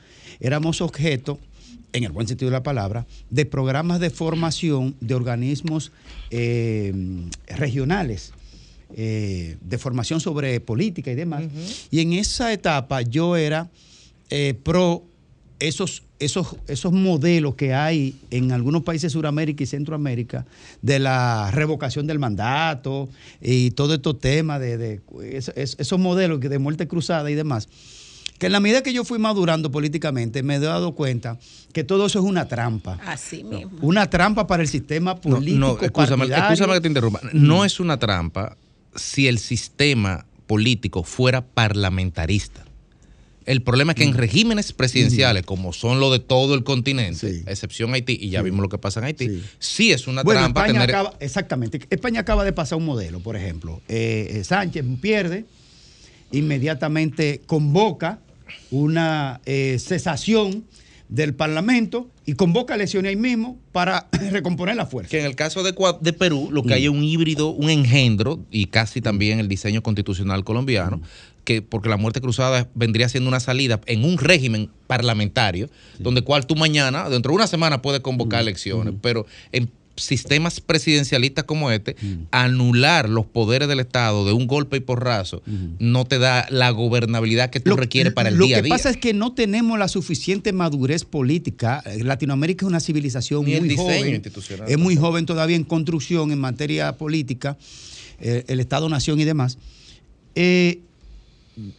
éramos 0.41 0.81
objeto, 0.81 1.39
en 1.93 2.05
el 2.05 2.13
buen 2.13 2.27
sentido 2.29 2.51
de 2.51 2.57
la 2.57 2.63
palabra, 2.63 3.07
de 3.31 3.45
programas 3.47 4.01
de 4.01 4.09
formación 4.11 4.95
de 5.01 5.15
organismos 5.15 5.93
eh, 6.31 6.93
regionales. 7.57 8.33
eh, 8.97 9.57
de 9.61 9.77
formación 9.77 10.19
sobre 10.19 10.61
política 10.61 11.13
y 11.13 11.15
demás. 11.15 11.45
Y 11.91 12.01
en 12.01 12.15
esa 12.15 12.55
etapa 12.55 13.03
yo 13.03 13.37
era 13.37 13.69
eh, 14.31 14.55
pro 14.63 15.05
esos, 15.61 16.05
esos, 16.21 16.55
esos 16.69 16.93
modelos 16.93 17.57
que 17.57 17.75
hay 17.75 18.15
en 18.31 18.53
algunos 18.53 18.83
países 18.85 19.11
de 19.13 19.19
Sudamérica 19.19 19.65
y 19.65 19.67
Centroamérica 19.67 20.47
de 20.83 21.01
la 21.01 21.51
revocación 21.51 22.07
del 22.07 22.21
mandato 22.21 23.09
y 23.43 23.73
todo 23.73 23.95
estos 23.95 24.21
temas 24.21 24.61
de, 24.61 24.79
de 24.79 25.01
es- 25.25 25.51
es- 25.57 25.75
esos 25.81 25.99
modelos 25.99 26.39
de 26.41 26.59
muerte 26.61 26.87
cruzada 26.87 27.29
y 27.31 27.35
demás. 27.35 27.69
Que 28.39 28.47
en 28.47 28.53
la 28.53 28.61
medida 28.61 28.85
que 28.85 28.93
yo 28.93 29.03
fui 29.05 29.19
madurando 29.19 29.73
políticamente 29.73 30.45
me 30.45 30.55
he 30.57 30.61
dado 30.61 30.95
cuenta 30.95 31.41
que 31.73 31.83
todo 31.83 32.07
eso 32.07 32.21
es 32.21 32.25
una 32.25 32.47
trampa. 32.47 32.97
Así 33.05 33.43
mismo. 33.43 33.73
Una 33.81 34.09
trampa 34.09 34.47
para 34.47 34.63
el 34.63 34.69
sistema 34.69 35.15
No, 35.15 35.21
político. 35.21 35.59
no, 35.59 35.81
escúchame, 35.81 36.19
partidario. 36.19 36.53
escúchame 36.55 36.75
que 36.75 36.81
te 36.83 36.89
interrumpa. 36.89 37.21
No 37.33 37.65
es 37.65 37.81
una 37.81 37.99
trampa 37.99 38.57
si 38.95 39.27
el 39.27 39.41
sistema 39.41 40.25
político 40.47 41.03
fuera 41.03 41.45
parlamentarista. 41.45 42.65
El 43.49 43.63
problema 43.63 43.93
es 43.93 43.97
que 43.97 44.05
en 44.05 44.13
regímenes 44.13 44.75
presidenciales, 44.75 45.43
como 45.43 45.73
son 45.73 46.01
los 46.01 46.13
de 46.13 46.19
todo 46.19 46.55
el 46.55 46.65
continente, 46.65 47.45
a 47.47 47.51
excepción 47.51 47.95
Haití, 47.95 48.19
y 48.21 48.29
ya 48.29 48.43
vimos 48.43 48.61
lo 48.61 48.69
que 48.69 48.77
pasa 48.77 49.01
en 49.01 49.07
Haití, 49.07 49.43
sí, 49.59 49.91
es 49.91 50.07
una 50.07 50.23
Bueno, 50.23 50.41
trampa 50.41 50.67
España 50.67 50.81
tener. 50.83 50.95
acaba, 50.95 51.15
exactamente. 51.19 51.81
España 51.89 52.21
acaba 52.21 52.45
de 52.45 52.53
pasar 52.53 52.77
un 52.77 52.85
modelo, 52.85 53.21
por 53.21 53.37
ejemplo. 53.37 53.81
Eh, 53.89 54.33
eh, 54.35 54.45
Sánchez 54.45 54.85
pierde, 55.01 55.47
inmediatamente 56.31 57.41
convoca 57.47 58.19
una 58.71 59.41
eh, 59.47 59.79
cesación 59.79 60.65
del 61.09 61.33
Parlamento 61.33 62.07
y 62.27 62.35
convoca 62.35 62.75
elecciones 62.75 63.09
ahí 63.09 63.17
mismo 63.17 63.59
para 63.73 64.09
recomponer 64.31 64.77
la 64.77 64.85
fuerza. 64.85 65.11
Que 65.11 65.21
en 65.21 65.25
el 65.27 65.35
caso 65.35 65.63
de, 65.63 65.73
Perú, 66.13 66.51
lo 66.53 66.63
que 66.63 66.69
Mm. 66.69 66.73
hay 66.73 66.85
es 66.85 66.91
un 66.91 67.03
híbrido, 67.03 67.49
un 67.49 67.71
engendro, 67.71 68.41
y 68.51 68.67
casi 68.67 69.01
también 69.01 69.39
el 69.41 69.49
diseño 69.49 69.83
constitucional 69.83 70.45
colombiano, 70.45 71.01
que 71.49 71.63
porque 71.63 71.89
la 71.89 71.97
muerte 71.97 72.21
cruzada 72.21 72.69
vendría 72.75 73.09
siendo 73.09 73.27
una 73.27 73.41
salida 73.41 73.81
en 73.87 74.05
un 74.05 74.19
régimen 74.19 74.69
parlamentario, 74.87 75.71
donde 75.99 76.21
cual 76.21 76.47
tú 76.47 76.57
mañana, 76.57 77.09
dentro 77.09 77.31
de 77.31 77.37
una 77.37 77.47
semana, 77.47 77.81
puedes 77.81 78.03
convocar 78.03 78.43
elecciones, 78.43 78.93
pero 79.01 79.25
en 79.51 79.71
sistemas 79.97 80.61
presidencialistas 80.61 81.45
como 81.45 81.71
este, 81.71 81.97
anular 82.33 83.09
los 83.09 83.25
poderes 83.25 83.67
del 83.67 83.81
Estado 83.81 84.27
de 84.27 84.35
un 84.35 84.47
golpe 84.47 84.77
y 84.77 84.81
porrazo 84.81 85.43
no 85.79 86.05
te 86.05 86.19
da 86.19 86.47
la 86.51 86.69
gobernabilidad 86.69 87.49
que 87.49 87.61
tú 87.61 87.77
requieres 87.77 88.13
para 88.13 88.29
el 88.29 88.37
Lo 88.37 88.45
día 88.45 88.59
a 88.59 88.61
que 88.61 88.65
día. 88.65 88.75
pasa 88.75 88.91
es 88.91 88.99
que 88.99 89.15
no 89.15 89.33
tenemos 89.33 89.79
la 89.79 89.89
suficiente 89.89 90.53
madurez 90.53 91.07
política. 91.07 91.83
Eh, 91.87 92.05
Latinoamérica 92.05 92.67
es 92.67 92.69
una 92.69 92.81
civilización 92.81 93.47
Ni 93.47 93.59
muy 93.59 93.71
diseño 93.71 93.89
joven. 93.89 94.15
institucional 94.17 94.71
Es 94.71 94.79
muy 94.79 94.97
joven 94.97 95.25
todavía 95.25 95.57
en 95.57 95.65
construcción 95.65 96.31
en 96.31 96.41
materia 96.41 96.99
política, 96.99 97.57
eh, 98.21 98.45
el 98.49 98.61
Estado-nación 98.61 99.19
y 99.19 99.25
demás. 99.25 99.57
Eh, 100.35 100.83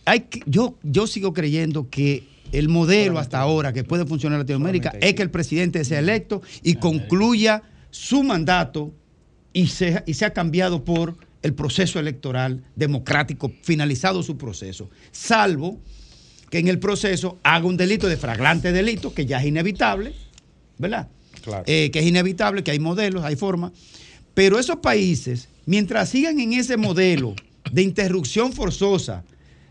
hay 0.06 0.22
que- 0.22 0.42
yo, 0.46 0.76
yo 0.84 1.08
sigo 1.08 1.34
creyendo 1.34 1.90
que 1.90 2.24
el 2.52 2.68
modelo 2.70 3.20
hasta 3.20 3.40
ahora 3.40 3.74
que 3.74 3.84
puede 3.84 4.06
funcionar 4.06 4.38
en 4.38 4.42
Latinoamérica 4.42 4.90
es 5.02 5.14
que 5.14 5.22
el 5.22 5.30
presidente 5.30 5.84
sea 5.86 6.00
electo 6.00 6.42
y 6.64 6.76
concluya 6.76 7.64
su 7.92 8.24
mandato 8.24 8.92
y 9.54 9.68
sea, 9.68 10.04
y 10.08 10.14
sea 10.16 10.34
cambiado 10.34 10.84
por 10.84 11.16
el 11.42 11.54
proceso 11.54 12.00
electoral 12.00 12.64
democrático, 12.76 13.52
finalizado 13.62 14.24
su 14.24 14.38
proceso, 14.38 14.90
salvo 15.12 15.80
que 16.50 16.58
en 16.60 16.68
el 16.68 16.80
proceso 16.80 17.38
haga 17.44 17.66
un 17.66 17.78
delito 17.78 18.08
de 18.08 18.18
flagrante 18.18 18.72
delito, 18.72 19.14
que 19.14 19.26
ya 19.26 19.40
es 19.40 19.46
inevitable, 19.46 20.14
¿verdad? 20.78 21.08
Eh, 21.68 21.92
que 21.92 22.00
es 22.00 22.06
inevitable, 22.06 22.64
que 22.64 22.72
hay 22.72 22.80
modelos, 22.80 23.24
hay 23.24 23.36
formas, 23.36 23.72
pero 24.34 24.60
esos 24.60 24.78
países, 24.78 25.48
mientras 25.66 26.10
sigan 26.10 26.40
en 26.40 26.54
ese 26.54 26.76
modelo 26.78 27.36
de 27.72 27.84
interrupción 27.84 28.52
forzosa 28.52 29.24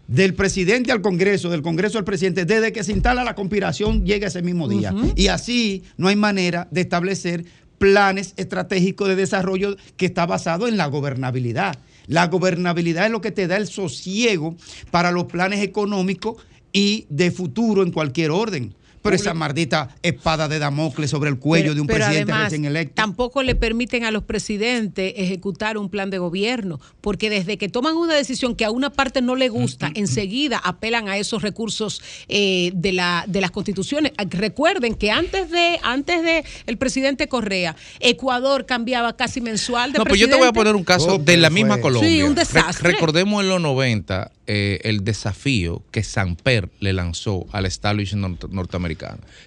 del 0.08 0.34
presidente 0.34 0.90
al 0.90 1.02
Congreso, 1.02 1.50
del 1.50 1.62
Congreso 1.62 1.98
al 1.98 2.04
presidente, 2.04 2.46
desde 2.46 2.72
que 2.72 2.82
se 2.82 2.92
instala 2.92 3.22
la 3.22 3.34
conspiración 3.34 4.04
llega 4.04 4.26
ese 4.26 4.42
mismo 4.42 4.66
día. 4.66 4.92
Y 5.14 5.28
así 5.28 5.84
no 5.96 6.08
hay 6.08 6.16
manera 6.16 6.66
de 6.70 6.80
establecer 6.80 7.44
planes 7.76 8.32
estratégicos 8.36 9.06
de 9.06 9.14
desarrollo 9.14 9.76
que 9.96 10.06
está 10.06 10.26
basado 10.26 10.66
en 10.66 10.76
la 10.76 10.86
gobernabilidad. 10.86 11.78
La 12.06 12.26
gobernabilidad 12.26 13.04
es 13.04 13.12
lo 13.12 13.20
que 13.20 13.30
te 13.30 13.46
da 13.46 13.56
el 13.58 13.68
sosiego 13.68 14.56
para 14.90 15.12
los 15.12 15.24
planes 15.24 15.62
económicos 15.62 16.38
y 16.72 17.06
de 17.10 17.30
futuro 17.30 17.82
en 17.82 17.92
cualquier 17.92 18.30
orden. 18.30 18.74
Pero 19.02 19.16
esa 19.16 19.34
maldita 19.34 19.94
espada 20.02 20.48
de 20.48 20.58
Damocles 20.58 21.10
sobre 21.10 21.30
el 21.30 21.38
cuello 21.38 21.64
Pero- 21.66 21.74
de 21.74 21.80
un 21.80 21.86
pero 21.86 21.98
presidente 22.04 22.32
además, 22.32 22.44
recién 22.50 22.64
electo. 22.64 22.94
Tampoco 22.94 23.42
le 23.42 23.54
permiten 23.54 24.04
a 24.04 24.10
los 24.10 24.22
presidentes 24.24 25.12
ejecutar 25.16 25.78
un 25.78 25.88
plan 25.88 26.10
de 26.10 26.18
gobierno, 26.18 26.80
porque 27.00 27.30
desde 27.30 27.58
que 27.58 27.68
toman 27.68 27.96
una 27.96 28.14
decisión 28.14 28.54
que 28.56 28.64
a 28.64 28.70
una 28.70 28.90
parte 28.90 29.22
no 29.22 29.36
le 29.36 29.48
gusta, 29.48 29.90
enseguida 29.94 30.58
apelan 30.58 31.08
a 31.08 31.16
esos 31.18 31.42
recursos 31.42 32.02
eh, 32.28 32.70
de, 32.74 32.92
la, 32.92 33.24
de 33.26 33.40
las 33.40 33.50
constituciones. 33.50 34.12
Ah, 34.18 34.24
Recuerden 34.28 34.94
que 34.94 35.10
antes 35.10 35.50
de 35.50 35.78
antes 35.82 36.22
de 36.22 36.44
el 36.66 36.76
presidente 36.78 37.28
Correa, 37.28 37.76
Ecuador 38.00 38.66
cambiaba 38.66 39.16
casi 39.16 39.40
mensual 39.40 39.92
de 39.92 39.98
No, 39.98 40.04
pues 40.04 40.20
yo 40.20 40.28
te 40.28 40.36
voy 40.36 40.48
a 40.48 40.52
poner 40.52 40.74
un 40.74 40.84
caso 40.84 41.18
de 41.18 41.36
la 41.36 41.50
misma 41.50 41.80
Colombia. 41.80 42.08
Sí, 42.08 42.22
un 42.22 42.34
Re- 42.36 42.42
desastre. 42.42 42.92
recordemos 42.92 43.42
en 43.42 43.48
los 43.48 43.60
90 43.60 44.30
eh, 44.46 44.80
el 44.84 45.04
desafío 45.04 45.82
que 45.90 46.02
Samper 46.02 46.70
le 46.80 46.92
lanzó 46.92 47.46
al 47.52 47.66
establishment 47.66 48.40
nort- 48.40 48.50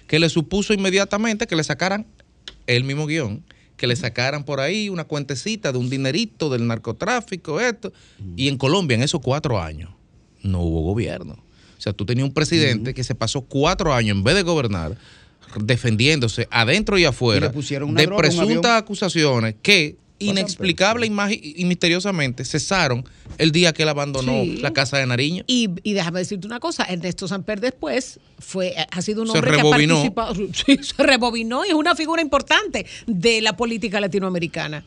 que 0.06 0.18
le 0.18 0.28
supuso 0.28 0.72
inmediatamente 0.74 1.46
que 1.46 1.56
le 1.56 1.64
sacaran 1.64 2.06
el 2.66 2.84
mismo 2.84 3.06
guion, 3.06 3.44
que 3.76 3.86
le 3.86 3.96
sacaran 3.96 4.44
por 4.44 4.60
ahí 4.60 4.88
una 4.88 5.04
cuentecita 5.04 5.72
de 5.72 5.78
un 5.78 5.90
dinerito 5.90 6.50
del 6.50 6.66
narcotráfico, 6.66 7.60
esto. 7.60 7.92
Y 8.36 8.48
en 8.48 8.56
Colombia, 8.56 8.94
en 8.94 9.02
esos 9.02 9.20
cuatro 9.20 9.60
años, 9.60 9.90
no 10.42 10.60
hubo 10.60 10.82
gobierno. 10.82 11.34
O 11.34 11.80
sea, 11.82 11.92
tú 11.92 12.06
tenías 12.06 12.28
un 12.28 12.32
presidente 12.32 12.94
que 12.94 13.02
se 13.02 13.14
pasó 13.16 13.40
cuatro 13.40 13.92
años 13.92 14.16
en 14.16 14.22
vez 14.22 14.36
de 14.36 14.42
gobernar, 14.42 14.96
defendiéndose 15.60 16.46
adentro 16.50 16.96
y 16.96 17.04
afuera 17.04 17.52
Y 17.54 17.62
de 17.62 18.06
droga, 18.06 18.16
presuntas 18.18 18.80
acusaciones 18.80 19.56
que 19.62 19.96
inexplicable 20.30 21.06
y, 21.06 21.64
misteriosamente 21.64 22.44
cesaron 22.44 23.04
el 23.38 23.52
día 23.52 23.72
que 23.72 23.82
él 23.82 23.88
abandonó 23.88 24.42
Sí. 24.42 24.56
la 24.58 24.72
casa 24.72 24.98
de 24.98 25.06
Nariño. 25.06 25.44
Y, 25.46 25.68
y 25.82 25.92
déjame 25.92 26.20
decirte 26.20 26.46
una 26.46 26.60
cosa, 26.60 26.84
Ernesto 26.84 27.26
Samper 27.28 27.60
después 27.60 28.20
fue, 28.38 28.74
ha 28.90 29.02
sido 29.02 29.22
un 29.22 29.28
Se 29.28 29.38
hombre 29.38 29.52
rebobinó. 29.56 30.02
que 30.02 30.08
ha 30.08 30.14
participado, 30.14 30.52
sí, 30.66 30.78
se 30.82 31.02
rebobinó 31.02 31.64
y 31.64 31.68
es 31.68 31.74
una 31.74 31.94
figura 31.94 32.22
importante 32.22 32.86
de 33.06 33.40
la 33.42 33.56
política 33.56 34.00
latinoamericana. 34.00 34.84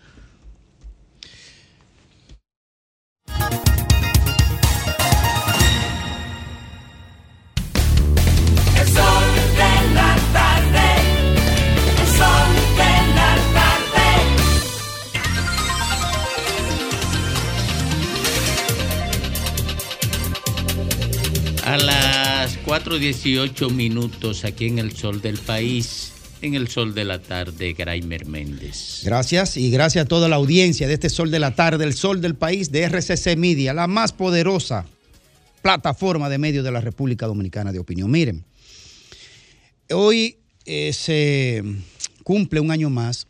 4.18 22.66 23.72
minutos 23.72 24.44
aquí 24.44 24.66
en 24.66 24.80
el 24.80 24.96
sol 24.96 25.22
del 25.22 25.38
país, 25.38 26.14
en 26.42 26.56
el 26.56 26.68
sol 26.68 26.96
de 26.96 27.06
la 27.06 27.22
tarde, 27.22 27.74
Graimer 27.74 28.26
Méndez. 28.26 29.02
Gracias 29.06 29.56
y 29.56 29.70
gracias 29.70 30.06
a 30.06 30.08
toda 30.08 30.28
la 30.28 30.38
audiencia 30.38 30.88
de 30.88 30.96
este 30.96 31.10
Sol 31.10 31.30
de 31.30 31.38
la 31.38 31.54
Tarde, 31.54 31.84
el 31.86 31.94
Sol 31.94 32.22
del 32.22 32.34
País 32.34 32.72
de 32.72 32.82
RCC 32.90 33.38
Media, 33.38 33.72
la 33.76 33.86
más 33.86 34.14
poderosa 34.14 34.88
plataforma 35.62 36.28
de 36.28 36.40
medios 36.40 36.66
de 36.66 36.72
la 36.72 36.82
República 36.82 37.28
Dominicana 37.28 37.72
de 37.72 37.78
opinión. 37.78 38.10
Miren, 38.10 38.44
hoy 39.92 40.40
eh, 40.66 40.92
se 40.92 41.64
cumple 42.24 42.62
un 42.62 42.72
año 42.72 42.90
más, 42.90 43.28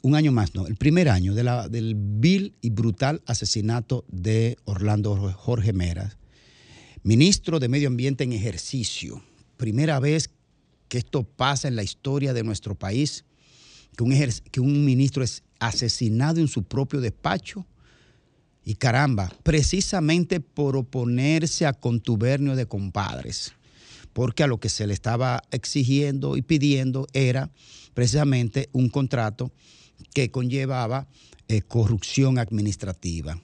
un 0.00 0.14
año 0.14 0.30
más, 0.30 0.54
no, 0.54 0.68
el 0.68 0.76
primer 0.76 1.08
año 1.08 1.34
del 1.34 1.94
vil 1.96 2.54
y 2.60 2.70
brutal 2.70 3.20
asesinato 3.26 4.04
de 4.06 4.58
Orlando 4.64 5.16
Jorge 5.32 5.72
Meras, 5.72 6.18
ministro 7.02 7.58
de 7.58 7.68
Medio 7.68 7.88
Ambiente 7.88 8.24
en 8.24 8.32
ejercicio. 8.32 9.22
Primera 9.56 9.98
vez 10.00 10.30
que 10.88 10.98
esto 10.98 11.24
pasa 11.24 11.68
en 11.68 11.76
la 11.76 11.82
historia 11.82 12.32
de 12.32 12.44
nuestro 12.44 12.74
país 12.74 13.24
que 13.96 14.04
un, 14.04 14.14
que 14.50 14.60
un 14.60 14.84
ministro 14.84 15.24
es 15.24 15.42
asesinado 15.58 16.40
en 16.40 16.48
su 16.48 16.64
propio 16.64 17.00
despacho. 17.00 17.66
Y 18.64 18.74
caramba, 18.74 19.32
precisamente 19.42 20.38
por 20.38 20.76
oponerse 20.76 21.66
a 21.66 21.72
contubernio 21.72 22.54
de 22.54 22.66
compadres, 22.66 23.52
porque 24.12 24.44
a 24.44 24.46
lo 24.46 24.60
que 24.60 24.68
se 24.68 24.86
le 24.86 24.94
estaba 24.94 25.42
exigiendo 25.50 26.36
y 26.36 26.42
pidiendo 26.42 27.08
era 27.12 27.50
precisamente 27.92 28.68
un 28.72 28.88
contrato 28.88 29.50
que 30.14 30.30
conllevaba 30.30 31.08
eh, 31.48 31.62
corrupción 31.62 32.38
administrativa. 32.38 33.40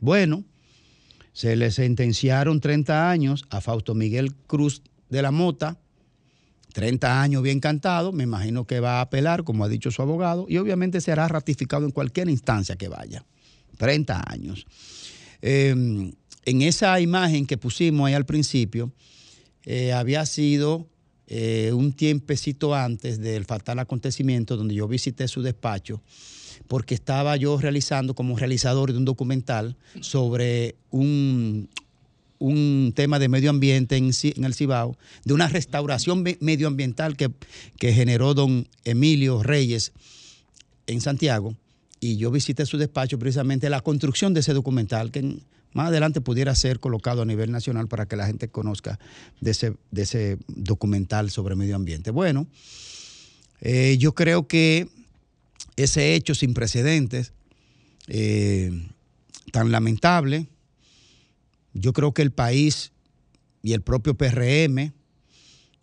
Bueno, 0.00 0.44
se 1.38 1.54
le 1.54 1.70
sentenciaron 1.70 2.58
30 2.58 3.08
años 3.08 3.44
a 3.50 3.60
Fausto 3.60 3.94
Miguel 3.94 4.34
Cruz 4.48 4.82
de 5.08 5.22
la 5.22 5.30
Mota, 5.30 5.78
30 6.72 7.22
años 7.22 7.44
bien 7.44 7.60
cantado, 7.60 8.10
me 8.10 8.24
imagino 8.24 8.66
que 8.66 8.80
va 8.80 8.98
a 8.98 9.02
apelar, 9.02 9.44
como 9.44 9.62
ha 9.62 9.68
dicho 9.68 9.92
su 9.92 10.02
abogado, 10.02 10.46
y 10.48 10.56
obviamente 10.56 11.00
será 11.00 11.28
ratificado 11.28 11.84
en 11.86 11.92
cualquier 11.92 12.28
instancia 12.28 12.74
que 12.74 12.88
vaya. 12.88 13.24
30 13.76 14.24
años. 14.26 14.66
Eh, 15.40 16.12
en 16.44 16.62
esa 16.62 16.98
imagen 16.98 17.46
que 17.46 17.56
pusimos 17.56 18.08
ahí 18.08 18.14
al 18.14 18.26
principio, 18.26 18.92
eh, 19.64 19.92
había 19.92 20.26
sido 20.26 20.88
eh, 21.28 21.70
un 21.72 21.92
tiempecito 21.92 22.74
antes 22.74 23.20
del 23.20 23.44
fatal 23.44 23.78
acontecimiento 23.78 24.56
donde 24.56 24.74
yo 24.74 24.88
visité 24.88 25.28
su 25.28 25.42
despacho, 25.42 26.02
porque 26.68 26.94
estaba 26.94 27.36
yo 27.36 27.58
realizando 27.58 28.14
como 28.14 28.36
realizador 28.38 28.92
de 28.92 28.98
un 28.98 29.04
documental 29.04 29.76
sobre 30.00 30.76
un, 30.90 31.68
un 32.38 32.92
tema 32.94 33.18
de 33.18 33.28
medio 33.28 33.50
ambiente 33.50 33.96
en, 33.96 34.10
el 34.44 34.54
Cibao, 34.54 34.96
de 35.24 35.34
una 35.34 35.48
restauración 35.48 36.22
me- 36.22 36.36
medioambiental 36.40 37.16
que, 37.16 37.30
que 37.78 37.92
generó 37.92 38.34
don 38.34 38.68
Emilio 38.84 39.42
Reyes 39.42 39.92
en 40.86 41.00
Santiago. 41.00 41.56
Y 42.00 42.16
yo 42.16 42.30
visité 42.30 42.64
su 42.64 42.78
despacho 42.78 43.18
precisamente 43.18 43.68
la 43.70 43.80
construcción 43.80 44.34
de 44.34 44.40
ese 44.40 44.52
documental 44.52 45.10
que 45.10 45.38
más 45.72 45.88
adelante 45.88 46.20
pudiera 46.20 46.54
ser 46.54 46.80
colocado 46.80 47.22
a 47.22 47.24
nivel 47.24 47.50
nacional 47.50 47.88
para 47.88 48.06
que 48.06 48.16
la 48.16 48.26
gente 48.26 48.48
conozca 48.48 48.98
de 49.40 49.50
ese, 49.50 49.74
ese 49.94 50.38
documental 50.48 51.30
sobre 51.30 51.56
medio 51.56 51.76
ambiente. 51.76 52.10
Bueno, 52.10 52.46
eh, 53.60 53.96
yo 53.98 54.14
creo 54.14 54.46
que 54.46 54.88
ese 55.76 56.14
hecho 56.14 56.34
sin 56.34 56.54
precedentes, 56.54 57.32
eh, 58.08 58.70
tan 59.52 59.70
lamentable, 59.70 60.48
yo 61.72 61.92
creo 61.92 62.12
que 62.12 62.22
el 62.22 62.32
país 62.32 62.92
y 63.62 63.72
el 63.72 63.82
propio 63.82 64.14
PRM 64.14 64.92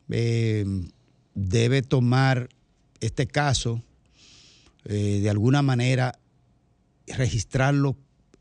eh, 0.09 0.65
debe 1.33 1.81
tomar 1.81 2.49
este 2.99 3.27
caso 3.27 3.81
eh, 4.85 5.19
de 5.21 5.29
alguna 5.29 5.61
manera 5.61 6.19
registrarlo 7.07 7.95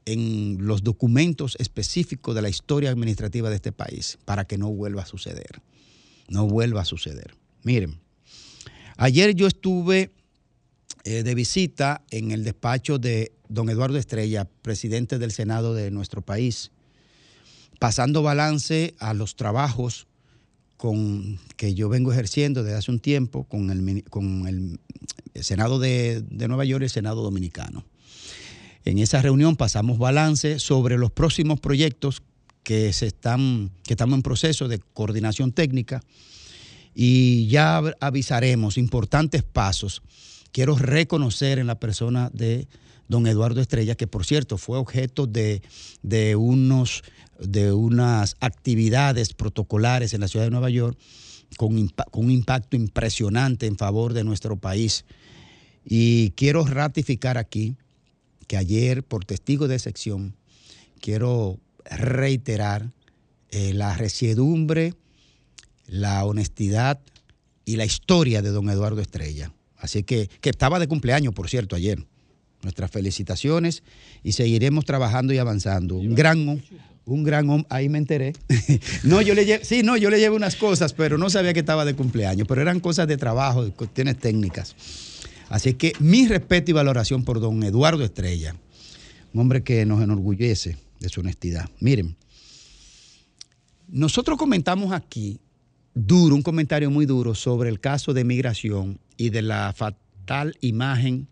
en 0.07 0.59
los 0.61 0.83
documentos 0.83 1.57
específicos 1.59 2.35
de 2.35 2.43
la 2.43 2.49
historia 2.49 2.91
administrativa 2.91 3.49
de 3.49 3.57
este 3.57 3.73
país 3.73 4.19
para 4.25 4.45
que 4.45 4.59
no 4.59 4.71
vuelva 4.71 5.03
a 5.03 5.07
suceder. 5.07 5.63
No 6.29 6.47
vuelva 6.47 6.83
a 6.83 6.85
suceder. 6.85 7.35
Miren, 7.63 7.99
ayer 8.97 9.35
yo 9.35 9.47
estuve 9.47 10.11
eh, 11.05 11.23
de 11.23 11.35
visita 11.35 12.03
en 12.11 12.31
el 12.31 12.45
despacho 12.45 12.99
de 12.99 13.33
don 13.49 13.69
Eduardo 13.71 13.99
Estrella, 13.99 14.49
presidente 14.63 15.19
del 15.19 15.31
Senado 15.31 15.75
de 15.75 15.91
nuestro 15.91 16.23
país, 16.23 16.71
pasando 17.79 18.23
balance 18.23 18.95
a 18.99 19.15
los 19.15 19.37
trabajos 19.37 20.07
con, 20.77 21.39
que 21.57 21.75
yo 21.75 21.89
vengo 21.89 22.13
ejerciendo 22.13 22.63
desde 22.63 22.79
hace 22.79 22.91
un 22.91 23.01
tiempo 23.01 23.45
con 23.45 23.71
el, 23.71 24.05
con 24.05 24.47
el 24.49 24.81
Senado 25.43 25.79
de, 25.79 26.23
de 26.23 26.49
Nueva 26.49 26.65
York 26.65 26.83
y 26.83 26.85
el 26.85 26.91
Senado 26.91 27.23
Dominicano. 27.23 27.85
En 28.85 28.99
esa 28.99 29.23
reunión 29.23 29.57
pasamos 29.57 29.99
balance 29.99 30.59
sobre 30.59 30.99
los 30.99 31.11
próximos 31.11 31.59
proyectos 31.61 32.23
que, 32.63 32.93
se 32.93 33.07
están, 33.07 33.71
que 33.85 33.95
estamos 33.95 34.17
en 34.17 34.23
proceso 34.23 34.69
de 34.69 34.79
coordinación 34.79 35.53
técnica 35.53 36.03
y 36.95 37.47
ya 37.49 37.79
av- 37.79 37.95
avisaremos 38.01 38.77
importantes 38.79 39.43
pasos. 39.43 40.03
Quiero 40.55 40.77
reconocer 40.79 41.59
en 41.59 41.67
la 41.67 41.81
persona 41.81 42.31
de 42.33 42.69
don 43.09 43.27
Eduardo 43.27 43.61
Estrella, 43.61 43.97
que 43.97 44.07
por 44.07 44.25
cierto 44.25 44.57
fue 44.57 44.79
objeto 44.79 45.27
de, 45.27 45.63
de 46.03 46.37
unos, 46.37 47.03
de 47.41 47.73
unas 47.73 48.37
actividades 48.39 49.35
protocolares 49.35 50.15
en 50.15 50.21
la 50.21 50.29
ciudad 50.29 50.47
de 50.47 50.53
Nueva 50.53 50.71
York 50.71 50.97
con, 51.57 51.75
un 52.13 52.31
impacto 52.31 52.77
impresionante 52.77 53.67
en 53.67 53.77
favor 53.77 54.13
de 54.13 54.23
nuestro 54.23 54.55
país. 54.55 55.05
Y 55.85 56.31
quiero 56.37 56.65
ratificar 56.65 57.37
aquí 57.37 57.75
que 58.47 58.57
ayer, 58.57 59.03
por 59.03 59.25
testigo 59.25 59.67
de 59.67 59.81
sección, 59.81 60.37
quiero 61.01 61.59
reiterar 61.85 62.93
eh, 63.51 63.75
la 63.75 63.97
resiedumbre, 63.97 64.95
la 65.89 66.25
honestidad 66.25 67.01
y 67.65 67.75
la 67.75 67.87
historia 67.87 68.41
de 68.41 68.51
don 68.51 68.71
Eduardo 68.71 69.01
Estrella. 69.01 69.53
Así 69.85 70.03
que, 70.03 70.31
que 70.41 70.49
estaba 70.49 70.79
de 70.79 70.89
cumpleaños, 70.89 71.35
por 71.35 71.51
cierto, 71.51 71.77
ayer. 71.77 72.03
Nuestras 72.63 72.91
felicitaciones 72.91 73.83
y 74.23 74.33
seguiremos 74.33 74.87
trabajando 74.87 75.35
y 75.35 75.39
avanzando. 75.39 75.97
Un 75.97 76.15
gran, 76.15 76.63
un 77.05 77.23
gran 77.23 77.51
hombre, 77.51 77.67
ahí 77.69 77.91
me 77.91 77.99
enteré. 77.99 78.33
no, 79.05 79.21
yo 79.21 79.35
le 79.35 79.63
sí, 79.63 79.83
no, 79.83 79.99
yo 79.99 80.09
le 80.09 80.19
llevo 80.19 80.37
unas 80.37 80.57
cosas, 80.57 80.95
pero 80.95 81.19
no 81.19 81.29
sabía 81.29 81.53
que 81.53 81.61
estaba 81.61 81.85
de 81.85 81.95
cumpleaños, 81.95 82.49
pero 82.49 82.63
eran 82.63 82.81
cosas 82.81 83.07
de 83.07 83.19
trabajo, 83.19 83.63
de 83.63 83.73
cuestiones 83.73 84.19
técnicas. 84.19 84.75
Así 85.51 85.75
que 85.75 85.93
mi 85.99 86.27
respeto 86.27 86.71
y 86.71 86.75
valoración 86.75 87.23
por 87.23 87.39
don 87.39 87.63
Eduardo 87.63 88.03
Estrella, 88.03 88.57
un 89.35 89.41
hombre 89.43 89.63
que 89.63 89.85
nos 89.85 90.03
enorgullece 90.03 90.79
de 90.99 91.11
su 91.11 91.21
honestidad. 91.21 91.69
Miren, 91.81 92.17
nosotros 93.89 94.39
comentamos 94.39 94.95
aquí 94.95 95.39
duro, 95.95 96.35
un 96.35 96.43
comentario 96.43 96.91
muy 96.91 97.05
duro 97.05 97.35
sobre 97.35 97.69
el 97.69 97.81
caso 97.81 98.15
de 98.15 98.25
migración 98.25 98.99
y 99.17 99.31
de 99.31 99.43
la 99.43 99.73
fatal 99.77 100.57
imagen 100.61 101.29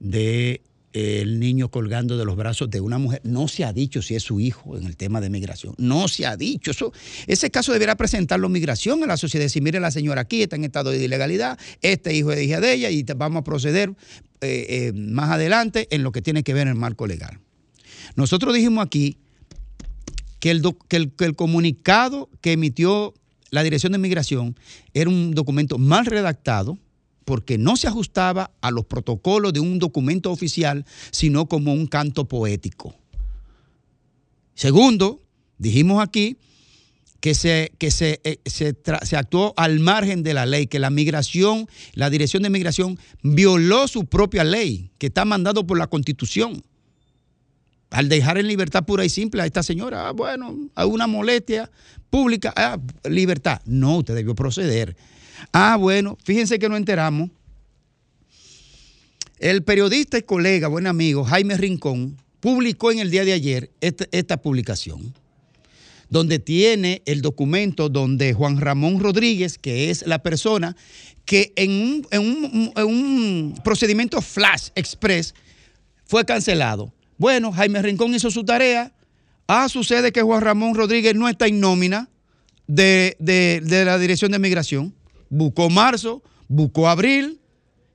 de 0.00 0.62
eh, 0.92 1.20
el 1.22 1.38
niño 1.40 1.70
colgando 1.70 2.16
de 2.16 2.24
los 2.24 2.36
brazos 2.36 2.70
de 2.70 2.80
una 2.80 2.98
mujer. 2.98 3.20
No 3.24 3.48
se 3.48 3.64
ha 3.64 3.72
dicho 3.72 4.00
si 4.02 4.14
es 4.14 4.22
su 4.22 4.40
hijo 4.40 4.76
en 4.78 4.86
el 4.86 4.96
tema 4.96 5.20
de 5.20 5.30
migración. 5.30 5.74
No 5.78 6.08
se 6.08 6.26
ha 6.26 6.36
dicho. 6.36 6.70
Eso, 6.70 6.92
ese 7.26 7.50
caso 7.50 7.72
deberá 7.72 7.96
presentarlo 7.96 8.48
migración 8.48 9.02
a 9.02 9.06
la 9.06 9.16
sociedad. 9.16 9.44
Decir, 9.44 9.62
mire, 9.62 9.80
la 9.80 9.90
señora 9.90 10.22
aquí 10.22 10.42
está 10.42 10.56
en 10.56 10.64
estado 10.64 10.90
de 10.90 11.04
ilegalidad, 11.04 11.58
este 11.82 12.14
hijo 12.14 12.32
es 12.32 12.42
hija 12.42 12.60
de 12.60 12.72
ella 12.72 12.90
y 12.90 13.02
vamos 13.16 13.40
a 13.40 13.44
proceder 13.44 13.90
eh, 14.40 14.66
eh, 14.68 14.92
más 14.94 15.30
adelante 15.30 15.86
en 15.90 16.02
lo 16.02 16.12
que 16.12 16.22
tiene 16.22 16.42
que 16.42 16.54
ver 16.54 16.62
en 16.62 16.68
el 16.68 16.74
marco 16.74 17.06
legal. 17.06 17.38
Nosotros 18.14 18.54
dijimos 18.54 18.84
aquí 18.84 19.18
que 20.40 20.50
el, 20.50 20.62
que 20.88 20.96
el- 20.96 21.12
que 21.12 21.24
el 21.24 21.34
comunicado 21.36 22.30
que 22.40 22.52
emitió 22.52 23.14
la 23.50 23.62
Dirección 23.62 23.92
de 23.92 23.98
Migración 23.98 24.56
era 24.94 25.08
un 25.10 25.32
documento 25.34 25.78
mal 25.78 26.06
redactado, 26.06 26.78
porque 27.26 27.58
no 27.58 27.76
se 27.76 27.88
ajustaba 27.88 28.52
a 28.60 28.70
los 28.70 28.86
protocolos 28.86 29.52
de 29.52 29.58
un 29.58 29.80
documento 29.80 30.30
oficial, 30.30 30.86
sino 31.10 31.46
como 31.48 31.72
un 31.72 31.88
canto 31.88 32.26
poético. 32.26 32.94
Segundo, 34.54 35.20
dijimos 35.58 36.00
aquí 36.00 36.38
que 37.20 37.34
se, 37.34 37.72
que 37.78 37.90
se, 37.90 38.20
eh, 38.22 38.38
se, 38.46 39.16
actuó 39.16 39.54
al 39.56 39.80
margen 39.80 40.22
de 40.22 40.34
la 40.34 40.46
ley, 40.46 40.68
que 40.68 40.78
la 40.78 40.88
migración, 40.88 41.66
la 41.94 42.10
Dirección 42.10 42.44
de 42.44 42.50
Migración 42.50 42.96
violó 43.24 43.88
su 43.88 44.06
propia 44.06 44.44
ley, 44.44 44.92
que 44.98 45.08
está 45.08 45.24
mandado 45.24 45.66
por 45.66 45.78
la 45.78 45.88
Constitución. 45.88 46.62
Al 47.90 48.08
dejar 48.08 48.38
en 48.38 48.46
libertad 48.46 48.84
pura 48.84 49.04
y 49.04 49.08
simple 49.08 49.42
a 49.42 49.46
esta 49.46 49.64
señora, 49.64 50.08
ah, 50.08 50.12
bueno, 50.12 50.56
a 50.76 50.86
una 50.86 51.08
molestia 51.08 51.72
pública, 52.08 52.52
ah, 52.54 52.78
libertad. 53.10 53.60
No, 53.64 53.96
usted 53.98 54.14
debió 54.14 54.36
proceder. 54.36 54.96
Ah, 55.52 55.76
bueno, 55.78 56.16
fíjense 56.24 56.58
que 56.58 56.68
nos 56.68 56.78
enteramos. 56.78 57.30
El 59.38 59.62
periodista 59.62 60.18
y 60.18 60.22
colega, 60.22 60.68
buen 60.68 60.86
amigo, 60.86 61.24
Jaime 61.24 61.56
Rincón, 61.56 62.16
publicó 62.40 62.90
en 62.90 63.00
el 63.00 63.10
día 63.10 63.24
de 63.24 63.32
ayer 63.32 63.70
esta, 63.80 64.06
esta 64.12 64.38
publicación, 64.40 65.12
donde 66.08 66.38
tiene 66.38 67.02
el 67.04 67.20
documento 67.20 67.88
donde 67.88 68.32
Juan 68.32 68.58
Ramón 68.60 68.98
Rodríguez, 69.00 69.58
que 69.58 69.90
es 69.90 70.06
la 70.06 70.22
persona 70.22 70.74
que 71.26 71.52
en 71.56 71.70
un, 71.70 72.06
en 72.12 72.20
un- 72.20 72.72
en 72.76 72.84
un 72.86 73.60
procedimiento 73.64 74.22
flash 74.22 74.68
express 74.74 75.34
fue 76.06 76.24
cancelado. 76.24 76.92
Bueno, 77.18 77.52
Jaime 77.52 77.82
Rincón 77.82 78.14
hizo 78.14 78.30
su 78.30 78.44
tarea. 78.44 78.92
Ah, 79.48 79.68
sucede 79.68 80.12
que 80.12 80.22
Juan 80.22 80.40
Ramón 80.40 80.74
Rodríguez 80.74 81.14
no 81.14 81.28
está 81.28 81.46
en 81.46 81.60
nómina 81.60 82.08
de- 82.68 83.16
de 83.18 83.84
la 83.84 83.98
Dirección 83.98 84.30
de 84.32 84.38
Migración. 84.38 84.94
Buscó 85.28 85.70
marzo, 85.70 86.22
buscó 86.48 86.88
abril 86.88 87.40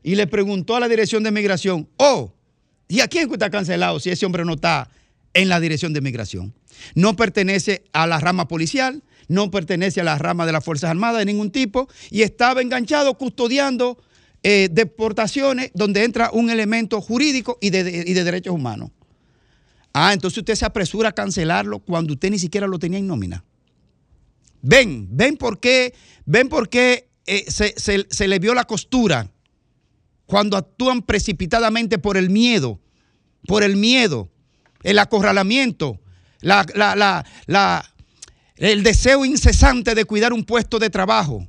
y 0.03 0.15
le 0.15 0.27
preguntó 0.27 0.75
a 0.75 0.79
la 0.79 0.87
Dirección 0.87 1.23
de 1.23 1.31
Migración, 1.31 1.87
oh, 1.97 2.33
¿y 2.87 3.01
a 3.01 3.07
quién 3.07 3.31
está 3.31 3.49
cancelado 3.49 3.99
si 3.99 4.09
ese 4.09 4.25
hombre 4.25 4.45
no 4.45 4.53
está 4.53 4.89
en 5.33 5.49
la 5.49 5.59
Dirección 5.59 5.93
de 5.93 6.01
Migración? 6.01 6.53
No 6.95 7.15
pertenece 7.15 7.83
a 7.93 8.07
la 8.07 8.19
rama 8.19 8.47
policial, 8.47 9.03
no 9.27 9.51
pertenece 9.51 10.01
a 10.01 10.03
la 10.03 10.17
rama 10.17 10.45
de 10.45 10.51
las 10.51 10.63
Fuerzas 10.63 10.89
Armadas 10.89 11.19
de 11.19 11.25
ningún 11.25 11.51
tipo 11.51 11.87
y 12.09 12.23
estaba 12.23 12.61
enganchado 12.61 13.17
custodiando 13.17 13.97
eh, 14.43 14.69
deportaciones 14.71 15.71
donde 15.73 16.03
entra 16.03 16.31
un 16.33 16.49
elemento 16.49 16.99
jurídico 16.99 17.57
y 17.61 17.69
de, 17.69 18.03
y 18.07 18.13
de 18.13 18.23
derechos 18.23 18.53
humanos. 18.53 18.89
Ah, 19.93 20.13
entonces 20.13 20.39
usted 20.39 20.55
se 20.55 20.65
apresura 20.65 21.09
a 21.09 21.11
cancelarlo 21.11 21.79
cuando 21.79 22.13
usted 22.13 22.31
ni 22.31 22.39
siquiera 22.39 22.65
lo 22.65 22.79
tenía 22.79 22.99
en 22.99 23.07
nómina. 23.07 23.43
Ven, 24.61 25.07
ven 25.11 25.37
por 25.37 25.59
qué, 25.59 25.93
ven 26.25 26.49
por 26.49 26.69
qué 26.69 27.10
eh, 27.33 27.45
se, 27.47 27.73
se- 27.77 28.27
le 28.27 28.39
vio 28.39 28.53
la 28.53 28.65
costura 28.65 29.31
cuando 30.25 30.57
actúan 30.57 31.01
precipitadamente 31.01 31.97
por 31.97 32.17
el 32.17 32.29
miedo, 32.29 32.79
por 33.47 33.63
el 33.63 33.77
miedo, 33.77 34.29
el 34.83 34.99
acorralamiento, 34.99 35.99
la- 36.41 36.65
la- 36.75 36.95
la- 36.95 37.25
la- 37.45 37.85
el 38.57 38.83
deseo 38.83 39.23
incesante 39.23 39.95
de 39.95 40.03
cuidar 40.05 40.33
un 40.33 40.43
puesto 40.43 40.77
de 40.77 40.89
trabajo, 40.89 41.47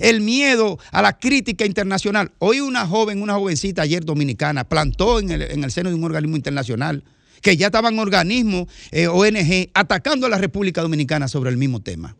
el 0.00 0.20
miedo 0.20 0.78
a 0.90 1.02
la 1.02 1.18
crítica 1.18 1.64
internacional. 1.66 2.32
Hoy 2.38 2.60
una 2.60 2.84
joven, 2.86 3.22
una 3.22 3.34
jovencita 3.34 3.82
ayer 3.82 4.04
dominicana, 4.04 4.68
plantó 4.68 5.20
en 5.20 5.30
el, 5.30 5.42
en 5.42 5.62
el 5.62 5.70
seno 5.70 5.88
de 5.90 5.94
un 5.94 6.02
organismo 6.04 6.36
internacional 6.36 7.04
que 7.42 7.56
ya 7.56 7.66
estaban 7.66 7.96
organismos, 7.98 8.66
eh, 8.90 9.06
ONG, 9.06 9.70
atacando 9.72 10.26
a 10.26 10.30
la 10.30 10.38
República 10.38 10.82
Dominicana 10.82 11.28
sobre 11.28 11.50
el 11.50 11.56
mismo 11.56 11.80
tema. 11.80 12.16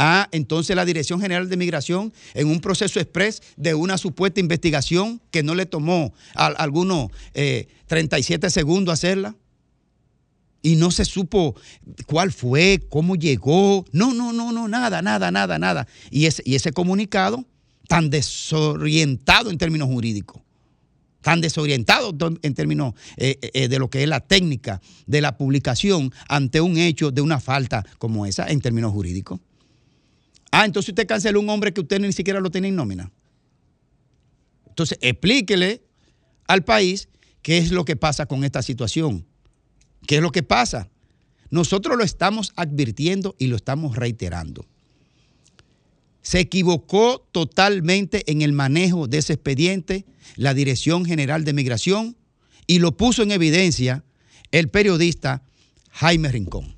Ah, 0.00 0.28
entonces 0.30 0.76
la 0.76 0.84
Dirección 0.84 1.20
General 1.20 1.48
de 1.48 1.56
Migración, 1.56 2.12
en 2.34 2.46
un 2.46 2.60
proceso 2.60 3.00
express 3.00 3.42
de 3.56 3.74
una 3.74 3.98
supuesta 3.98 4.38
investigación 4.38 5.20
que 5.32 5.42
no 5.42 5.56
le 5.56 5.66
tomó 5.66 6.14
a, 6.36 6.46
algunos 6.46 7.10
eh, 7.34 7.66
37 7.88 8.48
segundos 8.48 8.94
hacerla, 8.94 9.34
y 10.62 10.76
no 10.76 10.90
se 10.90 11.04
supo 11.04 11.56
cuál 12.06 12.32
fue, 12.32 12.80
cómo 12.88 13.16
llegó, 13.16 13.84
no, 13.92 14.14
no, 14.14 14.32
no, 14.32 14.52
no, 14.52 14.68
nada, 14.68 15.02
nada, 15.02 15.30
nada, 15.30 15.58
nada. 15.58 15.86
Y 16.10 16.26
ese, 16.26 16.72
comunicado 16.72 17.44
tan 17.88 18.10
desorientado 18.10 19.50
en 19.50 19.58
términos 19.58 19.88
jurídicos, 19.88 20.42
tan 21.22 21.40
desorientado 21.40 22.14
en 22.42 22.54
términos 22.54 22.94
eh, 23.16 23.38
eh, 23.54 23.68
de 23.68 23.78
lo 23.78 23.88
que 23.90 24.02
es 24.02 24.08
la 24.08 24.20
técnica 24.20 24.80
de 25.06 25.20
la 25.20 25.36
publicación 25.36 26.12
ante 26.28 26.60
un 26.60 26.76
hecho 26.76 27.10
de 27.10 27.20
una 27.20 27.40
falta 27.40 27.84
como 27.98 28.26
esa 28.26 28.46
en 28.48 28.60
términos 28.60 28.92
jurídicos. 28.92 29.40
Ah, 30.50 30.64
entonces 30.64 30.90
usted 30.90 31.06
canceló 31.06 31.40
un 31.40 31.50
hombre 31.50 31.72
que 31.72 31.80
usted 31.80 32.00
ni 32.00 32.12
siquiera 32.12 32.40
lo 32.40 32.50
tiene 32.50 32.68
en 32.68 32.76
nómina. 32.76 33.12
Entonces, 34.68 34.98
explíquele 35.00 35.82
al 36.46 36.64
país 36.64 37.08
qué 37.42 37.58
es 37.58 37.72
lo 37.72 37.84
que 37.84 37.96
pasa 37.96 38.26
con 38.26 38.44
esta 38.44 38.62
situación. 38.62 39.26
¿Qué 40.06 40.16
es 40.16 40.22
lo 40.22 40.32
que 40.32 40.42
pasa? 40.42 40.88
Nosotros 41.50 41.96
lo 41.96 42.04
estamos 42.04 42.52
advirtiendo 42.56 43.34
y 43.38 43.48
lo 43.48 43.56
estamos 43.56 43.96
reiterando. 43.96 44.64
Se 46.22 46.40
equivocó 46.40 47.26
totalmente 47.32 48.30
en 48.30 48.42
el 48.42 48.52
manejo 48.52 49.08
de 49.08 49.18
ese 49.18 49.34
expediente 49.34 50.04
la 50.36 50.54
Dirección 50.54 51.04
General 51.04 51.44
de 51.44 51.54
Migración 51.54 52.16
y 52.66 52.78
lo 52.78 52.96
puso 52.96 53.22
en 53.22 53.32
evidencia 53.32 54.04
el 54.50 54.68
periodista 54.68 55.42
Jaime 55.90 56.30
Rincón. 56.30 56.77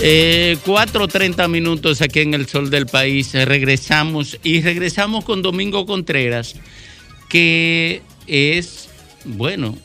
Eh, 0.00 0.56
4.30 0.64 1.48
minutos 1.48 2.00
aquí 2.02 2.20
en 2.20 2.34
el 2.34 2.46
sol 2.46 2.70
del 2.70 2.86
país. 2.86 3.32
Regresamos 3.34 4.38
y 4.44 4.60
regresamos 4.60 5.24
con 5.24 5.42
Domingo 5.42 5.86
Contreras, 5.86 6.54
que 7.28 8.02
es, 8.28 8.88
bueno, 9.24 9.76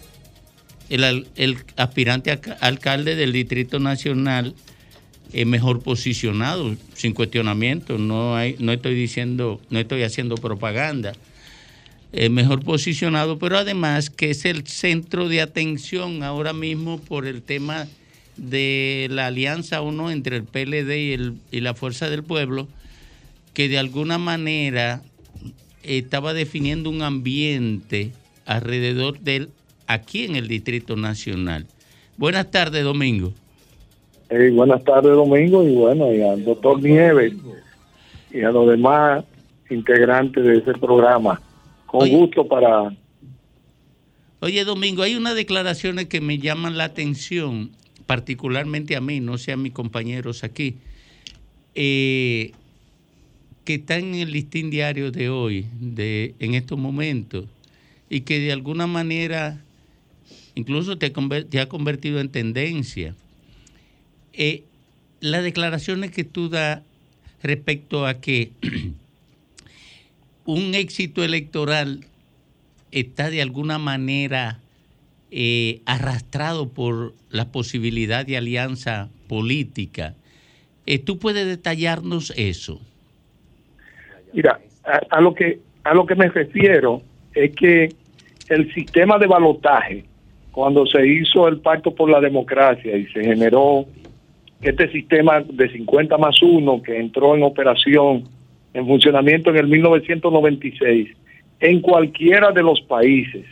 el, 0.89 1.27
el 1.35 1.57
aspirante 1.77 2.29
a 2.31 2.39
ca- 2.39 2.57
alcalde 2.61 3.15
del 3.15 3.31
Distrito 3.31 3.79
Nacional 3.79 4.53
eh, 5.33 5.45
mejor 5.45 5.81
posicionado, 5.81 6.75
sin 6.93 7.13
cuestionamiento. 7.13 7.97
No, 7.97 8.35
hay, 8.35 8.55
no 8.59 8.71
estoy 8.71 8.93
diciendo, 8.93 9.59
no 9.71 9.79
estoy 9.79 10.03
haciendo 10.03 10.35
propaganda. 10.35 11.13
Eh, 12.11 12.29
mejor 12.29 12.63
posicionado, 12.63 13.39
pero 13.39 13.57
además 13.57 14.11
que 14.11 14.29
es 14.29 14.45
el 14.45 14.67
centro 14.67 15.27
de 15.27 15.41
atención 15.41 16.21
ahora 16.21 16.53
mismo 16.53 16.99
por 17.01 17.25
el 17.25 17.41
tema 17.41 17.87
de 18.37 19.07
la 19.11 19.27
alianza 19.27 19.81
o 19.81 19.91
no 19.91 20.09
entre 20.11 20.37
el 20.37 20.43
PLD 20.43 20.97
y, 20.97 21.13
el- 21.13 21.33
y 21.51 21.61
la 21.61 21.73
Fuerza 21.73 22.09
del 22.09 22.23
Pueblo, 22.23 22.67
que 23.53 23.69
de 23.69 23.77
alguna 23.77 24.17
manera 24.17 25.01
estaba 25.83 26.33
definiendo 26.33 26.89
un 26.89 27.01
ambiente 27.01 28.11
alrededor 28.45 29.19
de 29.19 29.35
él 29.35 29.49
aquí 29.87 30.25
en 30.25 30.35
el 30.35 30.47
Distrito 30.47 30.95
Nacional. 30.95 31.67
Buenas 32.17 32.49
tardes, 32.51 32.83
Domingo. 32.83 33.33
Buenas 34.53 34.83
tardes, 34.83 35.11
Domingo, 35.13 35.63
y 35.67 35.75
bueno, 35.75 36.11
y 36.13 36.21
al 36.21 36.43
doctor 36.43 36.81
Nieves 36.81 37.33
y 38.31 38.41
a 38.41 38.49
los 38.49 38.67
demás 38.67 39.23
integrantes 39.69 40.43
de 40.43 40.57
ese 40.57 40.73
programa. 40.73 41.39
Con 41.85 42.09
gusto 42.09 42.47
para... 42.47 42.91
Oye, 44.39 44.63
Domingo, 44.65 45.03
hay 45.03 45.15
unas 45.15 45.35
declaraciones 45.35 46.07
que 46.07 46.19
me 46.19 46.39
llaman 46.39 46.77
la 46.77 46.85
atención, 46.85 47.69
particularmente 48.05 48.95
a 48.95 49.01
mí, 49.01 49.19
no 49.19 49.37
sé 49.37 49.51
a 49.51 49.57
mis 49.57 49.73
compañeros 49.73 50.43
aquí, 50.43 50.75
eh, 51.75 52.51
que 53.65 53.75
están 53.75 53.99
en 53.99 54.15
el 54.15 54.31
listín 54.31 54.69
diario 54.69 55.11
de 55.11 55.29
hoy, 55.29 55.65
de, 55.79 56.35
en 56.39 56.53
estos 56.53 56.77
momentos, 56.77 57.45
y 58.09 58.21
que 58.21 58.39
de 58.39 58.51
alguna 58.51 58.87
manera 58.87 59.61
incluso 60.55 60.97
te 60.97 61.07
ha 61.59 61.67
convertido 61.69 62.19
en 62.19 62.29
tendencia. 62.29 63.15
Eh, 64.33 64.63
las 65.19 65.43
declaraciones 65.43 66.11
que 66.11 66.23
tú 66.23 66.49
das 66.49 66.81
respecto 67.41 68.05
a 68.05 68.19
que 68.19 68.51
un 70.45 70.75
éxito 70.75 71.23
electoral 71.23 72.05
está 72.91 73.29
de 73.29 73.41
alguna 73.41 73.77
manera 73.79 74.59
eh, 75.35 75.81
arrastrado 75.87 76.69
por 76.69 77.13
la 77.31 77.51
posibilidad 77.51 78.23
de 78.23 78.37
alianza 78.37 79.09
política. 79.27 80.13
Eh, 80.85 80.99
¿Tú 80.99 81.17
puedes 81.17 81.47
detallarnos 81.47 82.31
eso? 82.37 82.79
Mira, 84.31 84.59
a, 84.83 85.01
a 85.09 85.21
lo 85.21 85.33
que 85.33 85.59
a 85.83 85.95
lo 85.95 86.05
que 86.05 86.13
me 86.13 86.29
refiero 86.29 87.01
es 87.33 87.55
que 87.55 87.89
el 88.49 88.71
sistema 88.75 89.17
de 89.17 89.25
balotaje, 89.25 90.05
cuando 90.51 90.85
se 90.85 91.05
hizo 91.07 91.47
el 91.47 91.61
Pacto 91.61 91.95
por 91.95 92.11
la 92.11 92.21
Democracia 92.21 92.95
y 92.95 93.07
se 93.07 93.23
generó 93.23 93.85
este 94.61 94.91
sistema 94.91 95.41
de 95.41 95.67
50 95.67 96.15
más 96.19 96.39
1 96.43 96.83
que 96.83 96.99
entró 96.99 97.35
en 97.35 97.41
operación, 97.41 98.25
en 98.75 98.85
funcionamiento 98.85 99.49
en 99.49 99.57
el 99.57 99.67
1996, 99.67 101.09
en 101.59 101.81
cualquiera 101.81 102.51
de 102.51 102.61
los 102.61 102.79
países 102.81 103.45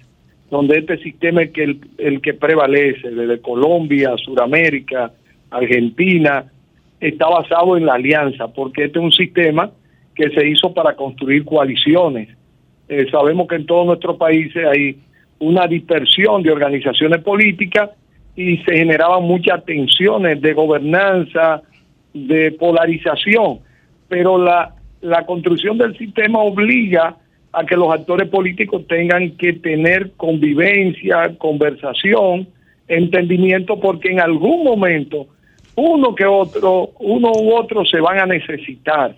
donde 0.52 0.80
este 0.80 0.98
sistema 0.98 1.44
es 1.44 1.52
el, 1.56 2.22
que 2.22 2.34
prevalece, 2.34 3.10
desde 3.10 3.40
Colombia, 3.40 4.18
Sudamérica, 4.18 5.14
Argentina, 5.50 6.52
está 7.00 7.30
basado 7.30 7.78
en 7.78 7.86
la 7.86 7.94
alianza, 7.94 8.50
porque 8.50 8.84
este 8.84 9.00
es 9.00 9.06
un 9.06 9.14
sistema 9.14 9.72
que 10.14 10.30
se 10.30 10.46
hizo 10.46 10.74
para 10.74 10.94
construir 10.98 11.46
coaliciones. 11.46 12.28
Eh, 12.90 13.08
sabemos 13.10 13.48
que 13.48 13.56
en 13.56 13.66
todos 13.66 13.88
nuestros 13.88 14.18
países 14.18 14.66
hay 14.66 14.98
una 15.40 15.68
dispersión 15.68 16.44
de 16.44 16.52
organizaciones 16.52 17.24
políticas 17.24 17.92
y 18.36 18.58
se 18.58 18.76
generaban 18.76 19.24
muchas 19.24 19.64
tensiones 19.64 20.42
de 20.42 20.54
gobernanza, 20.54 21.62
de 22.14 22.52
polarización, 22.52 23.60
pero 24.10 24.38
la 24.38 25.26
construcción 25.26 25.78
del 25.78 25.98
sistema 25.98 26.40
obliga 26.40 27.16
a 27.54 27.66
que 27.66 27.76
los 27.76 27.94
actores 27.94 28.30
políticos 28.30 28.88
tengan 28.88 29.32
que 29.32 29.54
tener 29.54 30.12
convivencia, 30.18 31.36
conversación, 31.38 32.48
entendimiento, 32.88 33.80
porque 33.80 34.12
en 34.12 34.22
algún 34.22 34.64
momento 34.64 35.28
uno 35.76 36.16
que 36.16 36.26
otro, 36.26 36.92
uno 37.00 37.32
u 37.32 37.54
otro 37.54 37.86
se 37.86 38.00
van 38.00 38.20
a 38.20 38.26
necesitar. 38.26 39.16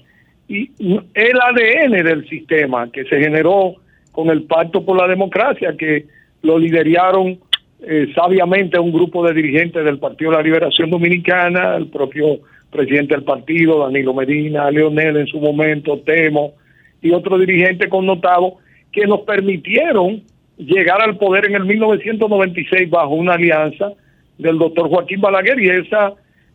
Y 0.48 0.70
el 1.14 1.40
ADN 1.42 2.04
del 2.04 2.28
sistema 2.28 2.92
que 2.92 3.06
se 3.06 3.20
generó 3.20 3.76
con 4.12 4.30
el 4.30 4.44
Pacto 4.44 4.84
por 4.84 4.98
la 4.98 5.08
Democracia, 5.08 5.76
que 5.78 6.06
lo 6.42 6.60
lideraron 6.60 7.40
eh, 7.82 8.12
sabiamente 8.16 8.80
un 8.80 8.92
grupo 8.92 9.26
de 9.26 9.34
dirigentes 9.34 9.84
del 9.84 10.00
Partido 10.00 10.32
de 10.32 10.38
la 10.38 10.44
Liberación 10.44 10.90
Dominicana, 10.90 11.76
el 11.76 11.88
propio 11.88 12.40
presidente 12.72 13.14
del 13.14 13.24
partido, 13.24 13.80
Danilo 13.80 14.14
Medina, 14.14 14.70
Leonel 14.72 15.18
en 15.18 15.28
su 15.28 15.40
momento, 15.40 16.00
Temo, 16.00 16.54
y 17.04 17.12
otros 17.12 17.40
dirigentes 17.42 17.90
connotados 17.90 18.54
que 18.92 19.06
nos 19.06 19.22
permitieron 19.22 20.24
llegar 20.58 21.02
al 21.02 21.18
poder 21.18 21.46
en 21.46 21.56
el 21.56 21.66
1996 21.66 22.90
bajo 22.90 23.14
una 23.14 23.34
alianza 23.34 23.92
del 24.38 24.58
doctor 24.58 24.90
Joaquín 24.90 25.22
Balaguer 25.22 25.60
y 25.60 25.70
esa 25.70 26.14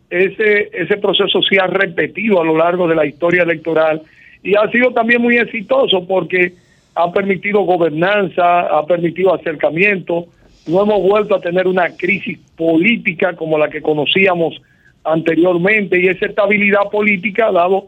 ese 0.09 0.69
ese 0.73 0.97
proceso 0.97 1.41
se 1.43 1.59
ha 1.59 1.67
repetido 1.67 2.41
a 2.41 2.45
lo 2.45 2.57
largo 2.57 2.87
de 2.87 2.95
la 2.95 3.05
historia 3.05 3.43
electoral. 3.43 4.01
Y 4.41 4.55
ha 4.55 4.69
sido 4.71 4.91
también 4.91 5.21
muy 5.21 5.37
exitoso 5.37 6.05
porque 6.07 6.53
ha 6.95 7.11
permitido 7.11 7.61
gobernanza, 7.61 8.61
ha 8.61 8.85
permitido 8.85 9.33
acercamiento, 9.33 10.25
no 10.67 10.81
hemos 10.81 11.01
vuelto 11.01 11.35
a 11.35 11.41
tener 11.41 11.67
una 11.67 11.95
crisis 11.95 12.39
política 12.57 13.35
como 13.35 13.57
la 13.57 13.69
que 13.69 13.81
conocíamos 13.81 14.59
anteriormente 15.03 15.99
y 16.01 16.07
esa 16.07 16.25
estabilidad 16.25 16.89
política 16.91 17.47
ha 17.47 17.51
dado 17.51 17.87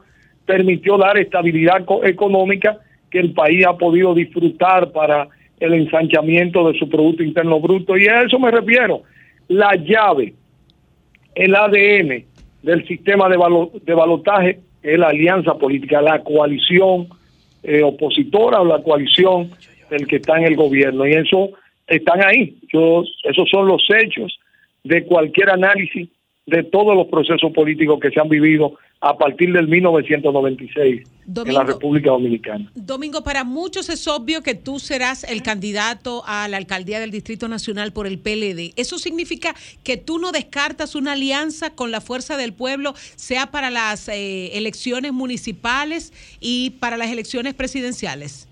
permitió 0.55 0.97
dar 0.97 1.17
estabilidad 1.17 1.85
co- 1.85 2.03
económica 2.03 2.77
que 3.09 3.19
el 3.19 3.31
país 3.31 3.65
ha 3.65 3.77
podido 3.77 4.13
disfrutar 4.13 4.91
para 4.91 5.29
el 5.61 5.73
ensanchamiento 5.73 6.69
de 6.69 6.77
su 6.77 6.89
Producto 6.89 7.23
Interno 7.23 7.61
Bruto. 7.61 7.95
Y 7.97 8.07
a 8.07 8.21
eso 8.23 8.37
me 8.37 8.51
refiero. 8.51 9.03
La 9.47 9.75
llave, 9.75 10.33
el 11.35 11.55
ADN 11.55 12.25
del 12.63 12.85
sistema 12.85 13.29
de, 13.29 13.37
balo- 13.37 13.71
de 13.81 13.93
balotaje 13.93 14.59
es 14.83 14.99
la 14.99 15.07
alianza 15.07 15.53
política, 15.57 16.01
la 16.01 16.21
coalición 16.21 17.07
eh, 17.63 17.81
opositora 17.81 18.59
o 18.59 18.65
la 18.65 18.81
coalición 18.83 19.51
del 19.89 20.05
que 20.05 20.17
está 20.17 20.37
en 20.37 20.45
el 20.47 20.55
gobierno. 20.57 21.07
Y 21.07 21.13
eso 21.13 21.51
están 21.87 22.19
ahí. 22.25 22.57
Esos 23.23 23.49
son 23.49 23.67
los 23.67 23.83
hechos 24.01 24.37
de 24.83 25.05
cualquier 25.05 25.49
análisis 25.51 26.09
de 26.45 26.63
todos 26.63 26.93
los 26.95 27.07
procesos 27.07 27.51
políticos 27.53 27.99
que 28.01 28.09
se 28.09 28.19
han 28.19 28.27
vivido 28.27 28.73
a 29.01 29.17
partir 29.17 29.51
del 29.51 29.67
1996 29.67 31.01
en 31.01 31.33
Domingo. 31.33 31.59
la 31.59 31.65
República 31.65 32.11
Dominicana. 32.11 32.71
Domingo, 32.75 33.23
para 33.23 33.43
muchos 33.43 33.89
es 33.89 34.07
obvio 34.07 34.43
que 34.43 34.53
tú 34.53 34.77
serás 34.77 35.23
el 35.23 35.41
candidato 35.41 36.21
a 36.27 36.47
la 36.47 36.57
alcaldía 36.57 36.99
del 36.99 37.09
Distrito 37.09 37.47
Nacional 37.47 37.93
por 37.93 38.05
el 38.05 38.19
PLD. 38.19 38.73
¿Eso 38.75 38.99
significa 38.99 39.55
que 39.83 39.97
tú 39.97 40.19
no 40.19 40.31
descartas 40.31 40.93
una 40.93 41.13
alianza 41.13 41.73
con 41.73 41.89
la 41.89 41.99
Fuerza 41.99 42.37
del 42.37 42.53
Pueblo, 42.53 42.93
sea 43.15 43.49
para 43.49 43.71
las 43.71 44.07
eh, 44.07 44.55
elecciones 44.55 45.13
municipales 45.13 46.13
y 46.39 46.71
para 46.79 46.95
las 46.95 47.11
elecciones 47.11 47.55
presidenciales? 47.55 48.47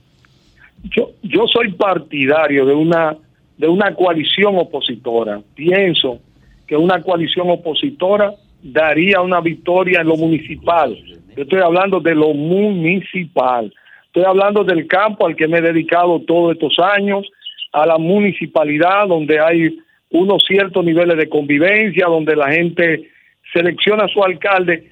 Yo, 0.95 1.11
yo 1.21 1.45
soy 1.47 1.73
partidario 1.73 2.65
de 2.65 2.73
una 2.73 3.17
de 3.59 3.67
una 3.67 3.93
coalición 3.93 4.57
opositora. 4.57 5.41
Pienso 5.53 6.19
que 6.65 6.77
una 6.77 7.01
coalición 7.01 7.49
opositora 7.49 8.33
daría 8.61 9.21
una 9.21 9.41
victoria 9.41 10.01
en 10.01 10.07
lo 10.07 10.17
municipal. 10.17 10.97
Yo 11.35 11.43
estoy 11.43 11.61
hablando 11.61 11.99
de 11.99 12.15
lo 12.15 12.33
municipal. 12.33 13.73
Estoy 14.05 14.23
hablando 14.23 14.63
del 14.63 14.87
campo 14.87 15.27
al 15.27 15.35
que 15.35 15.47
me 15.47 15.59
he 15.59 15.61
dedicado 15.61 16.19
todos 16.21 16.53
estos 16.53 16.77
años, 16.79 17.27
a 17.71 17.85
la 17.85 17.97
municipalidad 17.97 19.07
donde 19.07 19.39
hay 19.39 19.77
unos 20.09 20.43
ciertos 20.47 20.83
niveles 20.83 21.17
de 21.17 21.29
convivencia, 21.29 22.07
donde 22.07 22.35
la 22.35 22.51
gente 22.51 23.09
selecciona 23.53 24.05
a 24.05 24.07
su 24.07 24.23
alcalde, 24.23 24.89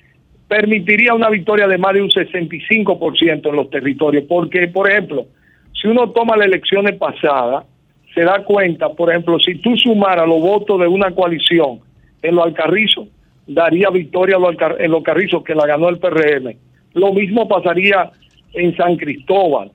permitiría 0.48 1.14
una 1.14 1.30
victoria 1.30 1.68
de 1.68 1.78
más 1.78 1.94
de 1.94 2.02
un 2.02 2.10
65% 2.10 3.50
en 3.50 3.56
los 3.56 3.70
territorios. 3.70 4.26
Porque, 4.28 4.68
por 4.68 4.90
ejemplo, 4.90 5.26
si 5.74 5.88
uno 5.88 6.12
toma 6.12 6.38
las 6.38 6.48
elecciones 6.48 6.96
pasadas, 6.98 7.66
se 8.14 8.22
da 8.22 8.44
cuenta, 8.44 8.90
por 8.90 9.10
ejemplo, 9.10 9.40
si 9.40 9.56
tú 9.56 9.76
sumaras 9.78 10.28
los 10.28 10.40
votos 10.40 10.80
de 10.80 10.88
una 10.88 11.12
coalición 11.12 11.80
en 12.22 12.36
los 12.36 12.46
Alcarrizos, 12.46 13.08
daría 13.48 13.90
victoria 13.90 14.38
en 14.80 14.92
los 14.92 15.04
Carrizos 15.04 15.44
que 15.44 15.56
la 15.56 15.66
ganó 15.66 15.90
el 15.90 15.98
PRM. 16.00 16.56
Lo 16.94 17.14
mismo 17.14 17.48
pasaría 17.48 18.12
en 18.54 18.76
San 18.76 18.98
Cristóbal 18.98 19.72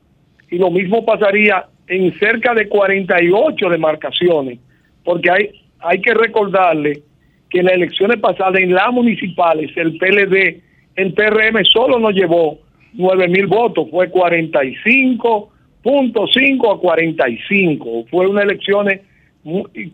y 0.51 0.59
lo 0.59 0.71
mismo 0.71 1.05
pasaría 1.05 1.67
en 1.89 2.17
cerca 2.19 2.55
de 2.55 2.69
48 2.69 3.69
demarcaciones, 3.69 4.61
porque 5.05 5.31
hay, 5.31 5.51
hay 5.81 6.01
que 6.01 6.15
recordarle 6.15 7.03
que 7.51 7.59
en 7.61 7.67
las 7.67 7.75
elecciones 7.75 8.19
pasadas, 8.19 8.63
en 8.63 8.73
las 8.73 8.91
municipales, 8.93 9.71
el 9.77 9.99
PLD, 9.99 10.63
el 10.97 11.13
PRM 11.15 11.65
solo 11.65 11.99
nos 11.99 12.15
llevó 12.15 12.59
9 12.95 13.29
mil 13.29 13.47
votos, 13.47 13.89
fue 13.91 14.11
45.5 14.11 16.75
a 16.75 16.79
45. 16.79 18.05
Fue 18.11 18.27
una 18.27 18.43
elección 18.43 18.89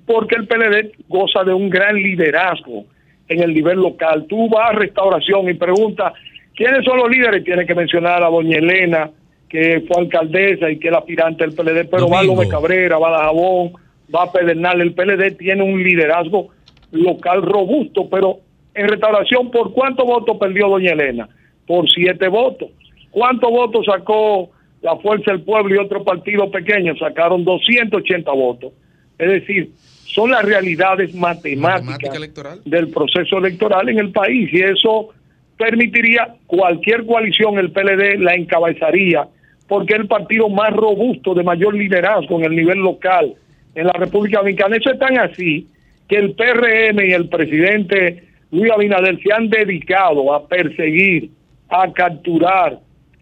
porque 0.07 0.37
el 0.37 0.47
PLD 0.47 0.93
goza 1.09 1.43
de 1.45 1.55
un 1.55 1.71
gran 1.71 1.97
liderazgo 1.97 2.85
en 3.29 3.43
el 3.43 3.55
nivel 3.55 3.79
local. 3.79 4.27
Tú 4.29 4.49
vas 4.49 4.71
a 4.71 4.73
restauración 4.73 5.49
y 5.49 5.55
preguntas, 5.55 6.13
¿quiénes 6.55 6.85
son 6.85 6.99
los 6.99 7.11
líderes? 7.11 7.45
Tienes 7.45 7.67
que 7.67 7.75
mencionar 7.75 8.23
a 8.23 8.29
doña 8.29 8.59
Elena, 8.59 9.11
que 9.49 9.85
fue 9.87 10.03
alcaldesa 10.03 10.71
y 10.71 10.79
que 10.79 10.89
es 10.89 10.93
la 10.93 10.99
aspirante 10.99 11.45
del 11.45 11.55
PLD, 11.55 11.89
pero 11.91 12.09
va 12.09 12.19
Domingo. 12.19 12.35
López 12.35 12.49
Cabrera, 12.49 12.99
va 12.99 13.11
Dajabón, 13.11 13.73
va 14.15 14.33
Pedernal. 14.33 14.81
El 14.81 14.95
PLD 14.95 15.37
tiene 15.37 15.63
un 15.63 15.83
liderazgo 15.83 16.49
local 16.93 17.43
robusto, 17.43 18.09
pero 18.09 18.41
en 18.75 18.89
restauración, 18.89 19.51
¿por 19.51 19.73
cuántos 19.73 20.07
votos 20.07 20.37
perdió 20.39 20.69
doña 20.69 20.93
Elena? 20.93 21.29
Por 21.67 21.89
siete 21.91 22.29
votos. 22.29 22.71
¿Cuántos 23.11 23.51
votos 23.51 23.87
sacó 23.87 24.51
la 24.83 24.97
Fuerza 24.97 25.33
del 25.33 25.43
Pueblo 25.43 25.75
y 25.75 25.79
otros 25.79 26.05
partidos 26.05 26.51
pequeños? 26.51 26.99
Sacaron 26.99 27.45
280 27.45 28.31
votos. 28.33 28.73
Es 29.19 29.31
decir, 29.31 29.71
son 30.15 30.31
las 30.31 30.45
realidades 30.45 31.15
matemáticas 31.15 32.19
del 32.65 32.89
proceso 32.89 33.39
electoral 33.39 33.89
en 33.89 33.99
el 33.99 34.11
país 34.11 34.49
y 34.53 34.61
eso 34.61 35.11
permitiría 35.57 36.37
cualquier 36.47 37.05
coalición, 37.05 37.59
el 37.59 37.73
PLD 37.73 38.19
la 38.19 38.35
encabezaría 38.35 39.29
porque 39.69 39.95
es 39.95 40.01
el 40.01 40.09
partido 40.09 40.49
más 40.49 40.73
robusto, 40.73 41.35
de 41.35 41.45
mayor 41.45 41.75
liderazgo 41.75 42.39
en 42.39 42.47
el 42.47 42.57
nivel 42.57 42.79
local 42.79 43.35
en 43.75 43.87
la 43.87 43.93
República 43.93 44.39
Dominicana. 44.39 44.77
Eso 44.77 44.91
es 44.91 44.99
tan 44.99 45.19
así 45.19 45.69
que 46.09 46.17
el 46.17 46.33
PRM 46.33 47.05
y 47.07 47.13
el 47.13 47.29
presidente 47.29 48.25
Luis 48.51 48.73
Abinader 48.73 49.21
se 49.23 49.33
han 49.33 49.51
dedicado 49.51 50.33
a 50.35 50.49
perseguir, 50.49 51.31
a 51.69 51.93
capturar 51.93 52.79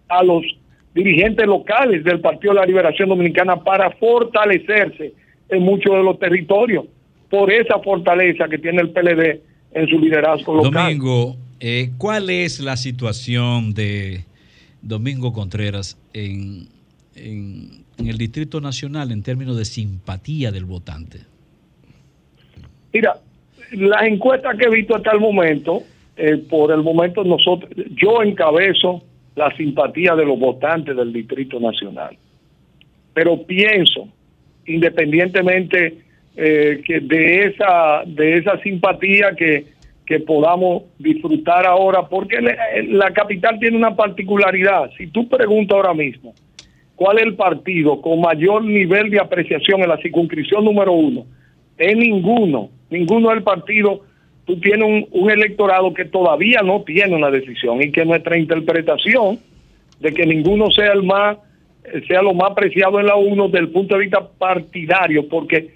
a 0.08 0.22
los 0.22 0.44
dirigentes 0.94 1.46
locales 1.46 2.04
del 2.04 2.20
Partido 2.20 2.54
de 2.54 2.60
la 2.60 2.66
Liberación 2.66 3.08
Dominicana 3.08 3.56
para 3.56 3.90
fortalecerse 3.90 5.12
en 5.48 5.62
muchos 5.62 5.92
de 5.94 6.02
los 6.02 6.18
territorios 6.18 6.84
por 7.30 7.52
esa 7.52 7.78
fortaleza 7.80 8.48
que 8.48 8.58
tiene 8.58 8.82
el 8.82 8.90
PLD 8.90 9.40
en 9.72 9.88
su 9.88 9.98
liderazgo 9.98 10.54
local. 10.56 10.72
Domingo, 10.72 11.36
eh, 11.60 11.90
¿cuál 11.98 12.30
es 12.30 12.60
la 12.60 12.76
situación 12.76 13.74
de 13.74 14.24
Domingo 14.82 15.32
Contreras 15.32 15.98
en, 16.12 16.68
en- 17.14 17.84
en 17.98 18.06
el 18.08 18.18
Distrito 18.18 18.60
Nacional 18.60 19.10
en 19.10 19.22
términos 19.22 19.56
de 19.56 19.64
simpatía 19.64 20.50
del 20.52 20.64
votante? 20.66 21.20
Mira, 22.92 23.16
las 23.72 24.02
encuestas 24.06 24.56
que 24.56 24.66
he 24.66 24.70
visto 24.70 24.94
hasta 24.96 25.12
el 25.12 25.20
momento, 25.20 25.82
eh, 26.16 26.36
por 26.48 26.72
el 26.72 26.82
momento 26.82 27.24
nosotros, 27.24 27.70
yo 27.94 28.22
encabezo 28.22 29.02
la 29.34 29.54
simpatía 29.56 30.14
de 30.14 30.24
los 30.24 30.38
votantes 30.38 30.96
del 30.96 31.12
Distrito 31.12 31.60
Nacional. 31.60 32.16
Pero 33.12 33.42
pienso, 33.44 34.08
independientemente 34.66 35.98
eh, 36.36 36.82
que 36.84 37.00
de 37.00 37.44
esa 37.46 38.02
de 38.06 38.38
esa 38.38 38.60
simpatía 38.62 39.34
que, 39.36 39.64
que 40.04 40.20
podamos 40.20 40.84
disfrutar 40.98 41.66
ahora, 41.66 42.02
porque 42.08 42.36
la 42.88 43.10
capital 43.12 43.58
tiene 43.58 43.76
una 43.76 43.96
particularidad. 43.96 44.90
Si 44.96 45.06
tú 45.08 45.28
preguntas 45.28 45.76
ahora 45.76 45.94
mismo, 45.94 46.34
¿cuál 46.94 47.18
es 47.18 47.24
el 47.24 47.34
partido 47.34 48.00
con 48.00 48.20
mayor 48.20 48.64
nivel 48.64 49.10
de 49.10 49.18
apreciación 49.18 49.82
en 49.82 49.88
la 49.88 49.96
circunscripción 49.98 50.64
número 50.64 50.92
uno? 50.92 51.24
Es 51.78 51.96
ninguno, 51.96 52.70
ninguno 52.90 53.30
del 53.30 53.42
partido. 53.42 54.02
Tú 54.44 54.60
tienes 54.60 54.86
un, 54.86 55.06
un 55.10 55.30
electorado 55.30 55.92
que 55.92 56.04
todavía 56.04 56.60
no 56.62 56.82
tiene 56.82 57.16
una 57.16 57.30
decisión 57.30 57.82
y 57.82 57.90
que 57.90 58.04
nuestra 58.04 58.38
interpretación 58.38 59.38
de 60.00 60.12
que 60.12 60.24
ninguno 60.24 60.70
sea 60.70 60.92
el 60.92 61.02
más 61.02 61.38
sea 62.06 62.22
lo 62.22 62.34
más 62.34 62.52
apreciado 62.52 63.00
en 63.00 63.06
la 63.06 63.16
uno 63.16 63.46
desde 63.46 63.60
el 63.60 63.70
punto 63.70 63.94
de 63.94 64.02
vista 64.02 64.26
partidario, 64.38 65.28
porque 65.28 65.70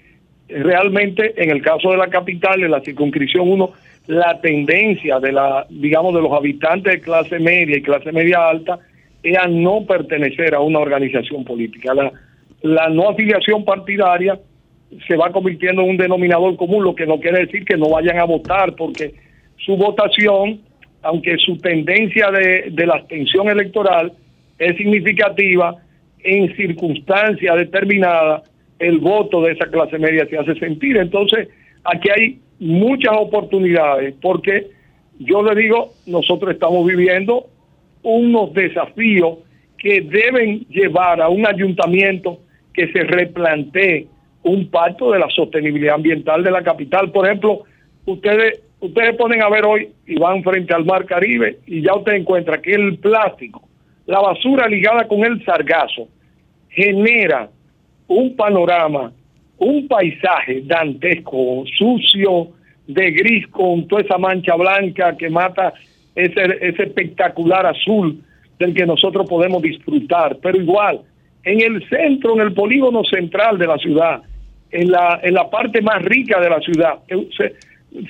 realmente 0.47 1.33
en 1.41 1.49
el 1.49 1.61
caso 1.61 1.91
de 1.91 1.97
la 1.97 2.07
capital, 2.07 2.61
en 2.61 2.71
la 2.71 2.81
circunscripción 2.81 3.49
1, 3.49 3.71
la 4.07 4.39
tendencia 4.41 5.19
de 5.19 5.31
la, 5.31 5.65
digamos, 5.69 6.13
de 6.13 6.21
los 6.21 6.33
habitantes 6.33 6.93
de 6.93 7.01
clase 7.01 7.39
media 7.39 7.77
y 7.77 7.81
clase 7.81 8.11
media 8.11 8.49
alta 8.49 8.79
es 9.23 9.37
a 9.37 9.47
no 9.47 9.85
pertenecer 9.85 10.55
a 10.55 10.59
una 10.59 10.79
organización 10.79 11.45
política. 11.45 11.93
La, 11.93 12.11
la 12.63 12.89
no 12.89 13.09
afiliación 13.09 13.63
partidaria 13.63 14.39
se 15.07 15.15
va 15.15 15.31
convirtiendo 15.31 15.83
en 15.83 15.89
un 15.91 15.97
denominador 15.97 16.55
común, 16.57 16.83
lo 16.83 16.95
que 16.95 17.05
no 17.05 17.19
quiere 17.19 17.45
decir 17.45 17.63
que 17.63 17.77
no 17.77 17.89
vayan 17.89 18.19
a 18.19 18.25
votar, 18.25 18.75
porque 18.75 19.13
su 19.57 19.77
votación, 19.77 20.61
aunque 21.01 21.37
su 21.37 21.57
tendencia 21.57 22.29
de, 22.31 22.71
de 22.71 22.85
la 22.85 22.95
abstención 22.95 23.47
electoral 23.49 24.11
es 24.57 24.75
significativa, 24.77 25.77
en 26.23 26.55
circunstancias 26.55 27.55
determinadas 27.57 28.43
el 28.79 28.99
voto 28.99 29.41
de 29.41 29.53
esa 29.53 29.65
clase 29.67 29.97
media 29.99 30.25
se 30.27 30.37
hace 30.37 30.55
sentir. 30.55 30.97
Entonces, 30.97 31.49
aquí 31.83 32.09
hay 32.09 32.39
muchas 32.59 33.13
oportunidades, 33.17 34.15
porque 34.21 34.67
yo 35.19 35.43
le 35.43 35.59
digo, 35.59 35.93
nosotros 36.07 36.53
estamos 36.53 36.85
viviendo 36.85 37.45
unos 38.03 38.53
desafíos 38.53 39.39
que 39.77 40.01
deben 40.01 40.61
llevar 40.69 41.21
a 41.21 41.29
un 41.29 41.45
ayuntamiento 41.45 42.39
que 42.73 42.91
se 42.91 43.03
replantee 43.03 44.07
un 44.43 44.69
pacto 44.69 45.11
de 45.11 45.19
la 45.19 45.29
sostenibilidad 45.29 45.95
ambiental 45.95 46.43
de 46.43 46.51
la 46.51 46.63
capital. 46.63 47.11
Por 47.11 47.25
ejemplo, 47.27 47.63
ustedes 48.05 48.61
ustedes 48.81 49.15
ponen 49.15 49.41
a 49.41 49.49
ver 49.49 49.63
hoy 49.63 49.89
y 50.05 50.15
van 50.19 50.43
frente 50.43 50.73
al 50.73 50.85
mar 50.85 51.05
Caribe 51.05 51.59
y 51.65 51.81
ya 51.81 51.95
usted 51.95 52.13
encuentra 52.13 52.61
que 52.61 52.73
el 52.73 52.97
plástico, 52.97 53.61
la 54.11 54.19
basura 54.19 54.67
ligada 54.67 55.07
con 55.07 55.23
el 55.23 55.43
sargazo, 55.45 56.07
genera 56.69 57.49
un 58.07 58.35
panorama, 58.35 59.11
un 59.57 59.87
paisaje 59.87 60.61
dantesco, 60.65 61.63
sucio, 61.77 62.49
de 62.87 63.11
gris 63.11 63.47
con 63.47 63.87
toda 63.87 64.01
esa 64.01 64.17
mancha 64.17 64.55
blanca 64.55 65.15
que 65.15 65.29
mata 65.29 65.73
ese, 66.15 66.41
ese 66.61 66.83
espectacular 66.83 67.65
azul 67.65 68.21
del 68.59 68.73
que 68.73 68.85
nosotros 68.85 69.29
podemos 69.29 69.61
disfrutar. 69.61 70.37
Pero 70.41 70.57
igual, 70.59 71.01
en 71.43 71.61
el 71.61 71.87
centro, 71.87 72.33
en 72.35 72.41
el 72.41 72.53
polígono 72.53 73.03
central 73.05 73.57
de 73.57 73.67
la 73.67 73.77
ciudad, 73.77 74.21
en 74.71 74.91
la, 74.91 75.19
en 75.23 75.33
la 75.33 75.49
parte 75.49 75.81
más 75.81 76.01
rica 76.03 76.39
de 76.41 76.49
la 76.49 76.59
ciudad, 76.59 76.99
eh, 77.07 77.27
se, 77.37 77.55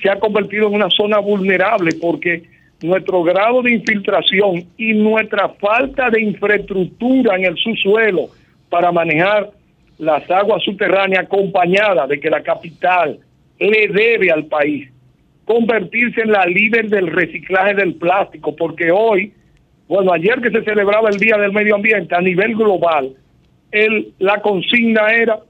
se 0.00 0.10
ha 0.10 0.18
convertido 0.18 0.66
en 0.68 0.74
una 0.74 0.90
zona 0.90 1.18
vulnerable 1.18 1.92
porque 2.00 2.42
nuestro 2.82 3.22
grado 3.22 3.62
de 3.62 3.74
infiltración 3.74 4.64
y 4.76 4.92
nuestra 4.92 5.48
falta 5.50 6.10
de 6.10 6.20
infraestructura 6.20 7.36
en 7.36 7.44
el 7.46 7.56
subsuelo 7.56 8.28
para 8.68 8.90
manejar 8.90 9.50
las 9.98 10.28
aguas 10.30 10.62
subterráneas 10.64 11.24
acompañada 11.24 12.06
de 12.06 12.18
que 12.18 12.28
la 12.28 12.42
capital 12.42 13.18
le 13.58 13.88
debe 13.88 14.30
al 14.30 14.46
país 14.46 14.88
convertirse 15.44 16.22
en 16.22 16.32
la 16.32 16.46
líder 16.46 16.88
del 16.88 17.08
reciclaje 17.08 17.74
del 17.74 17.94
plástico, 17.94 18.54
porque 18.56 18.90
hoy, 18.90 19.32
bueno, 19.88 20.12
ayer 20.12 20.40
que 20.40 20.50
se 20.50 20.62
celebraba 20.62 21.08
el 21.10 21.18
Día 21.18 21.36
del 21.36 21.52
Medio 21.52 21.74
Ambiente 21.74 22.14
a 22.14 22.20
nivel 22.20 22.54
global, 22.54 23.12
el, 23.70 24.12
la 24.18 24.40
consigna 24.40 25.08
era 25.10 25.40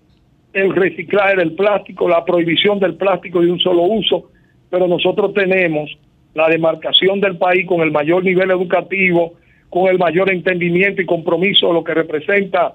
el 0.52 0.74
reciclaje 0.74 1.36
del 1.36 1.52
plástico, 1.52 2.08
la 2.08 2.24
prohibición 2.24 2.78
del 2.78 2.94
plástico 2.94 3.40
de 3.40 3.50
un 3.50 3.58
solo 3.58 3.82
uso, 3.82 4.30
pero 4.70 4.86
nosotros 4.86 5.32
tenemos 5.34 5.90
la 6.34 6.48
demarcación 6.48 7.20
del 7.20 7.36
país 7.36 7.66
con 7.66 7.80
el 7.82 7.90
mayor 7.90 8.24
nivel 8.24 8.50
educativo, 8.50 9.34
con 9.68 9.88
el 9.88 9.98
mayor 9.98 10.30
entendimiento 10.30 11.02
y 11.02 11.06
compromiso 11.06 11.68
de 11.68 11.74
lo 11.74 11.84
que 11.84 11.94
representa 11.94 12.74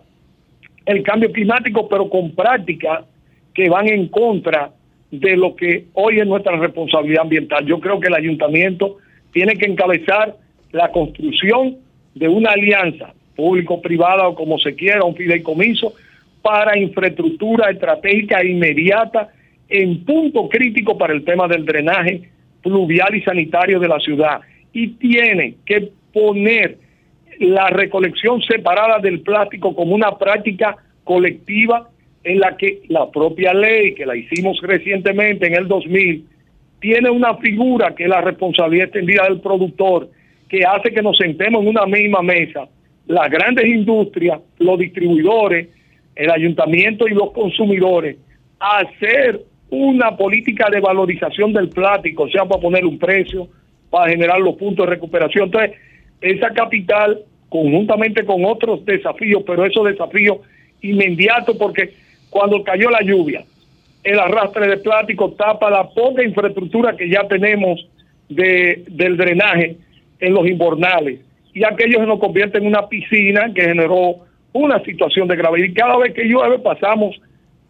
el 0.85 1.03
cambio 1.03 1.31
climático, 1.31 1.88
pero 1.89 2.09
con 2.09 2.31
prácticas 2.31 3.05
que 3.53 3.69
van 3.69 3.88
en 3.88 4.07
contra 4.07 4.71
de 5.11 5.35
lo 5.35 5.55
que 5.55 5.85
hoy 5.93 6.19
es 6.19 6.27
nuestra 6.27 6.55
responsabilidad 6.57 7.23
ambiental. 7.23 7.65
Yo 7.65 7.79
creo 7.79 7.99
que 7.99 8.07
el 8.07 8.13
ayuntamiento 8.13 8.97
tiene 9.31 9.55
que 9.55 9.65
encabezar 9.65 10.35
la 10.71 10.91
construcción 10.91 11.77
de 12.15 12.27
una 12.27 12.51
alianza 12.51 13.13
público-privada 13.35 14.27
o 14.27 14.35
como 14.35 14.57
se 14.57 14.75
quiera, 14.75 15.03
un 15.03 15.15
fideicomiso, 15.15 15.93
para 16.41 16.77
infraestructura 16.77 17.69
estratégica 17.69 18.43
inmediata 18.43 19.29
en 19.69 20.03
punto 20.05 20.47
crítico 20.47 20.97
para 20.97 21.13
el 21.13 21.23
tema 21.23 21.47
del 21.47 21.65
drenaje 21.65 22.29
pluvial 22.61 23.15
y 23.15 23.21
sanitario 23.21 23.79
de 23.79 23.88
la 23.88 23.99
ciudad. 23.99 24.41
Y 24.73 24.89
tiene 24.89 25.55
que 25.65 25.91
poner 26.13 26.77
la 27.39 27.67
recolección 27.67 28.41
separada 28.41 28.99
del 28.99 29.21
plástico 29.21 29.75
como 29.75 29.93
una 29.95 30.17
práctica 30.17 30.75
colectiva 31.03 31.89
en 32.23 32.39
la 32.39 32.57
que 32.57 32.81
la 32.89 33.09
propia 33.09 33.53
ley, 33.53 33.93
que 33.93 34.05
la 34.05 34.15
hicimos 34.15 34.59
recientemente 34.61 35.47
en 35.47 35.55
el 35.55 35.67
2000, 35.67 36.25
tiene 36.79 37.09
una 37.09 37.35
figura 37.38 37.95
que 37.95 38.03
es 38.03 38.09
la 38.09 38.21
responsabilidad 38.21 38.85
extendida 38.85 39.23
del 39.23 39.39
productor, 39.39 40.09
que 40.49 40.63
hace 40.65 40.91
que 40.91 41.01
nos 41.01 41.17
sentemos 41.17 41.61
en 41.61 41.69
una 41.69 41.85
misma 41.85 42.21
mesa, 42.21 42.67
las 43.07 43.29
grandes 43.29 43.65
industrias, 43.65 44.39
los 44.59 44.77
distribuidores, 44.77 45.69
el 46.15 46.31
ayuntamiento 46.31 47.07
y 47.07 47.13
los 47.13 47.31
consumidores, 47.31 48.17
a 48.59 48.79
hacer 48.79 49.41
una 49.69 50.15
política 50.15 50.69
de 50.72 50.80
valorización 50.80 51.53
del 51.53 51.69
plástico, 51.69 52.30
sea 52.30 52.45
para 52.45 52.61
poner 52.61 52.85
un 52.85 52.98
precio, 52.98 53.48
para 53.89 54.10
generar 54.10 54.39
los 54.39 54.56
puntos 54.56 54.85
de 54.85 54.91
recuperación. 54.91 55.45
Entonces, 55.45 55.72
esa 56.22 56.49
capital, 56.52 57.19
conjuntamente 57.49 58.26
con 58.26 58.45
otros 58.45 58.85
desafíos, 58.85 59.44
pero 59.45 59.65
esos 59.65 59.85
desafíos 59.85 60.39
inmediatos, 60.81 61.57
porque 61.57 61.94
cuando 62.30 62.64
cayó 62.64 62.89
la 62.89 63.02
lluvia, 63.02 63.44
el 64.03 64.19
arrastre 64.19 64.68
de 64.68 64.77
plástico 64.77 65.31
tapa 65.31 65.69
la 65.69 65.89
poca 65.89 66.23
infraestructura 66.23 66.95
que 66.95 67.10
ya 67.10 67.27
tenemos 67.27 67.88
de, 68.30 68.84
del 68.88 69.18
drenaje 69.18 69.77
en 70.19 70.34
los 70.34 70.48
invernales. 70.48 71.19
Y 71.53 71.64
aquello 71.64 71.99
se 71.99 72.06
nos 72.06 72.19
convierte 72.19 72.57
en 72.57 72.68
una 72.68 72.88
piscina 72.88 73.52
que 73.53 73.64
generó 73.64 74.18
una 74.53 74.81
situación 74.84 75.27
de 75.27 75.35
gravedad. 75.35 75.65
Y 75.65 75.73
cada 75.73 75.98
vez 75.98 76.14
que 76.14 76.23
llueve 76.23 76.60
pasamos 76.60 77.19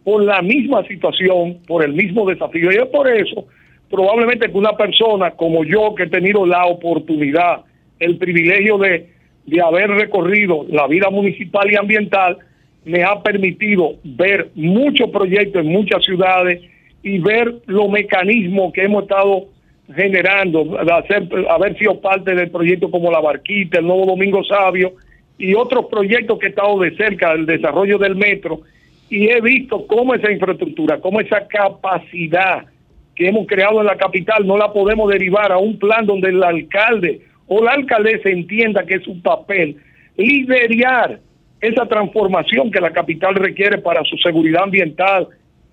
por 0.08 0.24
la 0.24 0.40
misma 0.40 0.82
situación, 0.84 1.58
por 1.66 1.84
el 1.84 1.92
mismo 1.92 2.24
desafío. 2.24 2.72
Y 2.72 2.76
es 2.76 2.86
por 2.86 3.06
eso, 3.10 3.44
probablemente 3.90 4.50
que 4.50 4.56
una 4.56 4.72
persona 4.72 5.32
como 5.32 5.64
yo, 5.64 5.94
que 5.94 6.04
he 6.04 6.08
tenido 6.08 6.46
la 6.46 6.64
oportunidad, 6.64 7.66
el 8.00 8.16
privilegio 8.16 8.78
de, 8.78 9.10
de 9.44 9.60
haber 9.60 9.90
recorrido 9.90 10.64
la 10.70 10.86
vida 10.86 11.10
municipal 11.10 11.70
y 11.70 11.76
ambiental, 11.76 12.38
me 12.86 13.04
ha 13.04 13.22
permitido 13.22 13.96
ver 14.02 14.48
muchos 14.54 15.10
proyectos 15.10 15.60
en 15.60 15.70
muchas 15.70 16.02
ciudades 16.02 16.62
y 17.02 17.18
ver 17.18 17.56
los 17.66 17.90
mecanismos 17.90 18.72
que 18.72 18.84
hemos 18.84 19.02
estado 19.02 19.48
generando, 19.94 20.78
hacer, 20.90 21.28
haber 21.50 21.76
sido 21.76 22.00
parte 22.00 22.34
del 22.34 22.50
proyecto 22.50 22.90
como 22.90 23.10
La 23.10 23.20
Barquita, 23.20 23.80
el 23.80 23.86
Nuevo 23.86 24.06
Domingo 24.06 24.42
Sabio 24.42 24.94
y 25.36 25.52
otros 25.52 25.84
proyectos 25.90 26.38
que 26.38 26.46
he 26.46 26.48
estado 26.48 26.78
de 26.78 26.96
cerca 26.96 27.34
del 27.34 27.44
desarrollo 27.44 27.98
del 27.98 28.16
metro 28.16 28.62
y 29.10 29.28
he 29.28 29.40
visto 29.40 29.86
cómo 29.86 30.14
esa 30.14 30.30
infraestructura, 30.30 31.00
cómo 31.00 31.20
esa 31.20 31.46
capacidad 31.46 32.66
que 33.14 33.28
hemos 33.28 33.46
creado 33.46 33.80
en 33.80 33.86
la 33.86 33.96
capital 33.96 34.46
no 34.46 34.56
la 34.56 34.72
podemos 34.72 35.10
derivar 35.10 35.50
a 35.50 35.58
un 35.58 35.78
plan 35.78 36.06
donde 36.06 36.28
el 36.28 36.42
alcalde 36.42 37.22
o 37.46 37.62
la 37.64 37.72
alcaldesa 37.72 38.28
entienda 38.28 38.84
que 38.84 38.94
es 38.94 39.02
su 39.04 39.20
papel 39.22 39.76
liderar 40.16 41.20
esa 41.60 41.86
transformación 41.86 42.70
que 42.70 42.80
la 42.80 42.92
capital 42.92 43.34
requiere 43.34 43.78
para 43.78 44.04
su 44.04 44.16
seguridad 44.18 44.64
ambiental 44.64 45.28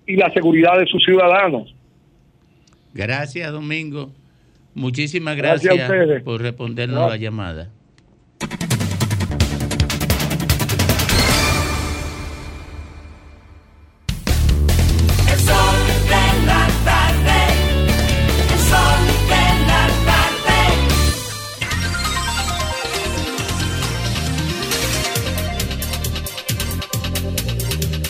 y 0.06 0.16
la 0.16 0.30
seguridad 0.32 0.78
de 0.78 0.86
sus 0.86 1.04
ciudadanos. 1.04 1.74
Gracias, 2.94 3.52
Domingo. 3.52 4.10
Muchísimas 4.74 5.36
Gracias 5.36 5.74
gracias, 5.76 6.22
por 6.22 6.40
respondernos 6.40 7.00
No. 7.00 7.08
la 7.08 7.16
llamada. 7.16 7.70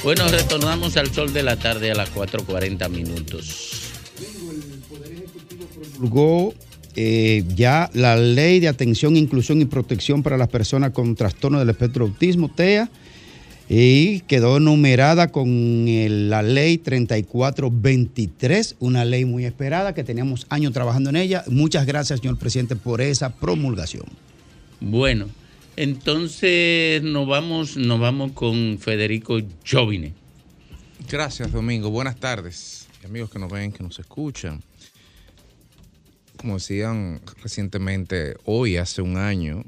Bueno, 0.07 0.29
retornamos 0.29 0.97
al 0.97 1.13
sol 1.13 1.33
de 1.33 1.43
la 1.43 1.57
tarde 1.57 1.91
a 1.91 1.97
las 1.97 2.15
4.40 2.15 2.89
minutos. 2.89 3.91
promulgó 5.99 6.55
eh, 6.95 7.43
ya 7.57 7.91
la 7.93 8.15
ley 8.15 8.61
de 8.61 8.69
atención, 8.69 9.17
inclusión 9.17 9.61
y 9.61 9.65
protección 9.65 10.23
para 10.23 10.37
las 10.39 10.47
personas 10.47 10.93
con 10.93 11.17
trastorno 11.17 11.59
del 11.59 11.71
espectro 11.71 12.05
autismo, 12.05 12.49
TEA, 12.55 12.89
y 13.69 14.21
quedó 14.29 14.61
numerada 14.61 15.33
con 15.33 15.49
el- 15.89 16.31
la 16.31 16.41
ley 16.43 16.79
3423, 16.79 18.77
una 18.79 19.05
ley 19.05 19.25
muy 19.25 19.45
esperada 19.45 19.93
que 19.93 20.05
teníamos 20.05 20.47
años 20.51 20.73
trabajando 20.73 21.11
en 21.11 21.17
ella. 21.17 21.43
Muchas 21.49 21.85
gracias, 21.85 22.21
señor 22.21 22.39
presidente, 22.39 22.77
por 22.77 23.01
esa 23.01 23.31
promulgación. 23.35 24.05
Bueno, 24.81 25.27
entonces 25.77 27.03
nos 27.03 27.27
vamos, 27.27 27.77
nos 27.77 28.01
vamos 28.01 28.33
con 28.33 28.79
Federico 28.79 29.39
Jovine. 29.69 30.15
Gracias, 31.11 31.53
Domingo. 31.53 31.91
Buenas 31.91 32.17
tardes, 32.17 32.89
amigos 33.05 33.31
que 33.31 33.39
nos 33.39 33.51
ven, 33.51 33.73
que 33.73 33.83
nos 33.83 33.99
escuchan. 33.99 34.63
Como 36.37 36.55
decían 36.55 37.21
recientemente, 37.43 38.37
hoy, 38.45 38.77
hace 38.77 39.03
un 39.03 39.17
año, 39.17 39.65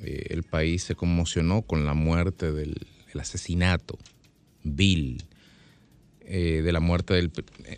eh, 0.00 0.26
el 0.30 0.42
país 0.42 0.82
se 0.82 0.94
conmocionó 0.94 1.62
con 1.62 1.84
la 1.84 1.94
muerte 1.94 2.52
del 2.52 2.76
el 3.14 3.20
asesinato 3.20 3.98
vil 4.62 5.24
eh, 6.20 6.62
de 6.62 6.72
la 6.72 6.80
muerte 6.80 7.14
del 7.14 7.30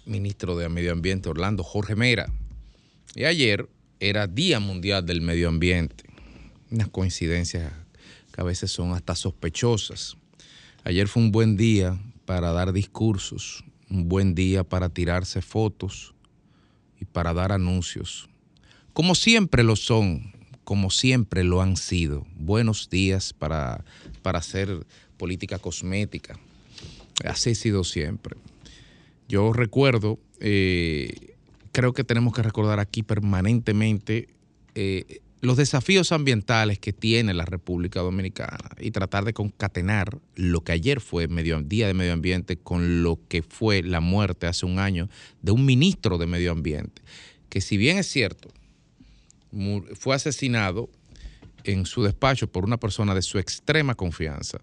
ministro 0.06 0.56
de 0.56 0.68
Medio 0.68 0.92
Ambiente, 0.92 1.28
Orlando 1.28 1.62
Jorge 1.62 1.96
Mera. 1.96 2.30
Y 3.14 3.24
ayer 3.24 3.68
era 4.00 4.26
Día 4.26 4.60
Mundial 4.60 5.06
del 5.06 5.22
Medio 5.22 5.48
Ambiente. 5.48 6.04
Unas 6.74 6.88
coincidencias 6.88 7.72
que 8.32 8.40
a 8.40 8.44
veces 8.44 8.72
son 8.72 8.94
hasta 8.94 9.14
sospechosas. 9.14 10.16
Ayer 10.82 11.06
fue 11.06 11.22
un 11.22 11.30
buen 11.30 11.56
día 11.56 11.96
para 12.24 12.50
dar 12.50 12.72
discursos, 12.72 13.62
un 13.88 14.08
buen 14.08 14.34
día 14.34 14.64
para 14.64 14.88
tirarse 14.88 15.40
fotos 15.40 16.14
y 17.00 17.04
para 17.04 17.32
dar 17.32 17.52
anuncios. 17.52 18.28
Como 18.92 19.14
siempre 19.14 19.62
lo 19.62 19.76
son, 19.76 20.32
como 20.64 20.90
siempre 20.90 21.44
lo 21.44 21.62
han 21.62 21.76
sido. 21.76 22.26
Buenos 22.34 22.90
días 22.90 23.32
para, 23.32 23.84
para 24.22 24.40
hacer 24.40 24.84
política 25.16 25.60
cosmética. 25.60 26.40
Así 27.24 27.50
ha 27.50 27.54
sido 27.54 27.84
siempre. 27.84 28.36
Yo 29.28 29.52
recuerdo, 29.52 30.18
eh, 30.40 31.36
creo 31.70 31.92
que 31.92 32.02
tenemos 32.02 32.34
que 32.34 32.42
recordar 32.42 32.80
aquí 32.80 33.04
permanentemente 33.04 34.26
eh, 34.74 35.20
los 35.44 35.56
desafíos 35.58 36.10
ambientales 36.12 36.78
que 36.78 36.92
tiene 36.92 37.34
la 37.34 37.44
República 37.44 38.00
Dominicana 38.00 38.70
y 38.80 38.90
tratar 38.92 39.24
de 39.24 39.32
concatenar 39.34 40.18
lo 40.36 40.62
que 40.62 40.72
ayer 40.72 41.00
fue 41.00 41.28
medio, 41.28 41.60
Día 41.60 41.86
de 41.86 41.94
Medio 41.94 42.12
Ambiente 42.14 42.56
con 42.56 43.02
lo 43.02 43.18
que 43.28 43.42
fue 43.42 43.82
la 43.82 44.00
muerte 44.00 44.46
hace 44.46 44.64
un 44.66 44.78
año 44.78 45.08
de 45.42 45.52
un 45.52 45.66
ministro 45.66 46.16
de 46.18 46.26
Medio 46.26 46.50
Ambiente, 46.52 47.02
que 47.50 47.60
si 47.60 47.76
bien 47.76 47.98
es 47.98 48.06
cierto, 48.08 48.48
fue 49.94 50.14
asesinado 50.16 50.88
en 51.64 51.86
su 51.86 52.02
despacho 52.02 52.46
por 52.50 52.64
una 52.64 52.78
persona 52.78 53.14
de 53.14 53.22
su 53.22 53.38
extrema 53.38 53.94
confianza, 53.94 54.60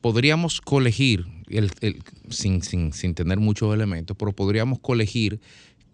podríamos 0.00 0.60
colegir, 0.60 1.26
el- 1.48 1.70
el- 1.80 2.02
sin, 2.30 2.62
sin- 2.62 2.92
sin 2.92 3.14
tener 3.14 3.38
muchos 3.38 3.74
elementos, 3.74 4.16
pero 4.18 4.32
podríamos 4.32 4.78
colegir 4.78 5.40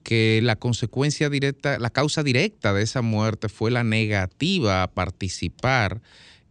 que 0.02 0.40
la 0.42 0.56
consecuencia 0.56 1.30
directa, 1.30 1.78
la 1.78 1.90
causa 1.90 2.22
directa 2.22 2.72
de 2.72 2.82
esa 2.82 3.02
muerte 3.02 3.48
fue 3.48 3.70
la 3.70 3.84
negativa 3.84 4.82
a 4.82 4.90
participar 4.90 6.00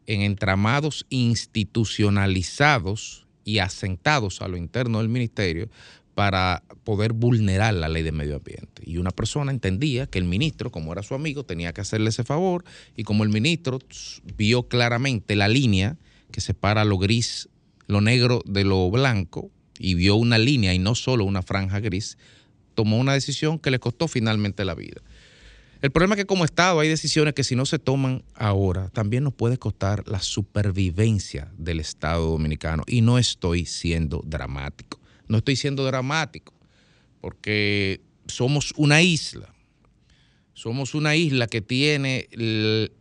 en 0.06 0.22
entramados 0.22 1.06
institucionalizados 1.10 3.28
y 3.44 3.60
asentados 3.60 4.42
a 4.42 4.48
lo 4.48 4.58
interno 4.58 5.00
del 5.00 5.10
ministerio 5.10 5.70
para 6.16 6.64
poder 6.84 7.14
vulnerar 7.14 7.74
la 7.76 7.88
ley 7.88 8.04
de 8.04 8.12
medio 8.12 8.36
ambiente. 8.36 8.84
Y 8.86 8.98
una 8.98 9.12
persona 9.12 9.52
entendía 9.52 10.06
que 10.06 10.20
el 10.20 10.26
ministro, 10.26 10.72
como 10.72 10.92
era 10.92 11.02
su 11.02 11.16
amigo, 11.16 11.46
tenía 11.46 11.72
que 11.72 11.82
hacerle 11.82 12.10
ese 12.10 12.26
favor 12.26 12.66
y 12.98 13.04
como 13.04 13.24
el 13.24 13.30
ministro 13.30 13.80
vio 14.36 14.68
claramente 14.68 15.36
la 15.36 15.48
línea 15.48 15.98
que 16.32 16.42
separa 16.42 16.84
lo 16.84 16.98
gris, 16.98 17.48
lo 17.88 18.02
negro 18.02 18.42
de 18.46 18.66
lo 18.66 18.92
blanco 18.92 19.50
y 19.78 19.94
vio 19.94 20.18
una 20.18 20.38
línea 20.38 20.74
y 20.74 20.80
no 20.80 20.94
solo 20.94 21.24
una 21.24 21.42
franja 21.42 21.80
gris, 21.80 22.18
tomó 22.76 22.98
una 22.98 23.14
decisión 23.14 23.60
que 23.60 23.72
le 23.72 23.80
costó 23.80 24.08
finalmente 24.08 24.66
la 24.66 24.76
vida. 24.76 25.02
El 25.82 25.92
problema 25.92 26.16
es 26.16 26.20
que 26.20 26.26
como 26.26 26.44
Estado 26.44 26.80
hay 26.82 26.90
decisiones 26.90 27.34
que 27.34 27.46
si 27.46 27.56
no 27.56 27.66
se 27.66 27.80
toman 27.80 28.24
ahora, 28.36 28.90
también 28.90 29.24
nos 29.24 29.34
puede 29.34 29.58
costar 29.58 30.04
la 30.08 30.20
supervivencia 30.20 31.52
del 31.58 31.80
Estado 31.80 32.32
dominicano. 32.32 32.84
Y 32.86 33.00
no 33.02 33.18
estoy 33.18 33.66
siendo 33.66 34.22
dramático. 34.26 35.00
No 35.30 35.38
estoy 35.38 35.56
siendo 35.56 35.86
dramático 35.86 36.54
porque 37.22 38.02
somos 38.28 38.74
una 38.76 39.02
isla. 39.02 39.54
Somos 40.54 40.96
una 40.96 41.16
isla 41.16 41.48
que 41.48 41.62
tiene 41.62 42.28
el, 42.32 42.92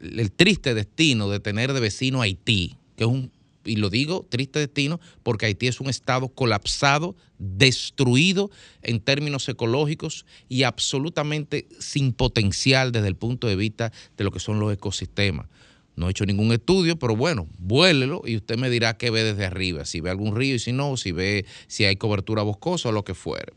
el 0.00 0.32
triste 0.32 0.72
destino 0.72 1.28
de 1.28 1.40
tener 1.40 1.74
de 1.74 1.80
vecino 1.80 2.22
Haití, 2.22 2.76
que 2.96 3.04
es 3.04 3.10
un, 3.10 3.30
y 3.64 3.76
lo 3.76 3.90
digo 3.90 4.26
triste 4.28 4.58
destino 4.58 5.00
porque 5.22 5.46
Haití 5.46 5.68
es 5.68 5.80
un 5.80 5.88
estado 5.88 6.28
colapsado, 6.28 7.16
destruido 7.38 8.50
en 8.82 9.00
términos 9.00 9.48
ecológicos 9.48 10.26
y 10.48 10.62
absolutamente 10.62 11.66
sin 11.78 12.12
potencial 12.12 12.92
desde 12.92 13.08
el 13.08 13.16
punto 13.16 13.46
de 13.46 13.56
vista 13.56 13.92
de 14.16 14.24
lo 14.24 14.30
que 14.30 14.40
son 14.40 14.60
los 14.60 14.72
ecosistemas. 14.72 15.46
No 15.94 16.08
he 16.08 16.12
hecho 16.12 16.24
ningún 16.24 16.52
estudio, 16.52 16.98
pero 16.98 17.16
bueno, 17.16 17.46
vuélelo 17.58 18.22
y 18.24 18.36
usted 18.36 18.56
me 18.56 18.70
dirá 18.70 18.96
qué 18.96 19.10
ve 19.10 19.24
desde 19.24 19.44
arriba, 19.44 19.84
si 19.84 20.00
ve 20.00 20.10
algún 20.10 20.34
río 20.34 20.54
y 20.54 20.58
si 20.58 20.72
no, 20.72 20.96
si 20.96 21.12
ve 21.12 21.44
si 21.66 21.84
hay 21.84 21.96
cobertura 21.96 22.42
boscosa 22.42 22.88
o 22.88 22.92
lo 22.92 23.04
que 23.04 23.14
fuere. 23.14 23.52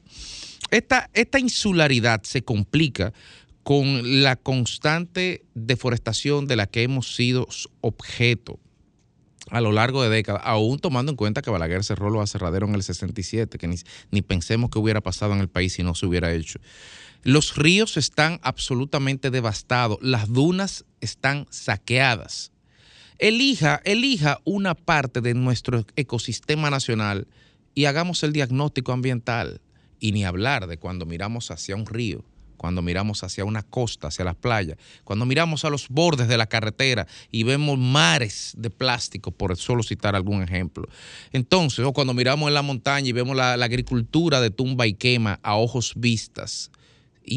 Esta, 0.72 1.10
esta 1.14 1.40
insularidad 1.40 2.23
se 2.23 2.44
complica 2.44 3.14
con 3.64 4.22
la 4.22 4.36
constante 4.36 5.45
deforestación 5.53 6.45
de 6.45 6.56
la 6.56 6.68
que 6.68 6.84
hemos 6.84 7.15
sido 7.15 7.48
objeto 7.82 8.60
a 9.49 9.61
lo 9.61 9.72
largo 9.72 10.01
de 10.03 10.09
décadas, 10.09 10.41
aún 10.45 10.80
tomando 10.80 11.11
en 11.11 11.15
cuenta 11.15 11.41
que 11.41 11.51
Balaguer 11.51 11.84
cerró 11.84 12.09
los 12.09 12.23
aserraderos 12.23 12.69
en 12.69 12.76
el 12.76 12.84
67, 12.84 13.57
que 13.57 13.67
ni, 13.67 13.76
ni 14.11 14.22
pensemos 14.22 14.69
que 14.69 14.80
hubiera 14.80 15.01
pasado 15.01 15.34
en 15.34 15.39
el 15.39 15.49
país 15.49 15.73
si 15.73 15.84
no 15.84 15.95
se 15.95 16.05
hubiera 16.05 16.34
hecho. 16.34 16.59
Los 17.23 17.55
ríos 17.55 17.97
están 17.97 18.39
absolutamente 18.43 19.31
devastados, 19.31 19.97
las 20.01 20.31
dunas 20.31 20.85
están 21.01 21.47
saqueadas. 21.49 22.51
Elija, 23.17 23.81
elija 23.85 24.41
una 24.43 24.76
parte 24.76 25.22
de 25.22 25.34
nuestro 25.34 25.85
ecosistema 25.95 26.69
nacional 26.69 27.27
y 27.73 27.85
hagamos 27.85 28.23
el 28.23 28.34
diagnóstico 28.34 28.91
ambiental. 28.91 29.61
Y 29.99 30.11
ni 30.11 30.26
hablar 30.26 30.67
de 30.67 30.77
cuando 30.77 31.05
miramos 31.05 31.49
hacia 31.49 31.76
un 31.76 31.85
río, 31.85 32.26
cuando 32.66 32.82
miramos 32.82 33.24
hacia 33.24 33.46
una 33.46 33.62
costa, 33.62 34.08
hacia 34.08 34.26
las 34.26 34.34
playas, 34.34 34.76
cuando 35.04 35.28
miramos 35.28 35.66
a 35.66 35.70
los 35.70 35.88
bordes 35.88 36.28
de 36.28 36.36
la 36.36 36.48
carretera 36.48 37.06
y 37.30 37.44
vemos 37.44 37.78
mares 37.78 38.56
de 38.58 38.72
plástico, 38.72 39.30
por 39.30 39.56
solo 39.56 39.84
citar 39.84 40.16
algún 40.16 40.42
ejemplo. 40.42 40.88
Entonces, 41.32 41.86
o 41.86 41.94
cuando 41.94 42.16
miramos 42.16 42.48
en 42.48 42.56
la 42.56 42.64
montaña 42.64 43.08
y 43.08 43.12
vemos 43.12 43.36
la, 43.36 43.54
agricultura 43.54 44.42
de 44.42 44.50
tumba 44.50 44.88
y 44.88 44.96
quema 44.96 45.40
a 45.44 45.58
ojos 45.58 45.94
vistas, 45.96 46.72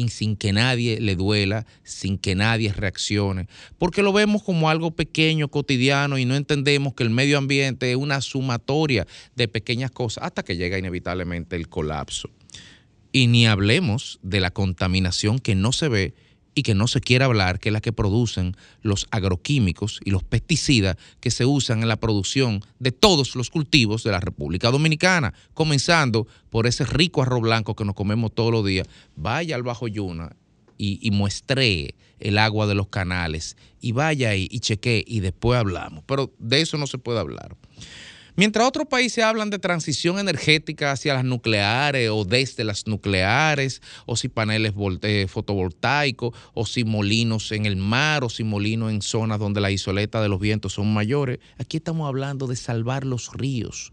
sin 0.07 0.35
que 0.35 0.51
nadie 0.51 0.99
le 0.99 1.15
duela, 1.15 1.67
sin 1.83 2.17
que 2.17 2.33
nadie 2.33 2.73
reaccione, 2.73 3.47
porque 3.77 4.01
lo 4.01 4.11
vemos 4.11 4.41
como 4.41 4.67
algo 4.67 4.89
pequeño, 4.89 5.49
cotidiano, 5.49 6.17
y 6.17 6.25
no 6.25 6.35
entendemos 6.35 6.95
que 6.95 7.03
el 7.03 7.11
medio 7.11 7.37
ambiente 7.37 7.91
es 7.91 7.97
una 7.97 8.19
sumatoria 8.21 9.05
de 9.35 9.47
pequeñas 9.47 9.91
cosas 9.91 10.23
hasta 10.23 10.41
que 10.41 10.57
llega 10.57 10.79
inevitablemente 10.79 11.55
el 11.55 11.69
colapso. 11.69 12.31
Y 13.11 13.27
ni 13.27 13.47
hablemos 13.47 14.19
de 14.21 14.39
la 14.39 14.51
contaminación 14.51 15.39
que 15.39 15.55
no 15.55 15.71
se 15.71 15.87
ve 15.87 16.13
y 16.55 16.63
que 16.63 16.75
no 16.75 16.87
se 16.87 16.99
quiere 16.99 17.25
hablar, 17.25 17.59
que 17.59 17.69
es 17.69 17.73
la 17.73 17.81
que 17.81 17.93
producen 17.93 18.55
los 18.81 19.07
agroquímicos 19.11 19.99
y 20.03 20.11
los 20.11 20.23
pesticidas 20.23 20.97
que 21.19 21.31
se 21.31 21.45
usan 21.45 21.81
en 21.81 21.87
la 21.87 21.95
producción 21.95 22.63
de 22.79 22.91
todos 22.91 23.35
los 23.35 23.49
cultivos 23.49 24.03
de 24.03 24.11
la 24.11 24.19
República 24.19 24.69
Dominicana, 24.69 25.33
comenzando 25.53 26.27
por 26.49 26.67
ese 26.67 26.85
rico 26.85 27.21
arroz 27.21 27.41
blanco 27.41 27.75
que 27.75 27.85
nos 27.85 27.95
comemos 27.95 28.33
todos 28.33 28.51
los 28.51 28.65
días. 28.65 28.87
Vaya 29.15 29.55
al 29.55 29.63
Bajo 29.63 29.87
Yuna 29.87 30.35
y, 30.77 30.99
y 31.01 31.11
muestree 31.11 31.95
el 32.19 32.37
agua 32.37 32.67
de 32.67 32.75
los 32.75 32.87
canales 32.87 33.55
y 33.79 33.93
vaya 33.93 34.29
ahí 34.29 34.47
y 34.51 34.59
chequee 34.59 35.03
y 35.07 35.21
después 35.21 35.59
hablamos. 35.59 36.03
Pero 36.05 36.33
de 36.39 36.61
eso 36.61 36.77
no 36.77 36.87
se 36.87 36.97
puede 36.97 37.19
hablar. 37.19 37.55
Mientras 38.35 38.67
otros 38.67 38.87
países 38.87 39.23
hablan 39.23 39.49
de 39.49 39.59
transición 39.59 40.19
energética 40.19 40.91
hacia 40.91 41.13
las 41.13 41.23
nucleares 41.23 42.09
o 42.09 42.25
desde 42.25 42.63
las 42.63 42.87
nucleares, 42.87 43.81
o 44.05 44.15
si 44.15 44.29
paneles 44.29 44.73
eh, 45.01 45.27
fotovoltaicos, 45.27 46.33
o 46.53 46.65
si 46.65 46.83
molinos 46.83 47.51
en 47.51 47.65
el 47.65 47.75
mar, 47.75 48.23
o 48.23 48.29
si 48.29 48.43
molinos 48.43 48.91
en 48.91 49.01
zonas 49.01 49.39
donde 49.39 49.61
la 49.61 49.71
isoleta 49.71 50.21
de 50.21 50.29
los 50.29 50.39
vientos 50.39 50.73
son 50.73 50.93
mayores, 50.93 51.39
aquí 51.57 51.77
estamos 51.77 52.07
hablando 52.07 52.47
de 52.47 52.55
salvar 52.55 53.05
los 53.05 53.33
ríos. 53.33 53.91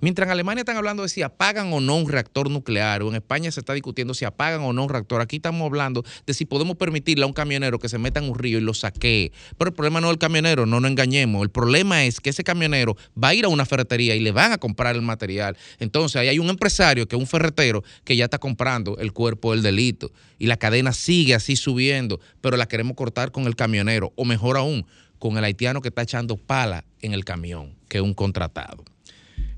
Mientras 0.00 0.26
en 0.26 0.32
Alemania 0.32 0.62
están 0.62 0.76
hablando 0.76 1.02
de 1.02 1.08
si 1.08 1.22
apagan 1.22 1.72
o 1.72 1.80
no 1.80 1.96
un 1.96 2.08
reactor 2.08 2.50
nuclear, 2.50 3.02
o 3.02 3.08
en 3.08 3.14
España 3.14 3.50
se 3.50 3.60
está 3.60 3.72
discutiendo 3.72 4.12
si 4.12 4.24
apagan 4.24 4.60
o 4.62 4.72
no 4.72 4.82
un 4.82 4.88
reactor, 4.88 5.20
aquí 5.20 5.36
estamos 5.36 5.64
hablando 5.64 6.04
de 6.26 6.34
si 6.34 6.44
podemos 6.44 6.76
permitirle 6.76 7.24
a 7.24 7.26
un 7.26 7.32
camionero 7.32 7.78
que 7.78 7.88
se 7.88 7.98
meta 7.98 8.20
en 8.20 8.28
un 8.28 8.38
río 8.38 8.58
y 8.58 8.60
lo 8.60 8.74
saquee. 8.74 9.32
Pero 9.56 9.68
el 9.68 9.74
problema 9.74 10.00
no 10.00 10.08
es 10.08 10.12
el 10.12 10.18
camionero, 10.18 10.66
no 10.66 10.80
nos 10.80 10.90
engañemos. 10.90 11.42
El 11.42 11.50
problema 11.50 12.04
es 12.04 12.20
que 12.20 12.30
ese 12.30 12.44
camionero 12.44 12.96
va 13.22 13.28
a 13.28 13.34
ir 13.34 13.44
a 13.44 13.48
una 13.48 13.64
ferretería 13.64 14.14
y 14.14 14.20
le 14.20 14.32
van 14.32 14.52
a 14.52 14.58
comprar 14.58 14.96
el 14.96 15.02
material. 15.02 15.56
Entonces 15.78 16.16
ahí 16.16 16.28
hay 16.28 16.38
un 16.38 16.50
empresario 16.50 17.06
que 17.06 17.16
es 17.16 17.20
un 17.20 17.28
ferretero 17.28 17.82
que 18.04 18.16
ya 18.16 18.24
está 18.24 18.38
comprando 18.38 18.98
el 18.98 19.12
cuerpo 19.12 19.52
del 19.52 19.62
delito. 19.62 20.10
Y 20.38 20.46
la 20.46 20.56
cadena 20.56 20.92
sigue 20.92 21.34
así 21.34 21.56
subiendo, 21.56 22.20
pero 22.40 22.56
la 22.56 22.66
queremos 22.66 22.96
cortar 22.96 23.30
con 23.30 23.44
el 23.44 23.56
camionero, 23.56 24.12
o 24.16 24.24
mejor 24.24 24.56
aún, 24.56 24.86
con 25.18 25.38
el 25.38 25.44
haitiano 25.44 25.80
que 25.80 25.88
está 25.88 26.02
echando 26.02 26.36
pala 26.36 26.84
en 27.00 27.14
el 27.14 27.24
camión, 27.24 27.74
que 27.88 27.98
es 27.98 28.04
un 28.04 28.14
contratado. 28.14 28.84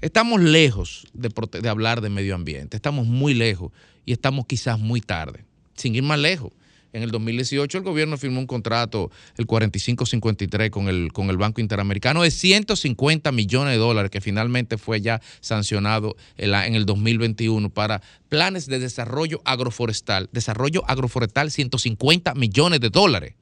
Estamos 0.01 0.40
lejos 0.40 1.06
de, 1.14 1.31
de 1.60 1.68
hablar 1.68 2.01
de 2.01 2.10
medio 2.10 2.35
ambiente, 2.35 2.77
estamos 2.77 3.06
muy 3.06 3.35
lejos 3.35 3.73
y 4.05 4.12
estamos 4.12 4.47
quizás 4.47 4.78
muy 4.78 5.01
tarde. 5.01 5.44
Sin 5.74 5.94
ir 5.94 6.02
más 6.02 6.18
lejos, 6.18 6.52
en 6.97 7.02
el 7.02 7.10
2018 7.10 7.77
el 7.77 7.85
gobierno 7.85 8.16
firmó 8.16 8.40
un 8.40 8.47
contrato, 8.47 9.10
el 9.36 9.44
4553, 9.44 10.70
con 10.70 10.89
el, 10.89 11.12
con 11.12 11.28
el 11.28 11.36
Banco 11.36 11.60
Interamericano 11.60 12.23
de 12.23 12.31
150 12.31 13.32
millones 13.32 13.74
de 13.74 13.78
dólares, 13.78 14.10
que 14.10 14.23
finalmente 14.23 14.78
fue 14.78 15.02
ya 15.02 15.20
sancionado 15.40 16.16
en, 16.39 16.55
en 16.55 16.74
el 16.74 16.86
2021 16.86 17.68
para 17.68 18.01
planes 18.31 18.66
de 18.66 18.78
desarrollo 18.78 19.43
agroforestal. 19.44 20.31
Desarrollo 20.32 20.85
agroforestal, 20.89 21.51
150 21.51 22.35
millones 22.35 22.81
de 22.81 22.89
dólares. 22.89 23.35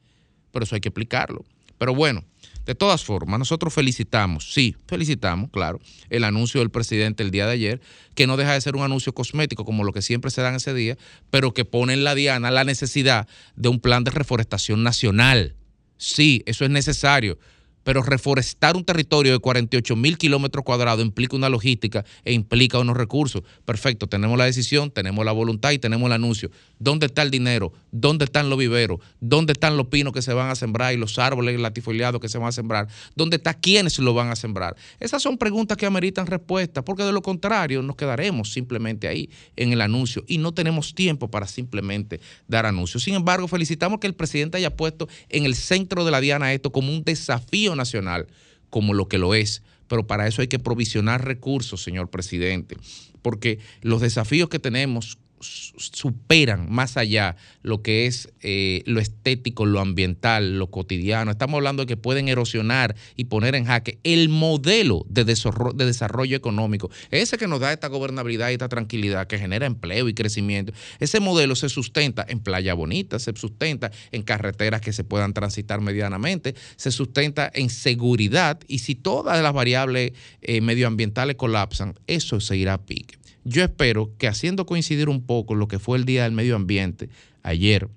Pero 0.51 0.65
eso 0.65 0.75
hay 0.75 0.81
que 0.81 0.89
explicarlo. 0.89 1.45
Pero 1.79 1.95
bueno, 1.95 2.25
de 2.67 2.75
todas 2.75 3.05
formas, 3.05 3.39
nosotros 3.39 3.75
felicitamos, 3.75 4.53
sí, 4.53 4.77
felicitamos, 4.87 5.51
claro, 5.51 5.81
el 6.09 6.25
anuncio 6.25 6.61
del 6.61 6.71
presidente 6.71 7.23
el 7.23 7.31
día 7.31 7.47
de 7.47 7.53
ayer, 7.53 7.81
que 8.15 8.27
no 8.27 8.37
deja 8.37 8.55
de 8.55 8.61
ser 8.61 8.75
un 8.77 8.83
anuncio 8.83 9.13
cosmético 9.13 9.65
como 9.65 9.85
lo 9.85 9.93
que 9.93 10.03
siempre 10.03 10.31
se 10.31 10.41
dan 10.41 10.55
ese 10.55 10.73
día, 10.73 10.97
pero 11.31 11.53
que 11.53 11.65
pone 11.65 11.93
en 11.93 12.05
la 12.05 12.15
diana 12.15 12.51
la 12.51 12.65
necesidad 12.65 13.29
de 13.57 13.69
un 13.69 13.81
plan 13.81 14.05
de 14.05 14.11
reforestación 14.11 14.83
nacional. 14.83 15.57
Sí, 15.97 16.43
eso 16.47 16.65
es 16.65 16.71
necesario. 16.71 17.39
Pero 17.85 18.03
reforestar 18.03 18.77
un 18.77 18.85
territorio 18.85 19.33
de 19.33 19.39
48 19.39 19.95
mil 19.97 20.19
kilómetros 20.19 20.65
cuadrados 20.65 21.05
implica 21.05 21.37
una 21.37 21.49
logística 21.49 22.05
e 22.25 22.33
implica 22.33 22.79
unos 22.79 22.97
recursos. 22.97 23.43
Perfecto, 23.65 24.07
tenemos 24.09 24.37
la 24.37 24.47
decisión, 24.47 24.91
tenemos 24.91 25.25
la 25.25 25.33
voluntad 25.33 25.71
y 25.71 25.79
tenemos 25.79 26.07
el 26.07 26.13
anuncio. 26.13 26.51
¿Dónde 26.79 27.07
está 27.07 27.23
el 27.23 27.31
dinero? 27.31 27.73
¿Dónde 27.93 28.25
están 28.25 28.51
los 28.51 28.59
viveros? 28.59 29.01
¿Dónde 29.21 29.53
están 29.53 29.77
los 29.77 29.87
pinos 29.87 30.13
que 30.13 30.23
se 30.23 30.33
van 30.33 30.51
a 30.51 30.55
sembrar 30.55 30.93
y 30.95 30.97
los 30.97 31.19
árboles 31.19 31.59
latifoliados 31.61 32.21
que 32.21 32.29
se 32.29 32.39
van 32.39 32.49
a 32.49 32.53
sembrar? 32.53 32.89
¿Dónde 33.15 33.37
está 33.37 33.55
quiénes 33.55 33.99
lo 33.99 34.15
van 34.15 34.31
a 34.31 34.37
sembrar? 34.37 34.77
Esas 34.99 35.23
son 35.23 35.39
preguntas 35.39 35.77
que 35.77 35.87
ameritan 35.87 36.27
respuesta, 36.27 36.85
porque 36.85 37.05
de 37.05 37.13
lo 37.13 37.23
contrario 37.23 37.83
nos 37.83 37.97
quedaremos 37.97 38.53
simplemente 38.53 39.09
ahí 39.09 39.31
en 39.57 39.73
el 39.73 39.81
anuncio 39.81 40.25
y 40.27 40.39
no 40.39 40.53
tenemos 40.53 40.95
tiempo 40.95 41.31
para 41.31 41.47
simplemente 41.47 42.21
dar 42.49 42.67
anuncios. 42.67 43.03
Sin 43.03 43.15
embargo, 43.15 43.49
felicitamos 43.49 44.01
que 44.01 44.07
el 44.07 44.15
presidente 44.15 44.59
haya 44.59 44.75
puesto 44.75 45.09
en 45.29 45.45
el 45.45 45.55
centro 45.55 46.05
de 46.05 46.11
la 46.11 46.21
diana 46.21 46.53
esto 46.53 46.73
como 46.73 46.93
un 46.93 47.05
desafío 47.05 47.74
nacional, 47.75 48.27
como 48.71 48.95
lo 48.95 49.09
que 49.09 49.19
lo 49.19 49.35
es. 49.35 49.63
Pero 49.89 50.07
para 50.07 50.27
eso 50.27 50.43
hay 50.43 50.49
que 50.49 50.59
provisionar 50.59 51.25
recursos, 51.25 51.83
señor 51.83 52.11
presidente, 52.11 52.77
porque 53.23 53.59
los 53.83 54.01
desafíos 54.01 54.49
que 54.49 54.59
tenemos 54.59 55.19
superan 55.45 56.71
más 56.71 56.97
allá 56.97 57.37
lo 57.63 57.83
que 57.83 58.07
es 58.07 58.33
eh, 58.41 58.83
lo 58.87 59.01
estético, 59.01 59.67
lo 59.67 59.81
ambiental, 59.81 60.59
lo 60.59 60.71
cotidiano. 60.71 61.31
Estamos 61.31 61.59
hablando 61.59 61.83
de 61.83 61.87
que 61.87 61.97
pueden 61.97 62.29
erosionar 62.29 62.97
y 63.17 63.25
poner 63.25 63.55
en 63.55 63.67
jaque 63.67 63.99
el 64.05 64.29
modelo 64.29 65.05
de 65.09 65.25
desarrollo, 65.25 65.77
de 65.77 65.87
desarrollo 65.87 66.37
económico, 66.37 66.91
ese 67.11 67.39
que 67.39 67.49
nos 67.49 67.61
da 67.61 67.73
esta 67.73 67.89
gobernabilidad 67.89 68.51
y 68.51 68.55
esta 68.55 68.69
tranquilidad, 68.69 69.27
que 69.27 69.39
genera 69.39 69.67
empleo 69.67 70.09
y 70.09 70.15
crecimiento. 70.15 70.73
Ese 71.01 71.21
modelo 71.21 71.57
se 71.57 71.69
sustenta 71.69 72.25
en 72.29 72.41
Playa 72.41 72.75
Bonita, 72.75 73.19
se 73.19 73.33
sustenta 73.37 73.91
en 74.13 74.23
carreteras 74.23 74.81
que 74.81 74.93
se 74.93 75.05
puedan 75.05 75.33
transitar 75.33 75.81
medianamente, 75.81 76.55
se 76.77 76.91
sustenta 76.91 77.51
en 77.55 77.71
seguridad 77.71 78.61
y 78.69 78.79
si 78.79 78.95
todas 78.95 79.43
las 79.43 79.53
variables 79.53 80.13
eh, 80.43 80.61
medioambientales 80.61 81.37
colapsan, 81.37 81.95
eso 82.07 82.41
se 82.41 82.57
irá 82.57 82.75
a 82.75 82.85
pique. 82.85 83.24
Yo 83.45 83.63
espero 83.63 84.13
que 84.19 84.27
haciendo 84.27 84.67
coincidir 84.67 85.09
un 85.09 85.25
poco 85.25 85.55
lo 85.55 85.69
que 85.69 85.79
fue 85.79 85.99
el 85.99 86.05
Día 86.05 86.25
del 86.25 86.33
Medio 86.33 86.57
Ambiente 86.57 87.11
ayer, 87.43 87.89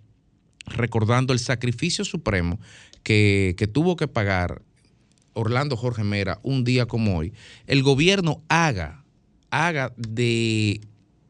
recordando 0.65 1.33
el 1.33 1.39
sacrificio 1.39 2.03
supremo 2.03 2.59
que, 3.03 3.55
que 3.57 3.67
tuvo 3.67 3.95
que 3.95 4.07
pagar 4.07 4.61
Orlando 5.33 5.77
Jorge 5.77 6.03
Mera 6.03 6.39
un 6.43 6.63
día 6.63 6.87
como 6.87 7.17
hoy, 7.17 7.33
el 7.67 7.83
gobierno 7.83 8.41
haga, 8.49 9.03
haga 9.51 9.93
de, 9.95 10.81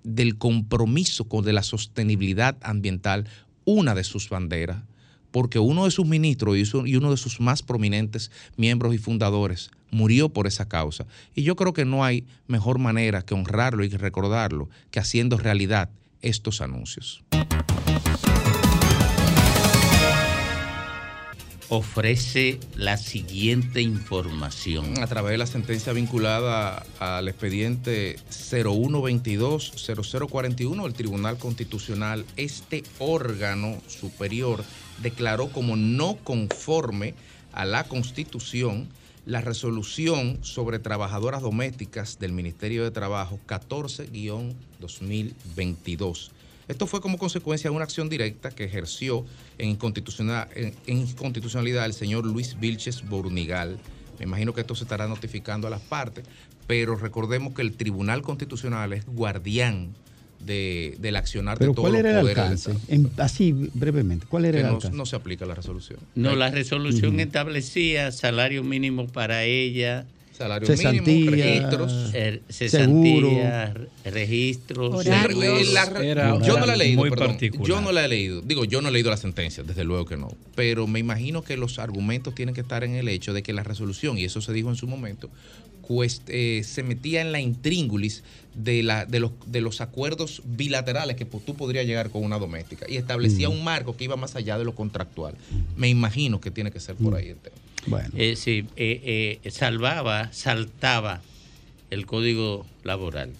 del 0.03 0.37
compromiso 0.37 1.25
con 1.25 1.43
de 1.43 1.53
la 1.53 1.61
sostenibilidad 1.61 2.57
ambiental 2.61 3.27
una 3.65 3.93
de 3.93 4.03
sus 4.05 4.29
banderas, 4.29 4.81
porque 5.31 5.59
uno 5.59 5.85
de 5.85 5.91
sus 5.91 6.05
ministros 6.05 6.57
y 6.85 6.95
uno 6.95 7.11
de 7.11 7.17
sus 7.17 7.39
más 7.39 7.61
prominentes 7.61 8.31
miembros 8.55 8.93
y 8.93 8.97
fundadores 8.97 9.71
murió 9.91 10.29
por 10.29 10.47
esa 10.47 10.67
causa. 10.67 11.05
Y 11.35 11.43
yo 11.43 11.55
creo 11.55 11.73
que 11.73 11.85
no 11.85 12.03
hay 12.03 12.25
mejor 12.47 12.79
manera 12.79 13.21
que 13.21 13.33
honrarlo 13.33 13.83
y 13.83 13.89
recordarlo 13.89 14.69
que 14.91 14.99
haciendo 14.99 15.37
realidad 15.37 15.89
estos 16.21 16.61
anuncios. 16.61 17.23
Ofrece 21.69 22.61
la 22.75 22.95
siguiente 22.95 23.81
información. 23.81 25.03
A 25.03 25.07
través 25.07 25.31
de 25.31 25.37
la 25.37 25.47
sentencia 25.47 25.91
vinculada 25.91 26.85
al 26.97 27.27
expediente 27.27 28.15
0122-0041, 28.29 30.85
el 30.85 30.93
Tribunal 30.93 31.37
Constitucional, 31.37 32.25
este 32.37 32.85
órgano 32.99 33.81
superior 33.87 34.63
declaró 35.01 35.49
como 35.49 35.75
no 35.75 36.17
conforme 36.23 37.15
a 37.53 37.65
la 37.65 37.83
Constitución 37.85 38.87
la 39.25 39.41
resolución 39.41 40.37
sobre 40.41 40.79
trabajadoras 40.79 41.41
domésticas 41.41 42.17
del 42.19 42.31
Ministerio 42.31 42.83
de 42.83 42.91
Trabajo 42.91 43.39
14-2022. 43.47 46.29
Esto 46.67 46.85
fue 46.87 46.99
como 47.01 47.17
consecuencia 47.17 47.69
de 47.69 47.75
una 47.75 47.85
acción 47.85 48.09
directa 48.09 48.51
que 48.51 48.65
ejerció 48.65 49.25
en, 49.57 49.77
inconstitucional- 49.77 50.47
en- 50.55 50.75
en 50.85 50.97
inconstitucionalidad 50.99 51.85
el 51.85 51.93
señor 51.93 52.25
Luis 52.25 52.59
Vilches 52.59 53.07
Bornigal. 53.07 53.79
Me 54.19 54.25
imagino 54.25 54.53
que 54.53 54.61
esto 54.61 54.75
se 54.75 54.83
estará 54.83 55.07
notificando 55.07 55.67
a 55.67 55.69
las 55.69 55.81
partes, 55.81 56.25
pero 56.65 56.95
recordemos 56.97 57.53
que 57.53 57.61
el 57.61 57.73
Tribunal 57.77 58.21
Constitucional 58.21 58.91
es 58.93 59.05
guardián 59.05 59.95
de, 60.39 60.95
del 60.99 61.15
accionar 61.15 61.57
Pero 61.57 61.71
de 61.71 61.75
todos 61.75 61.89
¿cuál 61.89 62.01
los 62.03 62.11
era 62.11 62.19
el 62.21 62.27
alcance? 62.27 62.73
En- 62.87 63.09
así 63.17 63.51
brevemente, 63.73 64.25
¿cuál 64.29 64.45
era 64.45 64.53
Que 64.57 64.61
el 64.61 64.67
no, 64.67 64.75
alcance? 64.75 64.95
no 64.97 65.05
se 65.05 65.15
aplica 65.15 65.45
la 65.45 65.55
resolución. 65.55 65.99
No, 66.15 66.35
la 66.35 66.49
resolución 66.51 67.19
establecía 67.19 68.11
salario 68.11 68.63
mínimo 68.63 69.07
para 69.07 69.43
ella. 69.45 70.05
Salario 70.37 70.67
Cesantía, 70.67 71.01
mínimo, 71.01 71.31
registros, 71.31 72.11
seguro. 72.11 72.41
cesantía, 72.49 73.73
re- 73.73 74.11
registros. 74.11 74.93
Horarios. 75.07 75.73
La- 75.73 76.03
Era 76.03 76.39
yo 76.45 76.59
no 76.59 76.65
la 76.67 76.75
he 76.75 76.77
leído, 76.77 76.99
muy 77.01 77.09
perdón. 77.09 77.29
particular. 77.29 77.67
Yo 77.67 77.81
no 77.81 77.91
la 77.91 78.05
he 78.05 78.07
leído. 78.07 78.41
Digo, 78.41 78.63
yo 78.63 78.81
no 78.83 78.89
he 78.89 78.91
leído 78.91 79.09
la 79.09 79.17
sentencia, 79.17 79.63
desde 79.63 79.83
luego 79.83 80.05
que 80.05 80.15
no. 80.15 80.29
Pero 80.55 80.85
me 80.85 80.99
imagino 80.99 81.41
que 81.43 81.57
los 81.57 81.79
argumentos 81.79 82.35
tienen 82.35 82.53
que 82.53 82.61
estar 82.61 82.83
en 82.83 82.93
el 82.93 83.07
hecho 83.07 83.33
de 83.33 83.41
que 83.41 83.51
la 83.51 83.63
resolución, 83.63 84.19
y 84.19 84.25
eso 84.25 84.39
se 84.41 84.53
dijo 84.53 84.69
en 84.69 84.75
su 84.75 84.85
momento, 84.87 85.27
eh, 86.27 86.61
se 86.63 86.83
metía 86.83 87.21
en 87.21 87.31
la 87.31 87.39
intríngulis 87.39 88.23
de, 88.53 88.83
la, 88.83 89.05
de, 89.05 89.19
los, 89.19 89.31
de 89.45 89.61
los 89.61 89.81
acuerdos 89.81 90.41
bilaterales 90.45 91.15
que 91.15 91.25
tú 91.25 91.55
podrías 91.55 91.85
llegar 91.85 92.09
con 92.09 92.23
una 92.23 92.39
doméstica 92.39 92.85
y 92.89 92.97
establecía 92.97 93.49
Mm. 93.49 93.53
un 93.53 93.63
marco 93.63 93.95
que 93.95 94.03
iba 94.03 94.15
más 94.15 94.35
allá 94.35 94.57
de 94.57 94.65
lo 94.65 94.73
contractual. 94.73 95.35
Me 95.75 95.89
imagino 95.89 96.41
que 96.41 96.51
tiene 96.51 96.71
que 96.71 96.79
ser 96.79 96.95
por 96.95 97.15
ahí 97.15 97.29
el 97.29 97.37
tema. 97.37 97.55
Eh, 98.15 98.35
sí, 98.35 98.65
eh, 98.75 99.39
eh, 99.43 99.51
salvaba, 99.51 100.33
saltaba 100.33 101.21
el 101.89 102.05
código 102.05 102.65
laboral. 102.83 103.31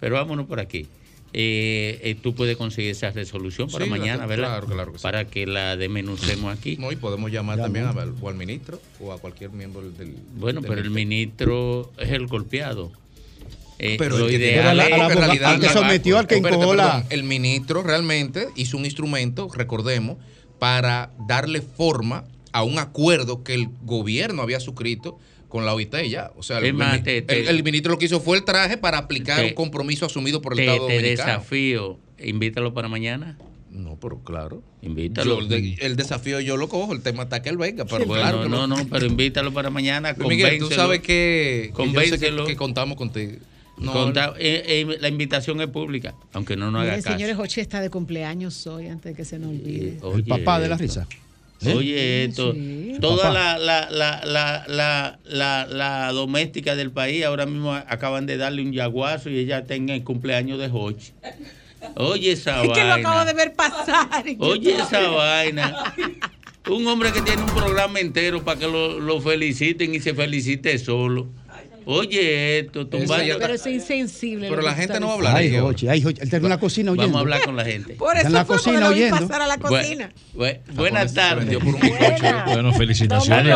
Pero 0.00 0.14
vámonos 0.14 0.46
por 0.46 0.60
aquí. 0.60 0.86
Eh, 1.34 1.98
eh, 2.02 2.14
tú 2.14 2.34
puedes 2.34 2.56
conseguir 2.58 2.90
esa 2.90 3.10
resolución 3.10 3.70
para 3.70 3.84
Sí, 3.86 3.90
mañana, 3.90 4.26
¿verdad? 4.26 4.48
claro, 4.48 4.66
claro 4.66 4.92
que 4.92 4.98
sí. 4.98 5.02
Para 5.02 5.24
que 5.26 5.46
la 5.46 5.76
desmenucemos 5.78 6.52
aquí. 6.56 6.76
No, 6.76 6.92
y 6.92 6.96
podemos 6.96 7.30
llamar 7.30 7.58
también 7.58 7.86
a- 7.86 7.92
o 8.20 8.28
al 8.28 8.34
ministro 8.34 8.80
o 9.00 9.12
a 9.12 9.18
cualquier 9.18 9.50
miembro 9.50 9.80
del. 9.82 10.14
Bueno, 10.34 10.60
del 10.60 10.68
pero 10.68 10.82
el 10.82 10.90
ministerio. 10.90 11.54
ministro 11.88 11.92
es 11.98 12.10
el 12.10 12.26
golpeado. 12.26 12.92
Eh, 13.78 13.96
Pero 13.98 14.18
lo 14.18 14.26
que 14.26 14.34
ideal 14.34 14.76
la- 14.76 14.84
es- 14.84 14.90
porque 14.90 15.12
en 15.14 15.18
realidad 15.18 15.58
la- 15.58 15.72
sometió 15.72 16.18
al 16.18 16.26
que 16.26 16.36
encojó 16.36 16.74
la-. 16.74 17.04
El 17.08 17.24
ministro 17.24 17.82
realmente 17.82 18.48
hizo 18.54 18.76
un 18.76 18.84
instrumento, 18.84 19.48
recordemos, 19.54 20.18
para 20.58 21.10
darle 21.26 21.62
forma 21.62 22.24
a 22.52 22.62
un 22.62 22.78
acuerdo 22.78 23.42
que 23.42 23.54
el 23.54 23.68
gobierno 23.82 24.42
había 24.42 24.60
suscrito 24.60 25.18
con 25.52 25.66
la 25.66 25.74
OIT 25.74 25.94
ya. 26.08 26.32
O 26.36 26.42
sea, 26.42 26.58
el, 26.60 26.64
Es 26.64 26.74
más, 26.74 26.92
mini- 26.94 27.04
te- 27.04 27.20
te- 27.22 27.40
el- 27.40 27.48
el 27.48 27.62
ministro 27.62 27.92
lo 27.92 27.98
que 27.98 28.06
hizo 28.06 28.20
fue 28.20 28.38
el 28.38 28.44
traje 28.44 28.78
para 28.78 28.96
aplicar 28.96 29.38
Te- 29.38 29.48
un 29.48 29.54
compromiso 29.54 30.06
asumido 30.06 30.40
por 30.40 30.54
el 30.54 30.56
te, 30.56 30.64
Estado 30.64 30.86
te 30.86 30.94
dominicano. 30.96 31.30
desafío. 31.30 31.98
Invítalo 32.18 32.72
para 32.72 32.88
mañana. 32.88 33.36
No, 33.70 33.96
pero 34.00 34.18
claro. 34.20 34.62
Invítalo. 34.80 35.40
Yo, 35.46 35.56
el 35.80 35.96
desafío 35.96 36.40
yo 36.40 36.56
lo 36.56 36.68
cojo, 36.70 36.94
el 36.94 37.02
tema 37.02 37.24
está 37.24 37.42
que 37.42 37.50
él 37.50 37.58
venga, 37.58 37.84
pero 37.84 38.06
Bueno, 38.06 38.22
claro 38.22 38.42
que 38.44 38.48
no, 38.48 38.66
lo- 38.66 38.66
no, 38.66 38.88
pero 38.88 39.04
invítalo 39.04 39.52
para 39.52 39.68
mañana. 39.68 40.14
Miguel, 40.18 40.58
tú 40.58 40.70
sabes 40.70 41.00
que, 41.00 41.70
que 41.76 41.92
yo 41.92 42.00
sé 42.00 42.18
que, 42.18 42.44
que 42.46 42.56
contamos 42.56 42.96
contigo. 42.96 43.32
No, 43.76 43.92
Conta- 43.92 44.32
eh, 44.38 44.62
eh, 44.88 44.96
la 45.00 45.08
invitación 45.08 45.60
es 45.60 45.68
pública, 45.68 46.14
aunque 46.32 46.56
no 46.56 46.70
nos 46.70 46.80
haga 46.82 46.90
Miren, 46.92 47.02
caso. 47.02 47.16
señores, 47.16 47.36
Jochi 47.36 47.60
está 47.60 47.80
de 47.80 47.90
cumpleaños 47.90 48.66
hoy, 48.66 48.86
antes 48.86 49.12
de 49.12 49.16
que 49.16 49.24
se 49.24 49.38
nos 49.38 49.50
olvide. 49.50 49.98
Oye, 50.02 50.22
papá 50.24 50.60
de 50.60 50.68
la 50.68 50.76
risa. 50.78 51.06
¿Eh? 51.64 51.74
Oye, 51.74 52.24
esto, 52.24 52.52
Sí. 52.52 52.96
toda 53.00 53.30
la, 53.32 53.58
la, 53.58 53.90
la, 53.90 54.20
la, 54.24 54.64
la, 54.68 55.18
la, 55.24 55.66
la 55.66 56.12
doméstica 56.12 56.74
del 56.76 56.90
país 56.90 57.24
ahora 57.24 57.46
mismo 57.46 57.72
acaban 57.72 58.26
de 58.26 58.36
darle 58.36 58.62
un 58.62 58.72
yaguazo 58.72 59.30
y 59.30 59.38
ella 59.38 59.64
tenga 59.64 59.94
el 59.94 60.04
cumpleaños 60.04 60.58
de 60.58 60.68
Hochi. 60.72 61.12
Oye 61.96 62.32
esa 62.32 62.62
Es 62.64 62.70
que 62.72 62.84
lo 62.84 62.92
acabo 62.92 63.16
vaina. 63.16 63.24
de 63.24 63.32
ver 63.34 63.54
pasar. 63.54 64.24
Oye 64.38 64.74
esa 64.76 65.08
vaina. 65.08 65.94
Un 66.70 66.86
hombre 66.86 67.12
que 67.12 67.22
tiene 67.22 67.42
un 67.42 67.48
programa 67.50 67.98
entero 67.98 68.44
para 68.44 68.58
que 68.60 68.66
lo, 68.68 69.00
lo 69.00 69.20
feliciten 69.20 69.94
y 69.94 70.00
se 70.00 70.14
felicite 70.14 70.78
solo. 70.78 71.26
Oye 71.86 72.58
esto, 72.60 72.86
tumbando. 72.86 73.38
Pero 73.38 73.54
es 73.54 73.66
insensible. 73.66 74.48
Pero 74.48 74.62
la 74.62 74.74
gente 74.74 75.00
no 75.00 75.06
va 75.06 75.12
a 75.12 75.16
hablar. 75.16 75.36
Ay. 75.36 75.56
Jochi, 75.56 75.88
ay, 75.88 76.02
Jochi, 76.02 76.18
él 76.20 76.24
está 76.24 76.36
en 76.38 76.48
la 76.48 76.58
cocina 76.58 76.92
oyendo. 76.92 77.08
Vamos 77.12 77.16
a 77.16 77.20
hablar 77.20 77.42
con 77.44 77.56
la 77.56 77.64
gente. 77.64 77.94
Por 77.94 78.16
eso 78.16 78.26
en 78.26 78.32
la 78.32 78.44
cocina 78.44 78.88
oyendo. 78.88 79.26
pasar 79.28 79.42
a 79.42 79.46
la 79.46 79.58
cocina. 79.58 80.08
bu- 80.34 80.58
buenas 80.74 81.14
tardes. 81.14 81.58
Bueno, 82.46 82.72
felicitaciones. 82.72 83.54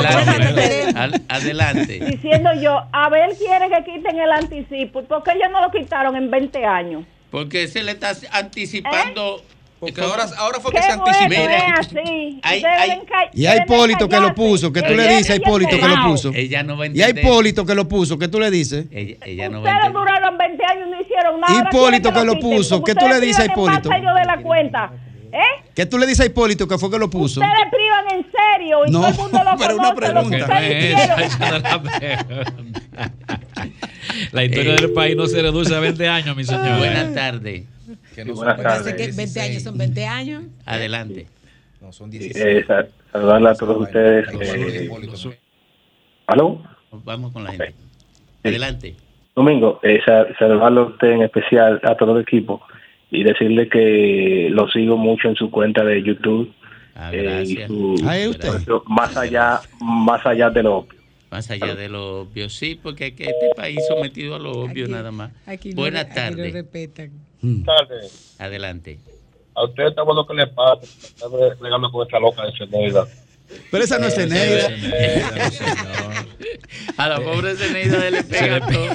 Adelante. 1.28 2.00
Diciendo 2.06 2.50
yo, 2.60 2.80
Abel 2.92 3.30
quiere 3.36 3.68
que 3.68 3.92
quiten 3.92 4.18
el 4.18 4.30
anticipo. 4.30 5.02
¿Por 5.04 5.22
qué 5.22 5.32
ellos 5.32 5.48
no 5.52 5.60
lo 5.60 5.70
quitaron 5.70 6.16
en 6.16 6.30
20 6.30 6.64
años? 6.64 7.04
Porque 7.30 7.68
se 7.68 7.82
le 7.82 7.92
está 7.92 8.12
anticipando. 8.32 9.42
Porque 9.78 10.00
ahora, 10.00 10.24
ahora 10.38 10.58
fue 10.58 10.72
que 10.72 10.80
se 10.80 10.88
bueno, 10.96 11.04
anticipó. 11.04 11.42
Hay- 12.42 12.64
hay- 12.64 12.90
Y 13.34 13.44
a 13.46 13.50
deben 13.52 13.64
Hipólito 13.66 14.08
que 14.08 14.18
lo 14.20 14.34
puso, 14.34 14.72
que 14.72 14.80
tú 14.80 14.94
Ella- 14.94 15.02
le 15.02 15.08
dices 15.18 15.30
a 15.30 15.36
Hipólito 15.36 15.78
que 15.78 15.86
lo 15.88 16.02
puso. 16.02 16.30
Ella 16.34 16.62
no 16.62 16.78
va 16.78 16.84
a 16.84 16.86
Y 16.86 17.02
a 17.02 17.08
entender. 17.08 17.24
Hipólito 17.24 17.66
que 17.66 17.74
lo 17.74 17.86
puso, 17.86 18.18
¿qué 18.18 18.28
tú 18.28 18.40
le 18.40 18.50
dices? 18.50 18.86
Ella, 18.90 19.16
ella 19.26 19.48
no 19.50 19.60
va 19.60 19.68
a 19.70 19.74
Ustedes 19.74 19.86
entender. 19.86 19.92
duraron 19.92 20.38
20 20.38 20.64
años 20.64 20.88
y 20.88 20.90
no 20.92 21.00
hicieron 21.02 21.40
nada. 21.40 21.52
Hipólito 21.54 22.08
quieren 22.10 22.28
que 22.28 22.34
lo 22.34 22.40
puso, 22.40 22.82
¿qué 22.82 22.94
tú 22.94 23.06
le 23.06 23.20
dices 23.20 23.40
a 23.40 23.44
Hipólito? 23.52 23.88
de 23.90 24.24
la 24.24 24.38
cuenta. 24.42 24.92
¿Eh? 25.32 25.38
¿Qué 25.74 25.84
tú 25.84 25.98
le 25.98 26.06
dices 26.06 26.20
a 26.20 26.26
Hipólito 26.26 26.66
que 26.66 26.78
fue 26.78 26.90
que 26.90 26.98
lo 26.98 27.10
puso? 27.10 27.40
Ustedes 27.40 27.66
privan 27.70 28.06
en 28.18 28.26
serio 28.32 28.86
y 28.86 28.90
No, 28.90 29.00
todo 29.00 29.08
el 29.10 29.14
mundo 29.16 29.40
lo 29.44 29.56
pero 29.58 29.76
una 29.76 29.92
conoce. 29.92 30.30
Que 30.30 30.38
la 30.38 30.46
pregunta. 30.46 30.92
La 34.32 34.44
historia 34.44 34.74
del 34.76 34.92
país 34.92 35.16
no 35.16 35.26
se 35.26 35.42
reduce 35.42 35.74
a 35.74 35.80
20 35.80 36.08
años, 36.08 36.34
mi 36.34 36.44
señor. 36.44 36.78
Buenas 36.78 37.12
tardes. 37.14 37.64
Buenas 38.24 38.56
Parece 38.60 38.96
que 38.96 39.12
20 39.12 39.40
años 39.40 39.62
son 39.62 39.78
20 39.78 40.06
años. 40.06 40.42
Adelante. 40.64 41.26
No, 41.80 41.92
son 41.92 42.10
Eh, 42.12 42.64
sa- 42.66 42.86
saludarle 43.12 43.50
a 43.50 43.54
todos 43.54 43.82
ustedes. 43.82 44.26
eh, 44.40 44.90
¿Aló? 46.26 46.62
Vamos 47.04 47.32
con 47.32 47.44
la 47.44 47.50
gente. 47.50 47.74
Adelante. 48.42 48.96
Domingo, 49.34 49.80
eh, 49.82 50.00
sa- 50.04 50.26
saludarlo 50.38 50.80
a 50.82 50.86
usted 50.86 51.08
en 51.08 51.22
especial, 51.22 51.80
a 51.84 51.94
todo 51.96 52.16
el 52.16 52.22
equipo, 52.22 52.62
y 53.10 53.22
decirle 53.22 53.68
que 53.68 54.48
lo 54.50 54.66
sigo 54.68 54.96
mucho 54.96 55.28
en 55.28 55.36
su 55.36 55.50
cuenta 55.50 55.84
de 55.84 56.02
YouTube. 56.02 56.52
eh, 57.12 57.44
y 57.46 57.54
gracias. 57.56 57.68
su- 57.68 58.02
Ah, 58.06 58.16
¿es 58.16 58.28
usted? 58.28 58.48
Más 58.86 59.14
allá, 59.18 59.60
más 59.82 60.24
allá 60.24 60.48
de 60.48 60.62
lo 60.62 60.76
obvio. 60.78 60.98
Más 61.30 61.50
allá 61.50 61.74
de 61.74 61.90
lo 61.90 62.20
obvio, 62.22 62.48
sí, 62.48 62.80
porque 62.82 63.08
es 63.08 63.12
que 63.12 63.24
este 63.24 63.50
país 63.54 63.84
sometido 63.86 64.34
a 64.36 64.38
lo 64.38 64.52
obvio 64.52 64.88
nada 64.88 65.10
más. 65.10 65.30
Aquí 65.44 65.70
no, 65.74 65.76
Buenas 65.82 66.06
aquí 66.06 66.14
no 66.14 66.14
tardes. 66.36 66.64
Tardes. 67.64 68.34
Adelante. 68.38 68.98
A 69.54 69.64
usted 69.64 69.84
está 69.86 70.02
bueno 70.02 70.26
que 70.26 70.34
le 70.34 70.46
pasa, 70.48 70.82
está 70.84 71.26
bregando 71.28 71.90
con 71.90 72.06
esta 72.06 72.18
loca 72.20 72.44
de 72.44 72.52
Zeneida. 72.58 73.06
Pero 73.70 73.84
esa 73.84 73.98
no 73.98 74.06
es 74.06 74.14
Zeneida. 74.14 74.68
A 76.96 77.08
la 77.08 77.20
pobre 77.20 77.54
Zeneida 77.56 78.10
le 78.10 78.22
pega 78.24 78.60
todo. 78.66 78.88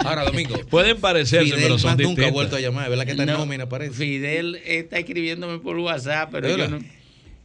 Ahora, 0.00 0.24
Domingo. 0.24 0.56
Pueden 0.70 1.00
parecerse, 1.00 1.46
Fidel 1.46 1.62
pero 1.62 1.78
son 1.78 1.90
más 1.92 1.98
nunca 1.98 2.26
ha 2.26 2.30
vuelto 2.30 2.56
a 2.56 2.60
llamar, 2.60 2.90
¿verdad 2.90 3.04
que 3.06 3.12
está 3.12 3.22
en 3.22 3.30
No, 3.30 3.38
nómina, 3.38 3.68
parece? 3.68 3.94
Fidel 3.94 4.56
está 4.64 4.98
escribiéndome 4.98 5.58
por 5.58 5.78
WhatsApp, 5.78 6.28
pero 6.32 6.48
¿De 6.48 6.58
yo, 6.58 6.68
no- 6.68 6.78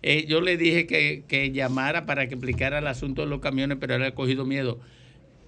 eh, 0.01 0.26
yo 0.27 0.41
le 0.41 0.57
dije 0.57 0.85
que, 0.88 1.23
que 1.27 1.51
llamara 1.51 2.05
para 2.05 2.27
que 2.27 2.35
explicara 2.35 2.80
el 2.80 2.88
asunto 2.88 3.21
de 3.21 3.27
los 3.30 3.39
camiones, 3.39 3.77
pero 3.80 3.95
él 3.95 4.03
ha 4.03 4.11
cogido 4.11 4.45
miedo. 4.45 4.80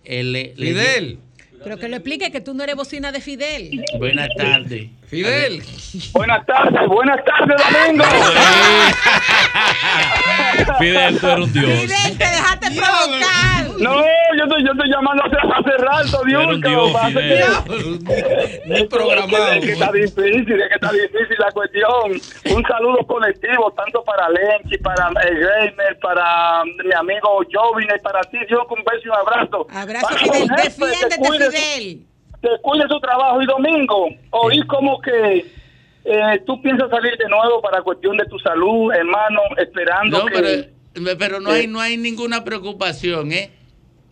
Él 0.06 0.32
le- 0.32 0.54
le- 0.56 0.68
Fidel. 0.68 1.20
Pero 1.64 1.78
que 1.78 1.88
lo 1.88 1.96
explique 1.98 2.32
que 2.32 2.42
tú 2.42 2.54
no 2.54 2.64
eres 2.64 2.76
bocina 2.76 3.12
de 3.12 3.22
Fidel. 3.22 3.84
Buenas 3.98 4.30
tardes. 4.38 4.90
Fidel. 5.08 5.64
Buenas 6.14 6.46
tardes, 6.46 6.88
buenas 6.88 7.20
tardes, 7.26 7.58
Domingo. 7.58 8.06
Fidel, 10.80 11.20
tú 11.20 11.28
eres 11.28 11.46
un 11.46 11.54
dios. 11.54 11.80
Fidel, 11.82 12.18
te 12.18 12.26
dejaste 12.26 12.72
provocar. 12.72 13.41
No, 13.82 13.96
yo 14.38 14.44
estoy, 14.44 14.64
yo 14.66 14.72
estoy 14.72 14.90
llamando 14.90 15.24
hace, 15.24 15.38
hace 15.38 15.78
rato, 15.84 16.24
Dios. 16.26 16.46
Un 16.48 16.62
dios, 16.62 16.92
que- 17.14 18.68
Ni 18.68 18.84
programado. 18.88 19.52
Es 19.54 19.66
que 19.66 19.72
está 19.74 19.92
difícil, 19.92 20.62
es 20.62 20.68
que 20.70 20.76
está 20.76 20.92
difícil 20.92 21.36
la 21.40 21.52
cuestión. 21.52 22.12
Un 22.56 22.64
saludo 22.64 23.06
colectivo, 23.08 23.72
tanto 23.72 24.04
para 24.04 24.28
Lenchi, 24.30 24.78
para 24.78 25.08
el 25.28 25.40
Gamer, 25.40 26.00
para 26.02 26.64
mi 26.66 26.94
amigo 26.96 27.42
Jovin, 27.52 27.88
y 27.96 28.00
para 28.02 28.22
ti, 28.22 28.38
Dios, 28.48 28.62
un 28.70 28.84
beso 28.84 29.02
y 29.06 29.08
un 29.10 29.16
abrazo. 29.16 29.68
Abrazo, 29.70 30.08
Para 30.08 30.20
Fidel. 30.20 30.48
que 30.56 30.62
Defiéndete, 30.64 31.18
cuide 31.18 31.52
Fidel. 31.52 32.06
que 32.42 32.50
cuide 32.62 32.88
su 32.88 33.00
trabajo. 33.00 33.42
Y 33.42 33.46
domingo, 33.46 34.08
oí 34.32 34.62
como 34.68 35.00
que 35.02 35.46
eh, 36.06 36.42
tú 36.46 36.62
piensas 36.62 36.90
salir 36.90 37.16
de 37.18 37.30
nuevo 37.30 37.62
para 37.62 37.82
cuestión 37.82 38.18
de 38.18 38.26
tu 38.26 38.38
salud, 38.40 38.92
hermano, 38.94 39.40
esperando 39.58 40.20
No, 40.20 40.26
que... 40.26 40.68
pero, 40.94 41.18
pero 41.20 41.40
no, 41.40 41.52
hay, 41.52 41.68
no 41.68 41.80
hay 41.80 41.96
ninguna 41.98 42.44
preocupación, 42.44 43.32
¿eh? 43.32 43.52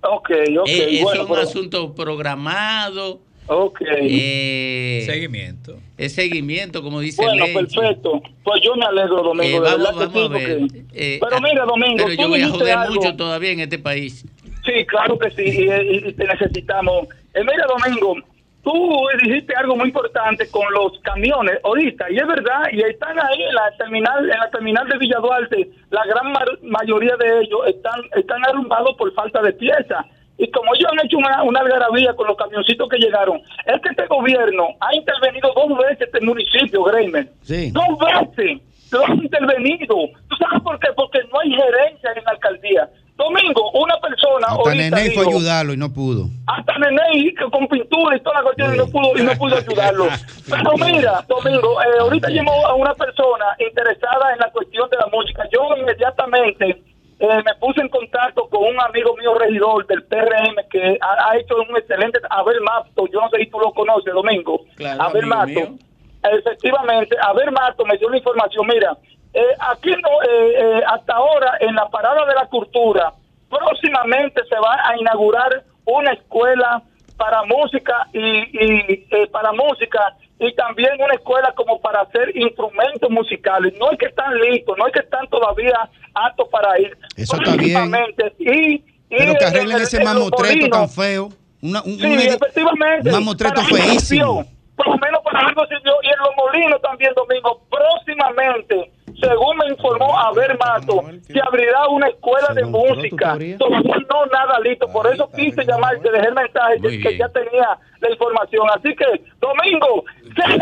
Ok, 0.02 0.30
ok, 0.62 0.68
Eh, 0.68 1.00
bueno, 1.04 1.14
es 1.14 1.20
un 1.22 1.28
pero- 1.36 1.42
asunto 1.42 1.96
programado. 1.96 3.20
Ok. 3.48 3.82
Eh, 3.92 5.04
Seguimiento. 5.06 5.78
Es 5.98 6.14
seguimiento, 6.14 6.84
como 6.84 7.00
dice 7.00 7.22
Bueno, 7.24 7.46
Lenchi. 7.48 7.76
perfecto. 7.76 8.22
Pues 8.44 8.62
yo 8.64 8.76
me 8.76 8.86
alegro, 8.86 9.24
Domingo. 9.24 9.44
Eh, 9.44 9.52
de 9.54 9.60
vamos, 9.60 9.96
vamos 10.14 10.16
a 10.32 10.34
ver. 10.34 10.60
Eh, 10.94 11.18
Pero 11.20 11.36
ah, 11.36 11.40
mira, 11.42 11.66
Domingo, 11.66 11.98
Pero 12.06 12.14
yo 12.14 12.30
voy 12.30 12.42
a 12.42 12.50
joder 12.50 12.78
algo- 12.78 12.94
mucho 12.96 13.16
todavía 13.16 13.52
en 13.52 13.60
este 13.62 13.80
país. 13.80 14.24
Sí, 14.66 14.86
claro 14.86 15.18
que 15.18 15.32
sí, 15.32 15.44
y, 15.44 15.64
y- 15.64 16.10
y 16.10 16.14
te 16.14 16.26
necesitamos. 16.28 17.08
Eh, 17.34 17.42
mira, 17.44 17.66
Domingo, 17.68 18.16
tú 18.64 19.08
dijiste 19.24 19.54
algo 19.56 19.76
muy 19.76 19.88
importante 19.88 20.50
con 20.50 20.72
los 20.74 21.00
camiones 21.02 21.60
ahorita, 21.64 22.10
y 22.12 22.18
es 22.18 22.28
verdad, 22.28 22.64
y 22.72 22.82
están 22.82 23.20
ahí 23.20 23.44
en 23.44 23.56
la 23.56 23.72
terminal, 23.78 24.30
en 24.30 24.40
la 24.40 24.50
terminal 24.50 24.88
de 24.88 24.98
Villa 24.98 25.20
Duarte, 25.20 25.70
la 25.90 26.06
gran 26.06 26.34
mayoría 26.64 27.16
de 27.18 27.42
ellos 27.42 27.62
están, 27.68 28.02
están 28.16 28.46
arrumbados 28.46 28.96
por 28.98 29.14
falta 29.14 29.42
de 29.42 29.54
piezas. 29.54 30.06
Y 30.38 30.50
como 30.52 30.74
ellos 30.74 30.90
han 30.94 31.06
hecho 31.06 31.18
una, 31.18 31.44
una 31.44 31.60
algarabía 31.60 32.14
con 32.14 32.28
los 32.28 32.38
camioncitos 32.38 32.88
que 32.88 32.98
llegaron, 32.98 33.42
es 33.66 33.82
que 33.82 33.90
este 33.90 34.08
gobierno 34.08 34.70
ha 34.80 34.96
intervenido 34.96 35.52
dos 35.54 35.78
veces 35.78 36.02
este 36.02 36.22
municipio, 36.22 36.82
Greimer. 36.84 37.28
Sí. 37.42 37.72
Dos 37.72 38.00
veces 38.00 38.62
lo 38.92 39.06
han 39.06 39.22
intervenido. 39.22 39.96
¿Tú 40.30 40.36
sabes 40.38 40.62
por 40.64 40.80
qué? 40.80 40.88
Porque 40.96 41.20
no 41.32 41.40
hay 41.40 41.52
gerencia 41.52 42.12
en 42.16 42.24
la 42.24 42.32
alcaldía. 42.32 42.90
Domingo, 43.20 43.70
una 43.72 44.00
persona 44.00 44.48
Hasta 44.48 44.74
Nene 44.74 45.12
fue 45.12 45.28
ayudarlo 45.28 45.74
y 45.74 45.78
no 45.78 45.92
pudo. 45.92 46.30
hasta 46.48 46.78
Nene 46.80 47.34
con 47.52 47.68
pintura 47.68 48.16
y 48.16 48.22
toda 48.22 48.38
la 48.38 48.44
cuestión 48.44 48.74
y 48.74 48.78
no 48.78 48.88
pudo 48.88 49.18
y 49.18 49.24
no 49.24 49.32
pudo 49.34 49.58
ayudarlo. 49.58 50.06
Pero 50.50 50.72
mira, 50.78 51.26
Domingo, 51.28 51.82
eh, 51.82 52.00
ahorita 52.00 52.30
llamó 52.30 52.66
a 52.66 52.76
una 52.76 52.94
persona 52.96 53.46
interesada 53.60 54.32
en 54.34 54.40
la 54.40 54.50
cuestión 54.52 54.90
de 54.90 54.98
la 54.98 55.08
música. 55.08 55.44
Yo 55.52 55.68
inmediatamente 55.78 56.82
eh, 57.20 57.42
me 57.46 57.54
puse 57.60 57.82
en 57.82 57.90
contacto 57.90 58.48
con 58.48 58.64
un 58.64 58.80
amigo 58.80 59.14
mío 59.18 59.38
regidor 59.38 59.86
del 59.88 60.02
PRM 60.04 60.56
que 60.72 60.98
ha, 61.02 61.30
ha 61.30 61.38
hecho 61.38 61.56
un 61.58 61.76
excelente 61.76 62.20
Abel 62.30 62.62
Mato, 62.62 63.06
yo 63.12 63.20
no 63.20 63.30
sé 63.32 63.40
si 63.40 63.48
tú 63.48 63.60
lo 63.60 63.74
conoces, 63.74 64.14
Domingo. 64.14 64.62
Claro, 64.76 65.04
Abel 65.04 65.26
Mato. 65.26 65.48
mío. 65.48 65.78
Efectivamente, 66.24 67.16
Abel 67.22 67.52
Mato 67.52 67.86
me 67.86 67.98
dio 67.98 68.10
la 68.10 68.18
información. 68.18 68.68
Mira, 68.68 68.98
eh, 69.34 69.42
aquí 69.60 69.90
no, 69.92 70.22
eh, 70.24 70.54
eh, 70.58 70.82
hasta 70.88 71.14
ahora 71.14 71.54
en 71.60 71.76
la 71.76 71.88
parada 71.90 72.26
de 72.26 72.34
la 72.36 72.46
cultura, 72.48 73.14
próximamente 73.50 74.42
se 74.50 74.56
va 74.60 74.78
a 74.88 74.98
inaugurar 74.98 75.64
una 75.86 76.12
escuela 76.14 76.82
para 77.18 77.44
música 77.44 78.08
y, 78.14 78.20
y, 78.20 79.08
eh, 79.12 79.28
para 79.32 79.52
música 79.52 80.16
y 80.40 80.54
también 80.56 80.92
una 81.02 81.14
escuela 81.16 81.52
como 81.56 81.80
para 81.82 82.02
hacer 82.02 82.36
instrumentos 82.36 83.10
musicales. 83.10 83.74
No 83.78 83.92
es 83.92 83.98
que 84.00 84.06
están 84.06 84.38
listos, 84.40 84.78
no 84.78 84.88
es 84.88 84.94
que 84.94 85.00
están 85.00 85.28
todavía 85.28 85.78
aptos 86.14 86.48
para 86.50 86.80
ir. 86.80 86.98
Eso 87.18 87.36
está 87.36 87.56
bien. 87.58 87.92
Y, 88.40 88.74
y 88.76 88.84
Pero 89.10 89.34
que 89.34 89.46
en 89.46 89.50
arreglen 89.50 89.78
el- 89.78 89.84
ese 89.84 90.04
mamotreto 90.04 90.70
tan 90.70 90.90
feo. 90.90 91.30
Una, 91.62 91.82
un, 91.82 92.00
Sí, 92.00 92.14
efectivamente. 92.28 93.10
un 93.10 93.16
mamotreto 93.16 93.62
feísimo. 93.64 94.46
Por 94.80 94.88
lo 94.88 94.98
menos 94.98 95.22
para 95.24 95.40
algo 95.40 95.66
sirvió. 95.68 95.92
Y 96.04 96.08
en 96.08 96.20
los 96.20 96.36
molinos 96.38 96.82
también, 96.82 97.12
Domingo. 97.14 97.60
Próximamente 97.70 98.92
según 99.22 99.58
me 99.58 99.68
informó 99.68 100.18
Abel 100.18 100.58
Mato, 100.58 101.04
se 101.28 101.40
abrirá 101.42 101.88
una 101.90 102.08
escuela 102.08 102.54
de 102.54 102.64
música. 102.66 103.38
Todavía 103.58 103.98
no 104.10 104.26
nada 104.28 104.60
listo, 104.64 104.88
por 104.88 105.12
eso 105.14 105.30
quise 105.36 105.64
llamar, 105.66 106.00
te 106.00 106.12
dejé 106.12 106.28
el 106.28 106.34
mensaje 106.34 106.82
que, 106.82 107.00
que 107.02 107.18
ya 107.18 107.28
tenía 107.30 107.78
la 108.00 108.12
información. 108.12 108.68
Así 108.76 108.96
que, 108.96 109.06
Domingo, 109.40 110.06
se. 110.36 110.58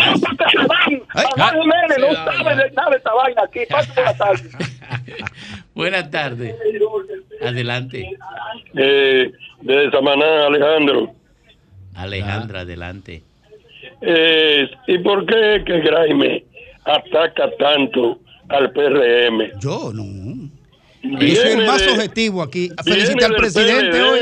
Manuel 1.37 1.61
Jiménez 1.61 1.97
no 1.99 2.13
sabe 2.13 2.55
de 2.55 2.71
nada 2.71 2.89
de 2.89 2.97
esta 2.97 3.13
vaina 3.13 3.41
aquí. 3.43 3.59
Pase 3.69 3.93
por 3.93 4.03
la 4.03 4.17
tarde. 4.17 4.49
Buenas 5.75 6.09
tardes. 6.09 6.55
Adelante. 7.41 8.17
Eh, 8.75 9.31
de 9.61 9.91
Samaná, 9.91 10.47
Alejandro. 10.47 11.11
Alejandra, 11.95 12.61
adelante. 12.61 13.21
Eh, 14.01 14.69
¿Y 14.87 14.97
por 14.99 15.25
qué 15.25 15.63
que 15.65 15.79
Graime 15.81 16.43
ataca 16.85 17.49
tanto 17.57 18.19
al 18.49 18.71
PRM? 18.71 19.59
Yo 19.59 19.91
no. 19.93 20.03
Yo 21.03 21.17
Viene 21.19 21.35
soy 21.35 21.51
el 21.61 21.65
más 21.67 21.81
de- 21.85 21.91
objetivo 21.91 22.41
aquí. 22.41 22.69
Felicita 22.83 23.25
al 23.27 23.35
presidente 23.35 23.91
PLD, 23.91 24.03
hoy. 24.03 24.19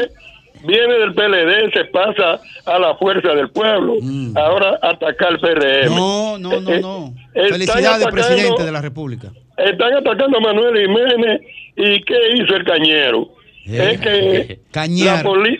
Viene 0.67 0.93
del 0.95 1.13
PLD, 1.13 1.71
se 1.73 1.85
pasa 1.85 2.39
a 2.65 2.79
la 2.79 2.95
fuerza 2.95 3.29
del 3.35 3.49
pueblo. 3.51 3.95
Ahora 4.35 4.79
ataca 4.81 5.27
al 5.27 5.39
PRM. 5.39 5.91
Mm. 5.91 5.95
No, 5.95 6.37
no, 6.39 6.59
no, 6.61 6.71
Eh, 6.71 6.81
no. 6.81 7.13
están 7.33 7.49
Felicidades, 7.51 8.07
presidente 8.07 8.63
de 8.63 8.71
la 8.71 8.81
República. 8.81 9.31
Están 9.57 9.93
atacando 9.93 10.37
a 10.37 10.41
Manuel 10.41 10.75
Jiménez. 10.77 11.41
¿Y 11.77 12.01
qué 12.03 12.15
hizo 12.35 12.55
el 12.55 12.63
cañero? 12.63 13.29
Es 13.65 13.99
que 13.99 14.59
Cañar. 14.71 15.17
la 15.17 15.23
poli- 15.23 15.59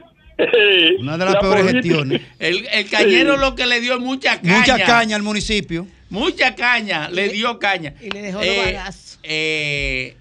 Una 0.99 1.17
de 1.17 1.25
las 1.25 1.33
la 1.35 1.39
peores 1.39 1.65
política- 1.65 1.95
gestiones. 1.95 2.21
El, 2.39 2.67
el 2.67 2.89
cañero 2.89 3.33
Sí. 3.35 3.39
lo 3.39 3.55
que 3.55 3.65
le 3.65 3.79
dio 3.81 3.99
mucha 3.99 4.39
caña. 4.41 4.59
Mucha 4.59 4.83
caña 4.85 5.15
al 5.15 5.21
municipio. 5.23 5.87
Mucha 6.09 6.55
caña, 6.55 7.09
le 7.09 7.29
dio 7.29 7.57
caña. 7.59 7.93
Y 8.01 8.09
le 8.09 8.21
dejó 8.21 8.41
Eh, 8.41 8.55
los 8.55 8.65
bagazos. 8.65 9.19
eh, 9.23 10.15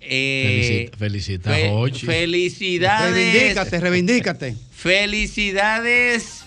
eh, 0.00 0.90
Felicita, 0.98 0.98
felicita 0.98 1.50
fe- 1.50 1.68
a 1.68 1.70
Jochi. 1.70 2.06
Felicidades. 2.06 3.14
Reivindícate, 3.14 3.80
reivindícate. 3.80 4.56
Felicidades 4.74 6.44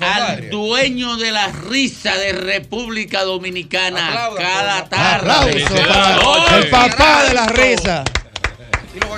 al 0.00 0.50
dueño 0.50 1.16
de 1.16 1.32
la 1.32 1.48
risa 1.50 2.14
de 2.18 2.32
República 2.32 3.22
Dominicana 3.24 4.28
cada 4.36 4.84
tarde. 4.88 5.64
Aplauso 5.64 6.56
el 6.58 6.68
papá 6.68 7.24
de 7.28 7.34
la 7.34 7.46
risa. 7.46 8.04
Y 8.94 9.00
los. 9.00 9.08